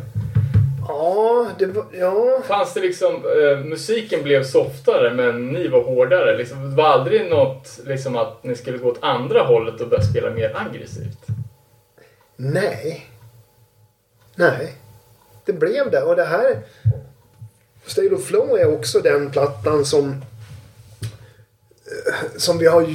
Ja, 0.88 1.48
det 1.60 1.66
var, 1.66 1.86
ja. 1.92 2.42
Fanns 2.48 2.74
det 2.74 2.80
liksom, 2.80 3.14
eh, 3.16 3.58
musiken 3.66 4.24
blev 4.24 4.44
softare 4.44 5.14
men 5.14 5.48
ni 5.48 5.68
var 5.68 5.84
hårdare. 5.84 6.38
Liksom, 6.38 6.70
det 6.70 6.76
var 6.76 6.90
aldrig 6.90 7.30
något 7.30 7.80
liksom, 7.86 8.16
att 8.16 8.44
ni 8.44 8.56
skulle 8.56 8.78
gå 8.78 8.90
åt 8.90 9.04
andra 9.04 9.44
hållet 9.44 9.82
och 9.82 9.88
börja 9.88 10.04
spela 10.04 10.30
mer 10.30 10.56
aggressivt? 10.56 11.26
Nej. 12.36 13.06
Nej. 14.36 14.74
Det 15.46 15.54
blev 15.54 15.92
det. 15.92 16.02
Och 16.02 16.16
det 16.16 16.26
här... 16.26 16.64
State 17.88 18.16
of 18.16 18.26
Flow 18.26 18.58
är 18.58 18.74
också 18.74 19.00
den 19.00 19.32
plattan 19.32 19.86
som... 19.86 20.10
Eh, 21.86 22.16
som 22.38 22.58
vi 22.58 22.66
har 22.66 22.88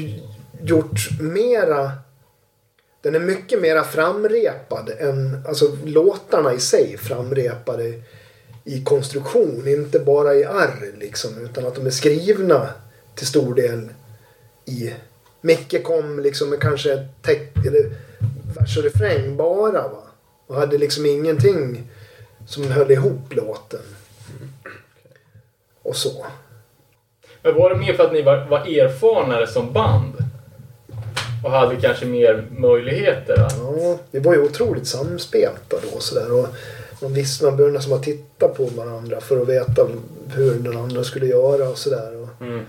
gjort 0.63 1.21
mera... 1.21 1.93
Den 3.03 3.15
är 3.15 3.21
mycket 3.21 3.61
mera 3.61 3.85
framrepad 3.85 4.91
än... 4.99 5.43
Alltså 5.49 5.77
låtarna 5.85 6.55
i 6.55 6.61
sig 6.61 6.97
framrepade 6.99 8.03
i 8.65 8.85
konstruktion. 8.85 9.69
Inte 9.69 9.99
bara 9.99 10.35
i 10.35 10.45
arr 10.45 10.95
liksom. 10.99 11.45
Utan 11.45 11.67
att 11.67 11.75
de 11.75 11.87
är 11.87 11.91
skrivna 11.91 12.69
till 13.15 13.27
stor 13.27 13.55
del 13.55 13.89
i... 14.65 14.95
Micke 15.43 15.85
kom 15.85 16.21
liksom 16.21 16.51
med 16.51 16.61
kanske 16.61 17.09
text, 17.23 17.67
eller 17.67 17.91
vers 18.57 18.77
och 18.77 18.83
refräng 18.85 19.37
bara 19.37 19.83
va. 19.83 20.03
Och 20.47 20.57
hade 20.57 20.79
liksom 20.79 21.07
ingenting 21.07 21.91
som 22.47 22.65
höll 22.65 22.91
ihop 22.91 23.35
låten. 23.35 23.81
Och 25.91 25.97
så. 25.97 26.27
Men 27.43 27.55
var 27.55 27.71
det 27.71 27.77
mer 27.77 27.93
för 27.95 28.05
att 28.05 28.13
ni 28.13 28.23
var, 28.23 28.47
var 28.51 28.59
erfarnare 28.59 29.47
som 29.47 29.73
band? 29.73 30.15
Och 31.45 31.51
hade 31.51 31.77
kanske 31.77 32.07
mer 32.07 32.45
möjligheter? 32.51 33.37
Va? 33.37 33.49
Ja, 33.83 33.99
vi 34.11 34.19
var 34.19 34.35
ju 34.35 34.41
otroligt 34.43 34.87
samspelta 34.87 35.77
då 35.93 36.01
sådär. 36.01 36.33
Och 36.33 36.47
man 37.03 37.13
visste, 37.15 37.45
man 37.45 37.57
började 37.57 37.81
som 37.81 37.93
att 37.93 38.03
titta 38.03 38.49
på 38.49 38.65
varandra 38.65 39.21
för 39.21 39.43
att 39.43 39.49
veta 39.49 39.87
hur 40.35 40.55
den 40.55 40.77
andra 40.77 41.05
skulle 41.05 41.27
göra 41.27 41.69
och 41.69 41.79
sådär. 41.79 42.23
Och- 42.23 42.47
Mm. 42.47 42.61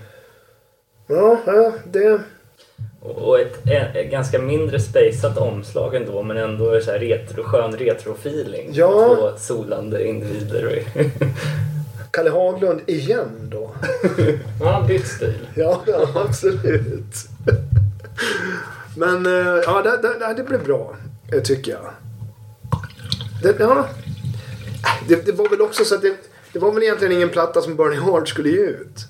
Ja, 1.06 1.36
ja, 1.46 1.72
det... 1.84 2.18
Och 3.00 3.40
ett, 3.40 3.66
ett 3.94 4.10
ganska 4.10 4.38
mindre 4.38 4.80
spejsat 4.80 5.38
omslag 5.38 5.94
ändå 5.94 6.22
men 6.22 6.36
ändå 6.36 6.80
så 6.80 6.90
här 6.90 6.98
retro, 6.98 7.42
skön 7.42 7.76
retro-feeling. 7.76 8.68
Ja. 8.72 8.88
Två 9.16 9.38
solande 9.38 10.06
individer. 10.08 10.82
Kalle 12.12 12.30
Haglund 12.30 12.80
igen 12.86 13.48
då. 13.50 13.70
Ja, 14.60 14.84
bytt 14.88 15.06
stil. 15.06 15.48
Ja, 15.54 15.82
ja 15.86 16.08
absolut. 16.14 17.14
Men 18.96 19.26
eh, 19.26 19.62
ja, 19.66 19.82
det, 19.82 20.08
det, 20.18 20.34
det 20.36 20.42
blev 20.44 20.64
bra. 20.64 20.96
eh, 21.32 21.42
Tycker 21.42 21.72
jag. 21.72 21.90
Det, 23.42 23.56
ja, 23.60 23.88
det, 25.08 25.26
det 25.26 25.32
var 25.32 25.48
väl 25.48 25.60
också 25.60 25.84
så 25.84 25.94
att 25.94 26.02
det, 26.02 26.16
det 26.52 26.58
var 26.58 26.72
väl 26.72 26.82
egentligen 26.82 27.12
ingen 27.12 27.28
platta 27.28 27.62
som 27.62 27.76
Burning 27.76 28.00
Heart 28.00 28.28
skulle 28.28 28.48
ge 28.48 28.64
ut. 28.66 29.06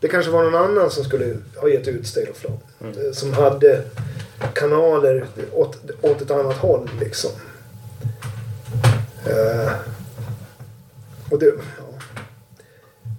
Det 0.00 0.08
kanske 0.08 0.30
var 0.30 0.42
någon 0.42 0.54
annan 0.54 0.90
som 0.90 1.04
skulle 1.04 1.36
ha 1.56 1.68
gett 1.68 1.88
ut 1.88 2.06
State 2.06 2.30
of 2.30 2.36
Flow. 2.36 2.58
eh, 2.80 3.12
Som 3.12 3.32
hade 3.32 3.82
kanaler 4.54 5.26
åt, 5.52 5.76
åt 6.00 6.20
ett 6.22 6.30
annat 6.30 6.56
håll 6.56 6.90
liksom. 7.00 7.30
Eh, 9.26 9.72
och 11.30 11.38
det. 11.38 11.52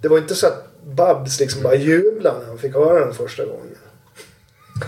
Det 0.04 0.08
var 0.10 0.18
inte 0.18 0.34
så 0.34 0.46
att 0.46 0.64
Babs 0.86 1.40
liksom 1.40 1.62
bara 1.62 1.74
jublade 1.74 2.38
när 2.38 2.46
han 2.46 2.58
fick 2.58 2.74
höra 2.74 3.04
den 3.04 3.14
första 3.14 3.44
gången. 3.44 3.76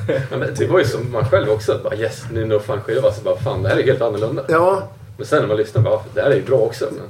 Ja, 0.30 0.36
men 0.36 0.54
det 0.54 0.66
var 0.66 0.78
ju 0.78 0.84
som 0.84 1.12
man 1.12 1.24
själv 1.30 1.50
också. 1.50 1.72
att 1.72 1.82
Bara, 1.82 1.96
yes, 1.96 2.22
nu 2.32 2.44
når 2.44 2.58
fan 2.58 2.80
skiva. 2.82 3.12
Så 3.12 3.22
bara, 3.22 3.36
fan 3.36 3.62
det 3.62 3.68
här 3.68 3.76
är 3.76 3.82
helt 3.82 4.00
annorlunda. 4.02 4.44
Ja, 4.48 4.88
Men 5.16 5.26
sen 5.26 5.40
när 5.40 5.48
man 5.48 5.56
lyssnar, 5.56 5.82
bara, 5.82 5.94
"Ja, 5.94 6.04
det 6.14 6.20
här 6.22 6.30
är 6.30 6.34
ju 6.34 6.42
bra 6.42 6.58
också. 6.58 6.88
Men 6.90 7.02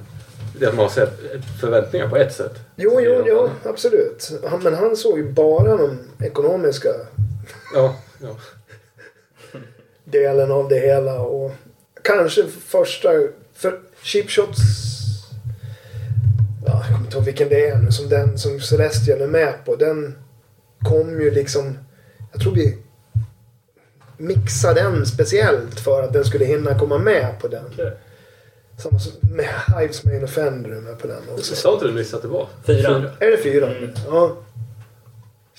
det 0.58 0.64
är 0.64 0.68
att 0.68 0.74
man 0.76 0.84
har 0.84 0.90
sett 0.92 1.18
förväntningar 1.60 2.08
på 2.08 2.16
ett 2.16 2.34
sätt. 2.34 2.52
jo, 2.76 3.00
jo, 3.00 3.22
jo, 3.26 3.50
absolut. 3.64 4.30
Han, 4.50 4.62
men 4.62 4.74
han 4.74 4.96
såg 4.96 5.18
ju 5.18 5.32
bara 5.32 5.76
de 5.76 5.98
ekonomiska 6.24 6.88
Ja, 7.74 7.96
ja. 8.22 8.36
delen 10.04 10.52
av 10.52 10.68
det 10.68 10.78
hela. 10.78 11.20
Och 11.20 11.52
kanske 12.02 12.44
första... 12.46 13.08
För 13.54 13.80
Cheap 14.02 14.30
Shots... 14.30 14.58
Ja, 16.66 16.72
jag 16.78 16.86
kommer 16.86 17.04
inte 17.04 17.16
ihåg 17.16 17.24
vilken 17.24 17.48
det 17.48 17.68
är 17.68 17.76
nu. 17.78 17.92
Som 17.92 18.08
den 18.08 18.38
som 18.38 18.60
Celestial 18.60 19.20
är 19.20 19.26
med 19.26 19.54
på. 19.64 19.76
Den 19.76 20.18
kom 20.82 21.20
ju 21.20 21.30
liksom... 21.30 21.78
Jag 22.32 22.40
tror 22.40 22.54
vi 22.54 22.78
mixade 24.16 24.82
den 24.82 25.06
speciellt 25.06 25.80
för 25.80 26.02
att 26.02 26.12
den 26.12 26.24
skulle 26.24 26.44
hinna 26.44 26.78
komma 26.78 26.98
med 26.98 27.40
på 27.40 27.48
den. 27.48 27.64
Okej. 27.72 27.92
Samma 28.78 28.98
som 28.98 29.12
med 29.22 29.48
Hives 29.80 30.04
Main 30.04 30.24
Offender 30.24 30.70
är 30.70 30.80
med 30.80 30.98
på 30.98 31.06
den 31.06 31.22
också. 31.34 31.54
Sa 31.54 31.72
inte 31.74 31.86
du 31.86 31.92
nyss 31.94 32.14
att 32.14 32.22
det 32.22 32.28
var? 32.28 32.46
Fyra. 32.66 33.10
Är 33.20 33.30
det 33.30 33.36
fyra? 33.36 33.66
Mm. 33.76 33.90
Ja. 34.10 34.36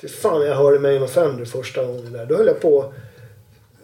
Fy 0.01 0.07
fan, 0.07 0.41
jag 0.45 0.55
hörde 0.55 0.79
Main 0.79 1.03
Offender 1.03 1.45
första 1.45 1.85
gången 1.85 2.13
där. 2.13 2.25
Då 2.25 2.38
höll 2.38 2.47
jag 2.47 2.61
på... 2.61 2.93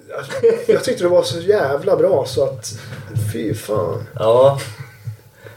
Jag- 0.10 0.54
Jag 0.68 0.84
tyckte 0.84 1.04
det 1.04 1.10
var 1.10 1.24
så 1.24 1.40
jävla 1.40 1.96
bra 1.96 2.26
så 2.28 2.44
att... 2.44 2.80
Fy 3.34 3.54
fan. 3.54 4.04
Ja. 4.20 4.60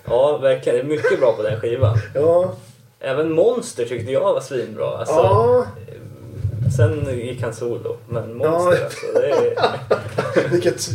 Ja, 0.08 0.36
verkligen. 0.38 0.76
Det 0.78 0.82
är 0.84 0.96
mycket 0.96 1.20
bra 1.20 1.32
på 1.32 1.42
den 1.42 1.60
skivan. 1.60 1.98
Ja. 2.14 2.42
Eh, 2.44 3.10
Även 3.10 3.32
Monster 3.32 3.84
tyckte 3.84 4.12
jag 4.12 4.20
var 4.34 4.40
svinbra. 4.40 4.98
Alltså, 4.98 5.14
Ja, 5.14 5.66
Sen 6.76 7.18
gick 7.18 7.42
han 7.42 7.54
solo. 7.54 7.96
Men 8.08 8.34
Monster 8.36 8.78
Ja. 8.78 8.84
alltså. 8.84 9.06
Det 9.14 9.30
är, 9.30 10.48
vilket 10.50 10.88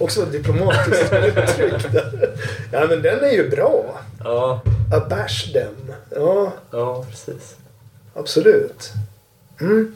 också 0.00 0.24
diplomatiskt 0.24 1.12
uttryck 1.12 1.92
där. 1.92 2.30
Ja, 2.72 2.86
men 2.88 3.02
den 3.02 3.24
är 3.24 3.30
ju 3.32 3.48
bra. 3.50 3.84
ja, 4.24 4.60
Abash 4.94 5.52
them. 5.52 5.92
Ja, 6.10 6.52
ja, 6.70 7.04
precis. 7.10 7.56
absolut. 8.14 8.90
Mm. 9.60 9.94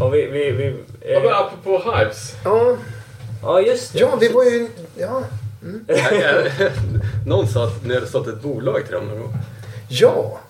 Och 0.00 0.14
vi, 0.14 0.26
vi, 0.26 0.50
vi, 0.50 0.74
Ja, 1.12 1.20
men 1.20 1.28
eh, 1.30 1.38
apropå 1.38 1.90
Hives. 1.96 2.34
Ja, 2.44 2.76
ja, 3.42 3.60
just 3.60 3.92
det. 3.92 3.98
ja, 3.98 4.16
vi 4.20 4.28
var 4.28 4.44
ju... 4.44 4.68
Ja. 4.96 5.22
Någon 7.26 7.48
sa 7.48 7.64
att 7.64 7.84
ni 7.84 7.94
hade 7.94 8.06
stått 8.06 8.28
ett 8.28 8.42
bolag 8.42 8.84
till 8.84 8.94
dem 8.94 9.08
någon 9.08 9.20
gång. 9.20 9.36
Ja. 9.88 10.40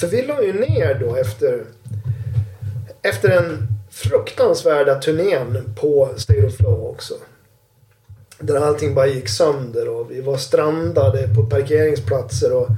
För 0.00 0.06
vi 0.06 0.22
la 0.22 0.42
ju 0.42 0.52
ner 0.52 0.94
då 1.00 1.16
efter, 1.16 1.64
efter 3.02 3.28
den 3.28 3.68
fruktansvärda 3.90 4.94
turnén 4.94 5.74
på 5.80 6.08
State 6.16 6.46
of 6.46 6.56
Flow 6.56 6.86
också. 6.86 7.14
Där 8.38 8.56
allting 8.56 8.94
bara 8.94 9.06
gick 9.06 9.28
sönder 9.28 9.88
och 9.88 10.10
vi 10.10 10.20
var 10.20 10.36
strandade 10.36 11.28
på 11.34 11.46
parkeringsplatser 11.46 12.52
och 12.52 12.68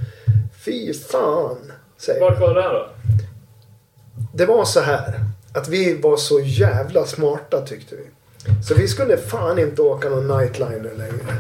fy 0.64 0.94
fan. 0.94 1.72
Säger. 1.98 2.20
Vart 2.20 2.40
var 2.40 2.54
det 2.54 2.62
här 2.62 2.74
då? 2.74 2.88
Det 4.34 4.46
var 4.46 4.64
så 4.64 4.80
här 4.80 5.20
att 5.54 5.68
vi 5.68 6.00
var 6.00 6.16
så 6.16 6.40
jävla 6.40 7.06
smarta 7.06 7.60
tyckte 7.60 7.96
vi. 7.96 8.04
Så 8.68 8.74
vi 8.74 8.88
skulle 8.88 9.16
fan 9.16 9.58
inte 9.58 9.82
åka 9.82 10.08
någon 10.08 10.38
nightliner 10.38 10.94
längre. 10.96 11.36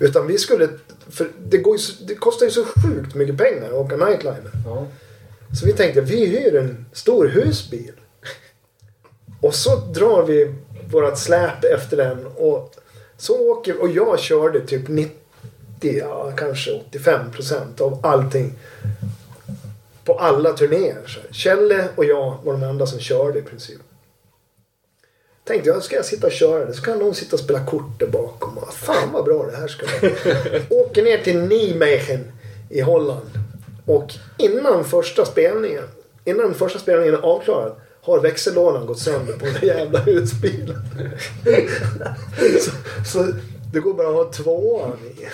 Utan 0.00 0.26
vi 0.26 0.38
skulle... 0.38 0.68
För 1.10 1.28
det, 1.44 1.58
går 1.58 1.76
ju 1.76 1.82
det 2.06 2.14
kostar 2.14 2.46
ju 2.46 2.52
så 2.52 2.64
sjukt 2.64 3.14
mycket 3.14 3.38
pengar 3.38 3.66
att 3.66 3.72
åka 3.72 3.96
nightliner. 3.96 4.50
Ja. 4.66 4.86
Så 5.60 5.66
vi 5.66 5.72
tänkte 5.72 6.00
vi 6.00 6.26
hyr 6.26 6.56
en 6.56 6.86
stor 6.92 7.26
husbil. 7.26 7.92
Och 9.40 9.54
så 9.54 9.76
drar 9.76 10.22
vi 10.22 10.54
vårat 10.90 11.18
släp 11.18 11.64
efter 11.64 11.96
den. 11.96 12.26
Och 12.26 12.74
så 13.16 13.50
åker 13.50 13.82
Och 13.82 13.88
jag 13.88 14.20
körde 14.20 14.60
typ 14.60 14.88
90, 14.88 15.12
ja 15.80 16.32
kanske 16.36 16.72
85 16.88 17.30
procent 17.32 17.80
av 17.80 18.00
allting. 18.02 18.52
På 20.04 20.18
alla 20.18 20.52
turnéer. 20.52 21.26
Kjelle 21.30 21.88
och 21.94 22.04
jag 22.04 22.36
var 22.44 22.52
de 22.52 22.62
enda 22.62 22.86
som 22.86 22.98
körde 22.98 23.38
i 23.38 23.42
princip. 23.42 23.80
Tänkte 25.50 25.68
jag, 25.68 25.82
ska 25.82 25.96
jag 25.96 26.04
sitta 26.04 26.26
och 26.26 26.32
köra 26.32 26.64
det 26.64 26.74
så 26.74 26.82
kan 26.82 26.98
någon 26.98 27.14
sitta 27.14 27.36
och 27.36 27.40
spela 27.40 27.66
kort 27.66 27.98
där 27.98 28.06
bakom. 28.06 28.58
Och, 28.58 28.74
Fan 28.74 29.12
vad 29.12 29.24
bra 29.24 29.46
det 29.46 29.56
här 29.56 29.68
ska 29.68 29.86
vara. 29.86 30.12
Åker 30.82 31.02
ner 31.02 31.18
till 31.18 31.38
Nijmegen 31.38 32.32
i 32.68 32.80
Holland. 32.80 33.30
Och 33.86 34.14
innan 34.38 34.84
första 34.84 35.24
spelningen, 35.24 35.84
innan 36.24 36.54
första 36.54 36.78
spelningen 36.78 37.14
är 37.14 37.18
avklarad 37.18 37.72
har 38.02 38.20
växellådan 38.20 38.86
gått 38.86 38.98
sönder 38.98 39.32
på 39.32 39.44
den 39.44 39.68
jävla 39.68 39.98
husbilen. 39.98 40.82
så, 42.60 42.70
så 43.06 43.32
det 43.72 43.80
går 43.80 43.94
bara 43.94 44.08
att 44.08 44.14
ha 44.14 44.32
tvåan 44.32 44.98
i. 45.18 45.26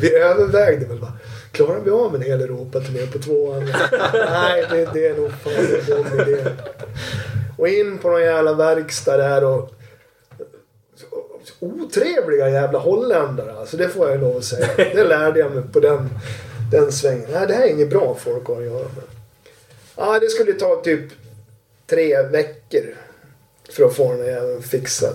vi 0.00 0.14
övervägde 0.14 0.86
väl 0.86 1.00
bara, 1.00 1.12
klarar 1.52 1.80
vi 1.80 1.90
av 1.90 2.14
en 2.14 2.22
hel 2.22 2.40
Europaturné 2.40 3.06
på 3.06 3.18
tvåan? 3.18 3.72
Nej, 4.12 4.64
det, 4.70 4.88
det 4.92 5.06
är 5.06 5.16
nog 5.16 5.30
fan 5.30 5.52
en 5.52 5.86
dum 5.86 6.20
idé. 6.20 6.50
Och 7.56 7.68
in 7.68 7.98
på 7.98 8.10
någon 8.10 8.20
jävla 8.22 8.54
verkstad 8.54 9.16
där 9.16 9.44
och 9.44 9.72
otrevliga 11.60 12.48
jävla 12.48 12.78
holländare. 12.78 13.52
Alltså 13.52 13.76
det 13.76 13.88
får 13.88 14.10
jag 14.10 14.20
lov 14.20 14.36
att 14.36 14.44
säga. 14.44 14.68
Det 14.76 15.04
lärde 15.04 15.40
jag 15.40 15.54
mig 15.54 15.64
på 15.72 15.80
den, 15.80 16.08
den 16.70 16.92
svängen. 16.92 17.26
Nej, 17.32 17.46
det 17.46 17.54
här 17.54 17.62
är 17.62 17.70
inget 17.70 17.90
bra 17.90 18.16
folk 18.20 18.50
att 18.50 18.64
göra 18.64 18.82
med. 18.82 19.04
Ja, 19.96 20.18
det 20.20 20.28
skulle 20.28 20.52
ta 20.52 20.82
typ 20.84 21.12
tre 21.86 22.22
veckor 22.22 22.94
för 23.68 23.84
att 23.84 23.96
få 23.96 24.12
den 24.12 24.20
här 24.20 24.28
jäveln 24.28 24.62
fixad. 24.62 25.14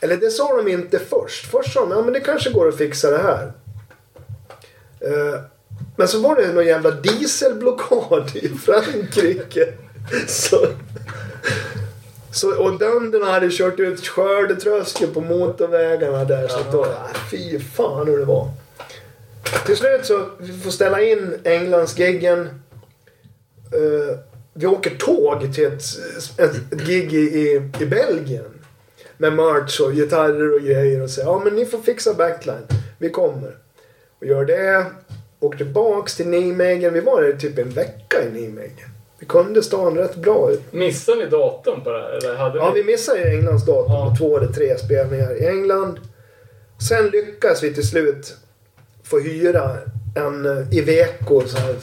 Eller 0.00 0.16
det 0.16 0.30
sa 0.30 0.56
de 0.56 0.68
inte 0.68 0.98
först. 0.98 1.46
Först 1.46 1.72
sa 1.72 1.80
de 1.80 1.90
ja 1.90 2.02
men 2.02 2.12
det 2.12 2.20
kanske 2.20 2.50
går 2.50 2.68
att 2.68 2.76
fixa 2.76 3.10
det 3.10 3.18
här. 3.18 3.52
Eh, 5.00 5.40
men 5.96 6.08
så 6.08 6.20
var 6.20 6.36
det 6.36 6.52
någon 6.52 6.66
jävla 6.66 6.90
dieselblockad 6.90 8.30
i 8.36 8.48
Frankrike. 8.48 9.72
Så, 10.26 10.66
så, 12.36 12.56
och 12.56 12.78
bönderna 12.78 13.26
hade 13.26 13.50
kört 13.50 13.80
ut 13.80 14.06
skördetröskel 14.06 15.08
på 15.14 15.20
motorvägarna 15.20 16.24
där. 16.24 16.48
Så 16.48 16.58
då, 16.72 16.84
ah, 16.84 17.10
fy 17.30 17.60
fan 17.60 18.06
hur 18.06 18.18
det 18.18 18.24
var. 18.24 18.48
Till 19.66 19.76
slut 19.76 20.06
så 20.06 20.26
vi 20.38 20.58
får 20.58 20.70
ställa 20.70 21.02
in 21.02 21.34
Englandsgiggen. 21.44 22.38
Uh, 23.74 24.18
vi 24.54 24.66
åker 24.66 24.96
tåg 24.96 25.54
till 25.54 25.66
ett, 25.66 25.82
ett, 26.38 26.72
ett 26.72 26.86
gig 26.86 27.14
i, 27.14 27.16
i, 27.16 27.70
i 27.80 27.86
Belgien. 27.86 28.52
Med 29.16 29.32
merch 29.32 29.80
och 29.80 29.92
gitarrer 29.92 30.54
och 30.54 30.60
grejer 30.60 31.02
och 31.02 31.10
säger 31.10 31.28
ja 31.28 31.40
men 31.44 31.54
ni 31.54 31.66
får 31.66 31.78
fixa 31.78 32.14
backline. 32.14 32.66
Vi 32.98 33.10
kommer. 33.10 33.56
Och 34.20 34.26
gör 34.26 34.44
det. 34.44 34.86
Åker 35.40 35.58
tillbaks 35.58 36.16
till 36.16 36.28
Nijmegen. 36.28 36.94
Vi 36.94 37.00
var 37.00 37.22
där 37.22 37.32
typ 37.32 37.58
en 37.58 37.70
vecka 37.70 38.22
i 38.22 38.30
Nijmegen. 38.30 38.95
Vi 39.18 39.26
kunde 39.26 39.62
stan 39.62 39.96
rätt 39.98 40.16
bra 40.16 40.50
ut. 40.50 40.72
Missade 40.72 41.18
ni 41.18 41.26
datum 41.26 41.84
på 41.84 41.90
det 41.90 41.98
här? 41.98 42.10
Eller 42.10 42.36
hade 42.36 42.58
Ja, 42.58 42.72
ni... 42.74 42.80
vi 42.82 42.86
missade 42.92 43.18
ju 43.18 43.36
Englands 43.36 43.66
datum. 43.66 43.92
Ja. 43.92 44.14
Två 44.18 44.38
eller 44.38 44.52
tre 44.52 44.78
spelningar 44.78 45.42
i 45.42 45.46
England. 45.46 45.98
Sen 46.88 47.06
lyckas 47.06 47.62
vi 47.62 47.74
till 47.74 47.86
slut 47.88 48.34
få 49.04 49.18
hyra 49.18 49.76
en 50.14 50.46
eh, 50.46 50.78
Iveco 50.78 51.42
så 51.46 51.56
här, 51.58 51.76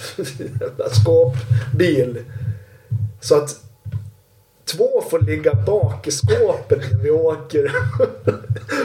skåpbil. 0.89 2.23
Så 3.22 3.35
att 3.35 3.55
två 4.65 5.03
får 5.10 5.19
ligga 5.19 5.53
bak 5.53 6.07
i 6.07 6.11
skåpet 6.11 6.91
när 6.91 6.99
vi 7.03 7.11
åker. 7.11 7.72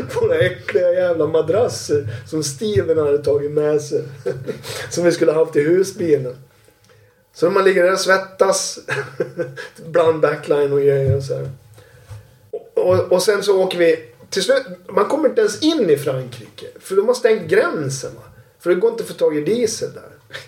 på 0.14 0.20
några 0.20 0.38
äckliga 0.38 0.92
jävla 0.92 1.26
madrasser 1.26 2.08
som 2.26 2.42
Steven 2.42 2.98
hade 2.98 3.18
tagit 3.18 3.50
med 3.50 3.80
sig. 3.82 4.02
som 4.90 5.04
vi 5.04 5.12
skulle 5.12 5.32
haft 5.32 5.56
i 5.56 5.60
husbilen. 5.60 6.36
Så 7.38 7.50
man 7.50 7.64
ligger 7.64 7.84
där 7.84 7.92
och 7.92 8.00
svettas 8.00 8.78
bland 9.86 10.20
backline 10.20 10.72
och 10.72 10.78
grejer 10.78 11.16
och 11.16 11.22
så 11.22 11.34
här. 11.34 11.50
Och, 12.74 13.12
och 13.12 13.22
sen 13.22 13.42
så 13.42 13.62
åker 13.62 13.78
vi 13.78 14.04
till 14.30 14.42
slut. 14.42 14.62
Man 14.88 15.04
kommer 15.04 15.28
inte 15.28 15.40
ens 15.40 15.62
in 15.62 15.90
i 15.90 15.96
Frankrike. 15.96 16.66
För 16.80 16.96
de 16.96 17.06
har 17.06 17.14
stängt 17.14 17.50
gränsen. 17.50 18.14
Va? 18.14 18.22
För 18.58 18.70
det 18.70 18.76
går 18.76 18.90
inte 18.90 19.02
att 19.02 19.08
få 19.08 19.14
tag 19.14 19.36
i 19.36 19.40
diesel 19.40 19.90
där. 19.94 20.38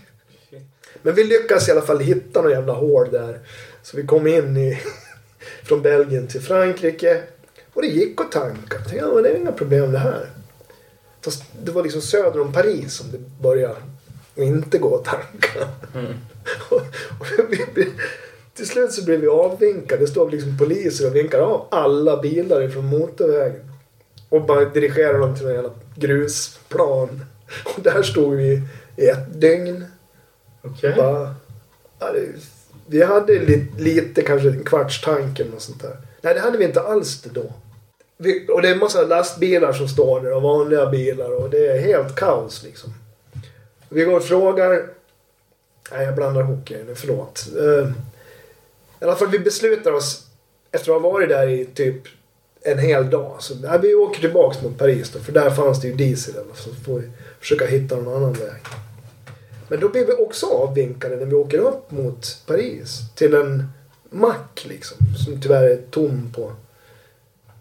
Men 1.02 1.14
vi 1.14 1.24
lyckas 1.24 1.68
i 1.68 1.70
alla 1.70 1.82
fall 1.82 2.00
hitta 2.00 2.42
någon 2.42 2.50
jävla 2.50 2.72
hål 2.72 3.10
där. 3.10 3.38
Så 3.82 3.96
vi 3.96 4.06
kom 4.06 4.26
in 4.26 4.56
i, 4.56 4.80
från 5.64 5.82
Belgien 5.82 6.26
till 6.26 6.40
Frankrike. 6.40 7.22
Och 7.74 7.82
det 7.82 7.88
gick 7.88 8.20
att 8.20 8.32
tanka. 8.32 8.76
Jag 8.76 8.88
tänkte, 8.88 8.96
ja, 8.96 9.20
det 9.20 9.28
är 9.28 9.36
inga 9.36 9.52
problem 9.52 9.92
det 9.92 9.98
här. 9.98 10.30
Fast 11.20 11.42
det 11.62 11.72
var 11.72 11.82
liksom 11.82 12.02
söder 12.02 12.40
om 12.40 12.52
Paris 12.52 12.94
som 12.94 13.10
det 13.12 13.18
började 13.42 13.76
inte 14.34 14.78
gå 14.78 14.96
att 14.96 15.04
tanka. 15.04 15.68
vi, 15.92 16.14
till 18.54 18.68
slut 18.68 18.92
så 18.92 19.04
blev 19.04 19.20
vi 19.20 19.28
avvinkade. 19.28 20.00
Det 20.00 20.06
stod 20.06 20.32
liksom 20.32 20.58
poliser 20.58 21.06
och 21.06 21.16
vinkade 21.16 21.42
av 21.42 21.66
alla 21.70 22.16
bilar 22.16 22.62
ifrån 22.62 22.86
motorvägen. 22.86 23.72
Och 24.28 24.42
bara 24.42 24.64
dirigerade 24.64 25.18
dem 25.18 25.36
till 25.36 25.46
en 25.46 25.54
jävla 25.54 25.70
grusplan. 25.96 27.24
Och 27.64 27.82
där 27.82 28.02
stod 28.02 28.34
vi 28.34 28.62
i 28.96 29.06
ett 29.06 29.40
dygn. 29.40 29.84
Okej. 30.62 30.94
Bara, 30.96 31.34
det, 31.98 32.28
vi 32.86 33.02
hade 33.02 33.38
li, 33.38 33.66
lite, 33.78 34.22
kanske 34.22 34.48
en 34.48 34.64
kvarts 34.64 35.00
tank 35.00 35.40
eller 35.40 35.50
något 35.50 35.62
sånt 35.62 35.82
där. 35.82 35.96
Nej, 36.20 36.34
det 36.34 36.40
hade 36.40 36.58
vi 36.58 36.64
inte 36.64 36.80
alls 36.80 37.22
det 37.22 37.30
då. 37.30 37.52
Vi, 38.16 38.46
och 38.48 38.62
det 38.62 38.68
är 38.68 38.72
en 38.72 38.78
massa 38.78 39.02
lastbilar 39.02 39.72
som 39.72 39.88
står 39.88 40.20
där 40.20 40.32
och 40.32 40.42
vanliga 40.42 40.86
bilar 40.86 41.30
och 41.30 41.50
det 41.50 41.66
är 41.66 41.80
helt 41.80 42.14
kaos 42.14 42.62
liksom. 42.62 42.94
Vi 43.88 44.04
går 44.04 44.16
och 44.16 44.24
frågar... 44.24 44.86
Nej, 45.92 46.04
jag 46.04 46.14
blandar 46.14 46.40
ihop 46.40 46.64
grejerna. 46.64 46.90
Förlåt. 46.94 47.48
Uh, 47.56 47.92
I 49.00 49.04
alla 49.04 49.16
fall, 49.16 49.28
vi 49.28 49.38
beslutar 49.38 49.92
oss 49.92 50.26
efter 50.72 50.92
att 50.92 51.02
ha 51.02 51.10
varit 51.10 51.28
där 51.28 51.48
i 51.48 51.64
typ 51.64 52.02
en 52.62 52.78
hel 52.78 53.10
dag. 53.10 53.36
Så 53.38 53.54
nej, 53.54 53.78
vi 53.82 53.94
åker 53.94 54.20
tillbaks 54.20 54.62
mot 54.62 54.78
Paris 54.78 55.10
då, 55.10 55.18
för 55.18 55.32
där 55.32 55.50
fanns 55.50 55.80
det 55.80 55.88
ju 55.88 55.94
diesel. 55.94 56.34
Så 56.54 56.70
får 56.74 56.98
vi 56.98 57.10
försöka 57.40 57.66
hitta 57.66 57.96
någon 57.96 58.16
annan 58.16 58.32
väg. 58.32 58.60
Men 59.68 59.80
då 59.80 59.88
blir 59.88 60.06
vi 60.06 60.12
också 60.12 60.46
avvinkade 60.46 61.16
när 61.16 61.26
vi 61.26 61.34
åker 61.34 61.58
upp 61.58 61.90
mot 61.90 62.42
Paris. 62.46 63.00
Till 63.14 63.34
en 63.34 63.64
mack 64.10 64.66
liksom. 64.68 64.96
Som 65.24 65.40
tyvärr 65.40 65.70
är 65.70 65.80
tom 65.90 66.32
på, 66.36 66.52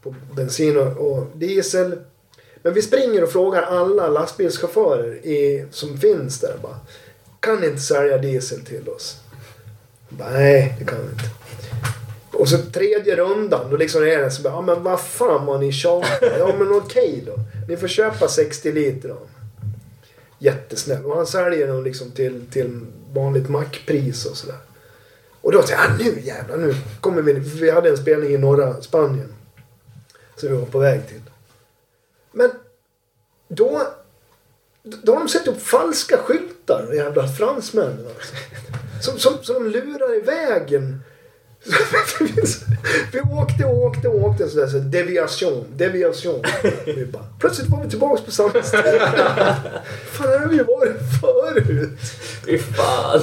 på 0.02 0.16
bensin 0.36 0.78
och, 0.78 0.98
och 0.98 1.28
diesel. 1.34 1.98
Men 2.62 2.74
vi 2.74 2.82
springer 2.82 3.24
och 3.24 3.32
frågar 3.32 3.62
alla 3.62 4.08
lastbilschaufförer 4.08 5.26
i, 5.26 5.66
som 5.72 5.98
finns 5.98 6.40
där. 6.40 6.58
Bara, 6.62 6.80
kan 7.40 7.60
ni 7.60 7.68
inte 7.68 7.82
sälja 7.82 8.18
diesel 8.18 8.66
till 8.66 8.90
oss? 8.90 9.20
Bara, 10.10 10.30
Nej, 10.30 10.76
det 10.80 10.86
kan 10.86 10.98
vi 11.06 11.12
inte. 11.12 11.30
Och 12.32 12.50
så 12.50 12.58
tredje 12.58 13.16
rundan, 13.16 13.70
då 13.70 13.78
liksom 13.78 14.02
är 14.02 14.18
det 14.18 14.32
så 14.32 14.42
bara, 14.42 14.54
ja 14.54 14.62
men 14.62 14.84
vad 14.84 15.02
fan 15.02 15.46
vad 15.46 15.60
ni 15.60 15.72
tjatar. 15.72 16.38
Ja 16.40 16.56
men 16.60 16.72
okej 16.72 17.24
då. 17.26 17.36
Ni 17.68 17.78
får 17.78 17.88
köpa 17.88 18.28
60 18.28 18.72
liter 18.72 19.10
av 19.10 19.28
jättesnäll. 20.40 21.06
Och 21.06 21.16
han 21.16 21.28
säljer 21.28 21.68
dem 21.68 21.84
liksom 21.84 22.12
till, 22.12 22.46
till 22.52 22.86
vanligt 23.14 23.50
mackpris 23.50 24.26
och 24.26 24.38
sådär. 24.38 24.58
Och 25.42 25.52
då 25.52 25.62
tänkte 25.62 26.04
jag, 26.04 26.14
nu 26.14 26.22
jävlar, 26.22 26.58
nu 26.58 26.76
kommer 27.02 27.22
vi. 27.22 27.34
Vi 27.34 27.72
hade 27.72 27.90
en 27.90 27.98
spelning 27.98 28.30
i 28.30 28.38
norra 28.38 28.82
Spanien. 28.82 29.34
Som 30.36 30.50
vi 30.50 30.56
var 30.56 30.66
på 30.66 30.80
väg 30.80 31.08
till. 31.08 31.22
Men 32.32 32.52
då, 33.48 33.88
då 34.84 35.14
har 35.14 35.20
de 35.20 35.30
satt 35.30 35.48
upp 35.48 35.62
falska 35.62 36.18
skyltar, 36.18 36.59
de 36.78 36.96
jävla 36.96 37.28
fransmännen 37.28 38.06
alltså. 38.16 38.36
Som, 39.02 39.20
som, 39.20 39.34
som 39.42 39.68
lurar 39.68 40.18
i 40.18 40.22
vägen. 40.22 41.02
vi 43.12 43.20
åkte 43.20 43.66
och 43.66 43.84
åkte 43.84 44.08
och 44.08 44.24
åkte 44.24 44.50
sådär 44.50 44.68
så 44.68 44.78
deviation, 44.78 45.66
deviation. 45.76 46.44
Vi 46.86 47.06
bara, 47.06 47.26
plötsligt 47.40 47.70
var 47.70 47.84
vi 47.84 47.90
tillbaka 47.90 48.24
på 48.26 48.32
samma 48.32 48.64
ställe. 48.64 49.00
fan, 50.06 50.28
här 50.28 50.40
har 50.40 50.48
vi 50.48 50.56
ju 50.56 50.64
varit 50.64 50.98
förut. 51.22 52.00
Fy 52.46 52.58
fan. 52.58 53.22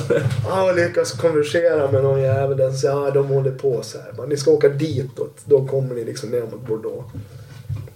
Ja, 0.48 0.70
och 0.70 0.76
lyckas 0.76 1.12
konversera 1.12 1.90
med 1.90 2.02
någon 2.02 2.22
jävel. 2.22 2.56
Den 2.56 2.74
säger, 2.74 2.94
ja, 2.94 3.10
de 3.10 3.26
håller 3.26 3.50
på 3.50 3.82
så 3.82 3.98
här. 3.98 4.26
Ni 4.26 4.36
ska 4.36 4.50
åka 4.50 4.68
ditåt. 4.68 5.36
Då 5.44 5.66
kommer 5.66 5.94
ni 5.94 6.04
liksom 6.04 6.30
ner 6.30 6.42
mot 6.42 6.66
Bordeaux. 6.66 7.12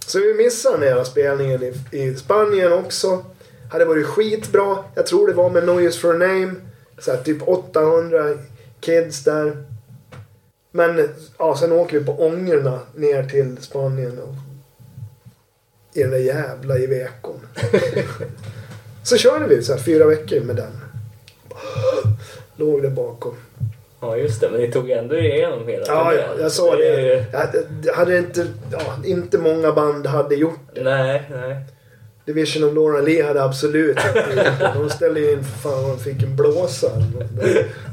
Så 0.05 0.19
vi 0.19 0.33
missade 0.33 0.85
den 0.85 0.97
här 0.97 1.03
spelningen 1.03 1.63
i, 1.63 1.73
i 1.91 2.15
Spanien 2.15 2.73
också. 2.73 3.25
Hade 3.71 3.85
varit 3.85 4.05
skitbra. 4.05 4.77
Jag 4.95 5.05
tror 5.05 5.27
det 5.27 5.33
var 5.33 5.49
med 5.49 5.65
Noise 5.65 5.99
for 5.99 6.09
a 6.09 6.17
Name. 6.17 6.55
Så 6.99 7.11
här, 7.11 7.23
typ 7.23 7.47
800 7.47 8.37
kids 8.79 9.23
där. 9.23 9.63
Men 10.71 11.09
ja, 11.37 11.57
sen 11.57 11.71
åker 11.71 11.99
vi 11.99 12.05
på 12.05 12.11
ångorna 12.11 12.79
ner 12.95 13.23
till 13.23 13.57
Spanien. 13.61 14.19
Och, 14.19 14.33
I 15.93 16.01
den 16.01 16.11
där 16.11 16.17
jävla 16.17 16.77
Ivecon. 16.77 17.47
så 19.03 19.17
körde 19.17 19.47
vi 19.47 19.63
så 19.63 19.73
här 19.73 19.79
fyra 19.79 20.05
veckor 20.05 20.41
med 20.41 20.55
den. 20.55 20.81
Låg 22.55 22.81
där 22.81 22.89
bakom. 22.89 23.35
Ja, 24.01 24.17
just 24.17 24.41
det. 24.41 24.49
Men 24.49 24.61
ni 24.61 24.71
tog 24.71 24.89
ändå 24.89 25.17
igenom 25.17 25.67
hela 25.67 25.85
Ja, 25.87 26.13
ja, 26.13 26.23
jag 26.39 26.51
sa 26.51 26.75
det. 26.75 27.27
Jag 27.31 27.47
jag 27.83 27.93
hade 27.93 28.17
inte, 28.17 28.47
ja, 28.71 28.95
inte 29.05 29.37
många 29.37 29.71
band 29.71 30.07
hade 30.07 30.35
gjort 30.35 30.59
det. 30.73 30.83
Nej, 30.83 31.29
nej. 31.31 31.65
Division 32.25 32.63
of 32.63 32.73
Laura 32.73 33.01
Lee 33.01 33.21
hade 33.21 33.43
absolut. 33.43 33.97
De 34.73 34.89
ställde 34.89 35.19
ju 35.19 35.31
in 35.31 35.43
för 35.43 35.69
fan, 35.69 35.91
och 35.91 36.01
fick 36.01 36.23
en 36.23 36.35
blåsa. 36.35 36.87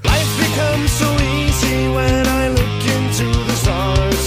Life 0.03 0.33
becomes 0.39 0.99
so 0.99 1.05
easy 1.05 1.89
when 1.89 2.27
I 2.27 2.49
look 2.49 2.85
into 2.97 3.25
the 3.47 3.57
stars. 3.57 4.18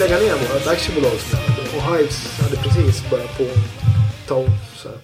Lägga 0.00 0.18
ner 0.18 0.32
vårt 0.32 0.66
aktiebolag 0.66 1.12
som 1.12 1.38
vi 1.38 1.52
hade. 1.52 1.60
Och 1.76 1.82
Hives 1.96 2.40
hade 2.40 2.56
precis 2.56 3.10
börjat 3.10 3.38
på 3.38 3.44
ta. 4.28 4.44
Så, 4.76 4.88
här. 4.88 4.98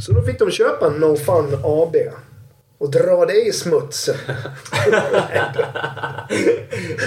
så 0.00 0.12
då 0.12 0.22
fick 0.22 0.38
de 0.38 0.50
köpa 0.50 0.88
No 0.88 1.16
Fun 1.16 1.60
AB. 1.64 1.96
Och 2.78 2.90
dra 2.90 3.26
det 3.26 3.46
i 3.46 3.52
smutsen. 3.52 4.14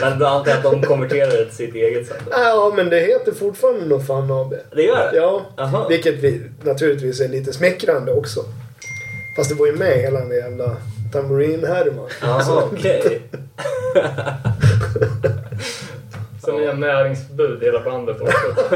Men 0.02 0.20
då 0.20 0.26
antar 0.26 0.52
jag 0.52 0.58
att 0.58 0.64
de 0.64 0.82
konverterade 0.82 1.46
till 1.46 1.56
sitt 1.56 1.76
eget 1.76 2.08
sen. 2.08 2.18
Ja, 2.32 2.74
men 2.76 2.90
det 2.90 3.00
heter 3.00 3.32
fortfarande 3.32 3.86
No 3.86 4.00
Fun 4.00 4.32
AB. 4.32 4.54
Det 4.76 4.82
gör 4.82 5.12
det? 5.12 5.18
Ja, 5.18 5.46
Aha. 5.58 5.88
vilket 5.88 6.16
vi 6.16 6.42
naturligtvis 6.62 7.20
är 7.20 7.28
lite 7.28 7.54
smickrande 7.54 8.14
också. 8.14 8.46
Fast 9.36 9.50
det 9.50 9.56
var 9.56 9.66
ju 9.66 9.76
med 9.76 10.00
hela 10.00 10.20
den 10.20 10.32
jävla 10.32 10.78
tamburin-härvan. 11.12 12.10
Jaha, 12.22 12.64
okej. 12.72 13.22
Sen 16.46 16.56
är 16.56 16.62
jag 16.62 16.80
näringsförbud 16.80 17.64
i 17.64 17.66
hela 17.66 17.80
bandet 17.84 18.22
också. 18.22 18.48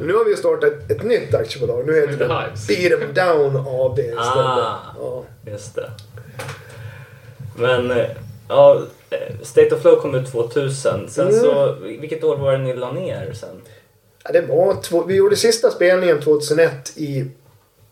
Nu 0.00 0.14
har 0.14 0.24
vi 0.24 0.30
ju 0.30 0.36
startat 0.36 0.72
ett, 0.72 0.90
ett 0.90 1.02
nytt 1.02 1.34
aktiebolag. 1.34 1.86
Nu 1.86 2.00
heter 2.00 2.28
det. 2.28 2.28
Beat 2.68 3.02
'em 3.02 3.14
Down 3.14 3.56
AB 3.56 3.98
istället. 3.98 4.18
Ah. 4.26 4.78
Ja. 5.00 5.22
Just 5.46 5.74
det. 5.74 5.90
Men, 7.56 7.90
eh, 7.90 8.06
ja, 8.48 8.80
eh, 9.10 9.18
State 9.42 9.74
of 9.74 9.80
Flow 9.80 9.96
kom 10.00 10.14
ut 10.14 10.32
2000. 10.32 11.08
Sen 11.08 11.28
Mm. 11.28 11.40
så, 11.40 11.72
vilket 11.82 12.24
år 12.24 12.36
var 12.36 12.52
det 12.52 12.58
ni 12.58 12.76
la 12.76 12.92
ner 12.92 13.32
sen? 13.32 13.60
Ja, 14.24 14.32
det 14.32 14.40
var 14.40 14.82
två, 14.82 15.02
vi 15.04 15.14
gjorde 15.14 15.36
sista 15.36 15.70
spelningen 15.70 16.20
2001 16.20 16.92
i 16.96 17.24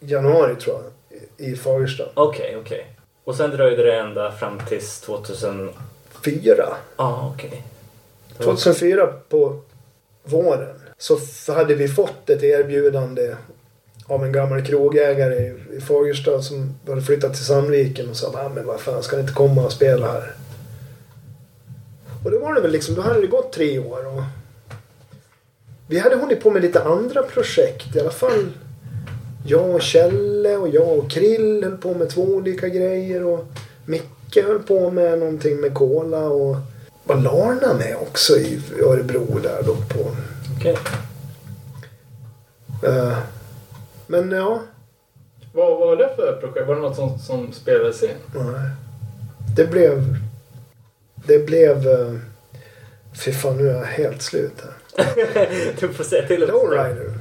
januari 0.01 0.55
tror 0.55 0.77
jag. 0.77 1.19
I 1.49 1.53
i 1.53 1.57
Fagersta. 1.57 2.05
Okej, 2.15 2.57
okej. 2.61 2.87
Och 3.25 3.35
sen 3.35 3.51
dröjde 3.51 3.83
det 3.83 3.95
ända 3.97 4.33
fram 4.33 4.59
tills 4.69 5.01
2000... 5.01 5.71
Fyra. 6.25 6.55
Ja, 6.67 6.77
ah, 6.97 7.33
okej. 7.35 7.51
Var- 7.51 7.72
2004 8.43 9.07
på 9.29 9.61
våren 10.25 10.77
så 10.99 11.19
hade 11.53 11.75
vi 11.75 11.89
fått 11.89 12.31
ett 12.31 12.43
erbjudande 12.43 13.35
av 14.07 14.25
en 14.25 14.33
gammal 14.33 14.67
krogägare 14.67 15.37
i, 15.37 15.77
i 15.77 15.81
Fagersta 15.81 16.43
som 16.43 16.75
hade 16.89 17.03
flyttat 17.03 17.35
till 17.35 17.45
Sandviken 17.45 18.11
och 18.11 18.17
sa 18.17 18.29
ah, 18.35 18.49
men 18.49 18.67
vad 18.67 18.81
fan 18.81 19.03
ska 19.03 19.17
ni 19.17 19.23
inte 19.23 19.35
komma 19.35 19.65
och 19.65 19.73
spela 19.73 20.13
här? 20.13 20.33
Och 22.25 22.31
då 22.31 22.39
var 22.39 22.55
det 22.55 22.61
väl 22.61 22.71
liksom, 22.71 22.95
då 22.95 23.03
hade 23.03 23.21
det 23.21 23.27
gått 23.27 23.53
tre 23.53 23.79
år 23.79 24.07
och 24.07 24.23
vi 25.89 25.99
hade 25.99 26.17
hållit 26.17 26.43
på 26.43 26.51
med 26.51 26.63
lite 26.63 26.83
andra 26.83 27.23
projekt 27.23 27.97
i 27.97 28.01
alla 28.01 28.11
fall. 28.11 28.47
Jag 29.47 29.71
och 29.75 29.83
Kjelle 29.83 30.57
och 30.57 30.69
jag 30.69 30.99
och 30.99 31.11
Krill 31.11 31.65
höll 31.65 31.77
på 31.77 31.95
med 31.95 32.11
två 32.11 32.23
olika 32.23 32.69
grejer 32.69 33.25
och 33.25 33.45
Micke 33.85 34.45
höll 34.45 34.59
på 34.59 34.91
med 34.91 35.19
någonting 35.19 35.61
med 35.61 35.75
cola 35.75 36.21
och 36.21 36.57
var 37.05 37.17
Larna 37.17 37.75
med 37.75 37.97
också 37.97 38.37
i 38.37 38.63
Örebro 38.83 39.39
där 39.43 39.63
då 39.63 39.77
på... 39.77 40.11
Okej. 40.57 40.79
eh, 42.85 43.19
men 44.07 44.31
ja, 44.31 44.63
Vad 45.53 45.79
var 45.79 45.97
det 45.97 46.13
för 46.17 46.41
projekt? 46.41 46.69
Var 46.69 46.75
det 46.75 46.81
något 46.81 46.97
som, 46.97 47.19
som 47.19 47.53
spelades 47.53 48.03
in? 48.03 48.11
nej. 48.35 48.71
Det 49.57 49.67
blev... 49.67 50.17
Det 51.27 51.39
blev... 51.39 51.87
Uh, 51.87 52.19
fy 53.25 53.33
fan, 53.33 53.57
nu 53.57 53.69
är 53.69 53.75
jag 53.75 53.85
helt 53.85 54.23
slut 54.23 54.53
här. 54.63 54.73
du 55.81 55.89
får 55.89 56.05
säga 56.05 56.27
till. 56.27 56.41
Lowrider 56.41 57.13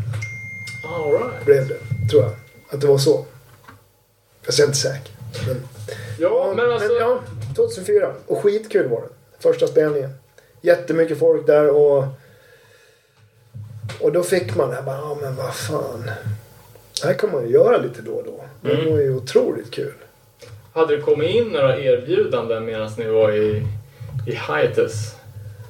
All 0.88 1.12
right. 1.12 1.45
blev 1.45 1.68
det, 1.68 2.10
tror 2.10 2.24
jag. 2.24 2.32
Att 2.70 2.82
det 2.82 2.88
var 2.88 2.98
så. 2.98 3.26
Jag 4.45 4.60
är 4.60 4.64
inte 4.64 4.78
säker. 4.78 5.14
Men, 5.48 5.64
Ja, 6.20 6.53
men 6.56 6.72
alltså... 6.72 6.94
ja, 6.94 7.20
2004. 7.56 8.14
Och 8.28 8.44
skitkul 8.44 8.90
var 8.90 9.02
det. 9.02 9.08
Första 9.42 9.68
spelningen. 9.68 10.10
Jättemycket 10.62 11.20
folk 11.20 11.48
där 11.48 11.70
och... 11.70 12.06
Och 14.00 14.12
då 14.12 14.24
fick 14.24 14.56
man 14.56 14.70
det 14.70 14.76
här 14.76 14.82
bara, 14.84 14.98
ja 14.98 15.18
men 15.22 15.36
vad 15.36 15.56
fan. 15.56 16.12
Det 17.02 17.08
här 17.08 17.14
kan 17.14 17.32
man 17.32 17.44
ju 17.46 17.50
göra 17.54 17.78
lite 17.78 18.02
då 18.02 18.12
och 18.12 18.24
då. 18.24 18.44
Det 18.62 18.74
Mm. 18.74 18.92
var 18.92 19.00
ju 19.00 19.16
otroligt 19.16 19.72
kul. 19.72 19.94
Hade 20.74 20.96
det 20.96 21.02
kommit 21.02 21.30
in 21.36 21.48
några 21.48 21.78
erbjudanden 21.78 22.66
medan 22.66 22.92
ni 22.98 23.06
var 23.06 23.32
i, 23.32 23.68
i 24.28 24.32
hiatus? 24.32 25.16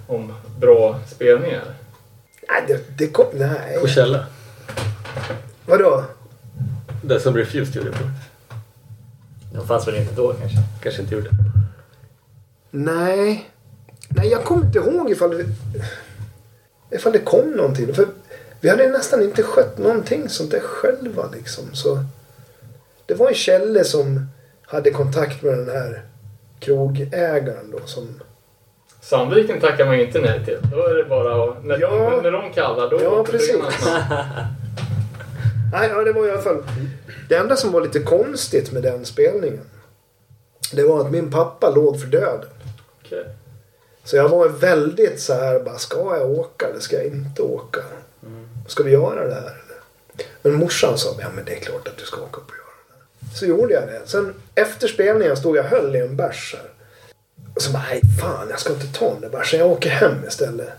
om 0.07 0.33
bra 0.59 0.99
spelningar? 1.07 1.63
Nej, 2.49 2.63
det, 2.67 2.97
det 2.97 3.07
kom... 3.07 3.25
Nej. 3.33 3.77
Coachella. 3.79 4.25
Vadå? 5.65 6.03
Det 7.03 7.19
som 7.19 7.37
Refused 7.37 7.75
gjorde 7.75 7.91
på. 7.91 8.03
De 9.53 9.67
fanns 9.67 9.87
väl 9.87 9.95
inte 9.95 10.15
då 10.15 10.33
kanske? 10.33 10.57
Kanske 10.83 11.01
inte 11.01 11.15
gjorde. 11.15 11.29
Nej. 12.71 13.49
Nej, 14.15 14.27
jag 14.27 14.43
kommer 14.43 14.65
inte 14.65 14.79
ihåg 14.79 15.09
ifall 15.11 15.37
det, 15.37 15.45
ifall 16.95 17.11
det 17.11 17.19
kom 17.19 17.51
någonting. 17.51 17.93
För 17.93 18.07
vi 18.61 18.69
hade 18.69 18.89
nästan 18.89 19.21
inte 19.23 19.43
skött 19.43 19.77
någonting 19.77 20.29
sånt 20.29 20.51
där 20.51 20.59
själva 20.59 21.29
liksom. 21.33 21.63
Så 21.73 22.03
det 23.05 23.13
var 23.13 23.29
ju 23.29 23.35
Kjelle 23.35 23.83
som 23.83 24.27
hade 24.65 24.91
kontakt 24.91 25.41
med 25.41 25.57
den 25.57 25.69
här 25.69 26.05
krogägaren 26.59 27.71
då 27.71 27.79
som... 27.85 28.21
Sandviken 29.01 29.59
tackar 29.59 29.85
man 29.85 29.99
inte 29.99 30.19
nej 30.19 30.45
till. 30.45 30.57
Då 30.71 30.85
är 30.87 30.95
det 30.95 31.03
bara. 31.03 31.59
När, 31.63 31.79
Ja. 31.79 32.19
när 32.23 32.31
de 32.31 32.53
kallar, 32.53 32.89
då 32.89 32.99
Ja, 33.03 33.23
precis. 33.31 33.55
Nej, 35.73 35.89
ja, 35.89 36.03
det 36.03 36.13
var 36.13 36.27
i 36.27 36.31
alla 36.31 36.41
fall... 36.41 36.63
Det 37.29 37.35
enda 37.35 37.55
som 37.55 37.71
var 37.71 37.81
lite 37.81 37.99
konstigt 37.99 38.71
med 38.71 38.83
den 38.83 39.05
spelningen. 39.05 39.63
Det 40.73 40.83
var 40.83 41.01
att 41.01 41.11
min 41.11 41.31
pappa 41.31 41.69
låg 41.69 41.99
för 42.01 42.07
döden. 42.07 42.49
Okej. 43.05 43.25
Så 44.03 44.15
jag 44.15 44.29
var 44.29 44.49
väldigt 44.49 45.19
så 45.19 45.33
här, 45.33 45.59
bara, 45.59 45.77
ska 45.77 46.17
jag 46.17 46.31
åka 46.31 46.67
eller 46.67 46.79
ska 46.79 46.95
jag 46.95 47.05
inte 47.05 47.41
åka? 47.41 47.79
Ska 48.67 48.83
vi 48.83 48.91
göra 48.91 49.27
det 49.27 49.33
här? 49.33 49.41
Eller? 49.41 49.77
Men 50.41 50.53
morsan 50.53 50.97
sa, 50.97 51.15
ja 51.19 51.27
men 51.35 51.45
det 51.45 51.51
är 51.51 51.59
klart 51.59 51.87
att 51.87 51.97
du 51.97 52.05
ska 52.05 52.21
åka 52.21 52.37
upp 52.41 52.49
och 52.49 52.55
göra 52.55 52.99
det. 53.29 53.37
Så 53.37 53.45
gjorde 53.45 53.73
jag 53.73 53.87
det. 53.87 54.01
Sen 54.05 54.33
efter 54.55 54.87
spelningen 54.87 55.37
stod 55.37 55.57
jag 55.57 55.65
och 55.65 55.71
höll 55.71 55.95
i 55.95 55.99
en 55.99 56.15
bärs 56.15 56.55
här. 56.57 56.69
Och 57.55 57.61
så 57.61 57.71
bara, 57.71 57.83
nej 57.89 58.01
fan 58.21 58.47
jag 58.49 58.59
ska 58.59 58.73
inte 58.73 58.99
ta 58.99 59.11
den 59.11 59.21
där 59.21 59.29
bärsen, 59.29 59.59
jag 59.59 59.71
åker 59.71 59.89
hem 59.89 60.25
istället. 60.27 60.69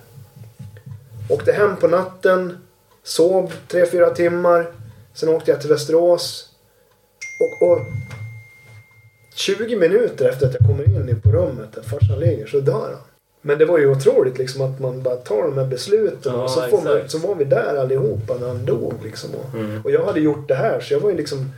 Åkte 1.28 1.52
hem 1.52 1.76
på 1.76 1.88
natten, 1.88 2.58
sov 3.02 3.52
tre 3.68 3.86
fyra 3.86 4.10
timmar. 4.10 4.72
Sen 5.14 5.28
åkte 5.28 5.50
jag 5.50 5.60
till 5.60 5.70
Västerås. 5.70 6.48
Och, 7.40 7.68
och 7.68 7.78
20 9.34 9.76
minuter 9.76 10.28
efter 10.28 10.46
att 10.46 10.54
jag 10.60 10.68
kommer 10.68 10.84
in 10.84 11.20
på 11.20 11.32
rummet 11.32 11.72
där 11.74 11.82
farsan 11.82 12.20
ligger 12.20 12.46
så 12.46 12.60
dör 12.60 12.90
han. 12.92 13.11
Men 13.42 13.58
det 13.58 13.64
var 13.64 13.78
ju 13.78 13.90
otroligt 13.90 14.38
liksom 14.38 14.60
att 14.62 14.80
man 14.80 15.02
bara 15.02 15.16
tar 15.16 15.42
de 15.42 15.58
här 15.58 15.66
besluten 15.66 16.32
Ja, 16.34 16.42
och 16.42 16.50
så, 16.50 16.60
får 16.60 16.82
man, 16.82 17.00
så 17.08 17.18
var 17.18 17.34
vi 17.34 17.44
där 17.44 17.76
allihopa 17.80 18.34
när 18.40 18.48
han 18.48 18.64
dog 18.64 18.94
liksom. 19.04 19.30
Och, 19.34 19.54
Mm. 19.58 19.80
och 19.84 19.90
jag 19.90 20.04
hade 20.06 20.20
gjort 20.20 20.48
det 20.48 20.54
här 20.54 20.80
så 20.80 20.94
jag 20.94 21.00
var 21.00 21.10
ju 21.10 21.16
liksom 21.16 21.50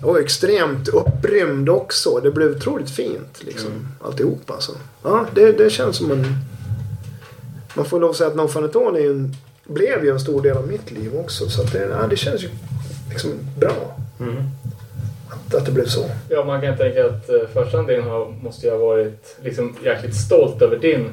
jag 0.00 0.06
var 0.06 0.18
extremt 0.20 0.88
upprymd 0.88 1.68
också. 1.68 2.20
Det 2.22 2.30
blev 2.30 2.50
otroligt 2.56 2.90
fint 2.90 3.38
liksom 3.44 3.70
Mm. 3.70 3.88
alltihopa. 4.00 4.52
Alltså. 4.54 4.72
Ja, 5.02 5.26
det, 5.34 5.52
det 5.52 5.70
känns 5.70 5.96
som 5.96 6.10
en... 6.10 6.24
Man 7.74 7.84
får 7.84 8.00
lov 8.00 8.10
att 8.10 8.16
säga 8.16 8.28
att 8.30 8.36
Nonfanetone 8.36 8.98
är 8.98 9.02
ju 9.02 9.10
en, 9.10 9.34
blev 9.64 10.04
ju 10.04 10.10
en 10.10 10.20
stor 10.20 10.42
del 10.42 10.56
av 10.56 10.68
mitt 10.68 10.90
liv 10.90 11.16
också. 11.16 11.48
Så 11.50 11.62
att 11.62 11.72
det, 11.72 11.78
ja, 12.00 12.06
det 12.10 12.16
känns 12.16 12.42
ju 12.44 12.48
liksom 13.10 13.30
bra 13.58 13.96
Mm. 14.20 14.36
Att, 15.50 15.60
att 15.60 15.66
det 15.66 15.72
blev 15.72 15.86
så. 15.86 16.04
Ja, 16.28 16.44
man 16.44 16.60
kan 16.60 16.76
tänka 16.76 17.06
att 17.06 17.28
eh, 17.28 17.40
farsan 17.54 17.86
din 17.86 18.02
har, 18.02 18.26
måste 18.26 18.66
ju 18.66 18.72
ha 18.72 18.78
varit 18.78 19.36
liksom 19.42 19.76
jäkligt 19.84 20.16
stolt 20.16 20.62
över 20.62 20.76
din 20.76 21.12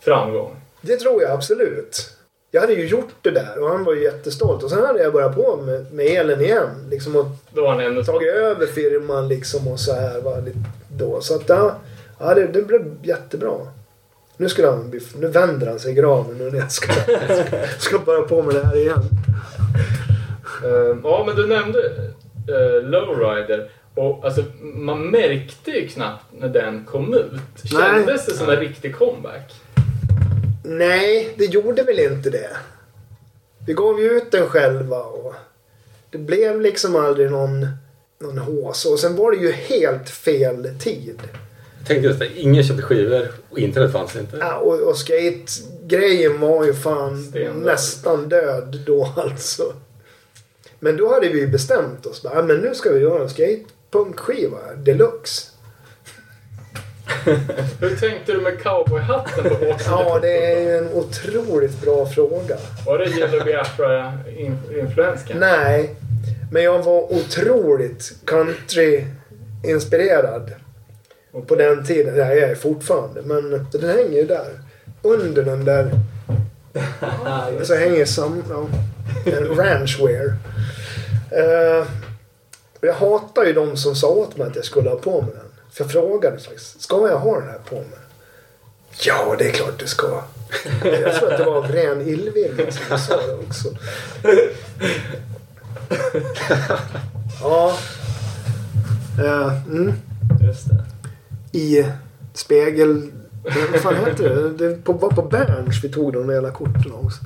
framgång. 0.00 0.56
Det 0.80 0.96
tror 0.96 1.22
jag 1.22 1.30
absolut. 1.30 2.14
Jag 2.50 2.60
hade 2.60 2.72
ju 2.72 2.86
gjort 2.86 3.14
det 3.22 3.30
där 3.30 3.58
och 3.62 3.68
han 3.68 3.84
var 3.84 3.94
ju 3.94 4.02
jättestolt. 4.02 4.62
Och 4.62 4.70
sen 4.70 4.84
hade 4.84 5.02
jag 5.02 5.12
börjat 5.12 5.34
på 5.34 5.56
med, 5.56 5.92
med 5.92 6.06
elen 6.06 6.40
igen. 6.40 6.68
Liksom 6.90 7.16
och 7.16 7.26
Då 7.50 7.62
var 7.62 7.68
han 7.68 7.80
ännu 7.80 8.04
tagit 8.04 8.34
över 8.34 8.66
firman 8.66 9.28
liksom 9.28 9.68
och 9.68 9.80
så 9.80 9.94
här. 9.94 10.20
Va, 10.20 10.36
då. 10.88 11.20
Så 11.20 11.34
att 11.34 11.48
ja, 11.48 11.76
ja 12.18 12.34
det, 12.34 12.46
det 12.46 12.62
blev 12.62 12.96
jättebra. 13.02 13.56
Nu, 14.36 14.48
skulle 14.48 14.68
han, 14.68 15.00
nu 15.16 15.26
vänder 15.26 15.66
han 15.66 15.78
sig 15.78 15.92
i 15.92 15.94
graven 15.94 16.38
nu 16.38 16.50
när 16.50 16.58
jag 16.58 16.72
ska, 16.72 16.92
ska 17.78 17.98
börja 17.98 18.22
på 18.22 18.42
med 18.42 18.54
det 18.54 18.66
här 18.66 18.76
igen. 18.76 19.02
Eh, 20.64 20.96
ja, 21.04 21.24
men 21.26 21.36
du 21.36 21.46
nämnde 21.46 22.10
uh, 22.48 22.82
Lowrider. 22.82 23.70
Och 23.94 24.24
alltså, 24.24 24.44
man 24.60 25.10
märkte 25.10 25.70
ju 25.70 25.88
knappt 25.88 26.24
när 26.32 26.48
den 26.48 26.84
kom 26.84 27.14
ut. 27.14 27.70
Kändes 27.70 28.26
det 28.26 28.34
som 28.34 28.50
en 28.50 28.56
riktig 28.56 28.96
comeback? 28.96 29.54
Nej, 30.64 31.34
det 31.36 31.44
gjorde 31.44 31.82
väl 31.82 31.98
inte 31.98 32.30
det. 32.30 32.50
Vi 33.66 33.72
gav 33.72 34.00
ju 34.00 34.10
ut 34.10 34.30
den 34.30 34.46
själva 34.46 34.98
och 34.98 35.34
det 36.10 36.18
blev 36.18 36.60
liksom 36.60 36.96
aldrig 36.96 37.30
någon, 37.30 37.66
någon 38.18 38.38
hås. 38.38 38.84
Och 38.84 38.98
sen 38.98 39.16
var 39.16 39.30
det 39.32 39.36
ju 39.36 39.52
helt 39.52 40.10
fel 40.10 40.68
tid. 40.78 41.20
Jag 41.78 41.86
tänkte 41.86 42.06
just 42.06 42.18
det, 42.18 42.38
ingen 42.38 42.64
köpte 42.64 42.82
skivor 42.82 43.28
och 43.50 43.58
internet 43.58 43.92
fanns 43.92 44.16
inte. 44.16 44.36
Ja, 44.40 44.56
och, 44.56 44.80
och 44.80 44.96
skate-grejen 44.96 46.40
var 46.40 46.64
ju 46.64 46.74
fan 46.74 47.22
Stendöd. 47.22 47.56
nästan 47.56 48.28
död 48.28 48.78
då 48.86 49.12
alltså. 49.16 49.72
Men 50.80 50.96
då 50.96 51.12
hade 51.14 51.28
vi 51.28 51.46
bestämt 51.46 52.06
oss. 52.06 52.22
Bara, 52.22 52.34
"Ja, 52.34 52.42
men 52.42 52.56
nu 52.56 52.74
ska 52.74 52.90
vi 52.90 53.00
göra 53.00 53.22
en 53.22 53.28
skatepunkskiva 53.28 54.58
deluxe. 54.76 55.46
Hur 57.80 57.96
tänkte 57.96 58.32
du 58.32 58.40
med 58.40 58.62
cowboyhatten 58.62 59.44
på 59.44 59.50
baksidan? 59.64 60.04
Ja, 60.06 60.18
det 60.22 60.52
är 60.54 60.60
ju 60.60 60.78
en 60.78 60.88
otroligt 60.92 61.80
bra 61.82 62.06
fråga. 62.06 62.56
Var 62.86 62.98
det 62.98 63.04
Yellow 63.10 63.44
Biafra-influens 63.44 65.22
kanske? 65.26 65.34
Nej, 65.38 65.94
men 66.52 66.62
jag 66.62 66.82
var 66.82 67.12
otroligt 67.12 68.12
country-inspirerad 68.24 70.50
på 71.46 71.54
den 71.54 71.84
tiden. 71.84 72.16
Jag 72.16 72.38
är 72.38 72.54
fortfarande, 72.54 73.22
men 73.22 73.66
den 73.72 73.90
hänger 73.90 74.18
ju 74.20 74.26
där. 74.26 74.48
Under 75.02 75.42
den 75.42 75.64
där 75.64 75.90
så 77.64 77.74
hänger 77.74 78.04
sam, 78.04 78.42
ja, 78.50 78.66
en 79.24 79.56
ranchwear. 79.56 80.34
Eh, 81.30 81.86
jag 82.80 82.94
hatar 82.94 83.44
ju 83.44 83.52
de 83.52 83.76
som 83.76 83.94
sa 83.94 84.08
åt 84.08 84.36
mig 84.36 84.46
att 84.46 84.56
jag 84.56 84.64
skulle 84.64 84.90
ha 84.90 84.96
på 84.96 85.22
mig 85.22 85.30
den. 85.34 85.44
För 85.70 85.84
jag 85.84 85.92
frågade 85.92 86.38
faktiskt, 86.38 86.82
ska 86.82 87.08
jag 87.08 87.18
ha 87.18 87.40
den 87.40 87.48
här 87.48 87.58
på 87.68 87.74
mig? 87.74 87.98
Ja, 89.00 89.36
det 89.38 89.48
är 89.48 89.52
klart 89.52 89.78
du 89.78 89.86
ska. 89.86 90.22
Jag 90.84 91.14
tror 91.14 91.32
att 91.32 91.38
det 91.38 91.44
var 91.44 91.56
av 91.56 91.72
ren 91.72 92.00
illvilja 92.00 92.72
som 92.72 92.82
jag 92.90 93.00
sa 93.00 93.16
det 93.26 93.34
också. 93.34 93.68
Ja. 97.40 97.78
Eh, 99.18 99.66
mm. 99.66 99.92
Just 100.40 100.68
det. 100.68 100.84
I 101.58 101.86
spegel... 102.34 103.10
Vad 103.72 103.80
fan 103.80 103.94
heter 103.94 104.28
det? 104.28 104.50
Det 104.50 104.88
var 104.92 105.10
på 105.10 105.22
Berns 105.22 105.84
vi 105.84 105.88
tog 105.88 106.12
de 106.12 106.30
jävla 106.30 106.50
korten 106.50 106.92
också. 106.92 107.20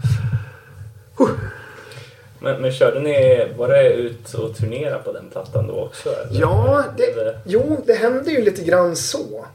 Men, 2.43 2.63
men 2.63 2.73
körde 2.73 3.01
ni, 3.01 3.47
var 3.57 3.69
det 3.69 3.93
ut 3.93 4.35
och 4.35 4.57
turnera 4.57 4.99
på 4.99 5.13
den 5.13 5.31
plattan 5.31 5.67
då 5.67 5.75
också? 5.75 6.09
Eller? 6.09 6.41
Ja, 6.41 6.85
det, 6.97 7.37
jo, 7.45 7.83
det 7.87 7.95
hände 7.95 8.31
ju 8.31 8.43
lite 8.43 8.63
grann 8.63 8.97
så. 8.97 9.47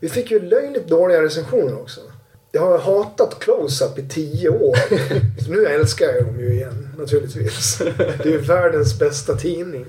Vi 0.00 0.08
fick 0.08 0.30
ju 0.30 0.40
löjligt 0.40 0.88
dåliga 0.88 1.22
recensioner 1.22 1.80
också. 1.80 2.00
Jag 2.52 2.62
har 2.62 2.78
hatat 2.78 3.36
Close-Up 3.40 3.98
i 3.98 4.08
tio 4.08 4.48
år. 4.48 4.76
Så 5.44 5.50
nu 5.50 5.66
älskar 5.66 6.06
jag 6.06 6.24
dem 6.24 6.40
ju 6.40 6.52
igen, 6.52 6.88
naturligtvis. 6.98 7.78
Det 7.96 8.24
är 8.24 8.32
ju 8.32 8.38
världens 8.38 8.98
bästa 8.98 9.34
tidning. 9.34 9.86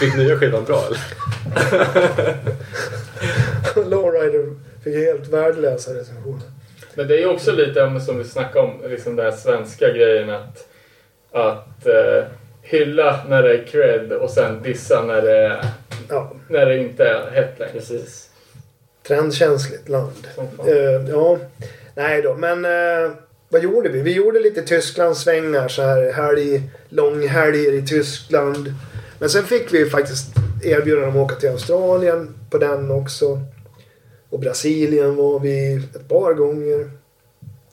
Fick 0.00 0.16
nya 0.16 0.38
skivan 0.38 0.64
bra 0.64 0.84
eller? 0.86 1.00
Lowrider 3.90 4.56
fick 4.84 4.94
helt 4.94 5.28
värdelösa 5.28 5.94
recensioner. 5.94 6.42
Men 6.94 7.08
det 7.08 7.14
är 7.14 7.18
ju 7.18 7.26
också 7.26 7.52
lite 7.52 7.82
om, 7.82 8.00
som 8.00 8.18
vi 8.18 8.24
snackade 8.24 8.68
om, 8.68 8.90
liksom 8.90 9.16
den 9.16 9.24
här 9.24 9.32
svenska 9.32 9.88
grejen 9.88 10.30
att, 10.30 10.68
att 11.32 11.86
eh, 11.86 12.24
hylla 12.62 13.24
när 13.28 13.42
det 13.42 13.54
är 13.58 13.64
cred 13.64 14.12
och 14.12 14.30
sen 14.30 14.62
dissa 14.62 15.02
när 15.02 15.22
det, 15.22 15.64
Ja, 16.08 16.32
när 16.48 16.66
det 16.66 16.78
inte 16.78 17.04
är 17.04 17.30
hett 17.30 17.58
längre. 17.58 17.72
Precis. 17.72 18.28
trendkänsligt 19.06 19.88
land. 19.88 20.28
Eh, 20.66 21.10
ja, 21.10 21.38
nej 21.94 22.22
då, 22.22 22.34
men 22.34 22.64
eh, 22.64 23.12
vad 23.48 23.62
gjorde 23.62 23.88
vi? 23.88 24.00
Vi 24.02 24.12
gjorde 24.12 24.40
lite 24.40 24.62
Tysklandssvängar 24.62 25.68
så 25.68 25.82
här 25.82 26.12
helg, 26.12 26.62
långhelger 26.88 27.72
i 27.72 27.86
Tyskland. 27.86 28.74
Men 29.18 29.30
sen 29.30 29.44
fick 29.44 29.74
vi 29.74 29.90
faktiskt 29.90 30.26
erbjudande 30.62 31.08
om 31.08 31.16
att 31.16 31.24
åka 31.24 31.34
till 31.34 31.48
Australien 31.48 32.34
på 32.50 32.58
den 32.58 32.90
också. 32.90 33.40
Och 34.30 34.40
Brasilien 34.40 35.16
var 35.16 35.40
vi 35.40 35.74
ett 35.94 36.08
par 36.08 36.34
gånger. 36.34 36.90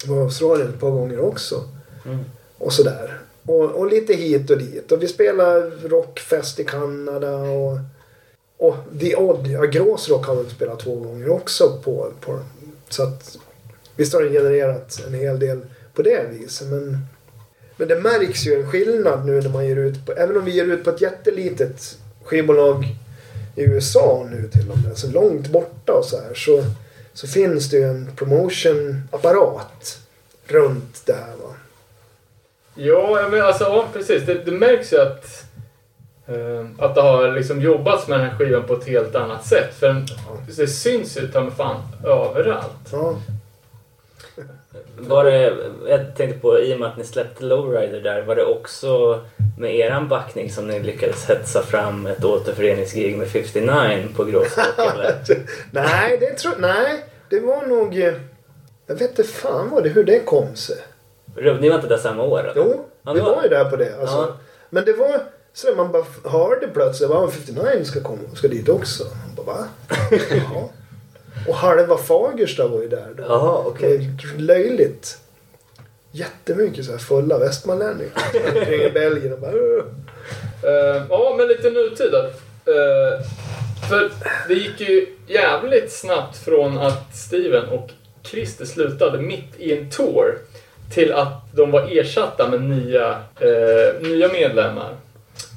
Var 0.05 0.23
Australien 0.23 0.69
ett 0.69 0.79
par 0.79 0.91
gånger 0.91 1.19
också. 1.19 1.63
Mm. 2.05 2.19
Och 2.57 2.73
sådär. 2.73 3.17
Och, 3.45 3.71
och 3.71 3.87
lite 3.91 4.13
hit 4.13 4.49
och 4.49 4.57
dit. 4.57 4.91
Och 4.91 5.03
vi 5.03 5.07
spelade 5.07 5.71
rockfest 5.83 6.59
i 6.59 6.63
Kanada 6.63 7.35
och... 7.35 7.77
Och 8.57 8.75
The 8.99 9.15
Odd, 9.15 9.47
ja 9.47 9.61
Gråsrock 9.61 10.25
har 10.25 10.35
vi 10.35 10.49
spelat 10.49 10.79
två 10.79 10.95
gånger 10.95 11.29
också 11.29 11.79
på, 11.83 12.11
på 12.21 12.39
Så 12.89 13.03
att 13.03 13.37
visst 13.95 14.13
har 14.13 14.21
det 14.21 14.29
genererat 14.29 15.03
en 15.07 15.13
hel 15.13 15.39
del 15.39 15.59
på 15.93 16.01
det 16.01 16.29
viset. 16.31 16.67
Men, 16.67 16.97
men 17.77 17.87
det 17.87 18.01
märks 18.01 18.47
ju 18.47 18.53
en 18.53 18.71
skillnad 18.71 19.25
nu 19.25 19.41
när 19.41 19.49
man 19.49 19.67
ger 19.67 19.75
ut 19.75 20.05
på, 20.05 20.11
även 20.11 20.37
om 20.37 20.45
vi 20.45 20.51
ger 20.51 20.65
ut 20.65 20.83
på 20.83 20.89
ett 20.89 21.01
jättelitet 21.01 21.97
skivbolag 22.23 22.85
i 23.55 23.63
USA 23.63 24.27
nu 24.31 24.47
till 24.47 24.71
och 24.71 24.77
med, 24.77 24.97
så 24.97 25.11
långt 25.11 25.47
borta 25.47 25.93
och 25.93 26.05
så 26.05 26.17
här. 26.17 26.33
Så, 26.33 26.63
så 27.13 27.27
finns 27.27 27.69
det 27.69 27.77
ju 27.77 27.83
en 27.83 28.09
promotionapparat 28.15 29.99
runt 30.47 31.01
det 31.05 31.13
här. 31.13 31.35
Ja, 32.79 33.27
men 33.31 33.41
alltså, 33.41 33.63
ja, 33.63 33.85
precis. 33.93 34.25
Det, 34.25 34.33
det 34.33 34.51
märks 34.51 34.93
ju 34.93 35.01
att, 35.01 35.45
eh, 36.27 36.85
att 36.85 36.95
det 36.95 37.01
har 37.01 37.31
liksom 37.31 37.61
jobbats 37.61 38.07
med 38.07 38.19
den 38.19 38.29
här 38.29 38.37
skivan 38.37 38.63
på 38.63 38.73
ett 38.73 38.87
helt 38.87 39.15
annat 39.15 39.45
sätt. 39.45 39.73
För 39.79 39.87
den, 39.87 40.05
det 40.57 40.67
syns 40.67 41.17
ju 41.17 41.27
ta 41.27 41.41
mig 41.41 41.51
fan 41.51 41.81
överallt. 42.03 42.89
Ja. 42.91 43.15
Var 44.97 45.25
det, 45.25 45.57
jag 45.87 46.15
tänkte 46.15 46.39
på, 46.39 46.59
i 46.59 46.75
och 46.75 46.79
med 46.79 46.89
att 46.89 46.97
ni 46.97 47.03
släppte 47.03 47.45
Lowrider 47.45 48.01
där, 48.01 48.21
var 48.21 48.35
det 48.35 48.45
också 48.45 49.19
med 49.57 49.75
eran 49.75 50.07
backning 50.07 50.51
som 50.51 50.67
ni 50.67 50.79
lyckades 50.79 51.29
hetsa 51.29 51.61
fram 51.61 52.05
ett 52.05 52.25
återföreningsgig 52.25 53.17
med 53.17 53.27
59 53.27 54.07
på 54.15 54.23
eller? 54.77 55.15
nej, 55.71 56.17
det 56.19 56.33
tror 56.33 56.53
Nej, 56.59 57.05
det 57.29 57.39
var 57.39 57.67
nog... 57.67 57.95
Jag 58.87 58.95
vet 58.95 59.09
inte 59.09 59.23
fan 59.23 59.69
vad 59.69 59.83
det, 59.83 59.89
hur 59.89 60.03
det 60.03 60.19
kom 60.19 60.55
sig. 60.55 60.77
Ni 61.61 61.69
var 61.69 61.75
inte 61.75 61.87
där 61.87 61.97
samma 61.97 62.23
år? 62.23 62.39
eller? 62.39 62.53
Jo, 62.55 62.85
Ja, 63.03 63.13
vi 63.13 63.19
det 63.19 63.25
var- 63.25 63.35
var 63.35 63.43
ju 63.43 63.49
där 63.49 63.65
på 63.69 63.75
det. 63.75 63.99
Alltså. 64.01 64.15
Ja. 64.17 64.37
Men 64.69 64.85
det 64.85 64.93
var 64.93 65.19
så 65.53 65.69
att 65.69 65.77
man 65.77 65.91
bara 65.91 66.05
hörde 66.25 66.67
plötsligt 66.67 67.11
att 67.11 67.33
59 67.33 67.83
ska, 67.85 68.01
komma, 68.01 68.19
ska 68.35 68.47
dit 68.47 68.69
också. 68.69 69.03
Man 69.03 69.45
bara 69.45 69.55
va? 69.55 69.65
ja. 70.53 70.69
Och 71.47 71.55
halva 71.55 71.97
Fagersta 71.97 72.67
var 72.67 72.81
ju 72.81 72.87
där 72.87 73.07
då. 73.17 73.23
Jaha, 73.23 73.63
okej. 73.65 73.97
Det 73.97 74.27
var 74.33 74.41
Löjligt. 74.41 75.17
Jättemycket 76.11 76.85
så 76.85 76.91
här 76.91 76.97
fulla 76.99 77.37
västmanlänningar. 77.39 78.11
Kring 78.65 78.81
i 78.81 78.89
Belgien 78.89 79.33
och 79.33 79.39
bara. 79.39 79.51
Eh, 79.51 81.03
ja, 81.09 81.35
men 81.37 81.47
lite 81.47 81.69
nutid 81.69 82.11
då. 82.11 82.17
Eh, 82.71 83.21
för 83.89 84.11
det 84.47 84.53
gick 84.53 84.79
ju 84.79 85.07
jävligt 85.27 85.91
snabbt 85.91 86.37
från 86.37 86.77
att 86.77 87.15
Steven 87.15 87.69
och 87.69 87.89
Christer 88.23 88.65
slutade 88.65 89.17
mitt 89.17 89.55
i 89.57 89.77
en 89.77 89.89
tour 89.89 90.37
till 90.93 91.13
att 91.13 91.55
de 91.55 91.71
var 91.71 91.97
ersatta 91.99 92.49
med 92.49 92.61
nya, 92.61 93.09
eh, 93.39 94.01
nya 94.01 94.27
medlemmar. 94.27 94.95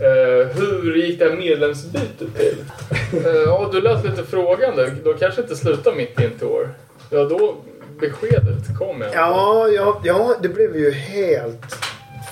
Eh, 0.00 0.46
hur 0.56 0.94
gick 0.96 1.18
det 1.18 1.28
här 1.28 1.36
medlemsbytet 1.36 2.36
till? 2.36 2.56
Eh, 3.26 3.32
ja, 3.46 3.68
du 3.72 3.80
lät 3.80 4.04
lite 4.04 4.24
frågande. 4.24 4.90
De 5.04 5.14
kanske 5.14 5.42
inte 5.42 5.56
slutar 5.56 5.92
mitt 5.94 6.20
i 6.20 6.24
en 6.24 6.38
tour. 6.38 6.68
Ja, 7.10 7.24
då 7.24 7.56
beskedet 8.00 8.78
kom 8.78 9.00
fall. 9.00 9.08
Ja, 9.14 9.68
ja, 9.68 10.00
ja, 10.04 10.34
det 10.42 10.48
blev 10.48 10.76
ju 10.76 10.90
helt 10.90 11.74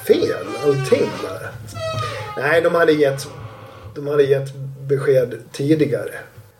fel 0.06 0.46
allting 0.64 1.10
där. 1.22 1.48
Nej, 2.36 2.60
de 2.62 2.74
hade 2.74 2.92
gett, 2.92 3.26
de 3.94 4.06
hade 4.06 4.22
gett 4.22 4.54
besked 4.88 5.34
tidigare. 5.52 6.14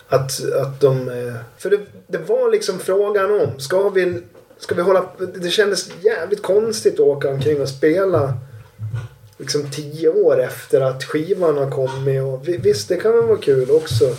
Att, 0.08 0.30
att 0.62 0.80
de... 0.80 1.08
eh, 1.08 1.34
För 1.58 1.70
det, 1.70 1.78
det 2.06 2.18
var 2.18 2.50
liksom 2.50 2.78
frågan 2.78 3.40
om, 3.40 3.60
ska 3.60 3.88
vi, 3.88 4.22
ska 4.60 4.74
vi 4.74 4.82
hålla... 4.82 5.04
Det 5.34 5.50
kändes 5.50 5.88
jävligt 6.02 6.42
konstigt 6.42 6.94
att 6.94 7.00
åka 7.00 7.28
omkring 7.30 7.60
och 7.60 7.68
spela 7.68 8.34
liksom 9.38 9.70
tio 9.70 10.08
år 10.08 10.40
efter 10.42 10.80
att 10.80 11.04
skivan 11.04 11.56
har 11.58 11.70
kommit. 11.70 12.22
Och 12.22 12.48
vi- 12.48 12.56
visst, 12.56 12.88
det 12.88 12.96
kan 12.96 13.12
väl 13.12 13.22
vara 13.26 13.38
kul 13.38 13.70
också. 13.70 14.16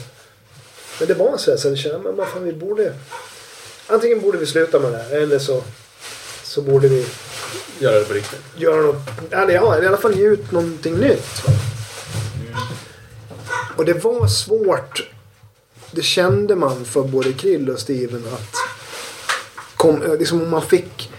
Men 1.00 1.08
det 1.08 1.14
var 1.14 1.38
så 1.38 1.52
här, 1.52 1.58
så 1.58 1.68
jag 1.68 1.78
kände, 1.78 2.00
men 2.00 2.16
vad 2.16 2.28
fan, 2.28 2.44
vi 2.44 2.54
borde... 2.54 2.94
Antingen 3.88 4.22
borde 4.22 4.38
vi 4.38 4.46
sluta 4.46 4.80
med 4.80 4.92
det 4.92 4.98
här 4.98 5.18
eller 5.22 5.40
så, 5.40 5.64
så 6.44 6.62
borde 6.62 6.88
vi 6.88 7.06
Göra 7.80 8.00
det 8.00 8.06
på 8.06 8.14
riktigt. 8.14 8.40
göra 8.56 8.82
något, 8.82 9.10
eller 9.32 9.54
ja, 9.54 9.84
i 9.84 9.88
alla 9.88 9.98
fall 9.98 10.16
ge 10.18 10.26
ut 10.28 10.52
någonting 10.52 10.96
nytt. 10.98 11.48
va. 11.48 11.54
Och 13.78 13.86
det 13.86 13.94
var 14.04 14.28
svårt. 14.28 15.10
Det 15.92 16.02
kände 16.02 16.56
man 16.56 16.86
för 16.86 17.02
både 17.04 17.34
Krill 17.34 17.70
och 17.70 17.80
Steven 17.80 18.24
att 18.34 18.56
kom, 19.82 20.18
liksom 20.20 20.42
om 20.42 20.50
man 20.50 20.62
fick 20.62 21.12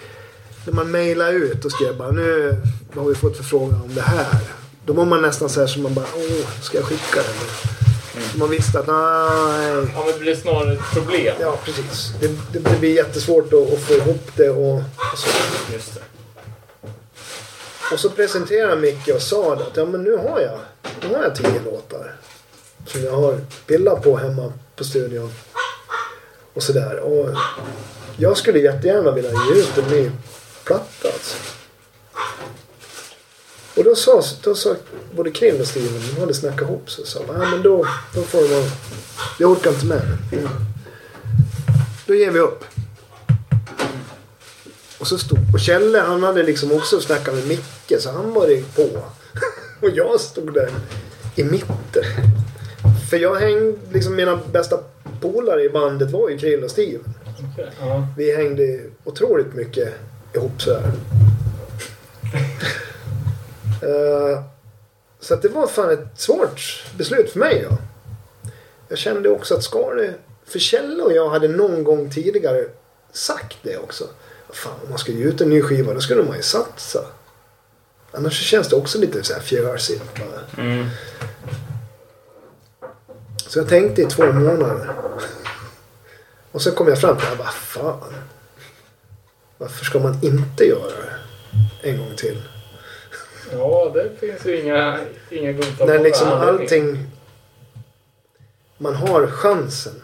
när 0.66 0.72
man 0.72 0.90
mejlade 0.90 1.32
ut 1.32 1.64
och 1.64 1.72
skrev 1.72 1.96
bara 1.96 2.10
nu 2.10 2.56
har 2.94 3.04
vi 3.04 3.14
fått 3.14 3.36
förfrågan 3.36 3.82
om 3.82 3.94
det 3.94 4.00
här. 4.00 4.40
Då 4.86 4.92
var 4.92 5.04
man 5.04 5.22
nästan 5.22 5.48
så 5.48 5.60
här 5.60 5.66
som 5.66 5.82
man 5.82 5.94
bara 5.94 6.06
åh, 6.16 6.62
ska 6.62 6.78
jag 6.78 6.86
skicka 6.86 7.22
det 7.22 7.34
nu? 7.40 8.38
Man 8.38 8.50
visste 8.50 8.78
att 8.78 8.86
nej, 8.86 9.90
Ja, 9.94 10.04
men 10.04 10.12
det 10.12 10.18
blir 10.20 10.36
snarare 10.36 10.72
ett 10.72 10.92
problem. 10.92 11.34
ja 11.40 11.58
precis. 11.64 12.12
Det, 12.20 12.26
det, 12.52 12.58
det 12.58 12.80
blir 12.80 12.94
jättesvårt 12.96 13.52
att, 13.52 13.72
att 13.72 13.80
få 13.80 13.94
ihop 13.94 14.30
det 14.36 14.50
och, 14.50 14.76
och 14.76 15.18
så. 15.18 15.28
Just 15.72 15.94
det. 15.94 16.00
Och 17.92 18.00
så 18.00 18.10
presenterade 18.10 18.80
Micke 18.80 19.08
och 19.14 19.22
sa 19.22 19.52
att 19.54 19.76
ja, 19.76 19.84
men 19.84 20.02
nu 20.02 20.16
har 20.16 20.40
jag, 20.40 20.58
nu 21.02 21.16
har 21.16 21.22
jag 21.22 21.36
tio 21.36 21.60
låtar. 21.64 22.14
Som 22.86 23.04
jag 23.04 23.12
har 23.12 23.40
pillat 23.66 24.02
på 24.02 24.16
hemma 24.16 24.52
på 24.76 24.84
studion. 24.84 25.32
Och 26.54 26.62
sådär. 26.62 26.96
Och 27.00 27.28
jag 28.16 28.36
skulle 28.36 28.58
jättegärna 28.58 29.10
vilja 29.10 29.30
ge 29.30 29.60
ut 29.60 29.78
en 29.78 29.84
ny 29.84 30.10
platta. 30.64 31.08
Alltså. 31.08 31.36
Och 33.76 33.84
då 33.84 33.94
sa, 33.94 34.22
då 34.42 34.54
sa 34.54 34.76
både 35.14 35.30
Krill 35.30 35.60
och 35.60 35.66
Steven, 35.66 36.00
de 36.14 36.20
hade 36.20 36.34
snackat 36.34 36.68
ihop 36.68 36.90
sig. 36.90 37.06
Så 37.06 37.18
sa 37.18 37.24
ja, 37.28 37.50
men 37.50 37.62
då, 37.62 37.86
då 38.14 38.22
får 38.22 38.42
det 38.42 38.48
vara, 38.48 38.70
jag 39.38 39.50
orkar 39.50 39.70
inte 39.70 39.86
med 39.86 40.02
det. 40.30 40.48
Då 42.06 42.14
ger 42.14 42.30
vi 42.30 42.38
upp. 42.38 42.64
Och 44.98 45.06
så 45.06 45.18
stod, 45.18 45.38
och 45.54 45.60
Kjelle 45.60 46.00
han 46.00 46.22
hade 46.22 46.42
liksom 46.42 46.72
också 46.72 47.00
snackat 47.00 47.34
med 47.34 47.46
Micke 47.46 48.00
så 48.00 48.10
han 48.10 48.32
var 48.34 48.46
det 48.46 48.74
på. 48.74 48.88
Och 49.80 49.90
jag 49.94 50.20
stod 50.20 50.54
där 50.54 50.70
i 51.36 51.44
mitten. 51.44 52.04
För 53.10 53.16
jag 53.16 53.34
hängde, 53.34 53.78
liksom 53.92 54.16
mina 54.16 54.40
bästa 54.52 54.78
polare 55.20 55.64
i 55.64 55.68
bandet 55.68 56.10
var 56.10 56.28
ju 56.28 56.38
Krill 56.38 56.64
och 56.64 56.70
Steven. 56.70 57.14
Ja. 57.80 58.06
Vi 58.16 58.36
hängde 58.36 58.80
otroligt 59.04 59.54
mycket 59.54 59.94
ihop 60.34 60.62
sådär. 60.62 60.92
Eh, 63.82 64.42
så 65.20 65.34
att 65.34 65.42
det 65.42 65.48
var 65.48 65.66
fan 65.66 65.90
ett 65.90 66.08
svårt 66.16 66.86
beslut 66.96 67.30
för 67.30 67.38
mig. 67.38 67.66
Ja. 67.70 67.78
Jag 68.88 68.98
kände 68.98 69.28
också 69.28 69.54
att 69.54 69.64
ska 69.64 69.94
det... 69.94 70.14
För 70.46 70.58
Kjelle 70.58 71.02
och 71.02 71.12
jag 71.12 71.30
hade 71.30 71.48
någon 71.48 71.84
gång 71.84 72.10
tidigare 72.10 72.64
sagt 73.12 73.56
det 73.62 73.76
också. 73.76 74.04
Fan, 74.50 74.72
om 74.82 74.88
man 74.88 74.98
ska 74.98 75.12
ge 75.12 75.24
ut 75.24 75.40
en 75.40 75.50
ny 75.50 75.62
skiva 75.62 75.94
då 75.94 76.00
skulle 76.00 76.22
man 76.22 76.36
ju 76.36 76.42
satsa. 76.42 77.04
Annars 78.12 78.40
känns 78.40 78.68
det 78.68 78.76
också 78.76 78.98
lite 78.98 79.22
så 79.22 79.34
här 79.34 79.40
fjärsigt. 79.40 80.04
bara. 80.18 80.64
Mm. 80.64 80.86
Så 83.36 83.58
jag 83.58 83.68
tänkte 83.68 84.02
i 84.02 84.06
två 84.06 84.32
månader. 84.32 84.94
Och 86.52 86.62
så 86.62 86.72
kom 86.72 86.88
jag 86.88 87.00
fram 87.00 87.16
till 87.16 87.26
att 87.26 87.38
bara 87.38 87.48
fan. 87.48 88.14
Varför 89.58 89.84
ska 89.84 89.98
man 89.98 90.18
inte 90.22 90.64
göra 90.64 90.92
det 90.92 91.88
en 91.88 91.98
gång 91.98 92.16
till? 92.16 92.42
ja, 93.52 93.92
det 93.94 94.10
finns 94.20 94.46
ju 94.46 94.60
inga, 94.60 94.98
inga 95.30 95.52
godtagbara 95.52 95.96
När 95.96 96.04
liksom 96.04 96.28
allting... 96.28 97.06
Man 98.78 98.94
har 98.94 99.26
chansen. 99.26 100.02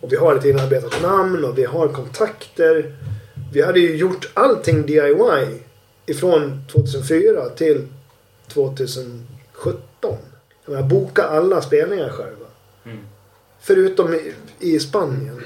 Och 0.00 0.12
vi 0.12 0.16
har 0.16 0.34
ett 0.34 0.44
inarbetat 0.44 1.02
namn 1.02 1.44
och 1.44 1.58
vi 1.58 1.64
har 1.64 1.88
kontakter. 1.88 2.94
Vi 3.52 3.62
hade 3.62 3.80
ju 3.80 3.96
gjort 3.96 4.30
allting 4.34 4.86
DIY 4.86 5.62
ifrån 6.06 6.64
2004 6.72 7.48
till 7.48 7.86
2017. 8.48 10.16
Jag 10.64 10.74
menar, 10.74 10.88
boka 10.88 11.22
alla 11.22 11.62
spelningar 11.62 12.08
själva. 12.08 12.46
Mm. 12.84 12.98
Förutom 13.60 14.18
i, 14.64 14.80
Spanien. 14.80 15.40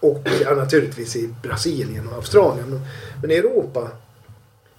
Och 0.00 0.28
ja, 0.42 0.54
naturligtvis 0.54 1.16
i 1.16 1.34
Brasilien 1.42 2.08
och 2.08 2.14
Australien. 2.14 2.70
Men, 2.70 2.80
men 3.22 3.30
i 3.30 3.34
Europa 3.34 3.90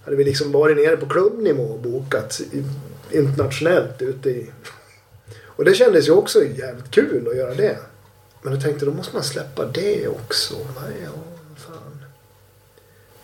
hade 0.03 0.17
vi 0.17 0.23
liksom 0.23 0.51
varit 0.51 0.77
nere 0.77 0.97
på 0.97 1.05
klubbnivå 1.05 1.63
och 1.63 1.79
bokat 1.79 2.41
internationellt 3.11 4.01
ute 4.01 4.29
i... 4.29 4.51
Och 5.43 5.65
det 5.65 5.73
kändes 5.73 6.07
ju 6.07 6.11
också 6.11 6.43
jävligt 6.43 6.91
kul 6.91 7.27
att 7.27 7.37
göra 7.37 7.53
det. 7.53 7.77
Men 8.41 8.53
jag 8.53 8.63
tänkte 8.63 8.85
då 8.85 8.93
måste 8.93 9.15
man 9.15 9.23
släppa 9.23 9.65
det 9.65 10.07
också. 10.07 10.55
Nej, 10.55 10.93
ja, 11.03 11.09
fan. 11.55 12.05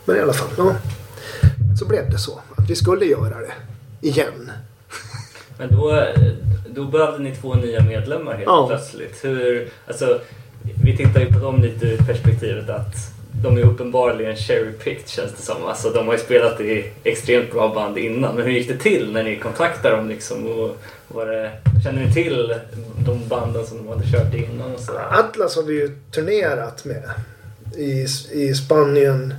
Men 0.06 0.16
i 0.16 0.20
alla 0.20 0.34
fall, 0.34 0.50
ja. 0.58 0.76
Så 1.80 1.86
blev 1.86 2.10
det 2.10 2.18
så. 2.18 2.42
Att 2.56 2.70
vi 2.70 2.76
skulle 2.76 3.06
göra 3.06 3.40
det. 3.40 3.54
Igen. 4.02 4.52
Men 5.62 5.80
då, 5.80 6.04
då 6.70 6.84
behövde 6.86 7.20
ni 7.20 7.36
två 7.36 7.54
nya 7.54 7.82
medlemmar 7.84 8.32
helt 8.34 8.44
Ja. 8.46 8.68
plötsligt. 8.68 9.26
Hur, 9.26 9.70
alltså, 9.88 10.20
vi 10.84 10.98
tittar 10.98 11.20
ju 11.20 11.26
på 11.34 11.40
dem 11.40 11.62
lite 11.62 11.86
ur 11.88 11.98
perspektivet 11.98 12.70
att 12.70 12.96
de 13.44 13.58
är 13.58 13.62
uppenbarligen 13.62 14.36
cherry-picked 14.36 15.08
känns 15.08 15.32
det 15.38 15.42
som. 15.42 15.66
Alltså, 15.66 15.90
de 15.90 16.06
har 16.08 16.14
ju 16.14 16.20
spelat 16.20 16.62
i 16.62 16.86
extremt 17.04 17.52
bra 17.52 17.74
band 17.74 17.98
innan. 17.98 18.36
Men 18.36 18.46
hur 18.46 18.52
gick 18.52 18.68
det 18.68 18.78
till 18.78 19.12
när 19.12 19.24
ni 19.24 19.36
kontaktade 19.36 19.96
dem? 19.96 20.10
Liksom, 20.10 20.48
och 20.48 20.78
var 21.08 21.26
det, 21.26 21.52
känner 21.84 22.06
ni 22.06 22.14
till 22.14 22.54
de 23.06 23.28
banden 23.28 23.66
som 23.66 23.78
de 23.78 23.88
hade 23.88 24.12
kört 24.12 24.34
innan? 24.34 24.74
Och 24.76 24.80
så? 24.80 24.92
Atlas 24.98 25.56
har 25.56 25.64
vi 25.64 25.74
ju 25.74 25.90
turnerat 26.12 26.86
med. 26.86 27.04
I, 27.78 28.06
i 28.32 28.54
Spanien. 28.54 29.34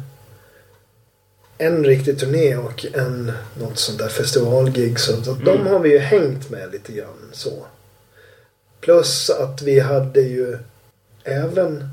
En 1.62 1.84
riktig 1.84 2.18
turné 2.18 2.56
och 2.56 2.86
en 2.94 3.32
något 3.60 3.78
sånt 3.78 3.98
där 3.98 4.08
festivalgig. 4.08 5.00
Så 5.00 5.12
att 5.12 5.24
de 5.24 5.48
Mm. 5.60 5.66
har 5.66 5.78
vi 5.78 5.90
ju 5.92 5.98
hängt 5.98 6.50
med 6.50 6.72
lite 6.72 6.92
grann 6.92 7.28
så. 7.32 7.52
Plus 8.80 9.30
att 9.30 9.62
vi 9.62 9.80
hade 9.80 10.20
ju 10.20 10.58
även 11.24 11.88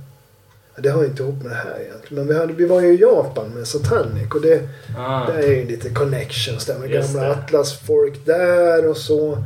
Det 0.82 0.90
har 0.90 1.06
inte 1.06 1.24
ihop 1.24 1.36
med 1.44 1.52
det 1.52 1.56
här 1.56 1.80
egentligen. 1.80 2.26
Men 2.26 2.28
vi, 2.28 2.40
hade, 2.42 2.54
vi 2.54 2.66
var 2.66 2.82
ju 2.82 2.94
i 2.94 3.02
Japan 3.02 3.50
med 3.50 3.68
Satanic 3.68 4.32
och 4.36 4.42
det, 4.42 4.70
Ah. 4.98 5.26
det 5.28 5.44
är 5.44 5.52
ju 5.56 5.66
lite 5.66 5.90
connections 5.90 6.66
där 6.66 6.78
med 6.78 6.90
Just 6.92 7.14
gamla 7.14 7.28
det. 7.30 7.36
Atlas-folk 7.36 8.26
där 8.26 8.88
och 8.88 8.98
så. 8.98 9.44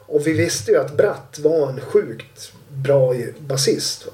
Och 0.00 0.26
vi 0.26 0.32
visste 0.32 0.70
ju 0.70 0.78
att 0.80 0.96
Bratt 0.96 1.38
var 1.42 1.68
en 1.68 1.80
sjukt 1.80 2.52
bra 2.68 3.14
basist. 3.38 4.06
Va? 4.06 4.12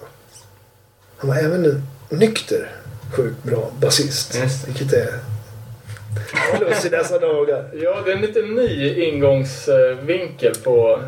Han 1.16 1.30
var 1.30 1.36
även 1.36 1.64
en 1.64 1.82
nykter 2.18 2.70
sjukt 3.12 3.42
bra 3.42 3.70
basist. 3.80 4.38
Vilket 4.66 4.92
är 4.92 5.18
plus 6.58 6.84
i 6.84 6.88
dessa 6.88 7.18
dagar. 7.18 7.70
Ja, 7.72 8.02
det 8.04 8.12
är 8.12 8.16
en 8.16 8.22
lite 8.22 8.42
ny 8.42 8.94
ingångsvinkel 9.04 10.54
på, 10.64 11.00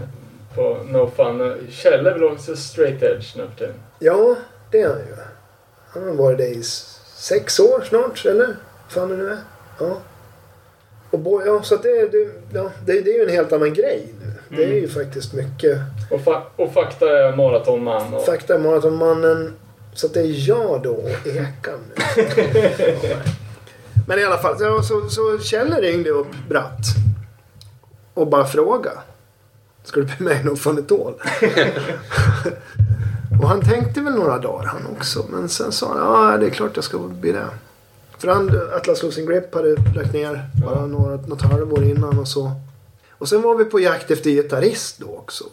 på 0.55 0.77
No 0.91 1.11
Fun. 1.16 1.55
Kjell 1.70 2.07
är 2.07 2.12
väl 2.12 2.24
också 2.24 2.57
straight 2.57 3.03
edge 3.03 3.37
nu 3.37 3.43
för 3.49 3.59
tiden. 3.59 3.74
Ja, 3.99 4.37
det 4.70 4.81
är 4.81 4.89
han 4.89 4.99
ju. 4.99 5.15
Han 5.89 6.03
har 6.09 6.15
varit 6.15 6.39
det 6.39 6.49
i 6.49 6.62
sex 7.15 7.61
år 7.61 7.85
snart, 7.89 8.27
eller? 8.27 8.57
fan 8.89 9.09
det 9.09 9.16
nu 9.16 9.29
är. 9.31 9.39
Ja. 9.81 9.99
Och 11.11 11.19
bo, 11.19 11.43
ja, 11.47 11.62
så 11.62 11.77
det, 11.77 12.12
det, 12.12 12.29
ja, 12.55 12.70
det, 12.87 13.01
det 13.01 13.11
är 13.11 13.19
ju 13.19 13.23
en 13.24 13.31
helt 13.35 13.53
annan 13.53 13.74
grej 13.74 14.15
nu. 14.20 14.57
Det 14.57 14.65
är 14.65 14.69
ju 14.81 14.89
faktiskt 14.89 15.33
mycket 15.33 15.79
Och, 16.11 16.20
fa- 16.20 16.43
och 16.57 16.73
fakta 16.73 17.19
är 17.19 17.37
maratonman. 17.37 18.15
Och, 18.15 18.24
fakta 18.24 18.55
om 18.57 18.62
Maratonmannen. 18.62 19.53
Så 19.95 20.07
att 20.07 20.15
det 20.15 20.20
är 20.20 20.49
jag 20.49 20.83
då 20.83 20.91
och 20.93 21.09
Ekan 21.27 21.81
nu. 21.97 22.03
Men 24.12 24.20
i 24.20 24.24
alla 24.24 24.39
fall, 24.39 24.59
så, 24.59 24.82
så, 24.82 25.09
så 25.09 25.39
Kjell 25.39 25.72
ringde 25.72 26.10
upp 26.10 26.26
Bratt. 26.48 26.86
Och 28.14 28.26
bara 28.26 28.47
fråga. 28.47 28.93
Ska 29.84 30.01
du 30.01 30.06
bli 30.06 30.14
med 30.18 30.47
i 30.47 30.80
It 30.80 30.93
All? 30.93 31.14
och 33.43 33.48
han 33.48 33.60
tänkte 33.60 34.01
väl 34.01 34.14
några 34.14 34.39
dagar 34.39 34.66
han 34.66 34.86
också. 34.97 35.24
Men 35.28 35.48
sen 35.48 35.72
sa 35.72 35.89
han 35.89 35.98
ja 35.98 36.39
det 36.39 36.47
är 36.47 36.51
klart 36.51 36.70
jag 36.74 36.84
ska 36.84 36.98
bli 36.98 37.32
det. 37.32 37.47
För 38.18 38.28
han, 38.28 38.60
Atlas 38.76 39.02
Losing 39.02 39.26
Grip 39.26 39.55
hade 39.55 39.76
lagt 39.94 40.12
ner 40.12 40.48
bara 40.64 40.86
några, 40.86 41.16
något 41.16 41.43
halvår 41.43 41.84
innan 41.84 42.18
och 42.18 42.28
så. 42.28 42.52
Och 43.10 43.28
sen 43.28 43.43
var 43.43 43.55
vi 43.55 43.64
på 43.64 43.80
jakt 43.80 44.10
efter 44.10 44.30
gitarrist 44.30 44.98
då 44.98 45.06
också. 45.06 45.44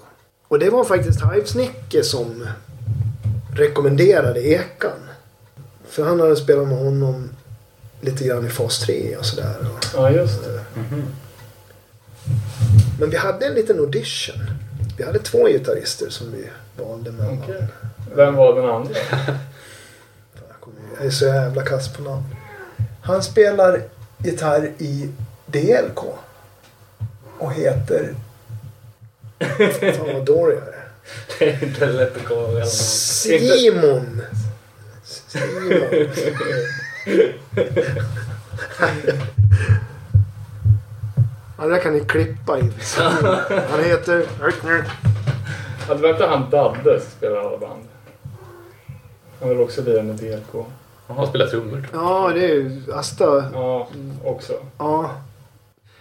Och 0.48 0.60
det 0.60 0.70
var 0.70 0.84
faktiskt 0.84 1.22
Hives-Nicke 1.22 2.04
som 2.04 2.48
rekommenderade 3.54 4.42
Ekan. 4.48 5.00
För 5.88 6.04
han 6.04 6.20
hade 6.20 6.36
spelat 6.36 6.68
med 6.68 6.78
honom 6.78 7.30
lite 8.02 8.24
grann 8.24 8.46
i 8.46 8.50
fas 8.50 8.80
3 8.80 9.16
och 9.18 9.26
sådär. 9.26 9.56
ja, 9.94 10.12
just 10.12 10.44
det. 10.44 10.64
Men 13.00 13.10
vi 13.10 13.18
hade 13.18 13.46
en 13.46 13.54
liten 13.54 13.80
audition. 13.80 14.36
Vi 14.98 15.04
hade 15.04 15.20
två 15.20 15.48
gitarrister 15.48 16.10
som 16.10 16.32
vi 16.32 16.50
valde 16.84 17.12
mellan. 17.12 17.40
Okej. 17.44 17.68
Vem 18.16 18.36
var 18.36 18.56
den 18.56 18.70
andra? 18.70 18.96
Jag 20.98 21.06
är 21.06 21.10
så 21.10 21.26
jävla 21.26 21.62
kass 21.62 21.94
på 21.94 22.02
namn. 22.02 22.24
Han 23.02 23.24
spelar 23.24 23.82
gitarr 24.18 24.72
i 24.78 25.10
DLK. 25.46 26.00
Och 27.38 27.54
heter... 27.54 28.16
Fan 29.40 30.14
vad 30.14 30.26
dålig 30.26 30.58
jag 30.58 30.68
är. 30.68 30.88
Det 31.40 31.50
är 31.50 31.64
inte 31.64 31.86
lätt 31.86 32.18
att 32.18 32.26
komma. 32.26 32.66
Simon! 32.66 34.22
Simon. 35.04 36.06
Ja, 41.58 41.64
det 41.66 41.70
där 41.70 41.80
kan 41.80 41.94
ni 41.94 42.00
klippa 42.00 42.60
in. 42.60 42.74
Han 43.70 43.84
heter... 43.84 44.26
Ja, 45.88 45.94
det 45.96 46.02
var 46.02 46.10
inte 46.10 46.26
han 46.26 46.50
Dadde 46.50 47.00
som 47.02 47.12
spelade 47.12 47.42
alla 47.42 47.58
band. 47.58 47.84
Han 49.40 49.50
var 49.50 49.64
också 49.64 49.82
lirare 49.82 50.04
med 50.04 50.16
DLK. 50.16 50.66
Han 51.08 51.28
spelar 51.28 51.48
trummor. 51.48 51.88
Ja, 51.94 52.32
det 52.34 52.46
är 52.46 52.54
ju 52.54 52.82
Asta. 52.94 53.44
Ja, 53.54 53.88
också. 54.24 54.54
Ja. 54.78 55.12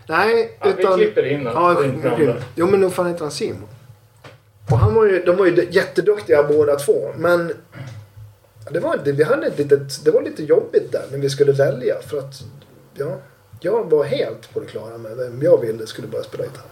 Nej, 0.06 0.56
Ja, 0.60 0.68
utan... 0.68 0.98
vi 0.98 1.04
klipper 1.04 1.26
in 1.26 1.42
Ja, 1.44 1.50
honom. 1.74 2.00
där. 2.02 2.42
Jo, 2.54 2.66
men 2.66 2.80
nog 2.80 2.92
fan 2.92 3.06
heter 3.06 3.20
han 3.20 3.30
Simon. 3.30 3.68
Och 4.70 4.78
han 4.78 4.94
var 4.94 5.04
ju, 5.06 5.22
de 5.24 5.36
var 5.36 5.46
ju 5.46 5.68
jätteduktiga 5.70 6.42
båda 6.42 6.76
två. 6.76 7.12
Men 7.16 7.52
det 8.70 8.80
var, 8.80 8.96
det, 9.04 9.12
vi 9.12 9.22
hade 9.22 9.46
ett 9.46 9.58
litet, 9.58 10.04
det 10.04 10.10
var 10.10 10.22
lite 10.22 10.42
jobbigt 10.42 10.92
där 10.92 11.04
när 11.10 11.18
vi 11.18 11.30
skulle 11.30 11.52
välja. 11.52 11.94
För 12.02 12.18
att 12.18 12.42
ja, 12.94 13.16
jag 13.60 13.90
var 13.90 14.04
helt 14.04 14.54
på 14.54 14.60
det 14.60 14.66
klara 14.66 14.98
med 14.98 15.16
vem 15.16 15.42
jag 15.42 15.60
ville 15.60 15.86
skulle 15.86 16.08
börja 16.08 16.24
spela 16.24 16.44
gitarr. 16.44 16.64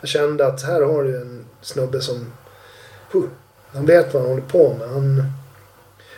Jag 0.00 0.08
kände 0.08 0.46
att 0.46 0.62
här 0.62 0.82
har 0.82 1.02
du 1.02 1.20
en 1.20 1.44
snubbe 1.60 2.00
som... 2.00 2.32
Huh, 3.12 3.24
han 3.72 3.86
vet 3.86 4.14
vad 4.14 4.22
han 4.22 4.30
håller 4.30 4.46
på 4.46 4.74
med. 4.74 4.88
Han 4.88 5.22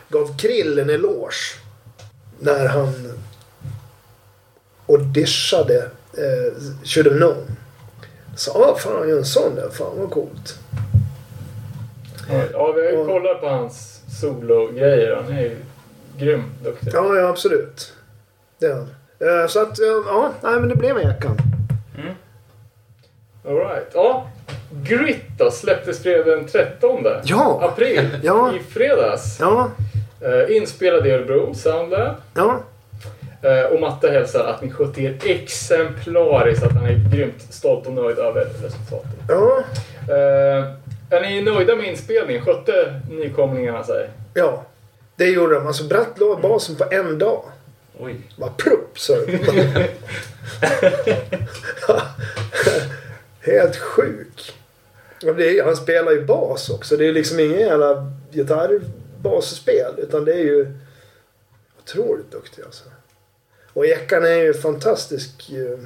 gav 0.09 0.39
Krill 0.39 0.79
en 0.79 0.91
eloge 0.91 1.57
när 2.39 2.69
han 2.69 3.13
auditionade 4.87 5.91
eh, 6.13 6.63
Should 6.85 7.07
have 7.07 7.19
known. 7.19 7.57
Så, 8.37 8.51
ah, 8.51 8.77
fan 8.79 8.97
han 8.99 9.09
gör 9.09 9.19
en 9.19 9.25
sån 9.25 9.55
där. 9.55 9.69
Fan 9.71 9.99
vad 9.99 10.11
coolt. 10.11 10.59
Ja, 12.53 12.73
vi 12.73 12.81
har 12.81 12.93
ju 12.93 13.07
kollat 13.07 13.41
på 13.41 13.49
hans 13.49 14.00
solo-grejer. 14.21 15.17
Han 15.17 15.33
är 15.33 15.41
ju 15.41 15.57
grym 16.19 16.45
duktig. 16.65 16.91
Ja, 16.95 17.17
ja 17.17 17.29
absolut. 17.29 17.93
Det 18.59 18.67
är 18.67 18.75
han. 18.75 18.89
Eh, 19.43 19.47
så 19.49 19.63
att, 19.63 19.79
eh, 19.81 19.87
ja, 20.07 20.33
nej 20.43 20.61
men 20.61 20.69
det 20.69 20.77
blev 20.77 20.99
Ekan. 20.99 21.37
All 23.49 23.57
right. 23.57 23.87
Ja, 23.95 24.27
Grit 24.83 25.23
då 25.39 25.51
släpptes 25.51 26.03
fredag 26.03 26.25
den 26.37 26.47
13 26.47 27.07
Ja. 27.25 27.61
april. 27.73 28.09
Ja. 28.23 28.53
I 28.55 28.59
fredags. 28.59 29.37
Ja, 29.41 29.71
Uh, 30.23 30.57
inspelad 30.57 31.07
i 31.07 31.11
Örebro, 31.11 31.55
Soundlab. 31.55 32.15
ja. 32.35 32.61
Eh, 33.43 33.73
och 33.73 33.81
Matte 33.81 34.11
hälsar 34.11 34.45
att 34.45 34.63
ni 34.63 34.71
skötte 34.71 35.03
er 35.03 35.17
exemplariskt. 35.25 36.65
Att 36.67 36.73
han 36.73 36.85
är 36.87 37.11
grymt 37.13 37.43
stolt 37.51 37.87
och 37.87 37.93
nöjd 37.93 38.19
över 38.19 38.45
resultatet. 38.63 39.11
Ja, 39.29 39.63
Eh, 40.15 40.65
är 41.11 41.21
ni 41.21 41.43
nöjda 41.43 41.77
med 41.77 41.87
inspelningen? 41.87 42.45
Skötte 42.45 43.01
nykomlingarna 43.11 43.85
sig? 43.85 44.11
ja. 44.35 44.67
Det 45.17 45.27
gjorde 45.27 45.55
de. 45.55 45.67
Alltså 45.67 45.85
Bratt 45.85 46.19
la 46.21 46.37
basen 46.37 46.77
på 46.77 46.85
en 46.91 47.19
dag. 47.19 47.45
Oj. 47.99 48.17
Bara 48.37 48.51
plupp 48.51 48.99
så. 48.99 49.17
Helt 53.41 53.77
sjuk. 53.77 54.55
Det 55.21 55.59
är, 55.59 55.65
han 55.65 55.77
spelar 55.77 56.13
ju 56.13 56.25
bas 56.25 56.71
också. 56.71 56.97
Det 56.97 57.07
är 57.07 57.13
liksom 57.13 57.41
ingen 57.41 57.61
jävla 57.61 58.13
gitarrbasspel. 58.33 59.95
Utan 59.99 60.25
det 60.25 60.33
är 60.33 60.45
ju 60.45 60.73
otroligt 61.83 62.31
duktig 62.31 62.63
alltså. 62.63 62.85
Och 63.73 63.87
Ekan 63.87 64.25
är 64.25 64.39
ju 64.43 64.55
fantastisk 64.55 65.51
eh, 65.53 65.79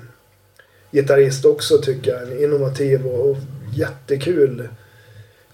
gitarrist 0.91 1.45
också 1.45 1.79
tycker 1.79 2.11
jag. 2.11 2.23
En 2.23 2.45
Innovativ 2.45 3.07
och, 3.07 3.31
och 3.31 3.37
jättekul. 3.75 4.69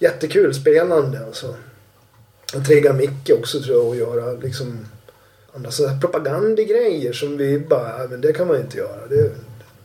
Jättekul 0.01 0.53
spelande 0.53 1.19
alltså. 1.25 1.55
Han 2.53 2.63
triggar 2.65 2.93
Micke 2.93 3.29
också 3.39 3.61
tror 3.61 3.77
jag 3.77 3.91
att 4.11 4.17
göra 4.17 4.31
liksom 4.31 4.85
andra 5.53 5.71
sådana 5.71 5.93
här 5.93 6.01
propagandagrejer 6.01 7.13
som 7.13 7.37
vi 7.37 7.59
bara, 7.59 7.97
"Nej, 7.97 8.07
men 8.09 8.21
det 8.21 8.33
kan 8.33 8.47
man 8.47 8.55
ju 8.55 8.61
inte 8.61 8.77
göra. 8.77 9.07
Det, 9.09 9.31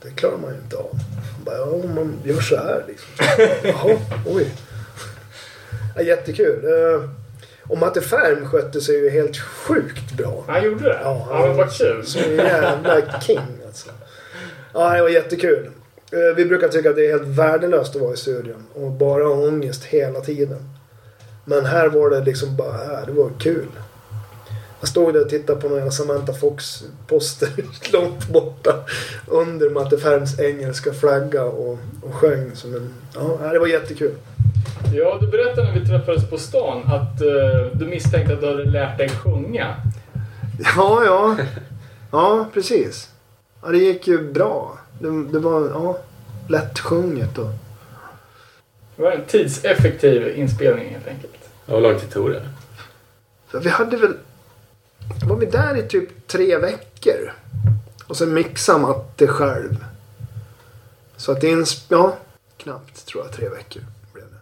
det 0.03 0.11
klarar 0.17 0.39
man 0.39 0.51
ju 0.55 0.57
inte 0.61 0.77
av. 0.77 0.91
Han 1.35 1.45
Bara, 1.45 1.57
ja, 1.57 1.87
man 1.95 2.13
gör 2.25 2.41
så 2.41 2.57
här 2.57 2.85
liksom. 2.89 3.09
Jaha, 3.63 3.99
oj. 4.27 4.47
Ja, 5.97 6.03
jättekul. 6.03 6.65
Eh, 6.65 7.11
Och 7.69 7.79
Matte 7.79 8.01
Färm 8.01 8.47
skötte 8.49 8.81
sig 8.81 8.95
ju 8.97 9.11
helt 9.11 9.37
sjukt 9.39 10.13
bra. 10.17 10.45
Han 10.49 10.65
gjorde 10.65 10.85
det? 10.85 10.99
Ja, 11.03 11.27
Ja, 11.31 11.47
men 11.47 11.57
vad 11.57 11.73
kul. 11.73 12.07
Så 12.07 12.19
jävla 12.19 13.21
king 13.21 13.41
alltså. 13.67 13.89
Ja, 14.75 14.95
det 14.95 15.03
var 15.03 15.09
jättekul. 15.09 15.71
Eh, 16.13 16.37
Vi 16.37 16.45
brukar 16.45 16.69
tycka 16.69 16.91
att 16.91 16.97
det 16.97 17.07
är 17.07 17.13
helt 17.19 17.39
värdelöst 17.39 17.97
att 17.97 18.03
vara 18.03 18.15
i 18.15 18.17
studion 18.17 18.67
och 18.75 18.91
bara 18.91 19.25
ha 19.25 19.35
ångest 19.49 19.85
hela 19.85 20.21
tiden. 20.21 20.59
Men 21.45 21.67
här 21.67 21.89
var 21.89 22.11
det 22.11 22.21
liksom 22.21 22.57
bara, 22.57 22.83
äh, 23.01 23.07
det 23.07 23.13
var 23.13 23.31
kul. 23.39 23.67
Jag 24.81 24.89
stod 24.89 25.15
där 25.15 25.21
och 25.23 25.29
tittade 25.29 25.61
på 25.61 25.69
några 25.69 25.91
Samantha 25.91 26.33
Fox-poster 26.33 27.49
långt 27.93 28.29
borta 28.29 28.75
under 29.27 29.71
Matte 29.71 29.99
Färms 29.99 30.39
engelska 30.41 30.93
flagga 30.93 31.45
och, 31.45 31.79
och 32.03 32.15
sjöng 32.15 32.51
som 32.55 32.75
en... 32.75 32.95
Ja, 33.15 33.53
det 33.53 33.59
var 33.59 33.67
jättekul. 33.67 34.15
Ja, 34.95 35.19
du 35.21 35.27
berättade 35.27 35.73
när 35.73 35.81
vi 35.81 35.87
träffades 35.87 36.31
på 36.31 36.39
stan 36.39 36.83
att 36.87 37.21
eh, 37.21 37.67
du 37.73 37.87
misstänkte 37.87 38.33
att 38.33 38.41
du 38.41 38.47
hade 38.47 38.65
lärt 38.65 38.99
dig 38.99 39.09
sjunga. 39.09 39.75
Ja, 40.77 41.03
ja. 41.05 41.37
Ja, 42.13 42.47
precis. 42.55 43.09
Ja, 43.63 43.69
det 43.69 43.79
gick 43.79 44.07
ju 44.09 44.33
bra. 44.33 44.79
Det, 44.99 45.33
det 45.33 45.39
var 45.39 45.69
ja, 45.69 45.99
lätt 46.49 46.79
sjunget 46.79 47.39
och... 47.39 47.51
Det 48.97 49.03
var 49.03 49.13
en 49.13 49.25
tidseffektiv 49.25 50.39
inspelning 50.39 50.91
helt 50.91 51.07
enkelt. 51.07 51.51
Ja, 51.67 51.75
Hur 51.75 51.81
lång 51.81 51.99
tid 52.01 52.11
tog 52.11 52.31
det? 52.31 52.43
För 53.49 53.61
vi 53.61 53.69
hade 53.69 53.97
väl... 53.97 54.17
Var 55.25 55.37
vi 55.37 55.47
där 55.47 55.77
i 55.77 55.83
typ 55.83 56.27
tre 56.27 56.59
veckor? 56.59 57.33
Och 58.07 58.17
sen 58.17 58.35
mixade 58.35 58.79
Matte 58.79 59.27
själv. 59.27 59.85
Så 61.17 61.33
att 61.33 61.41
det 61.41 61.49
är 61.49 61.53
en... 61.53 61.67
Ja, 61.89 62.17
knappt 62.57 63.07
tror 63.07 63.25
jag 63.25 63.33
tre 63.33 63.49
veckor 63.49 63.83
blev 64.13 64.25
det. 64.25 64.39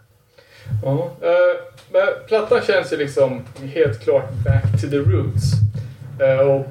Ja. 0.83 1.11
eh, 1.21 1.61
men 1.91 2.07
plattan 2.27 2.61
känns 2.61 2.93
ju 2.93 2.97
liksom 2.97 3.41
helt 3.57 4.01
klart 4.03 4.31
back 4.45 4.81
to 4.81 4.89
the 4.89 4.97
roots. 4.97 5.51
Eh, 6.19 6.47
och 6.47 6.65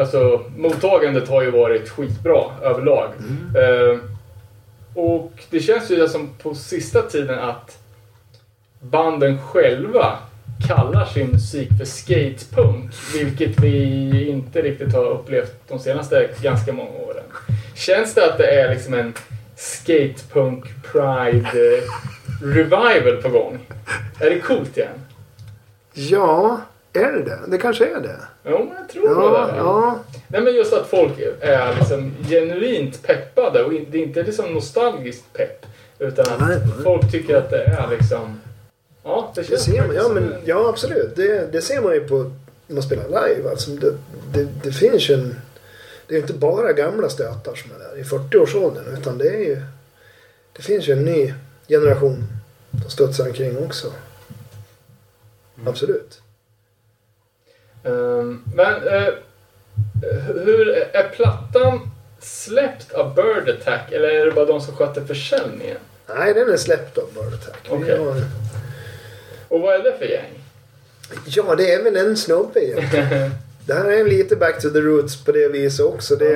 alltså, 0.00 0.42
mottagandet 0.56 1.28
har 1.28 1.42
ju 1.42 1.50
varit 1.50 1.88
skitbra 1.88 2.44
överlag. 2.62 3.08
Eh, 3.56 3.98
och 4.94 5.32
det 5.50 5.60
känns 5.60 5.90
ju 5.90 6.08
som 6.08 6.28
på 6.42 6.54
sista 6.54 7.02
tiden 7.02 7.38
att 7.38 7.78
banden 8.80 9.38
själva 9.42 10.18
kallar 10.68 11.04
sin 11.04 11.26
musik 11.30 11.68
för 11.78 11.84
skatepunk. 11.84 12.90
Vilket 13.14 13.60
vi 13.60 14.28
inte 14.28 14.62
riktigt 14.62 14.94
har 14.94 15.04
upplevt 15.04 15.68
de 15.68 15.78
senaste 15.78 16.28
ganska 16.42 16.72
många 16.72 16.90
åren. 16.90 17.24
Känns 17.74 18.14
det 18.14 18.32
att 18.32 18.38
det 18.38 18.60
är 18.60 18.74
liksom 18.74 18.94
en 18.94 19.14
skatepunk 19.56 20.64
pride 20.92 21.48
eh, 21.48 21.82
revival 22.42 23.22
på 23.22 23.28
gång? 23.28 23.58
Är 24.20 24.30
det 24.30 24.40
coolt 24.40 24.76
igen? 24.76 25.00
Ja, 25.94 26.60
är 26.92 27.12
det 27.12 27.22
det? 27.22 27.38
Det 27.48 27.58
kanske 27.58 27.86
är 27.86 28.00
det. 28.00 28.16
Jo, 28.44 28.58
men 28.58 28.76
jag 28.80 28.88
tror 28.88 29.08
Ja, 29.08 29.46
det. 29.46 29.56
ja. 29.56 29.98
Nej 30.28 30.40
men 30.42 30.54
just 30.54 30.72
att 30.72 30.86
folk 30.86 31.12
är 31.40 31.76
liksom 31.78 32.14
genuint 32.28 33.02
peppade 33.02 33.64
och 33.64 33.70
det 33.72 33.98
är 33.98 34.02
inte 34.02 34.22
liksom 34.22 34.54
nostalgiskt 34.54 35.32
pepp. 35.32 35.66
Utan 35.98 36.32
att 36.32 36.40
Nej, 36.40 36.58
nej. 36.58 36.84
folk 36.84 37.10
tycker 37.10 37.36
att 37.36 37.50
det 37.50 37.64
är 37.64 37.88
liksom... 37.90 38.40
Ja, 39.04 39.32
det 39.34 39.40
Det 39.40 39.46
känns 39.46 39.62
ser 39.64 39.86
man, 39.86 39.96
ja, 39.96 40.08
men, 40.08 40.22
en- 40.22 40.34
ja 40.44 40.68
absolut. 40.68 41.16
Det, 41.16 41.52
det 41.52 41.60
ser 41.62 41.80
man 41.82 41.92
ju 41.94 42.08
på 42.08 42.14
när 42.66 42.74
man 42.74 42.82
spelar 42.82 43.04
live. 43.04 43.50
Alltså, 43.50 43.70
det, 43.70 43.94
det, 44.32 44.48
det 44.62 44.72
finns 44.72 45.10
ju 45.10 45.14
en... 45.14 45.40
Det 46.06 46.14
är 46.14 46.18
inte 46.18 46.32
bara 46.32 46.72
gamla 46.72 47.08
stötar 47.08 47.54
som 47.54 47.70
är 47.70 47.78
där 47.78 47.98
i 48.00 48.02
40-årsåldern. 48.02 48.96
Utan 49.00 49.18
det 49.18 49.28
är 49.28 49.38
ju... 49.38 49.62
Det 50.52 50.62
finns 50.62 50.88
ju 50.88 50.92
en 50.92 51.04
ny 51.04 51.34
generation 51.68 52.24
som 52.82 52.90
studsar 52.90 53.26
omkring 53.26 53.58
också. 53.64 53.86
Mm. 55.56 55.68
Absolut. 55.68 56.21
Ehm, 57.84 58.42
men 58.54 58.88
eh, 58.88 59.08
hur 60.44 60.68
är 60.92 61.08
plattan 61.08 61.80
släppt 62.20 62.92
av 62.92 63.14
Bird 63.14 63.48
Attack 63.48 63.92
eller 63.92 64.08
är 64.08 64.26
det 64.26 64.32
bara 64.32 64.44
de 64.44 64.60
som 64.60 64.76
sköter 64.76 65.04
försäljningen? 65.04 65.76
Nej, 66.18 66.34
den 66.34 66.48
är 66.52 66.56
släppt 66.56 66.98
av 66.98 67.04
Bird 67.14 67.34
Attack. 67.34 67.66
Okej. 67.68 67.98
har- 67.98 68.22
Och 69.48 69.60
vad 69.60 69.74
är 69.74 69.82
det 69.82 69.98
för 69.98 70.04
gäng? 70.04 70.30
Ja, 71.26 71.54
det 71.54 71.72
är 71.72 71.82
väl 71.84 71.96
en 71.96 72.16
snubbe. 72.16 72.60
Det 73.66 73.74
här 73.74 73.90
är 73.92 74.04
lite 74.04 74.36
back 74.36 74.62
to 74.62 74.70
the 74.70 74.78
roots 74.80 75.24
på 75.24 75.32
det 75.32 75.48
viset 75.48 75.86
också. 75.86 76.16
Det, 76.16 76.34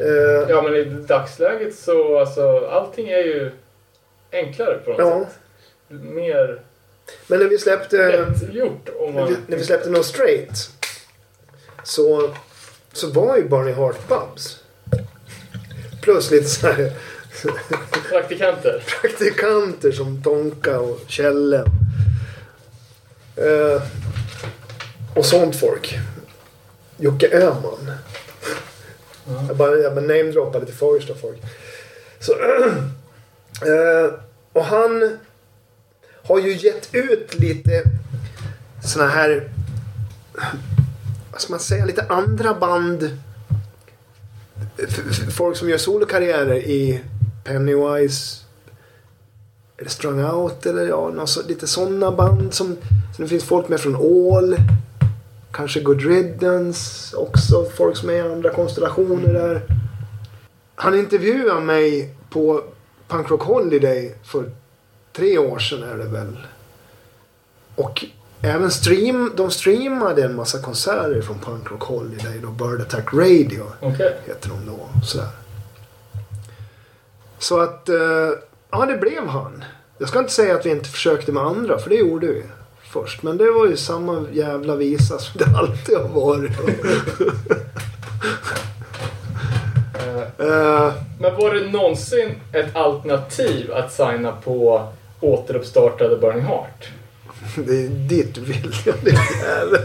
eh, 0.00 0.48
Ja 0.48 0.62
men 0.62 0.74
i 0.76 0.84
dagsläget 0.84 1.74
så 1.74 2.18
alltså 2.18 2.66
allting 2.66 3.08
är 3.08 3.18
ju 3.24 3.50
enklare 4.32 4.78
på 4.84 4.90
något 4.90 4.98
ja. 5.00 5.20
sätt. 5.20 5.38
Mer 6.02 6.60
Men 7.26 7.38
när 7.38 7.46
vi 7.46 7.58
släppte... 7.58 7.96
När 7.96 9.12
man... 9.12 9.28
vi, 9.28 9.36
när 9.46 9.56
vi 9.56 9.64
släppte 9.64 9.90
No 9.90 10.02
Straight 10.02 10.70
så, 11.84 12.34
så 12.92 13.10
var 13.10 13.36
ju 13.36 13.48
Barney 13.48 13.72
Hart 13.74 14.08
Bubs. 14.08 14.58
Plus 16.02 16.30
lite 16.30 16.48
så 16.48 16.66
här 16.66 16.92
Praktikanter. 18.08 18.84
praktikanter 19.00 19.92
som 19.92 20.22
Tonka 20.22 20.80
och 20.80 21.00
Kjelle. 21.06 21.64
Eh, 23.36 23.82
och 25.14 25.26
sånt 25.26 25.56
folk. 25.56 25.98
Jocke 26.96 27.28
Öhman. 27.32 27.92
Jag 29.48 29.56
bara, 29.56 29.76
jag 29.76 29.94
bara 29.94 30.04
namedroppade 30.04 30.66
till 30.66 30.74
Fagersta 30.74 31.14
folk. 31.14 31.38
Så, 32.20 32.32
eh, 33.66 34.12
och 34.52 34.64
han 34.64 35.18
har 36.28 36.38
ju 36.38 36.56
gett 36.56 36.94
ut 36.94 37.34
lite 37.38 37.82
såna 38.84 39.06
här, 39.06 39.48
vad 41.32 41.40
ska 41.40 41.52
man 41.52 41.60
säga, 41.60 41.84
lite 41.84 42.06
andra 42.08 42.54
band. 42.54 43.18
Folk 45.30 45.56
som 45.56 45.70
gör 45.70 45.78
solokarriärer 45.78 46.56
i 46.56 47.00
Pennywise. 47.44 48.44
Eller 49.78 49.90
Strung 49.90 50.24
Out 50.24 50.66
eller 50.66 50.86
ja, 50.86 51.10
någon 51.14 51.28
så, 51.28 51.42
lite 51.48 51.66
sådana 51.66 52.12
band. 52.12 52.54
Som, 52.54 52.76
så 53.16 53.22
det 53.22 53.28
finns 53.28 53.44
folk 53.44 53.68
med 53.68 53.80
från 53.80 53.96
All. 53.96 54.56
Kanske 55.52 55.80
Good 55.80 56.00
Riddance 56.00 57.16
också. 57.16 57.64
Folk 57.76 57.96
som 57.96 58.10
är 58.10 58.14
i 58.14 58.20
andra 58.20 58.50
konstellationer 58.50 59.32
där. 59.32 59.62
Han 60.74 60.98
intervjuade 60.98 61.60
mig 61.60 62.14
på 62.30 62.62
Punk 63.08 63.30
Rock 63.30 63.42
Holiday 63.42 64.14
för 64.24 64.50
tre 65.18 65.38
år 65.38 65.58
sedan 65.58 65.82
är 65.82 65.96
det 65.96 66.04
väl. 66.04 66.36
Och 67.74 68.04
även 68.42 68.70
stream, 68.70 69.32
de 69.36 69.50
streamade 69.50 70.24
en 70.24 70.34
massa 70.36 70.62
konserter 70.62 71.22
från 71.22 71.38
Punk 71.38 71.70
Rock 71.70 71.82
Holiday. 71.82 72.38
Då 72.42 72.48
Bird 72.48 72.80
Attack 72.80 73.14
Radio 73.14 73.64
Okej. 73.80 74.16
heter 74.26 74.48
de 74.48 74.66
då. 74.66 74.78
Sådär. 75.04 75.28
Så 77.38 77.60
att, 77.60 77.88
eh, 77.88 77.96
ja 78.70 78.86
det 78.86 78.96
blev 78.96 79.26
han. 79.26 79.64
Jag 79.98 80.08
ska 80.08 80.18
inte 80.18 80.32
säga 80.32 80.54
att 80.54 80.66
vi 80.66 80.70
inte 80.70 80.88
försökte 80.88 81.32
med 81.32 81.42
andra, 81.42 81.78
för 81.78 81.90
det 81.90 81.96
gjorde 81.96 82.26
vi 82.26 82.42
först. 82.82 83.22
Men 83.22 83.36
det 83.36 83.50
var 83.50 83.66
ju 83.66 83.76
samma 83.76 84.24
jävla 84.32 84.76
visa 84.76 85.18
som 85.18 85.38
det 85.38 85.58
alltid 85.58 85.96
har 85.98 86.08
varit. 86.08 86.52
Eh, 90.38 90.92
Men 91.20 91.36
var 91.36 91.54
det 91.54 91.70
någonsin 91.70 92.34
ett 92.52 92.76
alternativ 92.76 93.72
att 93.72 93.92
signa 93.92 94.32
på 94.32 94.88
återuppstartade 95.20 96.16
Burning 96.16 96.42
Heart? 96.44 96.88
det 97.56 97.84
är 97.84 97.88
dit 97.88 98.34
du 98.34 98.40
vill. 98.40 98.72
det 98.84 99.10
jävel. 99.10 99.80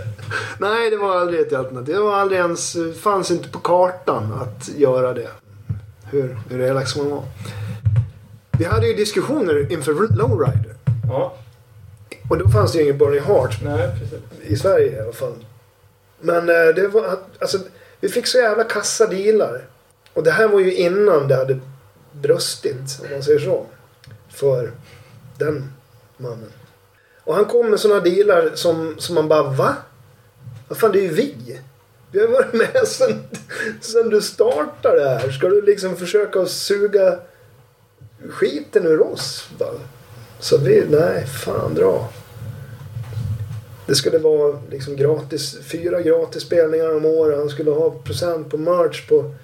Nej, 0.58 0.90
det 0.90 0.98
var 0.98 1.18
aldrig 1.20 1.40
ett 1.40 1.54
alternativ. 1.54 1.96
Det 1.96 2.02
var 2.02 2.16
aldrig 2.16 2.40
ens, 2.40 2.78
fanns 3.02 3.32
inte 3.32 3.50
på 3.50 3.60
kartan 3.60 4.34
att 4.34 4.70
göra 4.78 5.14
det. 5.14 5.28
Hur, 6.12 6.38
hur 6.50 6.62
elak 6.62 6.96
man 6.98 7.10
var. 7.10 7.24
Vi 8.58 8.66
hade 8.66 8.88
ju 8.88 8.94
diskussioner 8.94 9.72
inför 9.72 9.94
Lowrider. 9.94 10.76
Ja, 11.10 11.34
Och 12.30 12.38
då 12.38 12.50
fanns 12.50 12.72
det 12.72 12.78
ju 12.78 12.84
ingen 12.84 12.98
Burning 12.98 13.22
Heart 13.24 13.60
nej 13.64 13.90
precis. 14.00 14.20
i 14.42 14.56
Sverige 14.56 14.98
i 14.98 15.00
alla 15.00 15.14
fall. 15.14 15.34
Men 16.22 16.50
eh, 16.50 16.76
det 16.76 16.88
var 16.88 17.18
alltså, 17.42 17.58
vi 18.00 18.10
fick 18.10 18.28
så 18.28 18.38
jävla 18.38 18.64
kassa 18.64 19.08
dealar. 19.08 19.62
Och 20.14 20.24
det 20.24 20.32
här 20.32 20.48
var 20.48 20.60
ju 20.60 20.74
innan 20.74 21.28
det 21.28 21.36
hade 21.36 21.60
brustit, 22.12 23.00
om 23.04 23.12
man 23.12 23.24
säger 23.24 23.40
så. 23.40 23.66
För 24.30 24.72
den 25.38 25.74
mannen. 26.18 26.52
Och 27.24 27.36
han 27.36 27.46
kom 27.46 27.70
med 27.70 27.80
sådana 27.80 28.00
dealar 28.00 28.52
som, 28.56 28.96
som 28.98 29.16
man 29.16 29.28
bara 29.28 29.44
va? 29.44 29.76
Vad 30.68 30.78
fan 30.78 30.92
det 30.92 31.00
är 31.00 31.04
ju 31.04 31.14
vi. 31.14 31.60
Vi 32.12 32.20
har 32.20 32.28
varit 32.28 32.54
med 32.54 32.82
sen, 32.88 33.24
sen 33.82 34.10
du 34.10 34.22
startade 34.22 35.04
det 35.04 35.10
här. 35.10 35.32
Ska 35.32 35.50
du 35.50 35.62
liksom 35.62 35.96
försöka 35.96 36.46
suga 36.46 37.20
skiten 38.30 38.86
ur 38.86 39.02
oss? 39.02 39.50
Bara. 39.58 39.80
Så 40.40 40.58
vi, 40.58 40.86
nej 40.90 41.26
fan 41.26 41.76
dra. 41.76 42.10
Det 43.88 43.96
skulle 43.96 44.18
vara 44.18 44.60
liksom 44.72 44.96
gratis, 44.96 45.58
fyra 45.64 46.02
gratis 46.02 46.44
spelningar 46.44 46.96
om 46.96 47.06
året. 47.06 47.38
Han 47.38 47.50
skulle 47.50 47.72
ha 47.72 47.92
procent 47.92 48.50
på 48.50 48.58
merch 48.58 49.08
på, 49.08 49.36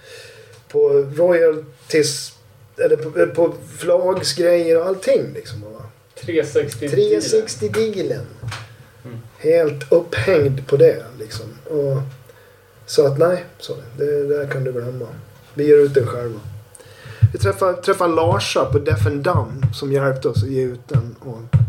på 0.67 0.89
royalties, 1.15 2.33
eller 2.77 2.95
på, 2.95 3.27
på 3.35 3.53
förlagsgrejer 3.77 4.79
och 4.79 4.85
allting. 4.85 5.33
Liksom. 5.33 5.63
Och 6.19 6.25
360 6.25 6.87
360-dealen. 6.87 8.25
Helt 9.37 9.91
upphängd 9.91 10.67
på 10.67 10.77
det 10.77 11.03
liksom. 11.19 11.45
Och, 11.65 12.01
så 12.85 13.07
att 13.07 13.17
nej, 13.17 13.45
så 13.59 13.75
det, 13.97 14.27
där 14.27 14.47
kan 14.47 14.63
du 14.63 14.71
glömma. 14.71 15.07
Vi 15.53 15.67
ger 15.67 15.77
ut 15.77 15.93
den 15.93 16.07
själva. 16.07 16.39
Vi 17.33 17.39
träffade, 17.39 17.81
träffade 17.81 18.15
Larsa 18.15 18.65
på 18.65 18.79
Deaf 18.79 19.05
and 19.05 19.23
Dumb 19.23 19.75
som 19.75 19.91
hjälpte 19.91 20.27
oss 20.27 20.43
att 20.43 20.49
ge 20.49 20.61
ut 20.61 20.87
den. 20.87 21.15
Och, 21.19 21.59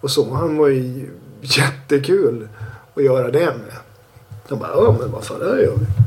och 0.00 0.10
så. 0.10 0.34
Han 0.34 0.56
var 0.56 0.68
ju 0.68 1.08
jättekul 1.40 2.48
att 2.94 3.04
göra 3.04 3.30
det 3.30 3.46
med. 3.46 3.76
De 4.48 4.58
bara, 4.58 4.70
ja 4.70 4.96
men 5.00 5.10
vad 5.12 5.24
fan, 5.24 5.38
det 5.38 5.48
här 5.48 5.58
gör 5.58 5.76
vi. 5.76 6.05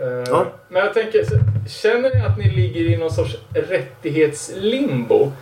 Eh, 0.00 0.24
Ja. 0.30 0.46
Men 0.68 0.84
jag 0.84 0.94
tänker, 0.94 1.24
känner 1.68 2.14
ni 2.14 2.20
att 2.26 2.38
ni 2.38 2.50
ligger 2.50 2.80
i 2.80 2.96
någon 2.96 3.10
sorts 3.10 3.36
rättighetslimbo? 3.54 5.32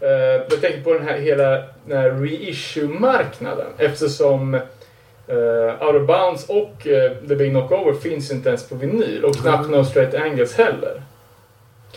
Eh, 0.00 0.08
jag 0.50 0.60
tänker 0.60 0.82
på 0.82 0.92
den 0.92 1.08
här 1.08 1.18
hela 1.18 1.50
den 1.86 1.98
här 1.98 2.10
reissue-marknaden 2.10 3.66
eftersom 3.78 4.54
uh, 4.54 5.86
Out 5.86 5.94
of 6.02 6.06
Bounds 6.06 6.48
och 6.48 6.86
eh, 6.86 7.12
The 7.28 7.36
Big 7.36 7.50
Knockover 7.50 7.92
finns 7.94 8.30
inte 8.30 8.48
ens 8.48 8.68
på 8.68 8.74
vinyl 8.74 9.24
och 9.24 9.34
knappt 9.36 9.70
No 9.70 9.84
Straight 9.84 10.14
Angles 10.14 10.54
heller. 10.56 11.02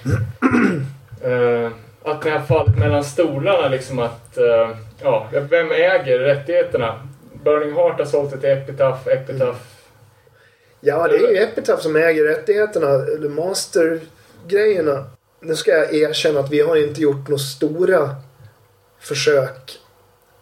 Eh, 1.25 1.69
att 2.03 2.25
ni 2.25 2.31
har 2.31 2.39
fallit 2.39 2.77
mellan 2.77 3.03
stolarna 3.03 3.67
liksom 3.67 3.99
att, 3.99 4.37
eh, 4.37 4.69
ja, 5.03 5.27
vem 5.31 5.71
äger 5.71 6.19
rättigheterna? 6.19 6.99
Burning 7.43 7.75
Heart 7.75 7.99
har 7.99 8.05
sålt 8.05 8.31
det 8.31 8.37
till 8.37 8.49
Epitaph, 8.49 9.07
Epitaph 9.07 9.59
Ja, 10.85 11.07
det 11.07 11.15
är 11.15 11.31
ju 11.31 11.37
Epitaph 11.37 11.81
som 11.83 11.95
äger 11.95 12.23
rättigheterna, 12.23 13.29
mastergrejerna. 13.29 15.05
nu 15.39 15.55
ska 15.55 15.71
jag 15.71 15.93
erkänna 15.93 16.39
att 16.39 16.49
vi 16.51 16.61
har 16.61 16.75
inte 16.75 17.01
gjort 17.01 17.27
några 17.27 17.39
stora 17.43 18.15
försök 18.99 19.79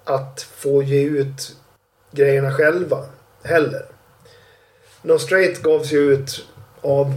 att 0.03 0.41
få 0.55 0.83
ge 0.83 1.03
ut 1.03 1.55
grejerna 2.11 2.53
själva 2.53 3.05
heller. 3.43 3.85
No 5.01 5.19
Straight 5.19 5.61
gavs 5.61 5.91
ju 5.91 6.13
ut 6.13 6.45
av, 6.81 7.13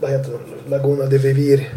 vad 0.00 0.10
heter 0.10 0.30
det, 0.32 0.70
Laguna 0.70 1.06
de 1.06 1.18
Vivir 1.18 1.74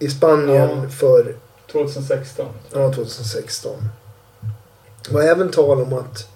i 0.00 0.08
Spanien 0.08 0.80
Ja. 0.82 0.88
för 0.88 1.34
2016. 1.72 2.46
ja, 2.72 2.92
2016. 2.92 3.76
Det 5.08 5.14
var 5.14 5.22
även 5.22 5.50
tal 5.50 5.80
om 5.82 5.92
att, 5.92 6.28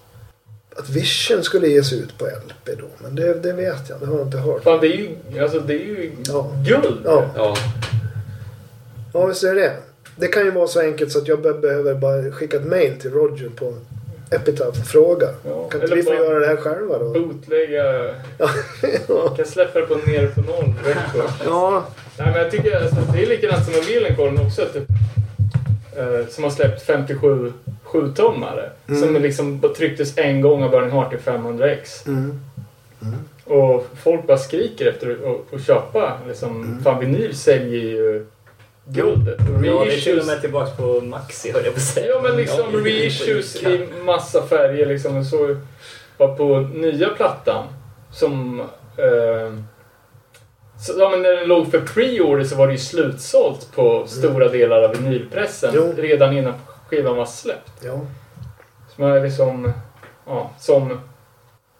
att 0.76 0.88
Vision 0.88 1.42
skulle 1.42 1.68
ges 1.68 1.92
ut 1.92 2.18
på 2.18 2.24
LP 2.26 2.78
då. 2.78 2.84
Men 2.98 3.14
det, 3.14 3.34
det 3.34 3.52
vet 3.52 3.88
jag, 3.88 4.00
det 4.00 4.06
har 4.06 4.16
jag 4.18 4.26
inte 4.26 4.38
hört. 4.38 4.62
Fan, 4.62 4.80
det 4.80 4.86
är 4.86 4.96
ju, 5.32 5.40
alltså, 5.42 5.60
det 5.60 5.74
är 5.74 5.78
ju 5.86 6.12
Ja. 6.28 6.50
guld. 6.66 6.98
Ja. 7.04 7.24
Ja, 7.36 7.56
Ja, 9.12 9.26
visst 9.26 9.44
är 9.44 9.54
det 9.54 9.60
det. 9.60 9.72
Det 10.16 10.26
kan 10.28 10.44
ju 10.44 10.50
vara 10.50 10.66
så 10.66 10.80
enkelt 10.80 11.12
så 11.12 11.18
att 11.18 11.28
jag 11.28 11.42
be- 11.42 11.54
behöver 11.54 11.94
bara 11.94 12.32
skicka 12.32 12.56
ett 12.56 12.64
mail 12.66 13.00
till 13.00 13.10
Roger 13.10 13.48
på 13.48 13.74
Epitaph 14.30 14.80
och 14.80 14.86
fråga. 14.86 15.28
Ja, 15.44 15.68
Kan 15.68 15.80
inte 15.82 15.84
eller 15.86 15.96
vi 15.96 16.02
få 16.02 16.14
göra 16.14 16.38
det 16.38 16.46
här 16.46 16.56
själva 16.56 16.98
då? 16.98 17.10
Bootlägga... 17.12 18.14
Ja. 18.38 19.34
kan 19.36 19.46
släppa 19.46 19.80
det 19.80 19.86
på 19.86 19.94
ner 19.94 20.26
på 20.34 20.40
noll 20.40 20.74
ja. 21.44 21.84
Nej, 22.18 22.26
men 22.32 22.42
jag 22.42 22.50
tycker 22.50 22.80
alltså, 22.82 22.96
det 23.12 23.22
är 23.22 23.26
likadant 23.26 23.64
som 23.64 23.72
med 23.74 23.86
Millencolin 23.86 24.46
också. 24.46 24.64
Typ, 24.72 24.84
eh, 25.96 26.26
som 26.28 26.44
har 26.44 26.50
släppt 26.50 26.82
57 26.82 27.52
7-tummare. 27.92 28.70
Mm. 28.88 29.00
Som 29.00 29.22
liksom 29.22 29.60
trycktes 29.76 30.18
en 30.18 30.40
gång 30.40 30.62
av 30.62 30.70
Burning 30.70 30.90
Heart 30.90 31.12
i 31.12 31.16
500x. 31.16 32.06
Mm. 32.08 32.40
Och 33.44 33.86
folk 34.02 34.26
bara 34.26 34.38
skriker 34.38 34.86
efter 34.86 35.10
att, 35.10 35.54
att 35.54 35.66
köpa. 35.66 36.18
Liksom, 36.28 36.62
Mm. 36.62 36.82
Fan, 36.82 37.00
vinyl 37.00 37.34
säljer 37.36 37.80
ju 37.80 38.26
guldet. 38.84 39.38
Ja, 39.64 39.84
det 39.84 39.94
är 39.94 40.00
till 40.00 40.20
och 40.20 40.26
med 40.26 40.40
tillbaks 40.40 40.76
på 40.76 41.00
Maxi 41.00 41.52
höll 41.52 41.64
jag 41.64 41.74
på 41.74 41.78
att 41.78 41.84
säga. 41.84 42.06
Ja 42.06 42.20
men 42.22 42.36
liksom 42.36 42.64
Ja, 42.72 42.78
reissues 42.78 43.62
i 43.62 43.86
massa 44.04 44.42
färger 44.46 44.86
liksom. 44.86 45.16
Jag 45.16 45.26
såg 45.26 45.56
var 46.16 46.34
på 46.34 46.58
nya 46.60 47.08
plattan 47.08 47.66
som... 48.12 48.60
Eh, 48.96 49.54
så, 50.86 50.92
ja, 50.98 51.08
men 51.10 51.22
när 51.22 51.36
den 51.36 51.48
låg 51.48 51.70
för 51.70 51.80
pre-order 51.80 52.44
så 52.44 52.56
var 52.56 52.66
det 52.66 52.72
ju 52.72 52.78
slutsålt 52.78 53.68
på 53.74 54.06
stora 54.06 54.48
delar 54.48 54.82
av 54.82 54.96
vinylpressen 54.96 55.70
Jo. 55.74 55.92
redan 55.96 56.36
innan 56.36 56.54
skivan 56.90 57.16
var 57.16 57.26
släppt. 57.26 57.84
ja. 57.84 58.00
Man 58.96 59.10
är 59.10 59.22
liksom... 59.22 59.72
Ja, 60.26 60.50
som... 60.58 61.00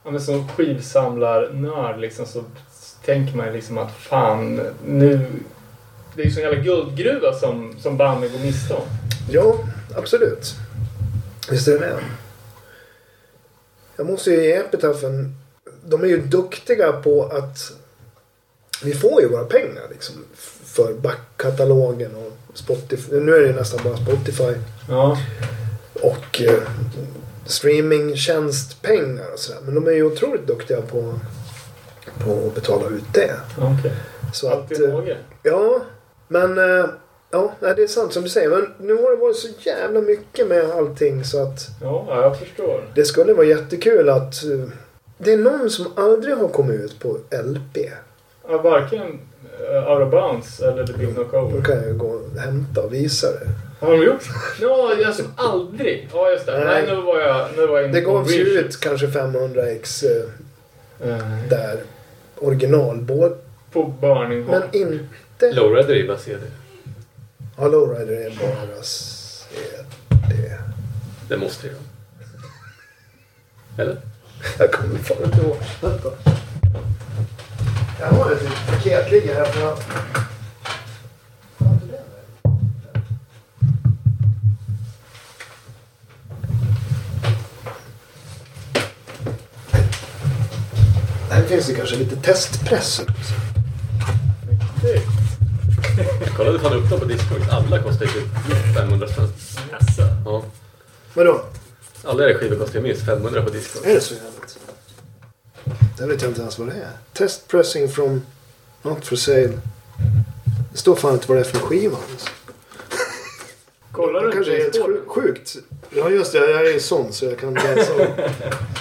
Ja, 0.05 0.11
men 0.11 0.21
som 0.21 0.49
skivsamlarnörd 0.49 2.01
liksom 2.01 2.27
så 2.27 2.45
tänker 3.05 3.37
man 3.37 3.53
liksom 3.53 3.79
att 3.79 3.93
fan 3.93 4.61
nu... 4.87 5.27
Det 6.15 6.23
är 6.23 6.27
ju 6.27 6.33
sån 6.33 6.43
jävla 6.43 6.63
guldgruva 6.63 7.33
som, 7.33 7.75
som 7.79 7.97
banden 7.97 8.33
går 8.33 8.39
miste 8.39 8.75
om. 8.75 8.87
Ja, 9.31 9.55
absolut. 9.97 10.55
Visst 11.51 11.69
är 11.69 11.73
det 11.73 11.79
det. 11.79 12.01
Jag 13.97 14.07
måste 14.07 14.31
ju 14.31 14.43
ge 14.45 14.53
Epitaphen... 14.53 15.35
De 15.85 16.03
är 16.03 16.09
ju 16.09 16.23
duktiga 16.23 16.93
på 16.93 17.25
att... 17.25 17.73
Vi 18.83 18.95
får 18.95 19.23
ju 19.23 19.29
våra 19.29 19.45
pengar 19.45 19.83
liksom. 19.91 20.17
För 20.73 20.95
backkatalogen 20.95 22.11
och 22.15 22.59
Spotify. 22.59 23.21
Nu 23.21 23.35
är 23.35 23.41
det 23.41 23.53
nästan 23.53 23.81
bara 23.85 23.97
Spotify. 23.97 24.55
Ja. 24.89 25.19
Och 26.03 26.41
eh, 26.43 26.63
streamingtjänstpengar 27.47 29.33
och 29.33 29.39
sådär. 29.39 29.61
Men 29.65 29.75
de 29.75 29.87
är 29.87 29.93
ju 29.93 30.03
otroligt 30.05 30.47
duktiga 30.47 30.81
på, 30.81 31.15
på 32.25 32.47
att 32.47 32.55
betala 32.55 32.89
ut 32.89 33.05
det. 33.15 33.33
Okej. 33.59 33.93
Så 34.33 34.49
att... 34.49 34.53
Alltid 34.55 34.85
eh. 34.85 35.17
Ja, 35.43 35.81
men... 36.29 36.59
eh, 36.59 36.87
Ja, 37.33 37.53
det 37.61 37.83
är 37.83 37.87
sant 37.87 38.13
som 38.13 38.23
du 38.23 38.29
säger. 38.29 38.49
Men 38.51 38.69
nu 38.79 38.95
har 38.95 39.11
det 39.11 39.17
varit 39.17 39.37
så 39.37 39.49
jävla 39.59 40.01
mycket 40.01 40.49
med 40.49 40.71
allting 40.71 41.25
så 41.25 41.43
att 41.43 41.69
Ja, 41.83 42.05
ja, 42.09 42.23
jag 42.23 42.39
förstår. 42.39 42.85
det 42.95 43.05
skulle 43.05 43.33
vara 43.33 43.47
jättekul 43.47 44.09
att... 44.09 44.45
eh, 44.45 44.69
Det 45.19 45.33
är 45.33 45.37
någon 45.37 45.71
som 45.71 45.87
aldrig 45.97 46.37
har 46.37 46.49
kommit 46.49 46.81
ut 46.81 47.01
på 47.01 47.19
LP. 47.31 47.91
Ja, 48.49 48.59
varken 48.63 49.19
Out 49.89 50.03
of 50.03 50.11
Bounds 50.11 50.61
eller 50.61 50.87
The 50.87 50.93
Big 50.93 51.09
Då 51.09 51.15
Knockover. 51.15 51.63
kan 51.63 51.77
jag 51.77 51.87
ju 51.87 51.95
gå 51.95 52.07
och 52.09 52.41
hämta 52.41 52.81
och 52.83 52.95
visa 52.95 53.27
det. 53.33 53.47
Har 53.87 53.93
de 53.93 54.05
gjort? 54.05 54.23
Ja, 54.61 54.93
alltså 55.07 55.23
aldrig. 55.37 56.09
Ja, 56.13 56.31
just 56.31 56.47
det. 56.47 56.53
Nej, 56.59 56.67
Nej. 56.67 56.97
nu 56.97 57.03
var 57.03 57.21
jag, 57.21 57.49
nu 57.57 57.67
var 57.67 57.77
jag 57.77 57.85
inne 57.85 57.95
Det 58.01 58.01
gavs 58.07 58.33
ju 58.33 58.43
ut 58.43 58.81
kanske 58.81 59.09
500 59.09 59.63
ex 59.71 60.03
eh, 60.03 60.23
Eh, 61.05 61.19
där. 61.49 61.81
Originalbåt. 62.37 63.45
På 63.73 63.85
Burning 64.01 64.45
Men 64.45 64.63
inte... 64.73 65.53
Lowrider 65.53 65.95
är 65.95 66.07
bara 66.09 66.19
CD. 66.19 66.41
Ja, 67.59 67.69
Lowrider 67.69 68.13
är 68.13 68.31
bara 68.31 68.83
CD. 68.83 70.57
Det 71.29 71.37
måste 71.37 71.67
ju. 71.67 71.73
Eller? 73.79 73.97
Jag 74.59 74.73
kommer 74.73 74.99
fan 74.99 75.25
inte 75.25 75.39
ihåg. 75.41 75.57
Vänta. 75.81 76.09
Jag 78.01 78.07
har 78.07 78.33
ett 78.33 78.43
litet 78.43 78.67
paket 78.67 79.11
ligger 79.11 79.35
här 79.35 79.45
för 79.45 79.77
Här 91.31 91.43
finns 91.43 91.67
det 91.67 91.75
kanske 91.75 91.97
lite 91.97 92.17
testpress 92.17 93.01
också. 93.01 93.35
Jag 96.21 96.37
kollade 96.37 96.59
fan 96.59 96.73
upp 96.73 96.91
dem 96.91 97.01
på 97.01 97.05
Discord. 97.05 97.41
Alla 97.51 97.83
kostar 97.83 98.07
ju 98.07 98.13
typ 98.13 98.77
500 98.77 99.09
spänn. 99.09 99.33
Jaså? 99.71 100.03
Ja. 100.25 100.43
Vadå? 101.15 101.45
Alla 102.05 102.25
era 102.25 102.39
skivor 102.39 102.57
kostar 102.57 102.79
ju 102.79 102.83
minst 102.83 103.03
500 103.07 103.43
på 103.43 103.51
Discord. 103.51 103.87
Är 103.87 103.95
det 103.95 104.01
så 104.01 104.15
jävligt? 104.15 104.59
Det 105.99 106.07
vet 106.07 106.23
jag 106.23 106.31
inte 106.31 106.41
ens 106.41 106.59
vad 106.59 106.69
det 106.69 106.75
är. 106.75 106.91
Test 107.13 107.49
pressing 107.49 107.89
from 107.89 108.23
not 108.83 109.07
for 109.07 109.17
sale. 109.17 109.53
Det 110.73 110.79
står 110.79 110.95
fan 110.97 111.13
inte 111.15 111.29
vad 111.29 111.37
det 111.37 111.41
är 111.41 111.45
för 111.45 111.59
skiva. 111.59 111.97
Alltså. 112.13 112.29
Kollar 113.93 114.27
Det 114.27 114.33
kanske 114.33 114.57
är 114.57 114.59
helt 114.63 114.81
på 114.81 114.87
sju- 114.87 115.01
sjukt. 115.07 115.57
Ja 115.91 116.11
just 116.11 116.33
det, 116.33 116.39
jag 116.39 116.67
är 116.67 116.73
ju 116.73 116.81
sån 116.81 117.13
så 117.13 117.25
jag 117.25 117.39
kan 117.39 117.55
läsa. 117.55 117.95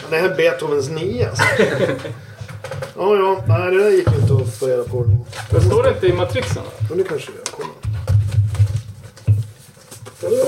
Det 0.10 0.18
här 0.18 0.30
är 0.30 0.36
Beethovens 0.36 0.90
nia. 0.90 1.30
alltså. 1.30 1.44
Ja, 2.98 3.16
ja. 3.16 3.44
Nej, 3.48 3.72
det 3.76 3.84
där 3.84 3.90
gick 3.90 4.08
inte 4.08 4.34
att 4.44 4.56
få 4.60 4.68
reda 4.68 4.84
på. 4.84 5.06
Det 5.52 5.62
står 5.62 5.84
det 5.84 5.90
inte 5.90 6.08
i 6.08 6.14
matrixen? 6.14 6.64
Men 6.90 6.98
det 6.98 7.04
kanske 7.04 7.32
det 7.32 7.38
gör. 7.38 7.46
Kolla. 7.52 7.70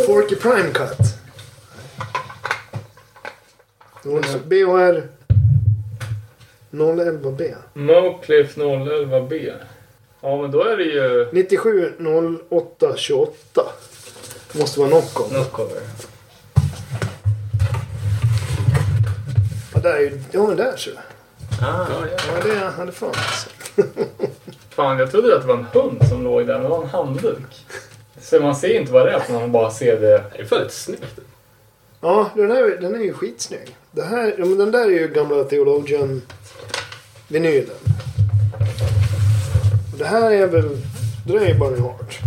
Forky 0.05 0.35
Prime 0.35 0.69
Cut. 0.73 0.97
BHR 4.45 5.07
011B. 6.71 7.55
Mocliff 7.73 8.57
011B. 8.57 9.53
Ja, 10.21 10.41
men 10.41 10.51
då 10.51 10.63
är 10.63 10.77
det 10.77 10.83
ju... 10.83 11.27
97 11.31 11.93
08 12.49 12.93
28. 12.97 13.61
Det 14.53 14.59
måste 14.59 14.79
vara 14.79 14.89
Nocco. 14.89 15.23
Knockover. 15.23 15.81
Ja, 19.73 19.79
där 19.79 19.93
är 19.95 19.99
ju... 19.99 20.21
Ja, 20.31 20.41
där 20.41 20.75
ser 20.77 20.91
du. 20.91 20.97
Ah, 21.65 21.87
Ja, 21.89 22.05
ja. 22.11 22.17
Ja, 22.27 22.47
det 22.53 22.59
hade 22.69 22.91
fan 22.91 23.09
alltså. 23.09 23.49
Fan, 24.69 24.99
jag 24.99 25.11
trodde 25.11 25.35
att 25.35 25.41
det 25.41 25.47
var 25.47 25.57
en 25.57 25.65
hund 25.73 26.07
som 26.09 26.23
låg 26.23 26.47
där, 26.47 26.53
men 26.53 26.63
det 26.63 26.69
var 26.69 26.83
en 26.83 26.89
handduk. 26.89 27.65
Så 28.21 28.39
man 28.39 28.55
ser 28.55 28.79
inte 28.79 28.91
vad 28.91 29.05
det 29.05 29.11
är 29.11 29.19
för 29.19 29.33
man 29.33 29.51
bara 29.51 29.71
ser 29.71 29.99
det. 29.99 30.23
Det 30.37 30.55
är 30.55 30.59
lite 30.59 30.73
snyggt. 30.73 31.19
Ja, 32.01 32.29
den, 32.35 32.51
här, 32.51 32.77
den 32.81 32.95
är 32.95 32.99
ju 32.99 33.13
skitsnygg. 33.13 33.75
Det 33.91 34.01
här, 34.01 34.35
ja, 34.37 34.45
men 34.45 34.57
den 34.57 34.71
där 34.71 34.85
är 34.85 34.99
ju 34.99 35.07
gamla 35.07 35.43
Theologian-vinylen. 37.31 37.75
Och 39.91 39.97
Det 39.97 40.05
här 40.05 40.31
är 40.31 40.47
väl... 40.47 40.69
Det 41.25 41.33
där 41.33 41.41
är 41.41 41.47
ju 41.47 41.59
Burning 41.59 41.83
Heart. 41.83 42.19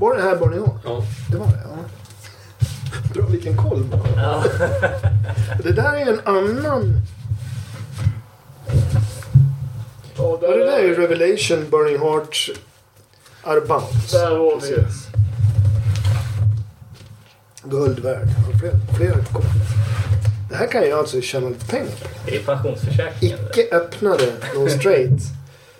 Var 0.00 0.16
det 0.16 0.22
här 0.22 0.36
Burning 0.36 0.58
Heart? 0.58 0.80
Ja. 0.84 1.02
Det 1.30 1.36
var 1.36 1.46
det, 1.46 1.60
ja. 1.64 1.76
Bra, 3.14 3.26
vilken 3.26 3.56
koll 3.56 3.84
man 3.90 4.00
har. 4.00 4.22
Ja. 4.22 4.44
Det 5.62 5.72
där 5.72 5.92
är 5.92 6.12
en 6.12 6.20
annan... 6.24 7.00
Ja, 10.16 10.38
Ja, 10.42 10.48
det 10.48 10.64
där 10.64 10.78
är 10.78 10.82
ju 10.82 10.94
Revelation, 10.94 11.70
Burning 11.70 11.98
Heart, 11.98 12.50
Bounds. 13.68 14.12
Där 14.12 14.30
har 14.30 14.60
vi 14.60 14.68
ju. 14.68 14.74
Precis. 14.76 15.06
Guld 17.64 17.98
värd. 17.98 18.28
Ja, 18.52 18.58
Flera, 18.58 18.74
flera 18.96 19.24
kort. 19.24 19.44
Det 20.48 20.56
här 20.56 20.66
kan 20.66 20.88
jag 20.88 20.98
alltså 20.98 21.20
tjäna 21.20 21.48
lite 21.48 21.66
pengar 21.66 21.86
på. 21.86 22.08
Det 22.26 22.36
är 22.36 22.42
pensionsförsäkringen. 22.42 23.38
Icke 23.50 23.76
öppnade 23.76 24.32
någon 24.54 24.70
straight. 24.70 25.20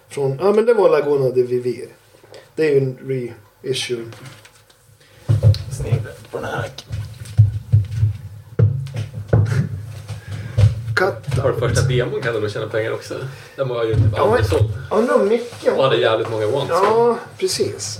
Från, 0.08 0.38
ja 0.42 0.52
men 0.52 0.66
det 0.66 0.74
var 0.74 0.90
Laguna 0.90 1.30
de 1.30 1.42
Vivir. 1.42 1.88
Det 2.54 2.66
är 2.66 2.70
ju 2.70 2.78
en 2.78 2.98
reissue. 3.62 4.04
Snyggt 5.70 6.30
på 6.30 6.38
den 6.38 6.46
här. 6.46 6.70
Har 11.42 11.52
du 11.52 11.58
första 11.58 11.88
demon 11.88 12.22
kan 12.22 12.42
de 12.42 12.48
tjäna 12.48 12.66
pengar 12.66 12.92
också. 12.92 13.14
Den 13.56 13.68
var 13.68 13.84
ju 13.84 13.94
typ 13.94 14.18
aldrig 14.18 14.46
såld. 14.46 14.72
Undrar 14.90 15.14
om 15.14 15.28
Nicke 15.28 15.70
Och 15.70 15.84
hade 15.84 15.96
jävligt 15.96 16.30
många 16.30 16.46
ones. 16.46 16.68
Ja, 16.70 17.18
precis. 17.38 17.98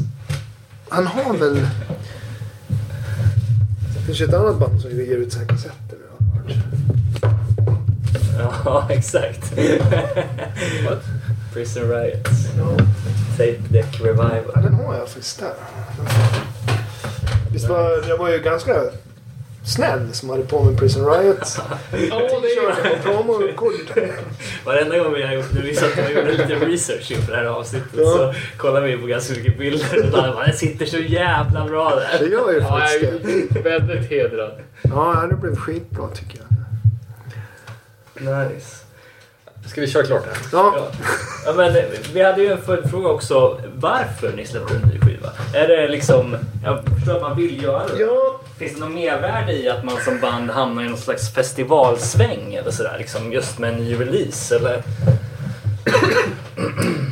Han 0.88 1.06
har 1.06 1.34
väl... 1.34 1.54
Det 3.94 4.06
finns 4.06 4.20
ju 4.20 4.24
ett 4.24 4.34
annat 4.34 4.58
band 4.58 4.80
som 4.80 4.90
ger 4.90 5.16
ut 5.16 5.32
så 5.32 5.38
här 5.38 5.46
kassetter 5.46 5.83
hört. 6.48 6.56
Ja, 8.64 8.86
exakt. 8.90 9.52
What? 10.88 11.02
Prison 11.52 11.82
Riots. 11.90 12.48
Ja. 12.58 12.84
Tape 13.36 13.58
Deck 13.68 13.86
Ja, 14.00 14.06
Revival. 14.06 14.62
den 14.62 14.74
har 14.74 14.94
jag 14.94 15.08
faktiskt 15.08 15.40
där. 15.40 15.52
Visst 17.52 17.68
var 17.68 18.08
jag 18.08 18.18
var 18.18 18.30
ju 18.30 18.38
ganska 18.38 18.74
snäll 19.66 20.12
som 20.12 20.30
hade 20.30 20.42
på 20.44 20.62
mig 20.64 20.76
Prison 20.76 21.06
Riot 21.10 21.38
Ja, 22.10 22.40
det 22.42 22.48
är 22.48 23.02
promokort. 23.02 23.96
Varenda 24.64 24.98
gång 24.98 25.12
vi 25.14 25.22
har 25.22 25.34
gjort, 25.34 25.52
vi 25.52 25.74
satt 25.76 25.98
och 25.98 26.10
gjorde 26.14 26.30
lite 26.32 26.54
research 26.54 27.10
inför 27.10 27.32
det 27.32 27.38
här 27.38 27.44
avsnittet 27.44 27.90
Ja. 27.96 28.04
så 28.04 28.34
kollade 28.56 28.86
vi 28.86 28.96
på 28.96 29.06
ganska 29.06 29.34
mycket 29.34 29.58
bilder 29.58 30.04
och 30.04 30.10
bara, 30.12 30.46
det 30.46 30.52
sitter 30.52 30.86
så 30.86 30.98
jävla 30.98 31.64
bra 31.64 31.90
Det 31.94 32.18
där. 32.18 32.26
gör 32.32 32.52
ju 32.52 32.58
Ja, 32.58 32.80
jag 32.80 33.00
faktiskt 33.00 33.50
det. 33.52 33.58
är 33.58 33.62
väldigt 33.62 34.10
hedrad. 34.10 34.52
Ja, 34.82 35.26
det 35.30 35.36
blev 35.36 35.56
skitbra 35.56 36.08
tycker 36.08 36.38
jag. 36.38 36.44
Nice. 38.22 38.76
Ska 39.66 39.80
vi 39.80 39.86
köra 39.86 40.02
klart 40.06 40.26
här? 40.26 40.36
Ja, 40.52 40.74
Ja. 40.76 40.86
ja, 41.46 41.52
men 41.56 41.76
eh, 41.76 41.82
vi 42.12 42.22
hade 42.22 42.42
ju 42.42 42.52
en 42.52 42.62
följdfråga 42.62 43.08
också. 43.08 43.60
Varför 43.74 44.32
ni 44.36 44.46
släpper 44.46 44.74
en 44.74 44.80
ny 44.82 45.00
skiva? 45.00 45.13
Är 45.54 45.68
det 45.68 45.88
liksom... 45.88 46.36
Jag 46.64 46.84
förstår 46.84 47.16
att 47.16 47.22
man 47.22 47.36
vill 47.36 47.62
göra 47.62 47.86
det. 47.86 48.00
ja 48.00 48.40
Finns 48.58 48.74
det 48.74 48.80
något 48.80 48.94
mervärde 48.94 49.52
i 49.52 49.68
att 49.68 49.84
man 49.84 49.96
som 50.04 50.20
band 50.20 50.50
hamnar 50.50 50.82
i 50.82 50.88
någon 50.88 50.98
slags 50.98 51.34
festivalsväng 51.34 52.54
eller 52.54 52.70
sådär? 52.70 52.96
Liksom 52.98 53.32
just 53.32 53.58
med 53.58 53.74
en 53.74 53.84
ny 53.84 54.00
release 54.00 54.56
eller? 54.56 54.82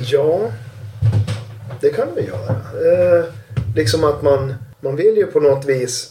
Ja, 0.05 0.51
det 1.81 1.91
kan 1.91 2.09
vi 2.17 2.27
göra. 2.27 2.51
Eh, 2.51 3.25
liksom 3.75 4.05
att 4.05 4.23
man, 4.23 4.55
man 4.81 4.97
vill 4.97 5.17
ju 5.17 5.27
på 5.27 5.41
något 5.41 5.65
vis, 5.65 6.11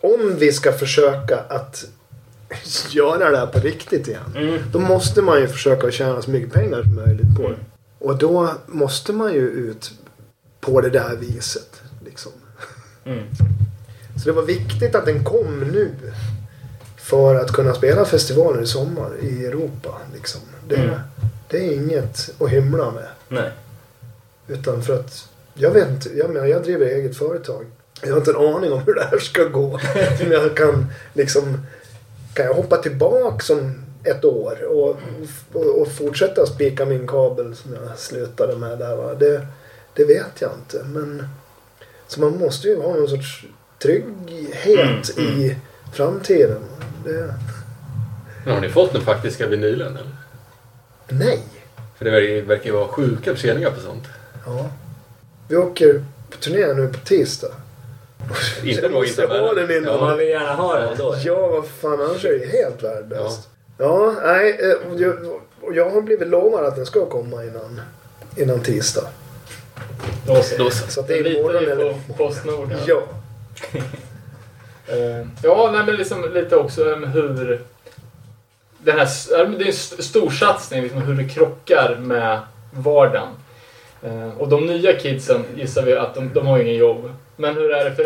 om 0.00 0.36
vi 0.38 0.52
ska 0.52 0.72
försöka 0.72 1.38
att 1.48 1.84
göra 2.90 3.30
det 3.30 3.38
här 3.38 3.46
på 3.46 3.58
riktigt 3.58 4.08
igen. 4.08 4.34
Mm. 4.36 4.58
Då 4.72 4.78
måste 4.78 5.22
man 5.22 5.40
ju 5.40 5.48
försöka 5.48 5.90
tjäna 5.90 6.22
så 6.22 6.30
mycket 6.30 6.52
pengar 6.52 6.82
som 6.82 6.94
möjligt 6.94 7.36
på 7.36 7.42
det. 7.42 7.56
Och 7.98 8.18
då 8.18 8.50
måste 8.66 9.12
man 9.12 9.32
ju 9.32 9.48
ut 9.48 9.92
på 10.60 10.80
det 10.80 10.90
där 10.90 11.16
viset. 11.16 11.80
Liksom. 12.04 12.32
Mm. 13.04 13.24
Så 14.16 14.24
det 14.24 14.32
var 14.32 14.42
viktigt 14.42 14.94
att 14.94 15.04
den 15.06 15.24
kom 15.24 15.60
nu. 15.60 15.90
För 16.96 17.34
att 17.34 17.52
kunna 17.52 17.74
spela 17.74 18.04
festivaler 18.04 18.62
i 18.62 18.66
sommar 18.66 19.10
i 19.22 19.46
Europa. 19.46 19.98
Liksom. 20.14 20.40
Det, 20.68 20.76
Mm. 20.76 21.00
det 21.48 21.56
är 21.66 21.72
inget 21.72 22.30
att 22.40 22.48
hymla 22.50 22.90
med. 22.90 23.08
Nej. 23.28 23.50
Utan 24.48 24.82
för 24.82 24.94
att, 25.00 25.28
jag 25.54 25.70
vet 25.70 25.88
inte, 25.88 26.08
jag 26.18 26.30
menar 26.30 26.46
jag 26.46 26.62
driver 26.62 26.86
eget 26.86 27.16
företag. 27.16 27.66
Jag 28.02 28.10
har 28.10 28.16
inte 28.18 28.30
en 28.30 28.36
aning 28.36 28.72
om 28.72 28.78
hur 28.80 28.94
det 28.94 29.04
här 29.10 29.18
ska 29.18 29.44
gå. 29.44 29.80
Men 30.20 30.30
jag 30.30 30.56
kan 30.56 30.86
liksom, 31.12 31.58
kan 32.34 32.46
jag 32.46 32.54
hoppa 32.54 32.76
tillbaka 32.76 33.52
om 33.54 33.74
ett 34.04 34.24
år 34.24 34.62
och, 34.64 34.96
och, 35.52 35.80
och 35.80 35.88
fortsätta 35.92 36.46
spika 36.46 36.84
min 36.84 37.06
kabel 37.06 37.56
som 37.56 37.74
jag 37.74 37.98
slutade 37.98 38.56
med 38.56 38.78
där 38.78 38.96
va. 38.96 39.14
Det, 39.14 39.46
det 39.94 40.04
vet 40.04 40.40
jag 40.40 40.50
inte. 40.58 40.84
Men, 40.84 41.28
så 42.06 42.20
man 42.20 42.38
måste 42.38 42.68
ju 42.68 42.80
ha 42.82 42.94
någon 42.94 43.08
sorts 43.08 43.44
trygghet 43.82 45.16
Mm, 45.18 45.28
mm. 45.30 45.40
i 45.40 45.56
framtiden. 45.92 46.62
Det, 47.04 47.34
Men 48.44 48.54
har 48.54 48.60
ni 48.60 48.68
fått 48.68 48.92
den 48.92 49.02
faktiska 49.02 49.46
vinylen 49.46 49.96
eller? 49.96 50.16
nej. 51.08 51.38
För 51.98 52.04
det 52.04 52.40
verkar- 52.40 52.64
ju 52.66 52.72
vara 52.72 52.88
sjuka 52.88 53.34
förseningar 53.34 53.70
på 53.70 53.80
sånt. 53.80 54.04
Ja. 54.46 54.68
Vi 55.48 55.56
åker 55.56 56.04
på 56.30 56.36
turné 56.36 56.72
nu 56.72 56.88
på 56.88 56.98
tisdag. 56.98 57.52
Inte 58.64 58.82
Jag 58.82 58.90
nog 58.90 59.00
måste 59.02 59.22
inte 59.22 59.38
ha 59.38 59.54
den 59.54 59.70
innan. 59.76 60.00
Man 60.00 60.18
vill 60.18 60.28
gärna 60.28 60.52
ha 60.54 60.78
den 60.78 60.96
då. 60.98 61.14
Ja, 61.24 61.46
vad 61.46 61.66
fan, 61.66 62.00
annars 62.00 62.24
är 62.24 62.38
det 62.38 62.46
helt 62.46 62.82
värdelöst. 62.82 63.48
Ja, 63.78 64.14
nej, 64.24 64.58
eh, 64.62 65.00
jag, 65.02 65.40
jag 65.74 65.90
har 65.90 66.00
blivit 66.02 66.28
lovad 66.28 66.64
att 66.64 66.76
den 66.76 66.86
ska 66.86 67.06
komma 67.06 67.44
innan, 67.44 67.80
innan 68.36 68.60
tisdag. 68.60 69.08
Då 70.26 70.42
så. 70.42 70.56
Då 70.58 70.70
så. 70.70 70.90
Så 70.90 71.02
det 71.02 71.14
är 71.18 71.38
imorgon 71.38 71.62
eller... 71.64 71.92
på 72.06 72.12
Postnord. 72.12 72.72
Ja. 72.86 73.02
Eh, 74.86 75.26
Ja, 75.42 75.70
nej, 75.72 75.82
men 75.86 75.96
liksom 75.96 76.32
lite 76.34 76.56
också 76.56 76.84
um, 76.84 77.04
hur... 77.04 77.60
Den 78.78 78.98
här, 78.98 79.08
det 79.28 79.34
är 79.64 79.66
en 79.66 79.68
st- 79.68 80.02
stor 80.02 80.30
satsning, 80.30 80.82
liksom, 80.82 81.02
hur 81.02 81.14
det 81.14 81.28
krockar 81.28 81.96
med 82.00 82.40
vardagen. 82.72 83.28
Eh, 84.02 84.28
och 84.38 84.48
de 84.48 84.66
nya 84.66 84.92
kidsen 84.92 85.44
gissar 85.56 85.82
vi 85.82 85.96
att 85.96 86.14
de, 86.14 86.30
de 86.34 86.46
har 86.46 86.58
ingen 86.58 86.74
jobb. 86.74 87.12
Men 87.36 87.54
hur 87.54 87.70
är 87.70 87.84
det 87.84 87.94
för, 87.96 88.04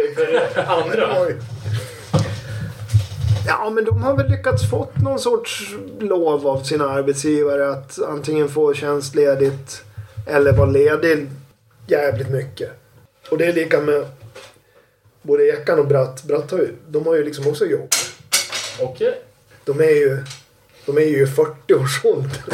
för 0.54 0.62
andra? 0.82 1.08
Ja, 3.46 3.70
men 3.70 3.84
de 3.84 4.02
har 4.02 4.16
väl 4.16 4.30
lyckats 4.30 4.70
fått 4.70 4.96
någon 5.02 5.18
sorts 5.18 5.74
lov 6.00 6.46
av 6.48 6.62
sina 6.62 6.88
arbetsgivare 6.90 7.70
att 7.70 7.98
antingen 8.08 8.48
få 8.48 8.74
tjänstledigt 8.74 9.82
eller 10.26 10.52
vara 10.52 10.70
ledig 10.70 11.28
jävligt 11.86 12.30
mycket. 12.30 12.70
Och 13.30 13.38
det 13.38 13.46
är 13.46 13.52
lika 13.52 13.80
med 13.80 14.06
både 15.22 15.48
Ekan 15.48 15.78
och 15.78 15.86
Bratt. 15.86 16.22
Bratt 16.22 16.50
har 16.50 16.58
ju, 16.58 16.68
de 16.88 17.06
har 17.06 17.14
ju 17.14 17.24
liksom 17.24 17.46
också 17.46 17.66
jobb. 17.66 17.88
Okej. 18.80 19.20
De 19.64 19.80
är 19.80 19.84
ju, 19.94 20.24
de 20.86 20.96
är 20.96 21.00
ju 21.02 21.22
i 21.22 21.26
40-årsåldern. 21.26 22.30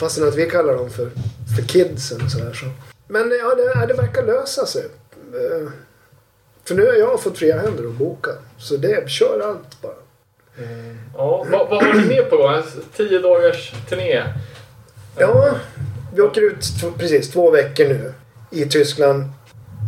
Fastän 0.00 0.28
att 0.28 0.34
vi 0.34 0.50
kallar 0.50 0.74
dem 0.74 0.90
för, 0.90 1.10
för 1.56 1.62
kidsen. 1.62 2.30
Så 2.30 2.38
här, 2.38 2.52
så. 2.52 2.66
Men 3.08 3.30
ja, 3.30 3.54
det, 3.54 3.86
det 3.86 3.94
verkar 3.94 4.26
lösa 4.26 4.66
sig. 4.66 4.84
Eh, 5.34 5.68
För 6.64 6.74
nu 6.74 6.86
har 6.86 6.94
jag 6.94 7.22
fått 7.22 7.38
fria 7.38 7.60
händer 7.60 7.84
att 7.86 7.92
boka. 7.94 8.30
Så 8.58 8.76
det, 8.76 9.10
kör 9.10 9.40
allt 9.40 9.82
bara. 9.82 9.92
Ja, 11.16 11.46
vad, 11.50 11.68
vad 11.68 11.84
har 11.84 11.94
ni 11.94 12.06
mer 12.06 12.22
på 12.22 12.36
gång? 12.36 12.62
Tio 12.96 13.18
dagars 13.18 13.72
turné? 13.88 14.22
Ja, 15.18 15.54
vi 16.14 16.20
åker 16.20 16.40
ut 16.40 16.64
precis 16.98 17.30
två 17.30 17.50
veckor 17.50 17.84
nu. 17.84 18.12
I 18.50 18.64
Tyskland, 18.64 19.24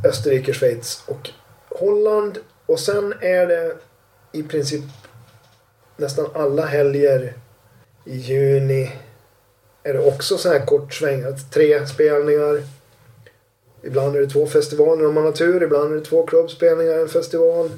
Österrike, 0.05 0.53
Schweiz 0.53 1.03
och 1.07 1.31
Holland. 1.69 2.39
Och 2.67 2.81
sen 2.81 3.15
är 3.21 3.47
det 3.47 3.77
i 4.33 4.43
princip 4.43 4.83
nästan 5.97 6.27
alla 6.35 6.67
helger 6.67 7.35
i 8.05 8.17
juni 8.17 8.93
är 9.83 9.93
det 9.93 9.99
också 9.99 10.39
så 10.39 10.49
här 10.49 10.67
kort 10.67 10.95
svängat. 10.95 11.53
Tre 11.53 11.87
spelningar. 11.87 12.63
Ibland 13.83 14.17
är 14.17 14.21
det 14.21 14.27
två 14.27 14.47
festivaler 14.47 15.07
om 15.07 15.15
man 15.15 15.25
har 15.25 15.33
tur. 15.33 15.63
Ibland 15.63 15.93
är 15.93 15.97
det 15.97 16.05
två 16.05 16.27
klubbspelningar, 16.27 16.99
en 16.99 17.09
festival. 17.09 17.71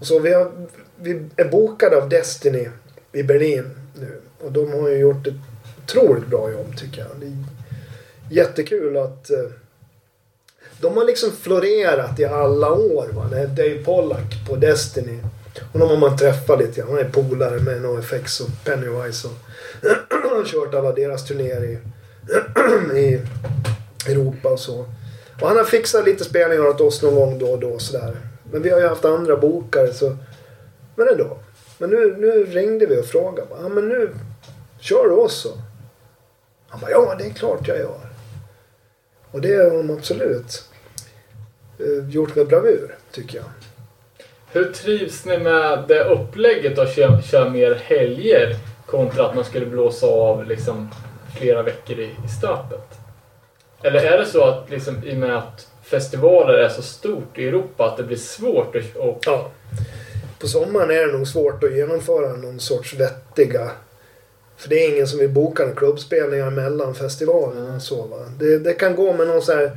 Och 0.00 0.06
så 0.06 0.18
vi, 0.18 0.32
har, 0.32 0.52
vi 0.96 1.22
är 1.36 1.44
bokade 1.44 1.96
av 1.96 2.08
Destiny 2.08 2.68
i 3.12 3.22
Berlin 3.22 3.70
nu. 3.94 4.20
Och 4.40 4.52
de 4.52 4.72
har 4.72 4.88
ju 4.88 4.96
gjort 4.96 5.26
ett 5.26 5.34
otroligt 5.84 6.26
bra 6.26 6.50
jobb 6.50 6.76
tycker 6.76 7.00
jag. 7.00 7.32
Jättekul 8.30 8.96
att 8.96 9.30
eh, 9.30 9.50
de 10.80 10.96
har 10.96 11.04
liksom 11.04 11.32
florerat 11.32 12.18
i 12.18 12.24
alla 12.24 12.72
år. 12.72 13.08
Va? 13.12 13.26
Det 13.30 13.38
är 13.38 13.46
Dave 13.46 13.84
Pollack 13.84 14.48
på 14.48 14.56
Destiny. 14.56 15.18
Honom 15.72 15.88
har 15.88 15.96
man 15.96 16.16
träffat 16.16 16.58
lite 16.58 16.80
grann. 16.80 16.90
Han 16.90 16.98
är 16.98 17.08
polare 17.08 17.60
med 17.60 17.82
NoFX 17.82 18.40
och 18.40 18.48
Pennywise. 18.64 19.28
Och 19.28 19.34
har 20.30 20.44
kört 20.44 20.74
alla 20.74 20.92
deras 20.92 21.24
turnéer 21.24 21.64
i, 21.64 21.78
i 22.98 23.20
Europa 24.10 24.48
och 24.48 24.60
så. 24.60 24.86
Och 25.40 25.48
han 25.48 25.56
har 25.56 25.64
fixat 25.64 26.04
lite 26.04 26.24
spelningar 26.24 26.66
åt 26.66 26.80
oss 26.80 27.02
någon 27.02 27.14
gång 27.14 27.38
då 27.38 27.46
och 27.46 27.58
då. 27.58 27.78
Sådär. 27.78 28.16
Men 28.52 28.62
vi 28.62 28.70
har 28.70 28.80
ju 28.80 28.88
haft 28.88 29.04
andra 29.04 29.36
bokare 29.36 29.92
så... 29.92 30.16
Men 30.94 31.08
ändå. 31.08 31.38
Men 31.78 31.90
nu, 31.90 32.16
nu 32.18 32.44
ringde 32.44 32.86
vi 32.86 33.00
och 33.00 33.04
frågade. 33.04 33.48
Ja 33.62 33.68
men 33.68 33.88
nu 33.88 34.10
kör 34.80 35.04
du 35.04 35.14
oss 35.14 35.40
så. 35.40 35.48
Han 36.68 36.80
bara, 36.80 36.90
ja 36.90 37.14
det 37.18 37.24
är 37.24 37.30
klart 37.30 37.68
jag 37.68 37.78
gör. 37.78 38.07
Och 39.30 39.40
det 39.40 39.54
har 39.54 39.70
de 39.70 39.90
absolut 39.90 40.64
eh, 41.78 42.10
gjort 42.10 42.34
med 42.34 42.46
bravur, 42.46 42.94
tycker 43.12 43.36
jag. 43.36 43.46
Hur 44.52 44.72
trivs 44.72 45.24
ni 45.24 45.38
med 45.38 45.84
det 45.88 46.04
upplägget 46.04 46.78
att 46.78 46.94
köra, 46.94 47.22
köra 47.22 47.50
mer 47.50 47.74
helger 47.74 48.56
kontra 48.86 49.26
att 49.26 49.34
man 49.34 49.44
skulle 49.44 49.66
blåsa 49.66 50.06
av 50.06 50.46
liksom 50.46 50.90
flera 51.38 51.62
veckor 51.62 51.98
i, 51.98 52.10
i 52.24 52.28
stöpet? 52.38 52.98
Eller 53.82 54.04
är 54.04 54.18
det 54.18 54.26
så 54.26 54.44
att 54.44 54.70
liksom, 54.70 55.04
i 55.04 55.12
och 55.12 55.18
med 55.18 55.38
att 55.38 55.68
festivaler 55.82 56.54
är 56.54 56.68
så 56.68 56.82
stort 56.82 57.38
i 57.38 57.48
Europa 57.48 57.84
att 57.84 57.96
det 57.96 58.02
blir 58.02 58.16
svårt 58.16 58.76
att... 58.76 58.96
Och, 58.96 59.18
Ja. 59.26 59.50
På 60.38 60.48
sommaren 60.48 60.90
är 60.90 61.06
det 61.06 61.12
nog 61.12 61.28
svårt 61.28 61.64
att 61.64 61.76
genomföra 61.76 62.36
någon 62.36 62.60
sorts 62.60 62.94
vettiga... 62.94 63.70
För 64.58 64.68
det 64.68 64.84
är 64.84 64.94
ingen 64.94 65.06
som 65.06 65.18
vill 65.18 65.28
boka 65.28 65.62
några 65.62 65.76
klubbspelningar 65.76 66.50
mellan 66.50 66.94
festivalerna. 66.94 67.76
och 67.76 67.82
Så, 67.82 68.06
va? 68.06 68.16
Det, 68.38 68.58
det 68.58 68.72
kan 68.72 68.96
gå 68.96 69.12
med 69.12 69.26
någon 69.26 69.42
så 69.42 69.52
här 69.52 69.76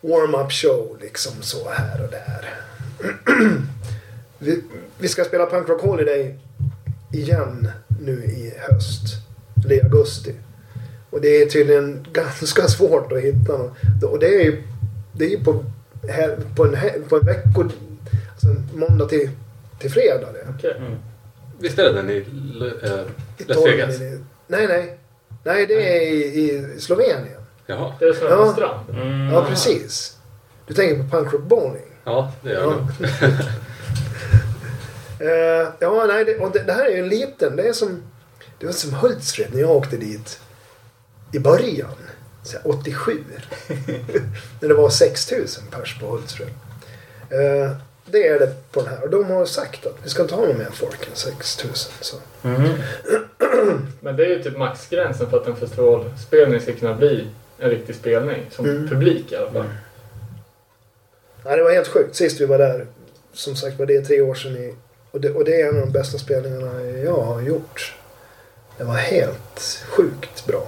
warm-up 0.00 0.52
show 0.52 0.98
liksom 1.00 1.32
så 1.40 1.68
här 1.70 2.04
och 2.04 2.10
där. 2.10 2.54
vi, 4.38 4.62
vi 4.98 5.08
ska 5.08 5.24
spela 5.24 5.46
Punk 5.46 5.68
Rock 5.68 5.82
Holiday 5.82 6.38
igen 7.12 7.70
nu 8.00 8.24
i 8.24 8.52
höst. 8.58 9.02
Eller 9.64 9.74
i 9.74 9.82
augusti. 9.82 10.34
Och 11.10 11.20
det 11.20 11.42
är 11.42 11.46
tydligen 11.46 12.06
ganska 12.12 12.68
svårt 12.68 13.12
att 13.12 13.20
hitta 13.20 13.52
någon. 13.52 13.70
Och 14.02 14.18
det 14.18 14.26
är 14.26 14.44
ju 14.44 14.62
det 15.12 15.24
är 15.24 15.28
ju 15.28 15.44
på, 15.44 15.64
här, 16.08 16.38
på, 16.56 16.64
en, 16.64 16.76
på 17.08 17.16
en 17.16 17.26
vecko... 17.26 17.64
Alltså 18.32 18.62
måndag 18.74 19.06
till, 19.06 19.30
till 19.78 19.90
fredag 19.90 20.32
det. 20.32 20.46
Okej. 20.56 20.74
Visst 21.58 21.78
är 21.78 21.84
det 21.84 21.92
den 21.92 22.10
i 22.10 22.24
äh, 22.82 23.46
Las 23.46 23.66
Vegas? 23.66 24.00
Nej, 24.46 24.66
nej. 24.66 24.98
Nej, 25.44 25.66
det 25.66 25.96
är 25.96 26.00
i, 26.02 26.24
i 26.74 26.80
Slovenien. 26.80 27.40
Jaha. 27.66 27.92
Det 27.98 28.04
är 28.04 28.12
som 28.12 28.28
Ja. 28.58 28.84
Mm. 28.90 29.32
Ja, 29.32 29.44
precis. 29.48 30.16
Du 30.66 30.74
tänker 30.74 31.02
på 31.02 31.08
punk 31.16 31.32
rock 31.32 31.42
bowling? 31.42 31.82
Ja, 32.04 32.32
det 32.42 32.50
gör 32.50 32.62
Ja. 32.62 32.88
jag. 33.00 33.30
Eh, 35.20 35.68
ja, 35.78 36.04
nej, 36.08 36.24
det, 36.24 36.38
och 36.38 36.52
det, 36.52 36.62
det 36.62 36.72
här 36.72 36.84
är 36.86 36.90
ju 36.90 36.98
en 37.02 37.08
liten. 37.08 37.56
Det 37.56 37.68
är 37.68 37.72
som, 37.72 38.02
det 38.58 38.66
var 38.66 38.72
som 38.72 38.94
Hultsfred 38.94 39.54
när 39.54 39.60
jag 39.60 39.70
åkte 39.70 39.96
dit 39.96 40.40
i 41.32 41.38
början. 41.38 41.94
Så 42.42 42.56
här 42.56 42.68
87. 42.70 43.24
när 44.60 44.68
det 44.68 44.74
var 44.74 44.90
6000 44.90 45.64
pers 45.70 46.00
på 46.00 46.06
Hultsfred. 46.06 46.48
Eh, 47.30 47.76
det 48.20 48.28
är 48.28 48.38
det 48.38 48.52
på 48.72 48.80
den 48.80 48.88
här. 48.90 49.02
Och 49.02 49.10
de 49.10 49.24
har 49.30 49.44
sagt 49.46 49.86
att 49.86 49.94
vi 50.02 50.08
ska 50.10 50.22
inte 50.22 50.34
ha 50.34 50.46
någon 50.46 50.58
mer 50.58 50.68
folk 50.72 51.06
än 51.08 51.14
6000. 51.16 51.92
Så. 52.00 52.16
Mhm. 52.42 52.68
Men 54.00 54.16
det 54.16 54.24
är 54.24 54.28
ju 54.28 54.42
typ 54.42 54.56
maxgränsen 54.56 55.30
för 55.30 55.36
att 55.36 55.46
en 55.46 55.56
festivalspelning 55.56 56.60
ska 56.60 56.72
kunna 56.72 56.94
bli 56.94 57.26
en 57.58 57.70
riktig 57.70 57.94
spelning. 57.96 58.46
Som 58.50 58.64
Mm. 58.64 58.88
publik 58.88 59.32
i 59.32 59.36
alla 59.36 59.50
fall. 59.52 59.64
Nej, 61.44 61.56
det 61.56 61.62
var 61.62 61.70
helt 61.70 61.88
sjukt. 61.88 62.16
Sist 62.16 62.40
vi 62.40 62.46
var 62.46 62.58
där, 62.58 62.86
som 63.32 63.56
sagt 63.56 63.78
var 63.78 63.86
det 63.86 63.96
är 63.96 64.02
tre 64.04 64.20
år 64.20 64.34
sedan. 64.34 64.56
I, 64.56 64.74
och, 65.10 65.20
det, 65.20 65.30
och 65.30 65.44
det 65.44 65.60
är 65.62 65.68
en 65.68 65.74
av 65.74 65.80
de 65.86 65.92
bästa 65.92 66.18
spelningarna 66.18 66.82
jag 66.84 67.20
har 67.22 67.40
gjort. 67.42 67.94
Det 68.78 68.84
var 68.84 68.94
helt 68.94 69.84
sjukt 69.88 70.46
bra. 70.46 70.66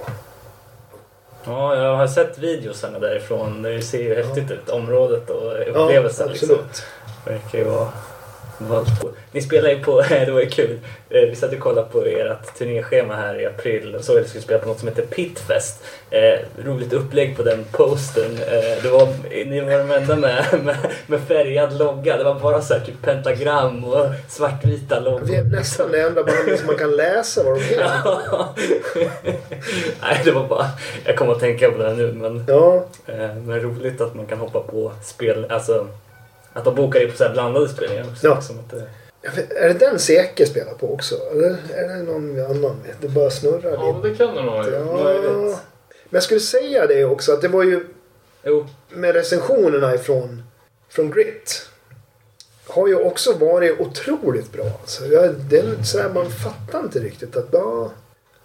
Ja, 1.45 1.75
jag 1.75 1.95
har 1.95 2.07
sett 2.07 2.37
videosarna 2.37 2.99
därifrån. 2.99 3.61
Det 3.61 3.81
ser 3.81 3.99
ju 4.03 4.15
häftigt 4.15 4.51
ut. 4.51 4.69
Området 4.69 5.29
och 5.29 5.51
Ja, 5.57 5.63
upplevelsen. 5.65 6.29
liksom. 6.31 6.57
Verkar 7.25 7.57
ju 7.57 7.63
vara 7.63 7.87
ballt. 8.57 8.89
Ni 9.31 9.41
spelar 9.41 9.69
ju 9.69 9.83
på, 9.83 10.01
det 10.09 10.31
var 10.31 10.41
ju 10.41 10.49
kul, 10.49 10.79
Eh, 11.11 11.29
vi 11.29 11.35
satt 11.35 11.53
och 11.53 11.59
kollade 11.59 11.87
på 11.91 12.05
ert 12.05 12.57
turnéschema 12.57 13.15
här 13.15 13.41
i 13.41 13.45
april 13.45 13.95
och 13.95 14.03
såg 14.03 14.17
att 14.17 14.23
ni 14.23 14.29
skulle 14.29 14.43
spela 14.43 14.59
på 14.59 14.67
något 14.67 14.79
som 14.79 14.87
heter 14.87 15.05
Pitfest. 15.05 15.83
Eh, 16.09 16.39
roligt 16.65 16.93
upplägg 16.93 17.37
på 17.37 17.43
den 17.43 17.65
postern. 17.71 18.31
Eh, 18.31 18.83
det 18.83 18.89
var, 18.89 19.07
ni 19.45 19.61
var 19.61 19.69
de 19.69 19.91
enda 19.91 20.15
med, 20.15 20.45
med, 20.63 20.77
med 21.07 21.19
färgad 21.21 21.77
logga. 21.77 22.17
Det 22.17 22.23
var 22.23 22.39
bara 22.39 22.61
så 22.61 22.73
här 22.73 22.81
typ 22.81 23.01
pentagram 23.01 23.83
och 23.83 24.05
svartvita 24.27 24.99
loggor. 24.99 25.25
Vi 25.25 25.35
är 25.35 25.43
nästan 25.43 25.91
det 25.91 26.01
enda 26.01 26.23
bandet 26.23 26.59
som 26.59 26.67
man 26.67 26.77
kan 26.77 26.95
läsa 26.95 27.43
vad 27.43 27.55
de 27.55 27.63
heter. 27.63 27.85
Nej, 30.01 30.21
det 30.25 30.31
var 30.31 30.47
bara... 30.47 30.69
Jag 31.05 31.17
kommer 31.17 31.31
att 31.31 31.39
tänka 31.39 31.71
på 31.71 31.77
det 31.77 31.89
här 31.89 31.95
nu, 31.95 32.13
men, 32.13 32.43
Ja, 32.47 32.85
eh, 33.07 33.35
men 33.35 33.59
roligt 33.59 34.01
att 34.01 34.15
man 34.15 34.25
kan 34.25 34.37
hoppa 34.37 34.59
på 34.59 34.91
spel... 35.03 35.45
Alltså, 35.49 35.87
att 36.59 36.65
de 36.65 36.75
bokar 36.75 36.99
ju 36.99 37.11
på 37.11 37.17
så 37.17 37.23
här 37.23 37.31
blandade 37.33 37.69
spelningar 37.69 38.03
också. 38.11 38.27
Ja. 38.27 38.35
Liksom 38.35 38.59
att 38.59 38.69
det, 38.69 38.87
är 39.55 39.67
det 39.67 39.73
den 39.79 39.99
Seke 39.99 40.45
spelar 40.45 40.73
på 40.73 40.93
också? 40.93 41.15
Eller 41.31 41.57
är 41.73 41.87
det 41.87 42.03
någon 42.03 42.39
annan? 42.45 42.75
Det 43.01 43.07
bara 43.07 43.29
snurrar 43.29 43.71
Ja, 43.73 43.95
lite. 44.03 44.07
det 44.09 44.15
kan 44.15 44.35
det 44.35 44.41
nog 44.41 44.53
ha. 44.53 44.69
Ja. 44.69 45.59
Men 46.11 46.17
jag 46.17 46.23
skulle 46.23 46.39
säga 46.39 46.87
det 46.87 47.05
också 47.05 47.33
att 47.33 47.41
det 47.41 47.47
var 47.47 47.63
ju 47.63 47.85
jo, 48.43 48.67
med 48.89 49.15
recensionerna 49.15 49.95
ifrån 49.95 50.43
från 50.89 51.11
Grit 51.11 51.69
har 52.67 52.87
ju 52.87 52.95
också 52.95 53.33
varit 53.33 53.79
otroligt 53.79 54.51
bra. 54.51 54.65
Alltså, 54.81 55.05
jag, 55.05 55.33
det 55.35 55.57
är 55.59 55.83
så 55.83 55.99
här, 55.99 56.09
man 56.09 56.29
fattar 56.31 56.79
inte 56.79 56.99
riktigt 56.99 57.37
att 57.37 57.47
ja, 57.51 57.91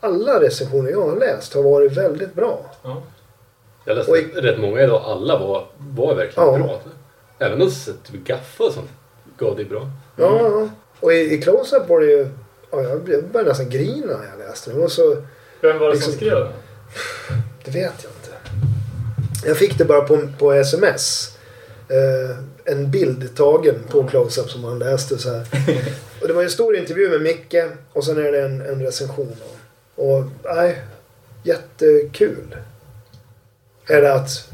alla 0.01 0.41
recensioner 0.41 0.91
jag 0.91 1.09
har 1.09 1.17
läst 1.17 1.55
har 1.55 1.63
varit 1.63 1.93
väldigt 1.93 2.35
bra. 2.35 2.71
Ja. 2.83 3.03
Jag 3.85 3.97
läste 3.97 4.13
Oj. 4.13 4.31
rätt 4.35 4.59
många 4.61 4.81
idag. 4.83 5.03
Alla 5.05 5.39
var, 5.39 5.67
var 5.79 6.15
verkligen 6.15 6.49
Ja. 6.49 6.59
bra. 6.59 6.81
Även 7.39 7.61
hos 7.61 7.85
typ 7.85 8.25
Gaffa 8.27 8.65
och 8.65 8.73
sånt 8.73 8.91
gav 9.39 9.57
det 9.57 9.65
bra. 9.65 9.91
Ja, 10.17 10.39
ja. 10.43 10.69
Och 11.01 11.13
i, 11.13 11.35
i 11.35 11.43
Close-Up 11.43 11.89
var 11.89 12.01
det 12.01 12.07
ju... 12.07 12.29
Ja, 12.71 12.83
jag 12.83 13.03
började 13.05 13.49
nästan 13.49 13.71
grina 13.71 14.07
när 14.17 14.29
jag 14.29 14.49
läste 14.49 14.73
var 14.73 14.89
så... 14.89 15.17
Vem 15.61 15.79
var 15.79 15.87
det 15.87 15.95
Liksom- 15.95 16.13
som 16.13 16.21
skrev 16.21 16.39
den? 16.39 16.53
Det 17.65 17.71
vet 17.71 17.95
jag 18.03 18.13
inte. 18.13 18.59
Jag 19.49 19.57
fick 19.57 19.79
det 19.79 19.85
bara 19.85 20.01
på, 20.01 20.29
på 20.39 20.53
sms. 20.53 21.31
Eh, 21.89 22.37
en 22.65 22.91
bild 22.91 23.37
tagen 23.37 23.75
på 23.91 24.05
close-up 24.09 24.51
som 24.51 24.65
han 24.65 24.79
läste 24.79 25.19
så 25.19 25.31
här. 25.31 25.47
Och 26.21 26.29
det 26.29 26.35
var 26.35 26.43
en 26.43 26.51
stor 26.51 26.77
intervju 26.77 27.11
med 27.11 27.21
Micke 27.21 27.55
och 27.93 28.05
sen 28.05 28.19
är 28.19 28.33
det 28.33 28.41
en, 28.43 28.61
en 28.61 28.83
recension. 28.83 29.37
Och, 29.97 30.09
och 30.17 30.25
nej, 30.45 30.83
jättekul. 31.43 32.57
Är 33.87 34.03
det 34.03 34.15
att, 34.15 34.49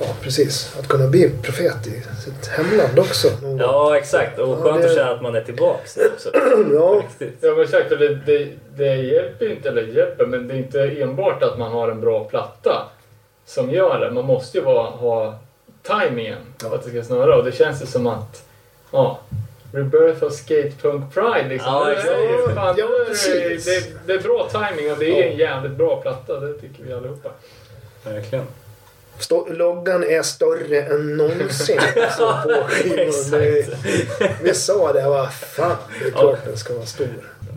ja 0.00 0.06
precis, 0.22 0.76
att 0.78 0.88
kunna 0.88 1.06
bli 1.08 1.30
profet 1.42 1.86
i 1.86 2.02
sitt 2.24 2.46
hemland 2.46 2.98
också. 2.98 3.28
någon 3.42 3.58
ja 3.58 3.96
exakt. 3.98 4.38
Och 4.38 4.48
Ja, 4.48 4.56
skönt 4.62 4.82
det- 4.82 4.88
att 4.88 4.94
känna 4.94 5.10
att 5.10 5.22
man 5.22 5.34
är 5.34 5.40
tillbaks 5.44 5.98
också. 6.14 6.30
ja, 6.72 7.02
Riktigt. 7.02 7.38
Ja 7.40 7.50
men 7.54 7.62
exakt, 7.64 7.92
och 7.92 7.98
det, 7.98 8.14
det, 8.14 8.48
det 8.76 8.96
hjälper 8.96 9.50
inte, 9.50 9.68
eller 9.68 9.82
hjälper, 9.82 10.26
men 10.26 10.48
det 10.48 10.54
är 10.54 10.58
inte 10.58 10.80
enbart 11.02 11.42
att 11.42 11.58
man 11.58 11.72
har 11.72 11.88
en 11.90 12.00
bra 12.00 12.24
platta 12.24 12.88
som 13.46 13.70
gör 13.70 14.00
det. 14.00 14.10
Man 14.10 14.24
måste 14.24 14.58
ju 14.58 14.64
vara, 14.64 14.90
ha 14.90 15.38
timingen 15.82 16.38
för 16.60 16.74
att 16.74 16.84
det 16.84 16.90
ska 16.90 17.02
snurra 17.02 17.36
och 17.36 17.44
det 17.44 17.52
känns 17.52 17.82
ju 17.82 17.86
som 17.86 18.06
att, 18.06 18.42
ja, 18.92 19.18
Rebirth 19.72 20.24
of 20.24 20.32
Skatepunk 20.32 21.14
Pride 21.14 21.48
liksom. 21.48 21.72
Ja, 21.72 21.84
det, 21.84 21.96
fan, 22.54 22.56
Ja, 22.56 22.72
det, 22.76 22.82
är, 22.82 23.04
precis. 23.08 23.64
det, 23.64 24.06
det 24.06 24.12
är 24.12 24.22
bra 24.22 24.48
timing 24.52 24.92
och 24.92 24.98
det 24.98 25.22
är 25.22 25.30
en 25.32 25.36
jävligt 25.38 25.72
bra 25.72 26.00
platta, 26.02 26.40
det 26.40 26.52
tycker 26.54 26.84
vi 26.84 26.92
allihopa. 26.92 27.28
Verkligen. 28.04 28.44
Stå, 29.18 29.46
loggan 29.50 30.04
är 30.04 30.22
större 30.22 30.82
än 30.82 31.16
någonsin. 31.16 31.80
Så 32.18 32.32
på. 32.42 32.48
Det- 32.84 33.02
Exakt. 33.02 34.42
Vi 34.42 34.54
sa 34.54 34.92
det, 34.92 35.08
vad 35.08 35.32
fan, 35.32 35.76
det 36.02 36.06
är 36.08 36.10
klart 36.10 36.38
den 36.46 36.56
ska 36.56 36.74
vara 36.74 36.86
stor. 36.86 37.08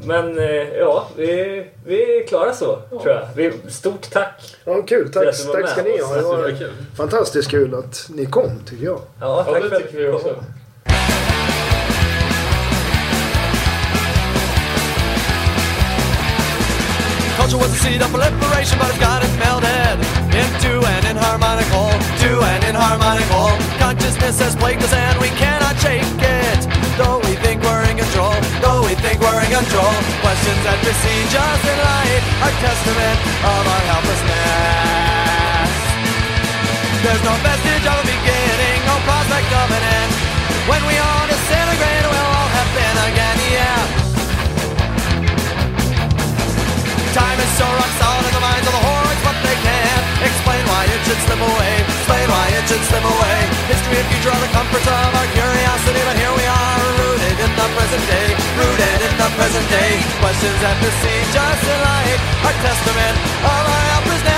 Men 0.06 0.38
eh, 0.40 0.46
ja, 0.80 1.08
vi, 1.18 1.66
vi 1.86 2.18
är 2.20 2.28
klara 2.28 2.54
så 2.54 2.76
tror 2.90 3.10
jag. 3.10 3.28
Vi, 3.36 3.54
stort 3.70 4.10
tack. 4.12 4.56
Ja, 4.66 4.82
kul. 4.82 5.12
För 5.14 5.20
Tack, 5.20 5.28
att 5.30 5.38
du 5.38 5.48
var 5.48 5.62
tack 5.62 5.70
ska 5.70 5.84
med 5.84 5.92
ni 5.92 6.02
ha. 6.02 6.16
Det 6.16 6.22
var 6.22 6.54
fantastiskt 6.98 7.50
kul 7.52 7.76
att 7.76 8.06
ni 8.10 8.26
kom, 8.26 8.52
tycker 8.70 8.86
jag. 8.86 9.00
Ja, 9.22 9.44
Ja, 9.48 9.54
tack 9.54 9.64
det 9.64 9.70
för 9.70 9.76
att 9.76 9.82
tycker 9.84 9.98
vi 9.98 10.08
också. 10.08 10.36
Culture 17.38 17.60
was 17.60 17.72
a 17.72 17.76
seed 17.84 18.02
of 18.02 18.10
proliferation, 18.12 18.80
but 18.80 18.88
it's 18.90 19.00
got 19.00 19.24
it 19.24 19.32
melded 19.40 20.00
into 20.38 20.78
an 20.86 21.04
inharmonic 21.10 21.66
whole, 21.74 21.98
to 22.22 22.32
an 22.54 22.62
inharmonic 22.70 23.26
whole. 23.34 23.58
Consciousness 23.82 24.38
has 24.40 24.56
plagued 24.56 24.84
us 24.86 24.94
and 24.94 25.18
we 25.18 25.30
cannot 25.42 25.74
shake 25.82 26.06
it. 26.22 26.62
Though 26.98 27.18
we 27.26 27.34
think 27.42 27.62
we're 27.66 27.86
in 27.90 27.98
control, 27.98 28.38
though 28.62 28.86
we 28.86 28.94
think 29.02 29.18
we're 29.18 29.42
in 29.42 29.50
control. 29.50 29.94
Questions 30.22 30.62
besiege 30.86 31.34
us 31.34 31.62
in 31.66 31.78
light 31.78 32.24
are 32.46 32.54
testament 32.62 33.18
of 33.46 33.62
our 33.66 33.84
helplessness. 33.90 35.70
There's 37.02 37.24
no 37.26 37.34
vestige 37.42 37.86
of 37.86 37.98
a 37.98 38.06
beginning, 38.06 38.78
no 38.86 38.98
prospect 39.10 39.50
of 39.54 39.68
an 39.74 39.84
end. 39.84 40.12
When 40.70 40.82
we 40.86 40.96
all 40.98 41.26
disintegrate, 41.30 42.06
we'll 42.10 42.30
all 42.38 42.50
happen 42.54 42.94
again, 43.10 43.38
yeah. 43.54 44.06
Time 47.14 47.40
is 47.42 47.52
so 47.58 47.66
rock 47.66 47.94
solid 48.02 48.26
in 48.28 48.34
the 48.34 48.44
minds 48.44 48.68
of 48.68 48.74
the 48.74 48.84
can't 48.88 48.97
it 50.86 51.02
should 51.06 51.18
slip 51.26 51.42
away. 51.42 51.74
Explain 51.82 52.28
why 52.30 52.46
it 52.54 52.66
should 52.70 52.84
slip 52.86 53.02
away. 53.02 53.38
History 53.72 53.98
and 53.98 54.08
future 54.14 54.30
are 54.30 54.42
the 54.44 54.52
comforts 54.54 54.86
of 54.86 55.10
our 55.18 55.28
curiosity, 55.34 56.02
but 56.06 56.18
here 56.20 56.34
we 56.36 56.46
are, 56.46 56.82
rooted 57.02 57.38
in 57.40 57.52
the 57.58 57.68
present 57.74 58.04
day. 58.06 58.28
Rooted 58.60 59.00
in 59.02 59.14
the 59.18 59.30
present 59.34 59.68
day. 59.74 59.92
Questions 60.22 60.58
that 60.62 60.76
besiege 60.78 61.34
us 61.34 61.62
in 61.66 61.80
light 61.82 62.20
are 62.46 62.56
testament 62.62 63.16
of 63.42 63.64
our 63.66 63.84
helplessness. 63.98 64.38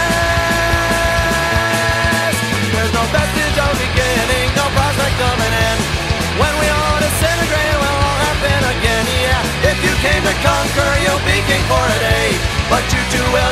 There's 2.72 2.94
no 2.96 3.04
vestige 3.12 3.58
of 3.60 3.74
beginning, 3.76 4.48
no 4.56 4.66
prospect 4.72 5.20
of 5.20 5.36
an 5.36 5.54
end. 5.54 5.82
When 6.40 6.54
we 6.64 6.68
all 6.72 6.98
disintegrate, 7.04 7.76
we'll 7.84 8.00
all 8.00 8.20
happen 8.24 8.62
again, 8.80 9.06
yeah. 9.12 9.76
If 9.76 9.78
you 9.84 9.92
came 10.00 10.24
to 10.24 10.36
conquer, 10.40 10.92
you'll 11.04 11.26
be 11.28 11.44
king 11.52 11.64
for 11.68 11.84
a 11.84 11.98
day. 12.00 12.40
But 12.72 12.86
you 12.94 13.02
too 13.12 13.28
will 13.34 13.50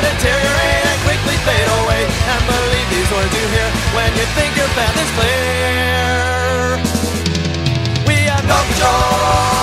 what 3.10 3.22
to 3.22 3.28
do 3.30 3.38
here 3.38 3.70
when 3.94 4.10
you 4.16 4.24
think 4.36 4.56
your 4.56 4.68
path 4.76 4.96
is 5.00 5.10
clear. 5.16 6.76
We 8.06 8.14
have 8.28 8.44
no 8.46 8.56
control. 8.68 9.57